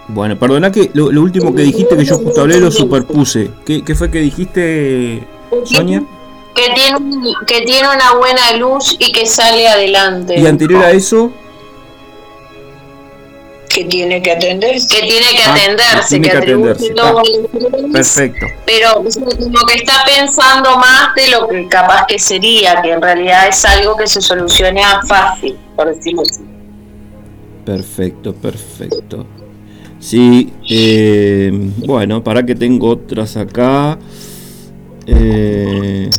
Bueno, 0.07 0.38
perdona 0.38 0.71
que 0.71 0.91
lo, 0.93 1.05
último 1.05 1.55
que 1.55 1.61
dijiste 1.61 1.95
que 1.95 2.03
yo 2.03 2.17
justo 2.17 2.41
hablé 2.41 2.59
lo 2.59 2.71
superpuse. 2.71 3.51
¿Qué, 3.65 3.84
qué 3.84 3.95
fue 3.95 4.11
que 4.11 4.19
dijiste, 4.19 5.25
Sonia? 5.65 6.03
Que 6.55 6.69
tiene, 6.75 7.34
que 7.47 7.61
tiene 7.61 7.88
una 7.88 8.15
buena 8.15 8.57
luz 8.57 8.95
y 8.99 9.11
que 9.11 9.25
sale 9.25 9.67
adelante. 9.67 10.39
¿Y 10.39 10.45
anterior 10.45 10.84
a 10.84 10.91
eso? 10.91 11.31
Que 13.74 13.86
tiene 13.86 14.22
que 14.22 14.32
atenderse. 14.32 14.88
Que 14.88 15.02
tiene 15.08 15.28
que 15.36 15.44
Ah, 15.44 15.54
atenderse, 15.54 16.10
tiene 16.10 16.26
que, 16.28 16.32
que 16.32 16.38
atribuye 16.38 16.72
atenderse. 16.72 16.94
todo 16.95 17.20
Ah, 17.20 17.91
Perfecto. 17.94 18.45
pero 18.66 18.94
como 18.95 19.66
que 19.68 19.76
está 19.76 19.94
pensando 20.06 20.78
más 20.78 21.14
de 21.16 21.30
lo 21.30 21.48
que 21.48 21.68
capaz 21.68 22.06
que 22.08 22.20
sería, 22.20 22.82
que 22.82 22.91
en 22.91 23.02
realidad 23.02 23.48
es 23.48 23.64
algo 23.66 23.95
que 23.98 24.08
se 24.08 24.22
soluciona 24.22 25.02
fácil, 25.08 25.58
por 25.76 25.94
decirlo 25.94 26.22
así. 26.22 26.41
Perfecto, 27.66 28.34
perfecto. 28.34 29.26
Sí, 30.00 30.52
eh, 30.70 31.50
bueno, 31.86 32.22
para 32.24 32.44
que 32.45 32.56
tengo 32.56 32.90
otras 32.90 33.38
acá. 33.38 33.98
Eh, 35.08 36.10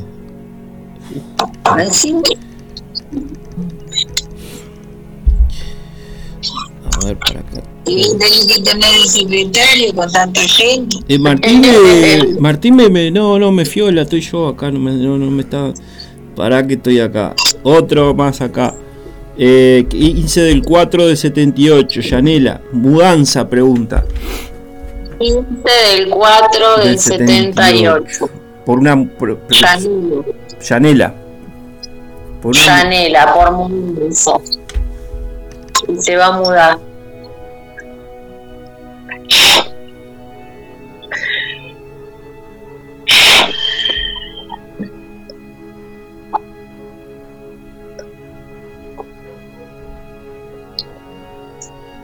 Así. 1.64 2.14
A 7.04 7.08
ver, 7.08 7.18
para 7.18 7.40
acá. 7.40 7.62
Y 7.86 8.02
tiene 8.02 8.18
que 8.54 8.62
tener 8.62 8.94
el 8.94 9.08
secretario 9.08 9.94
con 9.94 10.10
tanta 10.10 10.40
gente. 10.40 10.96
Eh, 11.08 11.18
Martín, 11.18 11.60
me, 11.60 12.34
Martín 12.40 12.76
me, 12.76 12.88
me- 12.88 13.10
no, 13.10 13.38
no, 13.38 13.52
me 13.52 13.64
fiola, 13.64 14.02
estoy 14.02 14.20
yo 14.20 14.48
acá, 14.48 14.70
no 14.70 14.78
me, 14.80 14.92
no, 14.92 15.18
no 15.18 15.30
me 15.30 15.42
está... 15.42 15.72
Para 16.36 16.66
que 16.66 16.74
estoy 16.74 16.98
acá. 17.00 17.34
Otro 17.62 18.12
más 18.14 18.40
acá. 18.40 18.74
Eh, 19.38 19.84
15 19.88 20.40
del 20.42 20.62
4 20.62 21.06
de 21.08 21.16
78, 21.16 22.00
Yanela. 22.00 22.60
Mudanza, 22.72 23.48
pregunta. 23.48 24.04
15 25.20 25.42
del 25.96 26.10
4 26.10 26.76
del 26.84 26.98
78. 26.98 28.30
Por 28.66 28.78
una... 28.80 28.96
por- 29.08 29.36
por- 29.38 29.54
Yanela. 29.56 30.24
Yanela. 30.60 31.14
Por 32.42 32.56
una- 32.56 32.66
Yanela, 32.82 33.34
por 33.34 33.52
mudanza. 33.52 34.32
Y 35.88 36.02
se 36.02 36.16
va 36.16 36.26
a 36.26 36.32
mudar. 36.40 36.78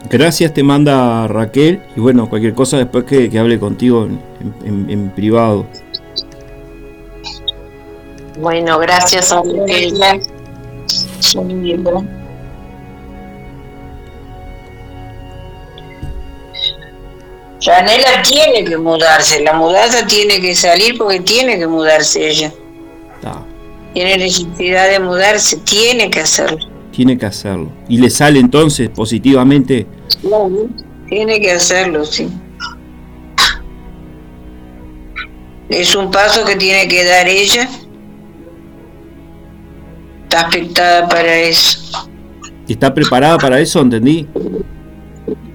Gracias 0.09 0.53
te 0.53 0.63
manda 0.63 1.27
Raquel 1.27 1.81
y 1.95 1.99
bueno, 1.99 2.27
cualquier 2.29 2.53
cosa 2.53 2.77
después 2.77 3.05
que, 3.05 3.29
que 3.29 3.39
hable 3.39 3.59
contigo 3.59 4.05
en, 4.05 4.19
en- 4.65 4.89
en 4.89 5.09
privado. 5.11 5.65
Bueno, 8.39 8.79
gracias 8.79 9.31
a 9.31 9.41
ella. 9.67 10.19
Yanela 17.61 18.21
tiene 18.23 18.65
que 18.65 18.77
mudarse, 18.77 19.41
la 19.43 19.53
mudanza 19.53 20.05
tiene 20.07 20.41
que 20.41 20.55
salir 20.55 20.97
porque 20.97 21.19
tiene 21.19 21.59
que 21.59 21.67
mudarse 21.67 22.27
ella. 22.29 22.51
Ta, 23.21 23.43
Tiene 23.93 24.17
necesidad 24.17 24.89
de 24.89 24.99
mudarse, 24.99 25.57
tiene 25.57 26.09
que 26.09 26.21
hacerlo. 26.21 26.57
tiene 26.91 27.17
que 27.17 27.25
hacerlo. 27.27 27.71
Y 27.87 27.97
le 27.99 28.09
sale 28.09 28.39
entonces 28.39 28.89
positivamente. 28.89 29.85
Tiene 31.07 31.39
que 31.39 31.51
hacerlo, 31.51 32.03
sí. 32.03 32.27
Es 35.69 35.95
un 35.95 36.09
paso 36.11 36.43
que 36.43 36.55
tiene 36.55 36.87
que 36.87 37.05
dar 37.05 37.27
ella. 37.27 37.69
Está 40.23 40.41
afectada 40.47 41.07
para 41.07 41.35
eso. 41.37 42.09
¿Está 42.67 42.93
preparada 42.93 43.37
para 43.37 43.59
eso? 43.59 43.81
¿Entendí? 43.81 44.27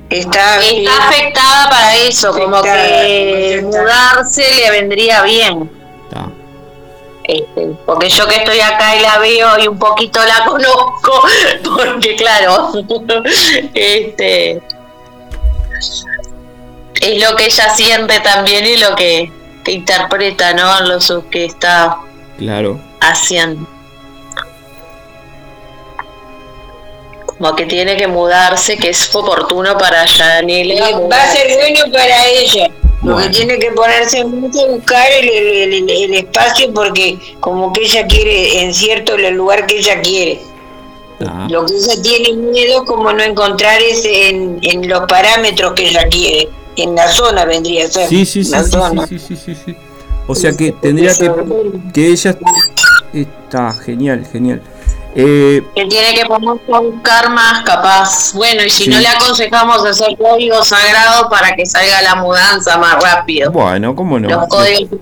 Está, 0.09 0.63
Está 0.63 1.09
afectada 1.09 1.69
para 1.69 1.97
eso, 1.97 2.33
como 2.33 2.63
que 2.63 3.61
mudarse 3.65 4.45
le 4.55 4.71
vendría 4.71 5.23
bien. 5.23 5.71
Este, 7.25 7.73
porque 7.85 8.09
yo 8.09 8.25
que 8.29 8.37
estoy 8.37 8.61
acá 8.61 8.95
y 8.95 9.01
la 9.01 9.19
veo 9.19 9.59
y 9.59 9.67
un 9.67 9.77
poquito 9.81 10.21
la 10.25 10.45
conozco, 10.47 11.23
porque 11.65 12.15
claro, 12.15 12.71
este 13.75 14.63
es 17.01 17.23
lo 17.29 17.35
que 17.35 17.47
ella 17.47 17.69
siente 17.75 18.21
también 18.21 18.65
y 18.65 18.77
lo 18.77 18.95
que, 18.95 19.33
que 19.65 19.73
interpreta, 19.73 20.53
¿no? 20.55 20.81
Lo 20.83 20.99
que 21.31 21.47
está 21.47 21.99
Claro. 22.39 22.79
haciendo. 23.01 23.67
Como 27.39 27.55
que 27.55 27.67
tiene 27.67 27.97
que 27.97 28.07
mudarse, 28.07 28.77
que 28.79 28.91
es 28.91 29.15
oportuno 29.15 29.77
para 29.77 30.05
Yanela. 30.07 30.99
Va 31.01 31.23
a 31.23 31.27
ser 31.31 31.49
bueno 31.59 31.93
para 31.93 32.27
ella. 32.27 32.69
Lo 33.03 33.13
Bueno. 33.13 33.29
que 33.31 33.37
tiene 33.37 33.59
que 33.59 33.71
ponerse 33.73 34.25
mucho 34.25 34.65
a 34.65 34.69
buscar 34.69 35.07
el, 35.21 35.29
el- 35.29 35.73
el- 35.75 35.91
el 35.91 36.15
espacio 36.15 36.73
porque 36.73 37.19
como 37.41 37.73
que 37.73 37.83
ella 37.83 38.07
quiere 38.07 38.63
en 38.63 38.73
cierto 38.75 39.15
el 39.17 39.35
lugar 39.35 39.67
que 39.67 39.79
ella 39.79 40.01
quiere. 40.01 40.41
ta. 41.19 41.47
Lo 41.51 41.65
que 41.67 41.75
ella 41.75 42.03
tiene 42.03 42.33
miedo 42.33 42.85
como 42.85 43.13
no 43.13 43.23
encontrar 43.23 43.81
ese 43.83 44.31
en, 44.31 44.59
en 44.63 44.89
los 44.89 45.03
parámetros 45.07 45.75
que 45.75 45.89
ella 45.89 46.09
quiere. 46.09 46.49
En 46.77 46.95
la 46.95 47.09
zona 47.09 47.45
vendría 47.45 47.85
a 47.85 47.89
ser. 47.89 48.09
Sí, 48.09 48.25
sí, 48.27 48.45
sí, 48.45 48.51
la 48.51 48.65
sí, 48.65 48.71
zona. 48.71 49.07
sí, 49.07 49.19
sí, 49.19 49.37
sí, 49.37 49.55
sí. 49.65 49.77
O 50.27 50.35
sea 50.35 50.53
que 50.53 50.73
tendría 50.73 51.15
que 51.15 51.31
que 51.95 52.07
ella 52.09 52.37
está 53.13 53.73
genial, 53.75 54.27
genial. 54.31 54.61
Eh, 55.19 55.63
que 55.75 55.87
tiene 55.87 56.15
que 56.15 56.27
ponerse 56.27 56.73
a 56.75 56.79
buscar 56.79 57.31
más 57.31 57.63
capaz. 57.65 58.33
Bueno, 58.35 58.63
y 58.63 58.69
si 58.71 58.85
Sí. 58.85 58.91
no 58.91 58.99
le 59.01 59.09
aconsejamos 59.09 59.83
hacer 59.87 60.15
código 60.19 60.63
sagrado 60.63 61.31
para 61.31 61.57
que 61.57 61.65
salga 61.65 62.03
la 62.03 62.17
mudanza 62.17 62.77
más 62.77 63.03
rápido. 63.03 63.51
bueno, 63.51 63.97
cómo 63.97 64.19
no. 64.21 64.29
Los 64.29 64.47
códigos 64.49 65.01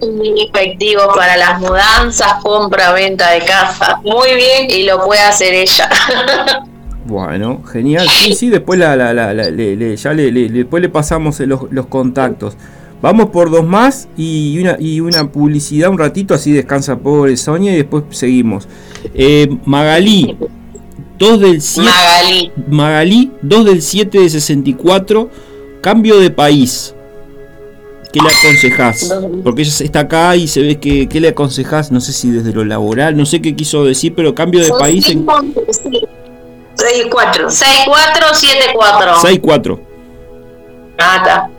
son 0.00 0.16
muy 0.16 0.50
efectivos 0.52 1.06
para 1.16 1.36
las 1.36 1.60
mudanzas, 1.60 2.34
compra, 2.42 2.90
venta 2.92 3.30
de 3.30 3.40
casa. 3.44 4.00
Muy 4.02 4.34
bien, 4.34 4.66
y 4.68 4.82
lo 4.82 5.04
puede 5.04 5.20
hacer 5.20 5.54
ella. 5.54 5.88
Bueno, 7.04 7.62
genial. 7.70 8.08
Sí, 8.08 8.34
sí, 8.34 8.48
después 8.48 8.78
la, 8.78 8.94
la- 8.96 9.12
la- 9.12 9.34
la- 9.34 9.50
le, 9.50 9.74
le- 9.76 9.96
ya 9.96 10.12
le, 10.12 10.30
le- 10.30 10.48
después 10.48 10.80
le 10.80 10.88
pasamos 10.88 11.38
los, 11.40 11.62
los 11.70 11.86
contactos. 11.86 12.56
Vamos 13.02 13.30
por 13.30 13.50
dos 13.50 13.66
más 13.66 14.08
y 14.16 14.56
una, 14.60 14.76
y 14.78 15.00
una 15.00 15.30
publicidad 15.30 15.90
un 15.90 15.98
ratito, 15.98 16.34
así 16.34 16.52
descansa 16.52 16.98
pobre 16.98 17.36
Sonia 17.36 17.72
y 17.72 17.76
después 17.76 18.04
seguimos. 18.10 18.68
Eh, 19.12 19.48
Magalí, 19.64 20.36
2 21.18 21.40
del 21.40 21.60
7. 21.60 21.90
Magalí. 21.90 22.52
Magalí, 22.70 23.32
2 23.42 23.64
del 23.64 23.82
7 23.82 24.20
de 24.20 24.30
64, 24.30 25.28
cambio 25.80 26.20
de 26.20 26.30
país. 26.30 26.94
¿Qué 28.12 28.20
le 28.20 28.28
aconsejás? 28.28 29.12
Porque 29.42 29.62
ella 29.62 29.72
está 29.84 30.00
acá 30.00 30.36
y 30.36 30.46
se 30.46 30.60
ve 30.60 30.78
que 30.78 31.08
¿qué 31.08 31.18
le 31.18 31.28
aconsejás? 31.28 31.90
No 31.90 32.00
sé 32.00 32.12
si 32.12 32.30
desde 32.30 32.52
lo 32.52 32.64
laboral, 32.64 33.16
no 33.16 33.26
sé 33.26 33.40
qué 33.40 33.56
quiso 33.56 33.84
decir, 33.84 34.14
pero 34.14 34.34
cambio 34.34 34.62
de 34.62 34.70
país 34.78 35.08
en 35.08 35.26
6 36.74 37.06
4. 37.10 37.50
6474. 37.50 39.14
6-4. 39.14 39.80
Ah, 40.98 41.16
está. 41.16 41.50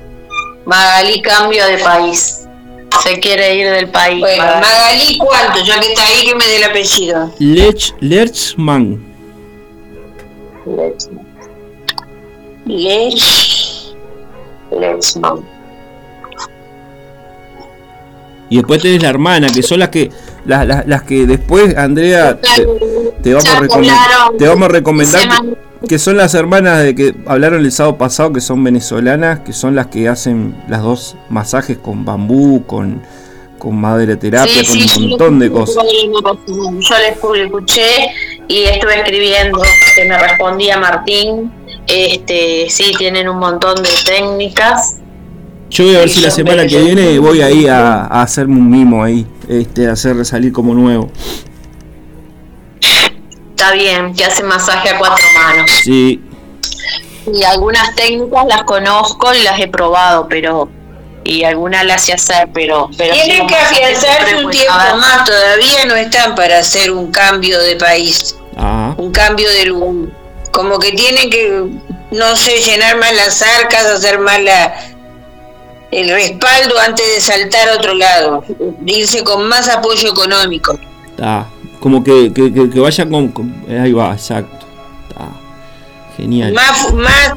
Magalí 0.66 1.22
cambio 1.22 1.66
de 1.68 1.78
país. 1.80 2.40
Se 3.04 3.20
quiere 3.20 3.56
ir 3.56 3.70
del 3.72 3.90
país. 3.90 4.20
Bueno, 4.20 4.44
Magalí, 4.44 5.18
¿cuánto? 5.18 5.64
Ya 5.66 5.80
que 5.80 5.88
está 5.94 6.06
ahí, 6.06 6.26
que 6.26 6.36
me 6.36 6.46
dé 6.46 6.56
el 6.58 6.64
apellido. 6.64 7.32
Lech, 7.40 7.94
Lerchman. 8.00 9.04
Lech. 12.66 13.94
Lechman. 14.72 15.44
Y 18.50 18.58
después 18.58 18.82
tenés 18.82 19.02
la 19.02 19.10
hermana, 19.10 19.48
que 19.52 19.64
son 19.64 19.80
las 19.80 19.90
que 19.90 20.12
las, 20.46 20.66
las- 20.68 20.86
las 20.88 21.04
que 21.04 21.26
después, 21.26 21.76
Andrea, 21.76 22.40
te, 22.40 22.68
te 23.24 23.34
vamos, 23.34 23.50
a 23.50 23.60
recomendar, 23.60 23.98
te 24.38 24.48
vamos 24.48 24.66
a 24.70 24.72
recomendar 24.72 25.22
que, 25.22 25.58
que 25.88 26.00
son 26.00 26.18
las 26.18 26.34
hermanas 26.34 26.82
de 26.84 26.96
que 26.96 27.14
hablaron 27.26 27.66
el 27.66 27.72
sábado 27.72 27.98
pasado, 27.98 28.32
que 28.34 28.42
son 28.42 28.64
venezolanas, 28.64 29.40
que 29.42 29.54
son 29.54 29.76
las 29.76 29.88
que 29.88 30.08
hacen 30.08 30.56
las 30.68 30.82
dos 30.82 31.16
masajes 31.30 31.78
con 31.78 32.06
bambú, 32.06 32.66
con, 32.66 33.02
con 33.60 33.76
madre 33.80 34.16
terapia, 34.16 34.64
Sí, 34.64 34.66
con 34.66 34.80
sí, 34.90 35.04
un 35.04 35.10
montón 35.10 35.40
de 35.40 35.52
cosas. 35.52 35.76
Yo 35.76 35.84
le 35.84 37.16
escu- 37.16 37.36
le 37.36 37.44
escuché 37.46 37.82
y 38.48 38.64
estuve 38.64 38.96
escribiendo 39.00 39.62
que 39.96 40.06
me 40.06 40.18
respondía 40.18 40.78
Martín. 40.80 41.52
Este, 41.88 42.68
sí, 42.70 42.94
tienen 42.98 43.28
un 43.28 43.40
montón 43.40 43.76
de 43.76 43.90
técnicas. 44.06 44.98
Yo 45.70 45.86
voy 45.86 45.96
a 45.96 46.00
ver 46.00 46.10
si 46.10 46.22
la 46.22 46.30
semana 46.32 46.66
que 46.68 46.80
viene 46.80 47.18
voy 47.20 47.42
ahí 47.42 47.68
a, 47.68 48.04
a 48.06 48.22
hacerme 48.22 48.56
un 48.58 48.70
mimo 48.70 49.04
ahí, 49.04 49.26
este, 49.50 49.88
a 49.88 49.94
hacer 49.94 50.24
salir 50.24 50.52
como 50.54 50.74
nuevo. 50.74 51.12
Está 53.64 53.76
bien, 53.76 54.14
que 54.14 54.26
hace 54.26 54.44
masaje 54.44 54.90
a 54.90 54.98
cuatro 54.98 55.26
manos. 55.36 55.72
Sí, 55.86 56.20
Y 57.32 57.44
algunas 57.46 57.96
técnicas 57.96 58.46
las 58.46 58.64
conozco 58.64 59.34
y 59.34 59.42
las 59.42 59.58
he 59.58 59.70
probado, 59.70 60.28
pero 60.28 60.68
y 61.24 61.46
algunas 61.46 61.86
las 61.86 62.04
sé 62.04 62.12
hacer, 62.12 62.50
pero 62.54 62.90
pero 62.98 63.14
Tienen 63.14 63.48
que 63.48 63.56
afianzarse 63.56 64.44
un 64.44 64.52
tiempo 64.52 64.74
a 64.74 64.86
ver. 64.88 64.96
más, 64.98 65.24
todavía 65.24 65.86
no 65.86 65.96
están 65.96 66.36
para 66.36 66.58
hacer 66.58 66.92
un 66.92 67.10
cambio 67.10 67.58
de 67.58 67.78
país, 67.78 68.36
ah, 68.58 68.94
un 68.98 69.14
cambio 69.14 69.50
de 69.50 69.66
lugar. 69.68 70.14
Como 70.52 70.78
que 70.78 70.92
tienen 70.92 71.30
que 71.30 71.66
no 72.12 72.36
sé, 72.36 72.60
llenar 72.60 72.98
más 72.98 73.16
las 73.16 73.42
arcas, 73.42 73.86
hacer 73.86 74.20
más 74.20 74.42
la, 74.42 74.76
el 75.90 76.10
respaldo 76.10 76.78
antes 76.82 77.16
de 77.16 77.22
saltar 77.22 77.70
a 77.70 77.76
otro 77.76 77.94
lado, 77.94 78.44
irse 78.86 79.24
con 79.24 79.48
más 79.48 79.70
apoyo 79.70 80.10
económico. 80.10 80.78
Está, 81.12 81.48
como 81.84 82.02
que, 82.02 82.32
que, 82.34 82.54
que, 82.54 82.80
vaya 82.80 83.06
con, 83.10 83.66
Ahí 83.68 83.92
va, 83.92 84.14
exacto. 84.14 84.66
Está, 85.10 85.28
genial. 86.16 86.54
Más, 86.54 86.94
más, 86.94 87.34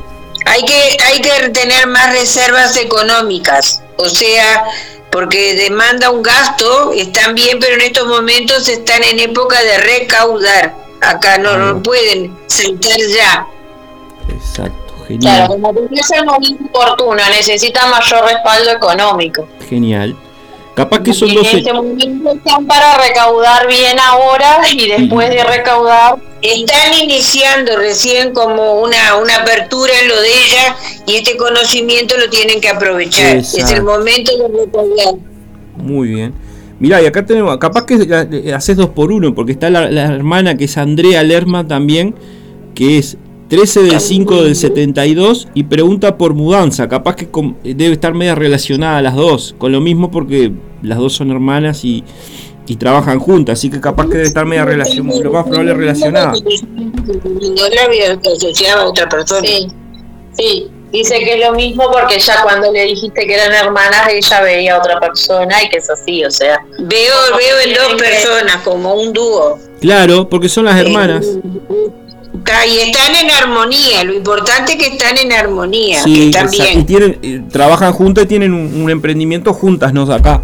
hay 0.46 0.62
que, 0.62 0.96
hay 1.04 1.20
que 1.20 1.48
tener 1.48 1.88
más 1.88 2.12
reservas 2.12 2.76
económicas, 2.76 3.82
o 3.96 4.08
sea, 4.08 4.62
porque 5.10 5.56
demanda 5.56 6.10
un 6.12 6.22
gasto, 6.22 6.92
están 6.92 7.34
bien, 7.34 7.58
pero 7.58 7.74
en 7.74 7.80
estos 7.80 8.06
momentos 8.06 8.68
están 8.68 9.02
en 9.02 9.18
época 9.18 9.60
de 9.60 9.78
recaudar. 9.78 10.76
Acá 11.00 11.38
no, 11.38 11.56
no 11.56 11.82
pueden 11.82 12.32
saltar 12.46 12.98
ya. 13.00 13.48
Exacto, 14.28 14.94
genial. 15.08 15.48
Claro, 15.48 15.54
como 15.54 15.74
que 15.74 15.94
es 15.96 16.10
el 16.12 16.24
momento 16.24 16.64
oportuno, 16.66 17.20
necesita 17.30 17.84
mayor 17.86 18.24
respaldo 18.24 18.70
económico. 18.70 19.48
Genial. 19.68 20.16
Capaz 20.76 21.02
que 21.02 21.14
son 21.14 21.32
dos. 21.32 21.50
En 21.54 21.60
este 21.60 21.72
momento 21.72 22.32
están 22.32 22.66
para 22.66 22.98
recaudar 22.98 23.66
bien 23.66 23.98
ahora 23.98 24.60
y 24.70 24.86
después 24.86 25.30
de 25.30 25.42
recaudar. 25.42 26.16
Están 26.42 26.92
iniciando 27.02 27.78
recién 27.78 28.34
como 28.34 28.82
una, 28.82 29.16
una 29.16 29.36
apertura 29.36 29.94
en 30.02 30.08
lo 30.08 30.20
de 30.20 30.28
ella 30.28 30.76
y 31.06 31.14
este 31.14 31.38
conocimiento 31.38 32.18
lo 32.18 32.28
tienen 32.28 32.60
que 32.60 32.68
aprovechar. 32.68 33.36
Es 33.38 33.54
el 33.70 33.84
momento 33.84 34.36
de 34.36 34.66
recaudar. 34.66 35.14
Muy 35.78 36.08
bien. 36.08 36.34
Mirá, 36.78 37.00
y 37.00 37.06
acá 37.06 37.24
tenemos, 37.24 37.56
capaz 37.56 37.86
que 37.86 38.52
haces 38.54 38.76
dos 38.76 38.90
por 38.90 39.10
uno, 39.10 39.34
porque 39.34 39.52
está 39.52 39.70
la, 39.70 39.90
la 39.90 40.02
hermana 40.02 40.58
que 40.58 40.66
es 40.66 40.76
Andrea 40.76 41.22
Lerma 41.22 41.66
también, 41.66 42.14
que 42.74 42.98
es 42.98 43.16
13 43.48 43.82
del 43.82 44.00
5 44.00 44.42
del 44.42 44.56
72 44.56 45.48
y 45.54 45.64
pregunta 45.64 46.18
por 46.18 46.34
mudanza. 46.34 46.88
Capaz 46.88 47.16
que 47.16 47.28
debe 47.62 47.92
estar 47.92 48.12
media 48.14 48.34
relacionada 48.34 49.00
las 49.02 49.14
dos, 49.14 49.54
con 49.58 49.72
lo 49.72 49.80
mismo 49.80 50.10
porque 50.10 50.52
las 50.82 50.98
dos 50.98 51.14
son 51.14 51.30
hermanas 51.30 51.84
y, 51.84 52.04
trabajan 52.78 53.20
juntas, 53.20 53.60
así 53.60 53.70
que 53.70 53.80
capaz 53.80 54.06
que 54.06 54.14
debe 54.14 54.26
estar 54.26 54.44
media 54.44 54.64
relacionada, 54.64 55.20
lo 55.20 55.32
más 55.32 55.44
probable 55.44 55.74
relacionada. 55.74 56.32
No 56.32 57.68
la 57.68 57.84
había 57.84 58.12
asociado 58.12 58.82
a 58.82 58.86
otra 58.86 59.08
persona. 59.08 59.46
Sí, 59.46 59.68
sí, 60.36 60.70
dice 60.90 61.20
que 61.20 61.34
es 61.34 61.46
lo 61.46 61.54
mismo 61.54 61.84
porque 61.92 62.18
ya 62.18 62.42
cuando 62.42 62.72
le 62.72 62.86
dijiste 62.86 63.24
que 63.24 63.34
eran 63.34 63.52
hermanas, 63.52 64.08
ella 64.10 64.40
veía 64.40 64.74
a 64.74 64.78
otra 64.80 64.98
persona 64.98 65.62
y 65.62 65.68
que 65.68 65.76
es 65.76 65.88
así, 65.88 66.24
o 66.24 66.30
sea. 66.30 66.58
Veo, 66.80 67.14
veo 67.38 67.60
en 67.64 67.74
dos 67.74 68.02
personas, 68.02 68.56
como 68.64 68.94
un 68.94 69.12
dúo. 69.12 69.60
Claro, 69.80 70.28
porque 70.28 70.48
son 70.48 70.64
las 70.64 70.76
hermanas. 70.76 71.24
Y 72.68 72.78
están 72.78 73.14
en 73.14 73.30
armonía, 73.30 74.04
lo 74.04 74.14
importante 74.14 74.72
es 74.72 74.78
que 74.78 74.86
están 74.86 75.18
en 75.18 75.32
armonía, 75.32 76.02
sí, 76.02 76.30
Y 76.74 76.82
tienen, 76.84 77.48
trabajan 77.48 77.92
juntas 77.92 78.24
y 78.24 78.26
tienen 78.28 78.52
un, 78.52 78.88
emprendimiento 78.90 79.52
juntas, 79.52 79.92
¿no? 79.92 80.02
Acá. 80.12 80.42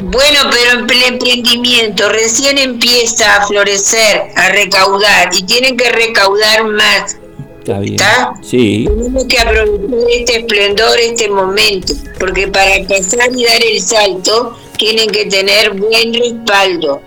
Bueno, 0.00 0.40
pero 0.50 0.84
el 0.84 1.02
emprendimiento 1.02 2.08
recién 2.08 2.58
empieza 2.58 3.36
a 3.36 3.46
florecer, 3.46 4.22
a 4.34 4.48
recaudar, 4.48 5.30
y 5.38 5.42
tienen 5.42 5.76
que 5.76 5.90
recaudar 5.90 6.64
más. 6.64 7.16
Está 7.60 7.78
bien. 7.78 7.94
¿Está? 7.94 8.34
Sí. 8.42 8.88
Tenemos 8.88 9.24
que 9.26 9.38
aprovechar 9.38 10.10
este 10.18 10.38
esplendor, 10.38 10.98
este 10.98 11.28
momento, 11.28 11.94
porque 12.18 12.48
para 12.48 12.82
pasar 12.88 13.30
y 13.36 13.44
dar 13.44 13.62
el 13.62 13.80
salto, 13.80 14.58
tienen 14.76 15.10
que 15.10 15.26
tener 15.26 15.72
buen 15.74 16.12
respaldo. 16.12 17.00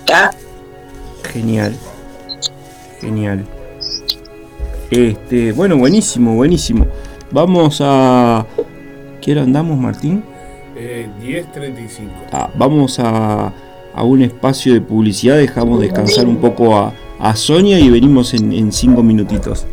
¿Está? 0.00 0.32
Genial. 1.32 1.76
Genial. 3.00 3.44
Este, 4.90 5.52
bueno, 5.52 5.76
buenísimo, 5.76 6.34
buenísimo. 6.34 6.86
Vamos 7.30 7.80
a. 7.82 8.46
¿Qué 9.20 9.32
hora 9.32 9.42
andamos, 9.42 9.76
Martín? 9.78 10.22
Eh, 10.76 11.08
10.35. 11.22 12.08
Ah, 12.32 12.50
vamos 12.56 12.98
a, 13.00 13.52
a, 13.94 14.02
un 14.04 14.22
espacio 14.22 14.74
de 14.74 14.80
publicidad, 14.80 15.36
dejamos 15.36 15.80
descansar 15.80 16.26
un 16.26 16.36
poco 16.36 16.76
a, 16.76 16.92
a 17.18 17.34
Sonia 17.34 17.78
y 17.80 17.88
venimos 17.88 18.34
en, 18.34 18.52
en 18.52 18.70
cinco 18.72 19.02
minutitos. 19.02 19.66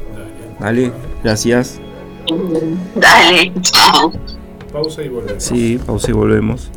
Dale, 0.59 0.91
gracias. 1.23 1.79
Dale, 2.95 3.51
Pausa 4.71 5.03
y 5.03 5.09
volvemos. 5.09 5.43
Sí, 5.43 5.79
pausa 5.85 6.09
y 6.09 6.13
volvemos. 6.13 6.71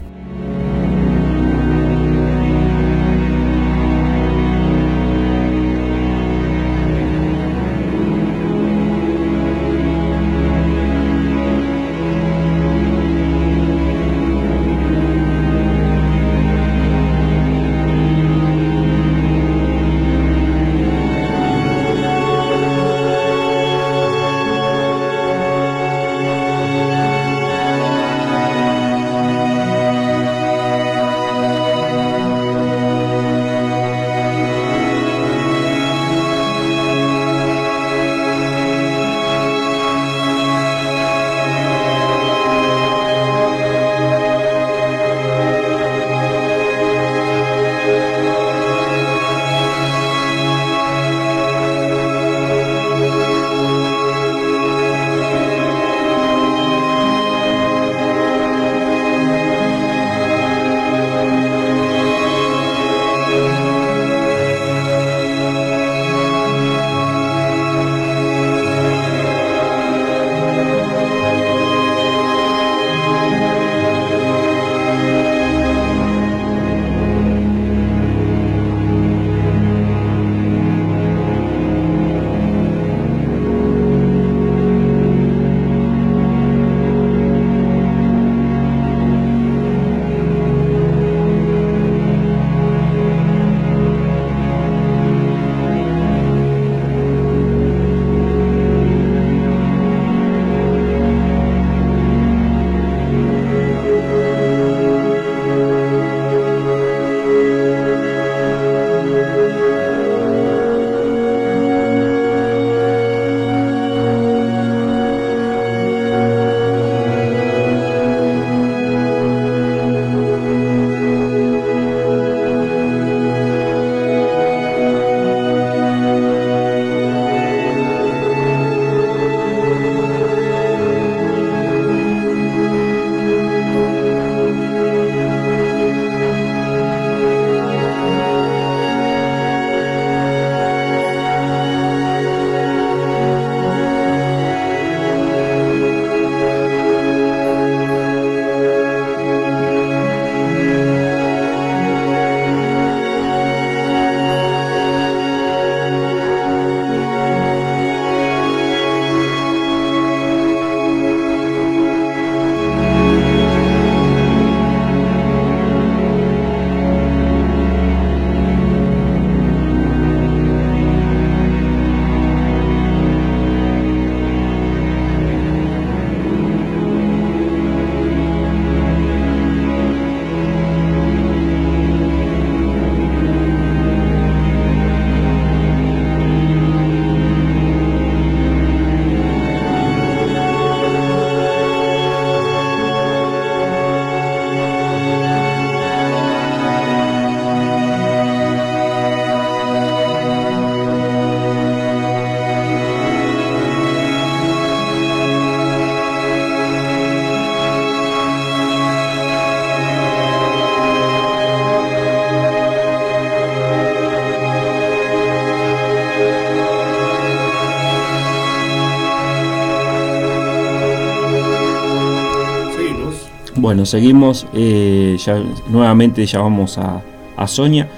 Bueno, 223.66 223.82
seguimos. 223.84 224.46
Eh, 224.54 225.16
ya, 225.18 225.42
nuevamente 225.68 226.24
llamamos 226.24 226.78
a, 226.78 227.02
a 227.36 227.48
Sonia. 227.48 227.88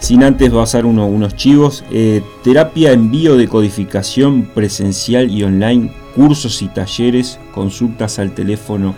Sin 0.00 0.24
antes 0.24 0.50
basar 0.50 0.84
uno, 0.84 1.06
unos 1.06 1.36
chivos. 1.36 1.84
Eh, 1.92 2.22
terapia 2.42 2.90
en 2.90 3.12
biodecodificación 3.12 4.50
presencial 4.52 5.30
y 5.30 5.44
online. 5.44 5.92
Cursos 6.16 6.60
y 6.60 6.66
talleres. 6.66 7.38
Consultas 7.54 8.18
al 8.18 8.34
teléfono 8.34 8.96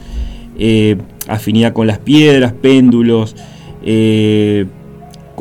eh, 0.58 0.96
afinidad 1.28 1.72
con 1.72 1.86
las 1.86 1.98
piedras, 1.98 2.52
péndulos, 2.52 3.36
eh, 3.84 4.66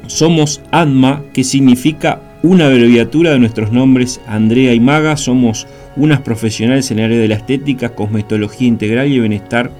somos 0.08 0.62
ADMA, 0.72 1.24
que 1.34 1.44
significa 1.44 2.31
una 2.43 2.68
abreviatura 2.68 3.31
de 3.31 3.39
nuestros 3.39 3.72
nombres 3.72 4.22
Andrea 4.27 4.73
y 4.73 4.80
Maga. 4.80 5.18
Somos 5.18 5.68
unas 5.95 6.22
profesionales 6.22 6.91
en 6.91 6.99
el 6.99 7.05
área 7.05 7.19
de 7.19 7.27
la 7.27 7.35
estética, 7.35 7.95
cosmetología 7.95 8.68
integral 8.68 9.07
y 9.07 9.19
bienestar 9.19 9.72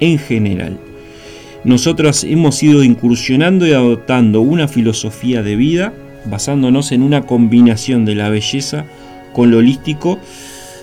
en 0.00 0.18
general. 0.18 0.78
Nosotros 1.64 2.24
hemos 2.24 2.62
ido 2.62 2.84
incursionando 2.84 3.66
y 3.66 3.72
adoptando 3.72 4.40
una 4.40 4.68
filosofía 4.68 5.42
de 5.42 5.56
vida 5.56 5.92
basándonos 6.26 6.92
en 6.92 7.02
una 7.02 7.22
combinación 7.22 8.04
de 8.04 8.14
la 8.14 8.28
belleza 8.28 8.84
con 9.32 9.50
lo 9.50 9.58
holístico. 9.58 10.18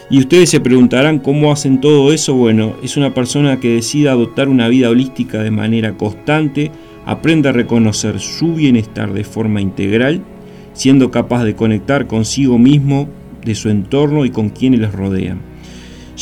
Y 0.10 0.20
ustedes 0.20 0.50
se 0.50 0.60
preguntarán 0.60 1.20
cómo 1.20 1.52
hacen 1.52 1.82
todo 1.82 2.14
eso. 2.14 2.36
Bueno, 2.36 2.76
es 2.84 2.98
una 2.98 3.14
persona 3.14 3.60
que 3.60 3.76
decide 3.76 4.10
adoptar 4.10 4.50
una 4.50 4.68
vida 4.68 4.90
holística 4.90 5.42
de 5.42 5.52
manera 5.52 5.94
constante, 5.94 6.72
aprende 7.06 7.50
a 7.50 7.54
reconocer 7.54 8.20
su 8.20 8.54
bienestar 8.54 9.14
de 9.14 9.24
forma 9.24 9.62
integral, 9.62 10.22
siendo 10.74 11.12
capaz 11.12 11.44
de 11.44 11.56
conectar 11.56 12.08
consigo 12.08 12.58
mismo, 12.58 13.08
de 13.44 13.56
su 13.56 13.70
entorno 13.70 14.26
y 14.26 14.30
con 14.30 14.50
quienes 14.50 14.80
les 14.80 14.94
rodean. 14.94 15.40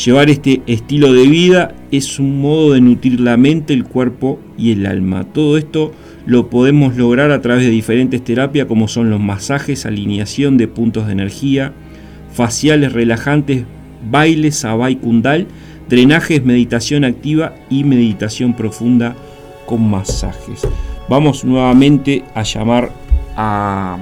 Llevar 0.05 0.29
este 0.29 0.61
estilo 0.67 1.13
de 1.13 1.27
vida 1.27 1.75
es 1.91 2.17
un 2.17 2.41
modo 2.41 2.73
de 2.73 2.81
nutrir 2.81 3.19
la 3.19 3.35
mente, 3.35 3.73
el 3.73 3.83
cuerpo 3.83 4.39
y 4.57 4.71
el 4.71 4.85
alma. 4.85 5.25
Todo 5.25 5.57
esto 5.57 5.91
lo 6.25 6.49
podemos 6.49 6.95
lograr 6.95 7.31
a 7.31 7.41
través 7.41 7.65
de 7.65 7.71
diferentes 7.71 8.23
terapias 8.23 8.67
como 8.67 8.87
son 8.87 9.09
los 9.09 9.19
masajes, 9.19 9.85
alineación 9.85 10.57
de 10.57 10.69
puntos 10.69 11.07
de 11.07 11.13
energía, 11.13 11.73
faciales 12.31 12.93
relajantes, 12.93 13.65
bailes, 14.09 14.55
sabay 14.55 14.95
kundal, 14.95 15.47
drenajes, 15.89 16.45
meditación 16.45 17.03
activa 17.03 17.55
y 17.69 17.83
meditación 17.83 18.55
profunda 18.55 19.15
con 19.65 19.89
masajes. 19.89 20.61
Vamos 21.09 21.43
nuevamente 21.43 22.23
a 22.33 22.43
llamar 22.43 22.91
a, 23.35 23.97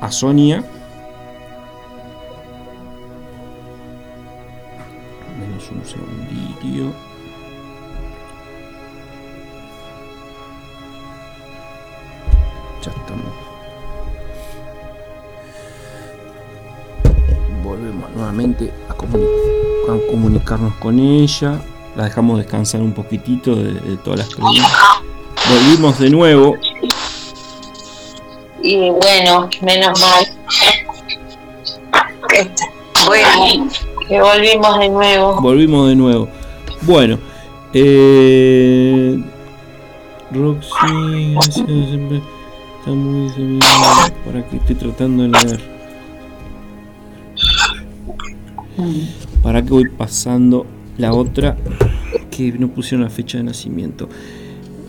a 0.00 0.10
Sonia 0.10 0.64
un 5.70 5.84
segundito. 5.84 6.94
Ya 12.82 12.90
estamos. 12.90 13.32
Volvemos 17.62 18.10
nuevamente 18.14 18.72
a, 18.88 18.94
comunicarnos 20.10 20.74
con 20.74 20.98
ella. 20.98 21.60
La 21.96 22.04
dejamos 22.04 22.38
descansar 22.38 22.80
un 22.80 22.92
poquitito 22.92 23.56
de, 23.56 23.96
todas 24.04 24.20
las 24.20 24.28
preguntas. 24.28 24.66
Volvimos 25.48 25.98
de 25.98 26.10
nuevo. 26.10 26.54
Y 28.68 28.90
bueno, 28.90 29.48
menos 29.62 29.98
mal. 29.98 30.26
Bueno. 33.06 33.70
Que 34.06 34.20
volvimos 34.20 34.78
de 34.78 34.88
nuevo. 34.90 35.40
Volvimos 35.40 35.88
de 35.88 35.96
nuevo. 35.96 36.28
Bueno, 36.82 37.18
eh, 37.72 39.18
Roxy 40.32 41.34
está 41.40 42.90
muy 42.90 43.58
para 44.26 44.46
que 44.46 44.56
estoy 44.58 44.74
tratando 44.74 45.22
de 45.22 45.28
leer. 45.30 45.60
Para 49.42 49.62
que 49.62 49.70
voy 49.70 49.88
pasando 49.88 50.66
la 50.98 51.14
otra 51.14 51.56
que 52.30 52.52
no 52.52 52.68
pusieron 52.68 53.04
la 53.04 53.10
fecha 53.10 53.38
de 53.38 53.44
nacimiento. 53.44 54.10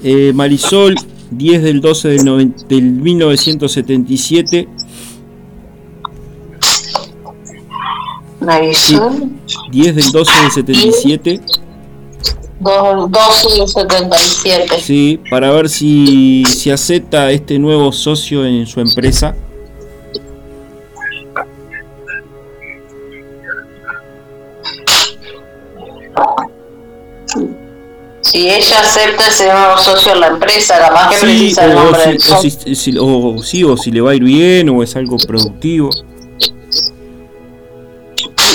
Eh, 0.03 0.33
Marisol, 0.35 0.95
10 1.31 1.63
del 1.63 1.81
12 1.81 2.07
del, 2.09 2.53
del 2.67 2.83
1977 2.83 4.67
Marisol. 8.41 9.29
10 9.71 9.95
del 9.95 10.11
12 10.11 10.41
del 10.41 10.51
77. 10.51 11.41
12 12.59 13.57
del 13.57 13.67
77. 13.67 14.79
Sí, 14.79 15.19
para 15.29 15.51
ver 15.51 15.69
si, 15.69 16.43
si 16.45 16.71
acepta 16.71 17.31
este 17.31 17.59
nuevo 17.59 17.91
socio 17.91 18.45
en 18.45 18.65
su 18.65 18.79
empresa. 18.79 19.35
Si 28.29 28.47
ella 28.47 28.81
acepta 28.81 29.27
ese 29.27 29.51
nuevo 29.51 29.75
socio 29.79 30.13
en 30.13 30.19
la 30.19 30.27
empresa, 30.27 30.77
capaz 30.77 31.09
que 31.09 31.17
precisa 31.17 31.65
el 31.65 31.73
nombre 31.73 32.05
del 32.05 32.21
socio. 32.21 33.03
o, 33.03 33.41
sí, 33.41 33.63
o 33.63 33.75
si 33.75 33.89
le 33.89 34.01
va 34.01 34.11
a 34.11 34.15
ir 34.15 34.23
bien, 34.23 34.69
o 34.69 34.83
es 34.83 34.95
algo 34.95 35.17
productivo. 35.17 35.89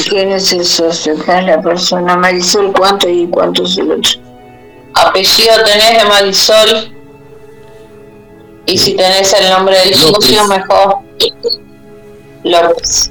¿Quién 0.08 0.30
es 0.30 0.52
el 0.52 0.64
socio? 0.64 1.16
¿Quién 1.24 1.38
es 1.38 1.46
la 1.46 1.60
persona? 1.60 2.16
Marisol, 2.16 2.72
¿cuánto 2.72 3.08
y 3.08 3.26
cuánto 3.26 3.64
es 3.64 3.76
el 3.76 3.90
otro? 3.90 4.20
Apellido 4.94 5.54
tenés 5.64 6.02
de 6.02 6.08
Marisol. 6.08 6.94
Y 8.66 8.78
si 8.78 8.94
tenés 8.94 9.32
el 9.32 9.50
nombre 9.50 9.76
del 9.76 9.94
socio, 9.96 10.46
mejor. 10.46 10.98
López. 12.44 13.10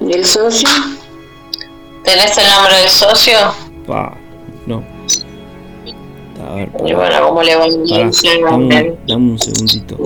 ¿Y 0.00 0.12
el 0.14 0.24
socio? 0.24 0.68
¿Tenés 2.04 2.36
el 2.36 2.50
nombre 2.50 2.76
del 2.76 2.90
socio? 2.90 3.36
Pa, 3.86 4.16
no. 4.66 4.82
A 6.44 6.54
ver, 6.54 6.70
y 6.84 6.92
bueno, 6.92 7.28
¿cómo 7.28 7.42
le 7.42 7.54
va 7.56 7.64
a 7.64 7.68
dame, 7.68 8.96
dame 9.06 9.30
un 9.32 9.38
segundito. 9.38 9.96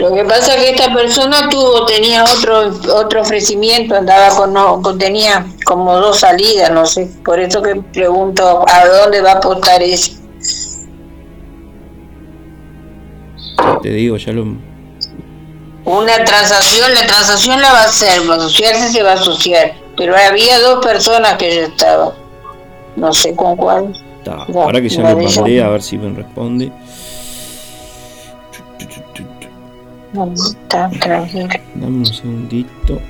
Lo 0.00 0.14
que 0.14 0.24
pasa 0.24 0.54
es 0.54 0.62
que 0.62 0.70
esta 0.70 0.92
persona 0.92 1.48
tuvo, 1.48 1.86
tenía 1.86 2.24
otro 2.24 2.72
otro 2.94 3.20
ofrecimiento, 3.20 3.94
andaba 3.94 4.34
con, 4.36 4.52
no, 4.52 4.80
tenía 4.98 5.46
como 5.64 5.96
dos 5.96 6.20
salidas, 6.20 6.70
no 6.70 6.86
sé, 6.86 7.10
por 7.24 7.38
eso 7.38 7.62
que 7.62 7.76
pregunto 7.92 8.64
a 8.68 8.86
dónde 8.86 9.20
va 9.20 9.32
a 9.32 9.36
apostar 9.36 9.82
ese. 9.82 10.16
Te 13.82 13.88
digo, 13.90 14.16
ya 14.16 14.32
lo 14.32 14.44
una 15.84 16.24
transacción, 16.24 16.94
la 16.94 17.06
transacción 17.06 17.60
la 17.60 17.72
va 17.72 17.80
a 17.80 17.84
hacer, 17.84 18.28
va 18.28 18.34
a 18.34 18.36
asociarse 18.36 18.90
se 18.90 19.02
va 19.02 19.10
a 19.10 19.14
asociar, 19.14 19.74
pero 19.96 20.14
había 20.16 20.60
dos 20.60 20.84
personas 20.84 21.34
que 21.34 21.54
ya 21.54 21.62
estaban, 21.62 22.10
no 22.96 23.12
sé 23.12 23.34
con 23.34 23.56
cuál. 23.56 23.92
ahora 24.54 24.80
que 24.80 24.88
ya 24.88 25.14
le 25.14 25.26
mandé, 25.26 25.62
a 25.62 25.68
ver 25.68 25.82
si 25.82 25.98
me 25.98 26.14
responde. 26.14 26.70
Dame 30.12 31.86
un 31.86 32.06
segundito. 32.06 33.00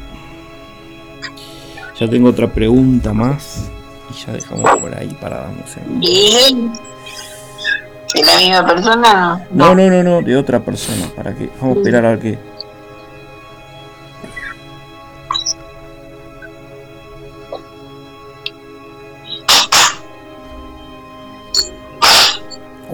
Ya 1.98 2.08
tengo 2.08 2.28
otra 2.28 2.46
pregunta 2.46 3.12
más 3.12 3.70
y 4.10 4.26
ya 4.26 4.32
dejamos 4.32 4.70
por 4.78 4.96
ahí 4.96 5.16
para 5.20 5.42
darnos 5.42 5.76
Bien. 5.98 6.72
¿Es 8.14 8.26
la 8.26 8.36
misma 8.38 8.66
persona? 8.66 9.46
No, 9.50 9.74
no, 9.74 9.88
no, 9.88 10.02
no, 10.02 10.22
de 10.22 10.36
otra 10.36 10.60
persona. 10.60 11.08
¿Para 11.16 11.34
qué? 11.34 11.48
Vamos 11.60 11.76
a 11.76 11.80
esperar 11.80 12.04
a 12.04 12.10
ver 12.10 12.18
qué. 12.18 12.38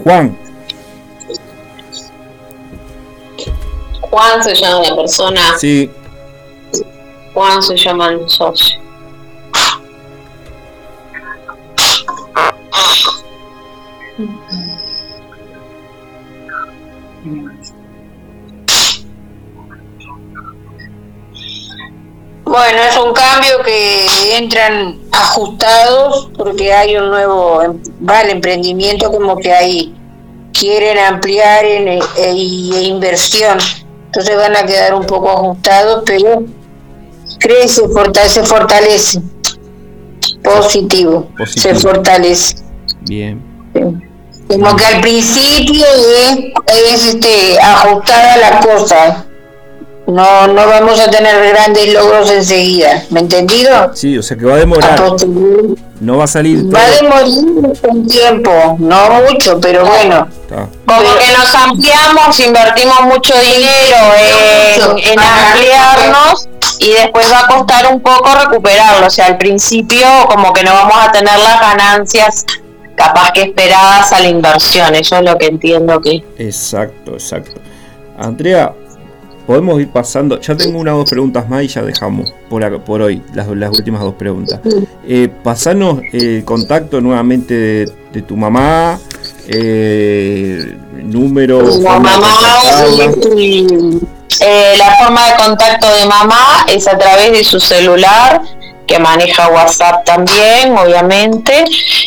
Juan. 0.05 0.48
Juan 4.11 4.43
se 4.43 4.55
llama 4.55 4.83
la 4.83 4.97
persona. 4.97 5.41
Sí. 5.59 5.91
Juan 7.35 7.63
se 7.63 7.77
llama 7.77 8.09
el 8.09 8.29
socio. 8.29 8.79
Bueno, 22.45 22.79
es 22.83 22.97
un 22.97 23.13
cambio 23.13 23.63
que 23.63 24.37
entran 24.39 24.99
ajustados 25.13 26.31
porque 26.37 26.73
hay 26.73 26.97
un 26.97 27.11
nuevo, 27.11 27.63
em, 27.63 27.79
va 28.09 28.23
el 28.23 28.31
emprendimiento 28.31 29.13
como 29.13 29.37
que 29.37 29.53
ahí 29.53 29.95
quieren 30.53 30.99
ampliar 30.99 31.65
en, 31.65 31.89
e, 31.89 32.01
e, 32.17 32.33
inversión, 32.85 33.59
entonces 34.09 34.37
van 34.37 34.57
a 34.57 34.65
quedar 34.65 34.95
un 34.95 35.05
poco 35.05 35.31
ajustados, 35.31 36.03
pero 36.07 36.45
crece, 37.39 37.87
fortalece, 37.89 38.41
se 38.41 38.47
fortalece, 38.47 39.23
positivo, 40.43 41.29
se 41.47 41.75
fortalece. 41.75 42.57
Bien. 43.03 43.45
Como 44.49 44.77
que 44.77 44.87
al 44.87 45.01
principio 45.03 45.85
es, 45.85 46.39
es 46.75 47.05
este, 47.05 47.61
ajustada 47.61 48.37
la 48.39 48.61
cosa 48.61 49.28
no, 50.09 50.47
no 50.47 50.67
vamos 50.67 50.99
a 51.01 51.11
tener 51.11 51.53
grandes 51.53 51.93
logros 51.93 52.31
enseguida, 52.31 53.05
¿me 53.11 53.21
entendido? 53.21 53.95
Sí, 53.95 54.17
o 54.17 54.23
sea 54.23 54.39
que 54.39 54.47
va 54.47 54.55
a 54.55 54.59
demorar. 54.59 54.99
No 56.01 56.17
va 56.17 56.25
a 56.25 56.27
salir. 56.27 56.75
Va 56.75 56.81
a 56.81 56.91
demorar 56.91 57.27
un 57.27 58.07
tiempo, 58.07 58.77
no 58.79 59.23
mucho, 59.29 59.61
pero 59.61 59.85
bueno. 59.85 60.27
Como 60.49 61.15
que 61.19 61.33
nos 61.37 61.55
ampliamos, 61.55 62.41
invertimos 62.41 63.03
mucho 63.03 63.35
dinero 63.39 63.97
en, 64.97 65.19
ampliarnos 65.21 66.49
y 66.79 66.93
después 66.93 67.31
va 67.31 67.41
a 67.41 67.47
costar 67.49 67.93
un 67.93 68.01
poco 68.01 68.31
recuperarlo. 68.35 69.09
O 69.09 69.11
sea, 69.11 69.27
al 69.27 69.37
principio 69.37 70.07
como 70.31 70.55
que 70.55 70.65
no 70.65 70.73
vamos 70.73 70.97
a 71.01 71.13
tener 71.13 71.39
las 71.39 71.61
ganancias 71.61 72.47
capaz 72.97 73.33
que 73.33 73.43
esperadas 73.43 74.11
a 74.15 74.21
la 74.21 74.29
inversión. 74.29 74.95
Eso 74.95 75.17
es 75.17 75.23
lo 75.23 75.37
que 75.37 75.47
entiendo 75.47 76.01
que. 76.01 76.25
Exacto, 76.39 77.13
exacto. 77.13 77.61
Andrea, 78.17 78.73
podemos 79.49 79.81
ir 79.81 79.89
pasando. 79.89 80.39
Ya 80.41 80.55
tengo 80.55 80.79
una 80.79 80.95
o 80.95 80.99
dos 80.99 81.09
preguntas 81.09 81.49
más 81.49 81.65
y 81.65 81.69
ya 81.69 81.81
dejamos 81.81 82.35
por, 82.51 82.81
por 82.83 83.01
hoy 83.01 83.23
las, 83.33 83.49
las 83.49 83.71
últimas 83.71 84.03
dos 84.03 84.13
preguntas. 84.15 84.61
Eh, 85.09 85.31
pasanos 85.43 86.01
el 86.13 86.45
contacto 86.45 87.01
nuevamente 87.01 87.87
de, 88.13 88.23
tu 88.23 88.37
mamá, 88.37 89.01
eh, 89.47 90.77
número. 91.03 91.65
mamá, 91.81 92.15
eh, 94.41 94.75
la 94.77 94.97
forma 95.03 95.27
de 95.27 95.37
contacto 95.43 95.95
de 95.95 96.05
mamá 96.05 96.67
es 96.69 96.87
a 96.87 96.99
través 96.99 97.33
de 97.33 97.43
su 97.43 97.59
celular 97.59 98.43
que 98.87 98.99
maneja 98.99 99.49
WhatsApp 99.49 100.05
también, 100.05 100.77
obviamente, 100.77 101.65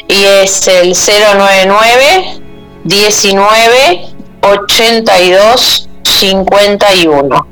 y 0.07 0.26
es 0.43 0.68
el 0.68 0.93
099 0.93 2.39
19 2.84 4.09
82 4.43 5.88
51. 6.22 7.48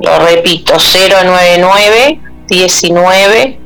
Lo 0.00 0.18
repito, 0.18 0.74
099 0.74 2.20
19 2.46 3.60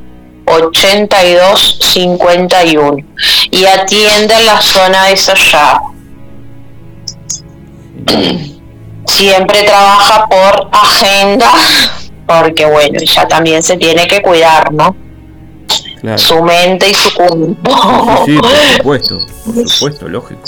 82 0.45 1.77
51 1.81 2.97
y 3.51 3.65
atiende 3.65 4.33
en 4.35 4.45
la 4.45 4.61
zona 4.61 5.07
de 5.07 5.17
Sayago. 5.17 5.93
Siempre 9.05 9.63
trabaja 9.63 10.27
por 10.29 10.69
agenda 10.71 11.51
porque 12.25 12.65
bueno, 12.65 12.99
ella 13.01 13.27
también 13.27 13.61
se 13.61 13.75
tiene 13.75 14.07
que 14.07 14.21
cuidar, 14.21 14.71
¿no? 14.71 14.95
Su 16.15 16.41
mente 16.41 16.89
y 16.89 16.93
su 16.93 17.13
cuerpo. 17.13 18.23
Sí, 18.25 18.37
por 18.37 18.49
supuesto, 18.77 19.19
por 19.45 19.67
supuesto, 19.69 20.07
lógico. 20.07 20.41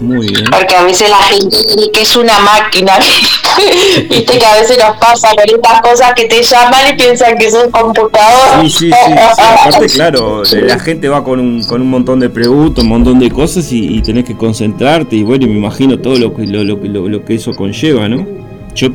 Muy 0.00 0.28
bien. 0.28 0.44
Porque 0.50 0.74
a 0.74 0.84
veces 0.84 1.08
la 1.08 1.22
gente 1.22 1.56
que 1.92 2.02
es 2.02 2.16
una 2.16 2.38
máquina, 2.40 2.92
viste 4.10 4.38
que 4.38 4.44
a 4.44 4.54
veces 4.54 4.78
nos 4.78 4.96
pasa 4.98 5.28
con 5.30 5.44
estas 5.48 5.80
cosas 5.80 6.12
que 6.14 6.26
te 6.26 6.42
llaman 6.42 6.80
y 6.92 6.96
piensan 6.96 7.38
que 7.38 7.50
son 7.50 7.70
computador. 7.70 8.62
Sí, 8.62 8.70
sí, 8.70 8.90
sí, 8.90 9.12
Aparte, 9.38 9.86
claro, 9.86 10.42
la 10.44 10.78
gente 10.78 11.08
va 11.08 11.24
con 11.24 11.40
un, 11.40 11.64
con 11.64 11.80
un 11.80 11.90
montón 11.90 12.20
de 12.20 12.28
preguntas, 12.28 12.84
un 12.84 12.90
montón 12.90 13.18
de 13.18 13.30
cosas 13.30 13.70
y, 13.72 14.02
tenés 14.02 14.24
que 14.24 14.36
concentrarte 14.36 15.16
y 15.16 15.22
bueno, 15.22 15.46
me 15.46 15.54
imagino 15.54 15.98
todo 15.98 16.16
lo 16.16 16.34
que, 16.34 16.46
lo, 16.46 16.62
lo, 16.62 16.76
lo 17.08 17.24
que 17.24 17.34
eso 17.34 17.52
conlleva, 17.54 18.08
¿no? 18.08 18.26
Yo 18.74 18.88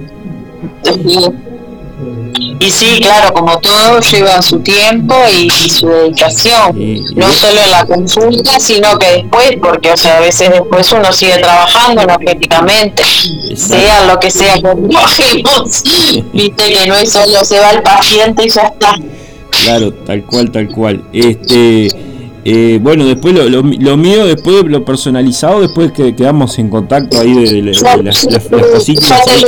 y 2.34 2.72
sí, 2.72 2.99
claro, 3.02 3.34
como 3.34 3.58
todo 3.60 3.99
lleva 3.99 4.41
su 4.41 4.60
tiempo 4.60 5.16
y, 5.32 5.49
su 5.70 5.88
dedicación, 5.88 6.76
no 7.16 7.32
solo 7.32 7.62
en 7.62 7.72
la 7.72 7.86
consulta, 7.86 8.60
sino 8.60 8.98
que 8.99 9.08
después, 9.08 9.53
porque 9.62 9.91
o 9.91 9.98
sea, 9.98 10.18
a 10.18 10.20
veces 10.22 10.49
después 10.49 10.91
uno 10.91 11.12
sigue 11.12 11.38
trabajando 11.40 12.02
energéticamente, 12.02 13.03
sea 13.56 14.06
lo 14.06 14.20
que 14.20 14.30
sea 14.30 14.56
que 14.56 14.62
trabajemos, 14.62 15.84
viste 16.34 16.74
que 16.74 16.88
no 16.88 16.95
es 16.95 17.12
solo 17.12 17.44
se 17.44 17.60
va 17.60 17.72
el 17.72 17.82
paciente 17.82 18.45
y 18.45 18.49
ya 18.49 18.64
está. 18.64 18.95
Claro, 19.49 19.94
tal 19.94 20.24
cual, 20.24 20.52
tal 20.52 20.68
cual. 20.70 21.03
Este 21.14 22.11
eh, 22.43 22.80
bueno, 22.81 23.05
después 23.05 23.35
lo, 23.35 23.47
lo, 23.49 23.97
mío, 23.97 24.26
después 24.26 24.63
lo 24.65 24.84
personalizado, 24.84 25.61
después 25.61 25.91
que 25.91 26.15
quedamos 26.15 26.57
en 26.57 26.69
contacto 26.69 27.19
ahí 27.19 27.34
de, 27.34 27.61
las, 27.61 27.84
cositas. 28.73 29.23
Yo, 29.41 29.47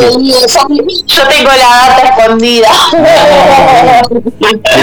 tengo 1.27 1.49
la 1.49 1.69
data 1.87 2.15
escondida. 2.15 2.69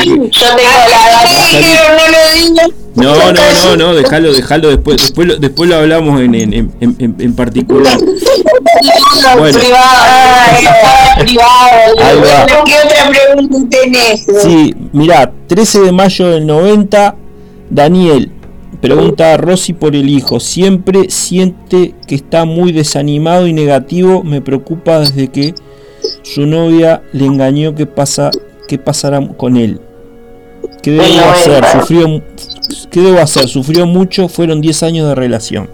yo 0.04 0.46
tengo 0.56 0.80
la 0.90 1.10
data. 1.10 1.28
No, 2.96 3.14
no, 3.14 3.32
no, 3.32 3.76
no, 3.76 3.94
déjalo, 3.94 4.32
déjalo 4.32 4.70
después, 4.70 4.96
después 4.96 5.28
lo, 5.28 5.36
después 5.36 5.70
lo 5.70 5.76
hablamos 5.76 6.20
en, 6.20 6.34
en, 6.34 6.72
en, 6.80 7.16
en 7.18 7.36
particular. 7.36 7.96
Bueno. 9.38 9.58
Privado, 9.58 11.16
privado. 11.20 12.64
¿Qué 12.64 12.74
otra 12.84 13.08
pregunta 13.08 13.56
tenés? 13.70 14.26
Sí, 14.42 14.74
mira, 14.92 15.32
13 15.46 15.80
de 15.82 15.92
mayo 15.92 16.26
del 16.30 16.46
90 16.46 17.14
Daniel 17.70 18.30
pregunta 18.80 19.32
a 19.32 19.36
Rosy 19.36 19.72
por 19.72 19.94
el 19.94 20.08
hijo. 20.08 20.40
Siempre 20.40 21.10
siente 21.10 21.94
que 22.06 22.14
está 22.14 22.44
muy 22.44 22.72
desanimado 22.72 23.46
y 23.46 23.52
negativo. 23.52 24.22
Me 24.22 24.40
preocupa 24.40 25.00
desde 25.00 25.28
que 25.28 25.54
su 26.22 26.46
novia 26.46 27.02
le 27.12 27.26
engañó 27.26 27.74
qué 27.74 27.86
pasa, 27.86 28.30
qué 28.68 28.78
pasará 28.78 29.26
con 29.36 29.56
él. 29.56 29.80
¿Qué 30.82 30.92
debo 30.92 31.30
hacer? 31.30 31.64
Sufrió, 31.66 32.22
¿Qué 32.90 33.00
debo 33.00 33.18
hacer? 33.18 33.48
Sufrió 33.48 33.86
mucho, 33.86 34.28
fueron 34.28 34.60
10 34.60 34.82
años 34.82 35.08
de 35.08 35.14
relación. 35.14 35.68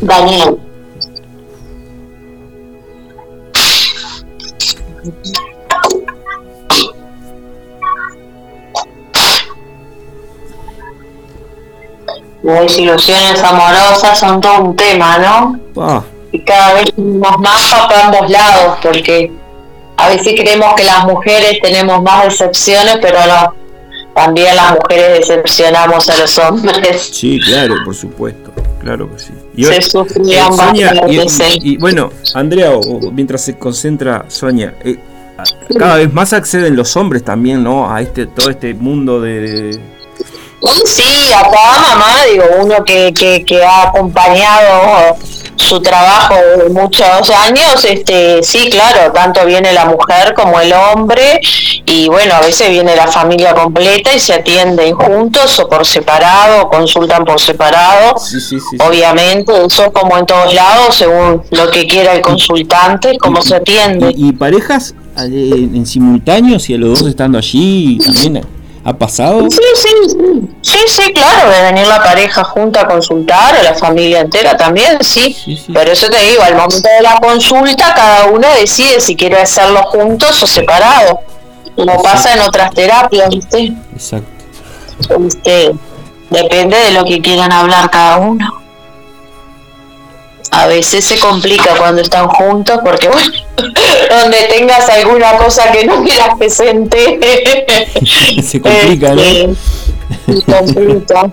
Daniel. 0.00 0.58
Las 12.42 12.60
desilusiones 12.62 13.42
amorosas 13.42 14.18
son 14.18 14.40
todo 14.40 14.60
un 14.60 14.76
tema, 14.76 15.18
¿no? 15.18 15.60
Y 16.32 16.40
cada 16.40 16.74
vez 16.74 16.92
tenemos 16.94 17.38
más 17.38 17.74
para 17.88 18.06
ambos 18.06 18.30
lados, 18.30 18.78
porque 18.82 19.32
a 19.96 20.08
veces 20.08 20.34
creemos 20.40 20.74
que 20.74 20.84
las 20.84 21.04
mujeres 21.04 21.58
tenemos 21.62 22.02
más 22.02 22.24
decepciones, 22.24 22.98
pero 23.02 23.18
no. 23.26 23.54
También 24.14 24.56
las 24.56 24.74
mujeres 24.74 25.20
decepcionamos 25.20 26.08
a 26.08 26.18
los 26.18 26.38
hombres. 26.38 27.10
Sí, 27.12 27.38
claro, 27.40 27.74
por 27.84 27.94
supuesto. 27.94 28.50
Claro 28.80 29.10
que 29.10 29.18
sí. 29.18 29.32
Y, 29.54 29.64
se 29.64 29.82
sufrían 29.82 30.52
eh, 30.74 31.58
y, 31.62 31.76
bueno, 31.76 32.10
Andrea, 32.34 32.72
mientras 33.12 33.42
se 33.42 33.58
concentra 33.58 34.24
Sonia, 34.28 34.74
eh, 34.82 34.98
cada 35.78 35.96
vez 35.96 36.12
más 36.12 36.32
acceden 36.32 36.76
los 36.76 36.96
hombres 36.96 37.22
también, 37.22 37.62
¿no? 37.62 37.92
A 37.92 38.00
este 38.00 38.26
todo 38.26 38.50
este 38.50 38.74
mundo 38.74 39.20
de... 39.20 39.78
Sí, 40.84 41.32
acá 41.32 41.80
mamá, 41.80 42.24
digo, 42.30 42.44
uno 42.60 42.84
que, 42.84 43.12
que, 43.14 43.44
que 43.44 43.64
ha 43.64 43.84
acompañado 43.84 45.16
su 45.56 45.80
trabajo 45.80 46.34
de 46.58 46.68
muchos 46.70 47.30
años, 47.30 47.84
este, 47.84 48.42
sí, 48.42 48.68
claro, 48.70 49.12
tanto 49.12 49.44
viene 49.46 49.72
la 49.72 49.84
mujer 49.84 50.34
como 50.34 50.60
el 50.60 50.72
hombre 50.72 51.40
y 51.86 52.08
bueno, 52.08 52.34
a 52.34 52.40
veces 52.40 52.70
viene 52.70 52.96
la 52.96 53.06
familia 53.06 53.54
completa 53.54 54.12
y 54.14 54.18
se 54.18 54.34
atienden 54.34 54.94
juntos 54.94 55.58
o 55.58 55.68
por 55.68 55.86
separado, 55.86 56.68
consultan 56.68 57.24
por 57.24 57.40
separado. 57.40 58.16
Obviamente, 58.86 59.52
eso 59.64 59.92
como 59.92 60.18
en 60.18 60.26
todos 60.26 60.52
lados, 60.54 60.94
según 60.96 61.42
lo 61.50 61.70
que 61.70 61.86
quiera 61.86 62.14
el 62.14 62.20
consultante, 62.20 63.16
cómo 63.18 63.40
se 63.42 63.56
atiende. 63.56 64.12
Y, 64.16 64.32
parejas 64.32 64.94
eh, 65.18 65.68
en 65.74 65.86
simultáneo, 65.86 66.58
si 66.58 66.74
a 66.74 66.78
los 66.78 67.00
dos 67.00 67.08
estando 67.08 67.38
allí 67.38 67.98
también 68.04 68.59
¿Ha 68.82 68.94
pasado? 68.94 69.50
Sí, 69.50 69.58
sí, 69.74 69.88
sí, 70.62 70.78
sí, 70.88 71.12
claro, 71.12 71.50
de 71.50 71.62
venir 71.64 71.86
la 71.86 72.02
pareja 72.02 72.42
junta 72.44 72.82
a 72.82 72.88
consultar, 72.88 73.54
o 73.60 73.62
la 73.62 73.74
familia 73.74 74.20
entera 74.20 74.56
también, 74.56 75.02
sí. 75.02 75.36
Pero 75.72 75.92
eso 75.92 76.08
te 76.08 76.18
digo, 76.20 76.42
al 76.42 76.54
momento 76.54 76.88
de 76.88 77.02
la 77.02 77.20
consulta 77.20 77.92
cada 77.94 78.26
uno 78.26 78.48
decide 78.58 79.00
si 79.00 79.16
quiere 79.16 79.40
hacerlo 79.40 79.82
juntos 79.82 80.42
o 80.42 80.46
separado, 80.46 81.20
como 81.76 82.02
pasa 82.02 82.32
en 82.32 82.40
otras 82.40 82.70
terapias, 82.70 83.28
¿viste? 83.28 83.72
Exacto. 83.92 84.28
Este, 85.26 85.72
depende 86.30 86.76
de 86.76 86.92
lo 86.92 87.04
que 87.04 87.20
quieran 87.20 87.52
hablar 87.52 87.90
cada 87.90 88.16
uno 88.18 88.59
a 90.50 90.66
veces 90.66 91.04
se 91.04 91.18
complica 91.18 91.76
cuando 91.76 92.02
están 92.02 92.28
juntos 92.28 92.80
porque 92.84 93.08
bueno, 93.08 93.32
donde 94.10 94.36
tengas 94.56 94.88
alguna 94.88 95.36
cosa 95.36 95.70
que 95.70 95.84
no 95.86 96.02
quieras 96.02 96.30
que 96.38 96.50
se 96.50 96.70
se 98.42 98.60
complica, 98.60 99.14
¿no? 99.14 99.22
Este, 99.22 99.56
se 100.26 100.42
complica. 100.42 101.30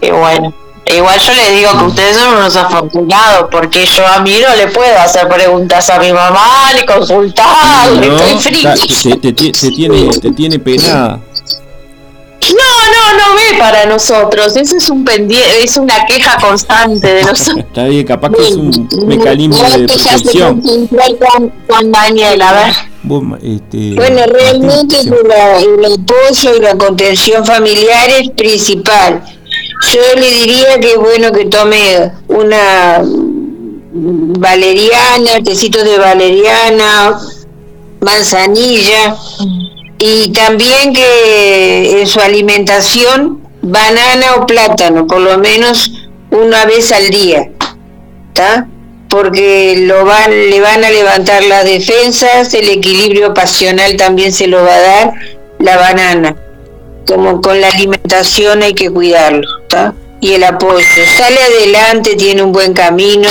y 0.00 0.10
bueno, 0.10 0.54
igual 0.86 1.20
yo 1.20 1.34
le 1.34 1.50
digo 1.52 1.78
que 1.78 1.84
ustedes 1.84 2.16
son 2.16 2.36
unos 2.36 2.56
afortunados 2.56 3.48
porque 3.50 3.84
yo 3.86 4.06
a 4.06 4.20
mí 4.20 4.38
no 4.40 4.54
le 4.54 4.68
puedo 4.68 4.98
hacer 4.98 5.28
preguntas 5.28 5.90
a 5.90 5.98
mi 5.98 6.12
mamá 6.12 6.72
ni 6.74 6.86
consultar, 6.86 7.90
estoy 7.90 8.38
fría. 8.38 8.74
Te, 9.20 9.32
tiene, 9.32 10.10
te 10.10 10.30
tiene 10.30 10.58
penada. 10.58 11.20
No, 12.50 12.56
no, 12.92 13.18
no 13.18 13.34
ve 13.34 13.58
para 13.58 13.86
nosotros. 13.86 14.56
Eso 14.56 14.76
es 14.76 14.88
un 14.90 15.04
pendiente, 15.04 15.62
es 15.62 15.76
una 15.76 16.06
queja 16.06 16.36
constante 16.40 17.14
de 17.14 17.22
nosotros. 17.22 17.58
Está 17.68 17.84
bien, 17.84 18.06
capaz 18.06 18.30
que 18.30 18.48
es 18.48 18.54
un 18.54 18.88
mecanismo 19.06 19.62
de 19.62 19.86
protección. 19.86 20.60
Con, 21.68 21.92
Daniel, 21.92 22.42
a 22.42 22.52
ver. 22.52 22.74
Este, 23.42 23.94
bueno, 23.94 24.20
realmente 24.26 25.00
el, 25.00 25.08
el 25.08 25.84
apoyo 25.84 26.56
y 26.56 26.60
la 26.60 26.76
contención 26.76 27.44
familiar 27.44 28.10
es 28.10 28.30
principal. 28.30 29.22
Yo 29.92 30.20
le 30.20 30.30
diría 30.30 30.78
que 30.80 30.92
es 30.92 30.98
bueno 30.98 31.32
que 31.32 31.46
tome 31.46 32.12
una 32.26 33.02
valeriana, 33.92 35.42
tecitos 35.42 35.84
de 35.84 35.98
valeriana, 35.98 37.18
manzanilla 38.00 39.16
y 39.98 40.32
también 40.32 40.92
que 40.92 42.00
en 42.00 42.06
su 42.06 42.20
alimentación 42.20 43.42
banana 43.62 44.36
o 44.36 44.46
plátano, 44.46 45.06
por 45.06 45.20
lo 45.20 45.38
menos 45.38 45.92
una 46.30 46.64
vez 46.66 46.92
al 46.92 47.10
día. 47.10 47.50
Porque 49.08 49.74
lo 49.78 50.04
van, 50.04 50.30
le 50.30 50.60
van 50.60 50.84
a 50.84 50.90
levantar 50.90 51.42
las 51.44 51.64
defensas, 51.64 52.54
el 52.54 52.68
equilibrio 52.68 53.34
pasional 53.34 53.96
también 53.96 54.32
se 54.32 54.46
lo 54.46 54.62
va 54.62 54.74
a 54.74 54.80
dar 54.80 55.14
la 55.58 55.76
banana. 55.76 56.36
Como 57.04 57.40
con 57.40 57.60
la 57.60 57.68
alimentación 57.68 58.62
hay 58.62 58.74
que 58.74 58.90
cuidarlo. 58.90 59.48
Y 60.20 60.34
el 60.34 60.44
apoyo. 60.44 60.84
Sale 61.16 61.40
adelante, 61.40 62.14
tiene 62.14 62.42
un 62.42 62.52
buen 62.52 62.74
camino, 62.74 63.28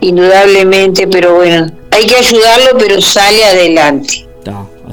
indudablemente, 0.00 1.06
pero 1.08 1.34
bueno, 1.34 1.66
hay 1.90 2.06
que 2.06 2.16
ayudarlo, 2.16 2.78
pero 2.78 3.02
sale 3.02 3.44
adelante 3.44 4.27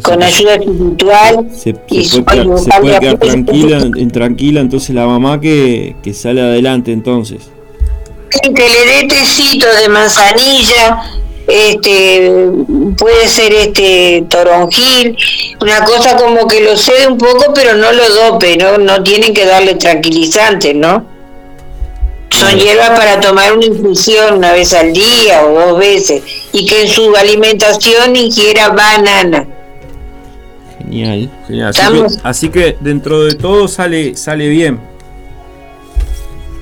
con 0.01 0.23
ayuda 0.23 0.55
espiritual. 0.55 1.47
Se, 1.53 1.73
puede, 1.73 2.99
quedar, 2.99 3.17
tranquila, 3.17 3.77
en, 3.77 4.11
tranquila 4.11 4.59
entonces 4.61 4.95
la 4.95 5.05
mamá 5.05 5.39
que, 5.39 5.95
que 6.03 6.13
sale 6.13 6.41
adelante 6.41 6.91
entonces. 6.91 7.49
Que 8.29 8.49
le 8.51 9.01
dé 9.01 9.07
tecito 9.07 9.67
de 9.81 9.89
manzanilla, 9.89 11.03
este 11.47 12.51
puede 12.97 13.27
ser 13.27 13.53
este 13.53 14.25
toronjil, 14.29 15.17
una 15.61 15.85
cosa 15.85 16.17
como 16.17 16.47
que 16.47 16.61
lo 16.61 16.75
cede 16.75 17.07
un 17.07 17.17
poco 17.17 17.53
pero 17.53 17.75
no 17.75 17.91
lo 17.91 18.09
dope, 18.09 18.57
no, 18.57 18.77
no 18.77 19.03
tienen 19.03 19.33
que 19.33 19.45
darle 19.45 19.75
tranquilizantes, 19.75 20.75
¿no? 20.75 21.05
Son 22.29 22.57
hierbas 22.57 22.89
para 22.89 23.19
tomar 23.19 23.53
una 23.53 23.65
infusión 23.65 24.35
una 24.35 24.51
vez 24.51 24.73
al 24.73 24.91
día 24.91 25.45
o 25.45 25.53
dos 25.53 25.79
veces 25.79 26.23
y 26.51 26.65
que 26.65 26.81
en 26.81 26.87
su 26.89 27.15
alimentación 27.15 28.15
ingiera 28.15 28.69
banana. 28.69 29.47
Genial, 30.85 31.29
genial. 31.47 31.73
Así 32.23 32.49
que, 32.49 32.77
dentro 32.79 33.23
de 33.23 33.35
todo 33.35 33.67
sale, 33.67 34.15
sale 34.15 34.47
bien. 34.49 34.79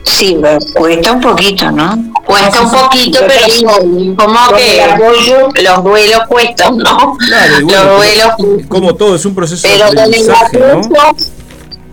Sí, 0.04 0.38
cuesta 0.76 1.14
un 1.14 1.22
poquito, 1.22 1.72
¿no? 1.72 2.12
Cuesta 2.26 2.62
un 2.62 2.72
poquito, 2.72 3.20
pero 3.28 4.16
como 4.16 4.40
que 4.56 5.62
los 5.64 5.84
duelos 5.84 6.20
cuestan, 6.28 6.78
¿no? 6.78 7.18
Claro, 7.18 7.60
los 7.62 7.98
duelos. 7.98 8.68
como 8.68 8.96
todo, 8.96 9.16
es 9.16 9.26
un 9.26 9.34
proceso 9.34 9.68
de 9.68 9.82
aprendizaje, 9.82 10.60
¿no? 10.60 11.16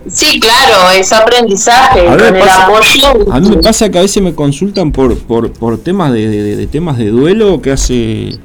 Sí, 0.09 0.39
claro, 0.39 0.91
es 0.97 1.11
aprendizaje. 1.13 2.07
A, 2.07 2.13
a 2.13 3.39
mí 3.39 3.49
me 3.49 3.57
pasa 3.57 3.89
que 3.89 3.99
a 3.99 4.01
veces 4.01 4.21
me 4.21 4.33
consultan 4.33 4.91
por, 4.91 5.17
por, 5.19 5.53
por 5.53 5.77
temas 5.77 6.11
de, 6.11 6.55
de, 6.55 6.67
temas 6.67 6.97
de 6.97 7.09
duelo 7.09 7.61
que 7.61 7.71
hace 7.71 8.39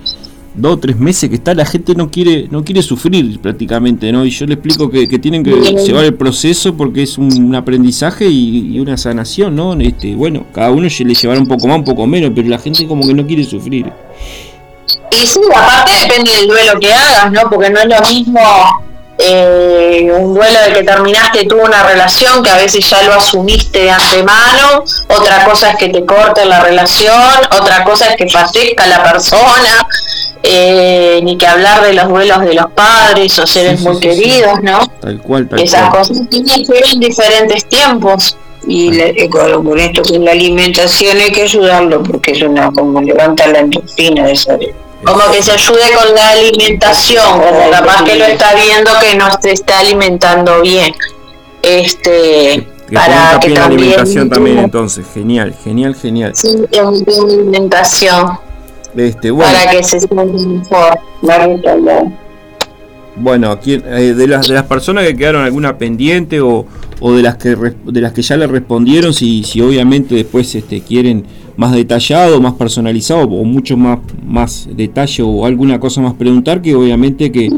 dos 0.56 0.74
o 0.74 0.78
tres 0.78 0.98
meses 0.98 1.28
que 1.28 1.36
está 1.36 1.54
la 1.54 1.66
gente 1.66 1.94
no 1.94 2.10
quiere 2.10 2.48
no 2.50 2.64
quiere 2.64 2.82
sufrir 2.82 3.38
prácticamente 3.40 4.10
no 4.12 4.24
y 4.24 4.30
yo 4.30 4.46
le 4.46 4.54
explico 4.54 4.90
que, 4.90 5.06
tienen 5.18 5.42
que 5.42 5.52
llevar 5.52 6.04
el 6.04 6.14
proceso 6.14 6.76
porque 6.76 7.02
es 7.02 7.18
un, 7.18 7.54
aprendizaje 7.54 8.26
y, 8.28 8.78
una 8.80 8.96
sanación 8.96 9.56
no 9.56 9.74
este 9.74 10.14
bueno 10.14 10.46
cada 10.52 10.70
uno 10.70 10.88
le 10.88 11.14
llevará 11.14 11.40
un 11.40 11.46
poco 11.46 11.66
más 11.68 11.78
un 11.78 11.84
poco 11.84 12.06
menos 12.06 12.32
pero 12.34 12.48
la 12.48 12.58
gente 12.58 12.86
como 12.86 13.06
que 13.06 13.14
no 13.14 13.26
quiere 13.26 13.44
sufrir. 13.44 13.92
Y 15.10 15.26
sí 15.26 15.40
aparte 15.54 15.92
depende 16.02 16.30
del 16.30 16.48
duelo 16.48 16.78
que 16.80 16.92
hagas 16.92 17.32
no 17.32 17.48
porque 17.48 17.70
no 17.70 17.80
es 17.80 17.86
lo 17.86 18.00
mismo 18.08 18.40
eh, 19.18 20.10
un 20.12 20.34
duelo 20.34 20.60
de 20.62 20.72
que 20.74 20.82
terminaste 20.82 21.46
tú 21.46 21.56
una 21.58 21.82
relación 21.82 22.42
que 22.42 22.50
a 22.50 22.56
veces 22.56 22.88
ya 22.88 23.02
lo 23.02 23.14
asumiste 23.14 23.84
de 23.84 23.90
antemano, 23.90 24.84
otra 25.08 25.44
cosa 25.44 25.70
es 25.70 25.76
que 25.76 25.88
te 25.88 26.04
corte 26.04 26.44
la 26.44 26.60
relación, 26.60 27.40
otra 27.58 27.82
cosa 27.84 28.06
es 28.08 28.16
que 28.16 28.28
fallezca 28.28 28.86
la 28.86 29.02
persona, 29.02 29.88
eh, 30.42 31.20
ni 31.22 31.36
que 31.38 31.46
hablar 31.46 31.82
de 31.82 31.94
los 31.94 32.08
duelos 32.08 32.40
de 32.42 32.54
los 32.54 32.70
padres 32.72 33.38
o 33.38 33.46
seres 33.46 33.80
muy 33.80 33.98
queridos, 33.98 34.62
¿no? 34.62 34.86
Tal 35.00 35.20
cual, 35.20 35.48
tal 35.48 35.60
Esas 35.60 35.90
cosas 35.90 36.18
tienen 36.28 37.00
diferentes 37.00 37.66
tiempos. 37.68 38.36
Y 38.66 39.28
con 39.28 39.78
esto 39.78 40.02
con 40.02 40.24
la 40.24 40.32
alimentación 40.32 41.18
hay 41.18 41.30
que 41.30 41.42
ayudarlo 41.42 42.02
porque 42.02 42.32
es 42.32 42.42
una 42.42 42.70
como 42.72 43.00
levanta 43.00 43.46
la 43.46 43.60
endorfina 43.60 44.26
de 44.26 44.32
esa 44.32 44.58
como 45.04 45.30
que 45.30 45.42
se 45.42 45.52
ayude 45.52 45.92
con 45.94 46.14
la 46.14 46.30
alimentación, 46.30 47.40
como 47.40 47.70
capaz 47.70 48.02
que 48.04 48.16
lo 48.16 48.24
está 48.24 48.54
viendo 48.54 48.90
que 49.00 49.14
no 49.14 49.26
se 49.40 49.52
está 49.52 49.78
alimentando 49.78 50.62
bien. 50.62 50.92
Este, 51.62 52.66
para 52.92 53.38
que 53.40 53.50
también, 53.50 53.54
la 53.54 53.64
alimentación 53.66 54.30
también 54.30 54.58
entonces, 54.58 55.06
genial, 55.12 55.54
genial, 55.62 55.94
genial. 55.94 56.34
Sí, 56.34 56.56
alimentación. 56.76 58.38
Este, 58.96 59.30
bueno. 59.30 59.52
Para 59.52 59.70
que 59.70 59.84
se 59.84 60.00
sienta 60.00 60.24
mejor. 60.24 60.98
Bueno, 63.18 63.50
aquí, 63.50 63.72
eh, 63.72 64.14
de, 64.16 64.26
las, 64.26 64.46
de 64.46 64.54
las 64.54 64.64
personas 64.64 65.06
que 65.06 65.16
quedaron 65.16 65.42
alguna 65.42 65.78
pendiente 65.78 66.40
o, 66.40 66.66
o 67.00 67.12
de 67.12 67.22
las 67.22 67.36
que 67.36 67.56
de 67.56 68.00
las 68.00 68.12
que 68.12 68.22
ya 68.22 68.36
le 68.36 68.46
respondieron, 68.46 69.14
si, 69.14 69.42
si 69.42 69.60
obviamente 69.60 70.14
después 70.14 70.54
este, 70.54 70.80
quieren 70.80 71.24
más 71.56 71.72
detallado, 71.72 72.40
más 72.40 72.54
personalizado 72.54 73.22
o 73.22 73.44
mucho 73.44 73.76
más, 73.76 74.00
más 74.26 74.68
detalle 74.74 75.22
o 75.22 75.46
alguna 75.46 75.80
cosa 75.80 76.02
más 76.02 76.14
preguntar, 76.14 76.60
que 76.60 76.74
obviamente 76.74 77.32
que, 77.32 77.50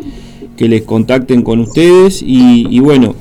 que 0.56 0.68
les 0.68 0.82
contacten 0.82 1.42
con 1.42 1.60
ustedes 1.60 2.22
y, 2.22 2.78
bueno, 2.80 3.14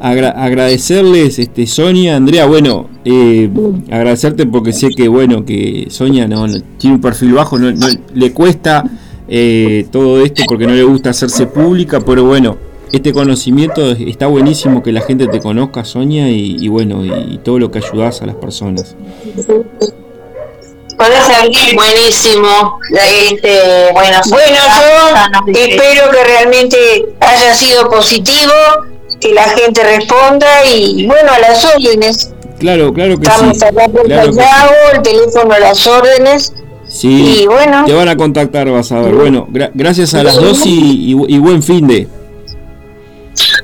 agradecerles, 0.00 1.38
este, 1.38 1.66
Sonia, 1.66 2.16
Andrea, 2.16 2.46
bueno, 2.46 2.88
eh, 3.04 3.50
agradecerte 3.90 4.46
porque 4.46 4.72
sé 4.72 4.88
que 4.90 5.08
bueno, 5.08 5.44
que 5.44 5.86
Sonia 5.90 6.26
no, 6.28 6.46
tiene 6.78 6.96
un 6.96 7.02
perfil 7.02 7.32
bajo, 7.32 7.58
no, 7.58 7.70
le 8.14 8.32
cuesta 8.32 8.84
eh, 9.28 9.86
todo 9.90 10.24
esto 10.24 10.42
porque 10.46 10.66
no 10.66 10.74
le 10.74 10.82
gusta 10.82 11.10
hacerse 11.10 11.46
pública, 11.46 12.00
pero 12.00 12.24
bueno, 12.24 12.58
este 12.92 13.12
conocimiento 13.12 13.90
está 13.92 14.26
buenísimo 14.26 14.82
que 14.82 14.92
la 14.92 15.00
gente 15.00 15.26
te 15.26 15.40
conozca, 15.40 15.84
Sonia, 15.84 16.28
y, 16.30 16.68
bueno, 16.68 17.04
y, 17.04 17.38
todo 17.38 17.58
lo 17.58 17.70
que 17.70 17.78
ayudas 17.78 18.22
a 18.22 18.26
las 18.26 18.36
personas. 18.36 18.94
Buenísimo. 21.74 22.78
Este, 22.92 23.90
bueno, 23.92 24.20
bueno, 24.28 24.58
yo 25.46 25.60
espero 25.60 26.10
que 26.10 26.24
realmente 26.24 26.76
haya 27.18 27.54
sido 27.54 27.90
positivo, 27.90 28.52
que 29.20 29.34
la 29.34 29.42
gente 29.42 29.82
responda 29.82 30.64
y 30.64 31.06
bueno, 31.06 31.32
a 31.32 31.40
las 31.40 31.64
órdenes. 31.64 32.32
Claro, 32.60 32.94
claro 32.94 33.18
que 33.18 33.26
Estamos 33.26 33.58
sí. 33.58 33.64
Estamos 33.64 34.36
claro 34.36 34.72
el 34.94 35.02
teléfono 35.02 35.52
a 35.52 35.58
las 35.58 35.86
órdenes. 35.86 36.52
Sí, 36.94 37.40
y 37.42 37.46
bueno. 37.46 37.84
te 37.84 37.92
van 37.92 38.08
a 38.08 38.16
contactar, 38.16 38.70
vas 38.70 38.92
a 38.92 39.00
ver. 39.00 39.14
Bueno, 39.14 39.48
gracias 39.74 40.14
a 40.14 40.22
las 40.22 40.36
dos 40.36 40.64
y, 40.64 41.16
y 41.28 41.38
buen 41.38 41.60
fin 41.62 41.88
de. 41.88 42.06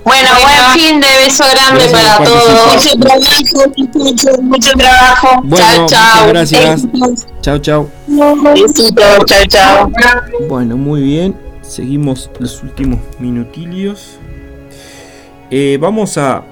Bueno, 0.05 0.28
buen 0.43 0.81
fin 0.81 1.01
de 1.01 1.07
beso 1.24 1.44
grande 1.52 1.89
para 1.90 2.24
todos. 2.24 2.97
Mucho 2.97 2.98
trabajo, 2.98 4.43
mucho, 4.43 4.73
trabajo. 4.73 5.43
chao, 5.55 5.86
chao. 5.86 6.28
Gracias. 6.28 6.86
Chao, 7.40 7.59
chao. 7.59 7.90
Besitos, 8.09 9.24
chao, 9.27 9.47
chao. 9.47 9.93
Bueno, 10.48 10.77
muy 10.77 11.02
bien. 11.02 11.36
Seguimos 11.62 12.31
los 12.40 12.62
últimos 12.65 12.98
minutillos. 13.20 14.19
Eh, 15.52 15.78
vamos 15.81 16.19
a 16.19 16.43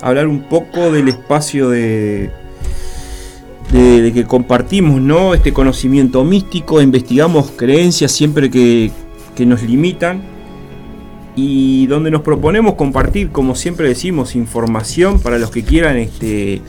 hablar 0.00 0.26
un 0.26 0.42
poco 0.42 0.90
del 0.90 1.08
espacio 1.08 1.68
de, 1.68 2.30
de, 3.72 4.12
que 4.12 4.24
compartimos, 4.24 5.00
¿no? 5.00 5.34
Este 5.34 5.52
conocimiento 5.52 6.24
místico, 6.24 6.82
investigamos 6.82 7.52
creencias 7.52 8.12
siempre 8.12 8.50
que, 8.50 8.90
que 9.34 9.46
nos 9.46 9.62
limitan 9.62 10.22
y 11.36 11.86
donde 11.86 12.10
nos 12.10 12.22
proponemos 12.22 12.74
compartir, 12.74 13.30
como 13.30 13.54
siempre 13.54 13.88
decimos, 13.88 14.34
información 14.34 15.20
para 15.20 15.38
los 15.38 15.50
que 15.50 15.62
quieran 15.62 15.96
este, 15.96 16.60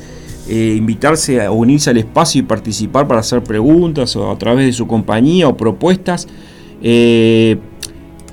eh, 0.48 0.76
invitarse 0.78 1.44
a 1.44 1.52
unirse 1.52 1.90
al 1.90 1.98
espacio 1.98 2.40
y 2.40 2.44
participar 2.44 3.08
para 3.08 3.22
hacer 3.22 3.44
preguntas 3.44 4.16
o 4.16 4.32
a 4.32 4.38
través 4.38 4.66
de 4.66 4.74
su 4.74 4.88
compañía 4.88 5.48
o 5.48 5.58
propuestas. 5.58 6.28
Eh, 6.84 7.58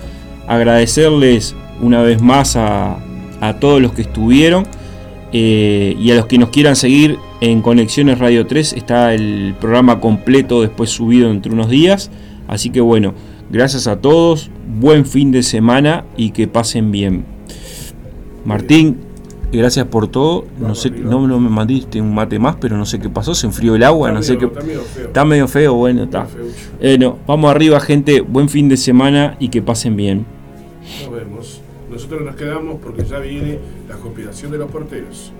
agradecerles 0.46 1.56
una 1.80 2.02
vez 2.02 2.20
más 2.22 2.56
a, 2.56 2.98
todos 3.58 3.80
los 3.80 3.92
que 3.94 4.02
estuvieron 4.02 4.66
eh, 5.32 5.96
y 5.98 6.10
a 6.10 6.14
los 6.14 6.26
que 6.26 6.36
nos 6.36 6.50
quieran 6.50 6.76
seguir 6.76 7.18
en 7.40 7.62
Conexiones 7.62 8.18
Radio 8.18 8.46
3 8.46 8.74
está 8.74 9.14
el 9.14 9.54
programa 9.58 9.98
completo 9.98 10.60
después 10.60 10.90
subido 10.90 11.30
entre 11.30 11.50
unos 11.50 11.70
días, 11.70 12.10
así 12.50 12.70
que 12.70 12.80
bueno, 12.80 13.14
gracias 13.48 13.86
a 13.86 14.00
todos, 14.00 14.50
buen 14.80 15.06
fin 15.06 15.30
de 15.30 15.42
semana 15.42 16.04
y 16.16 16.32
que 16.32 16.48
pasen 16.48 16.90
bien. 16.90 17.24
Martín, 18.44 18.98
gracias 19.52 19.86
por 19.86 20.08
todo. 20.08 20.46
No 20.58 20.74
sé, 20.74 20.90
no, 20.90 21.26
no 21.26 21.38
me 21.38 21.48
mandaste 21.48 22.00
un 22.00 22.14
mate 22.14 22.38
más, 22.38 22.56
pero 22.60 22.76
no 22.76 22.84
sé 22.84 22.98
qué 22.98 23.08
pasó, 23.08 23.34
se 23.34 23.46
enfrió 23.46 23.74
el 23.76 23.84
agua, 23.84 24.12
no 24.12 24.22
sé 24.22 24.36
qué. 24.36 24.46
Está 24.46 24.62
medio 24.62 24.82
feo. 24.82 25.06
Está 25.06 25.24
medio 25.24 25.48
feo, 25.48 25.74
bueno, 25.74 26.02
está. 26.04 26.26
Bueno, 26.80 27.18
vamos 27.26 27.50
arriba, 27.50 27.80
gente. 27.80 28.20
Buen 28.20 28.48
fin 28.48 28.68
de 28.68 28.76
semana 28.76 29.36
y 29.38 29.48
que 29.48 29.62
pasen 29.62 29.96
bien. 29.96 30.26
Nos 31.04 31.12
vemos. 31.12 31.60
Nosotros 31.90 32.22
nos 32.22 32.36
quedamos 32.36 32.80
porque 32.82 33.04
ya 33.04 33.18
viene 33.18 33.58
la 33.88 33.96
conspiración 33.96 34.52
de 34.52 34.58
los 34.58 34.70
porteros. 34.70 35.32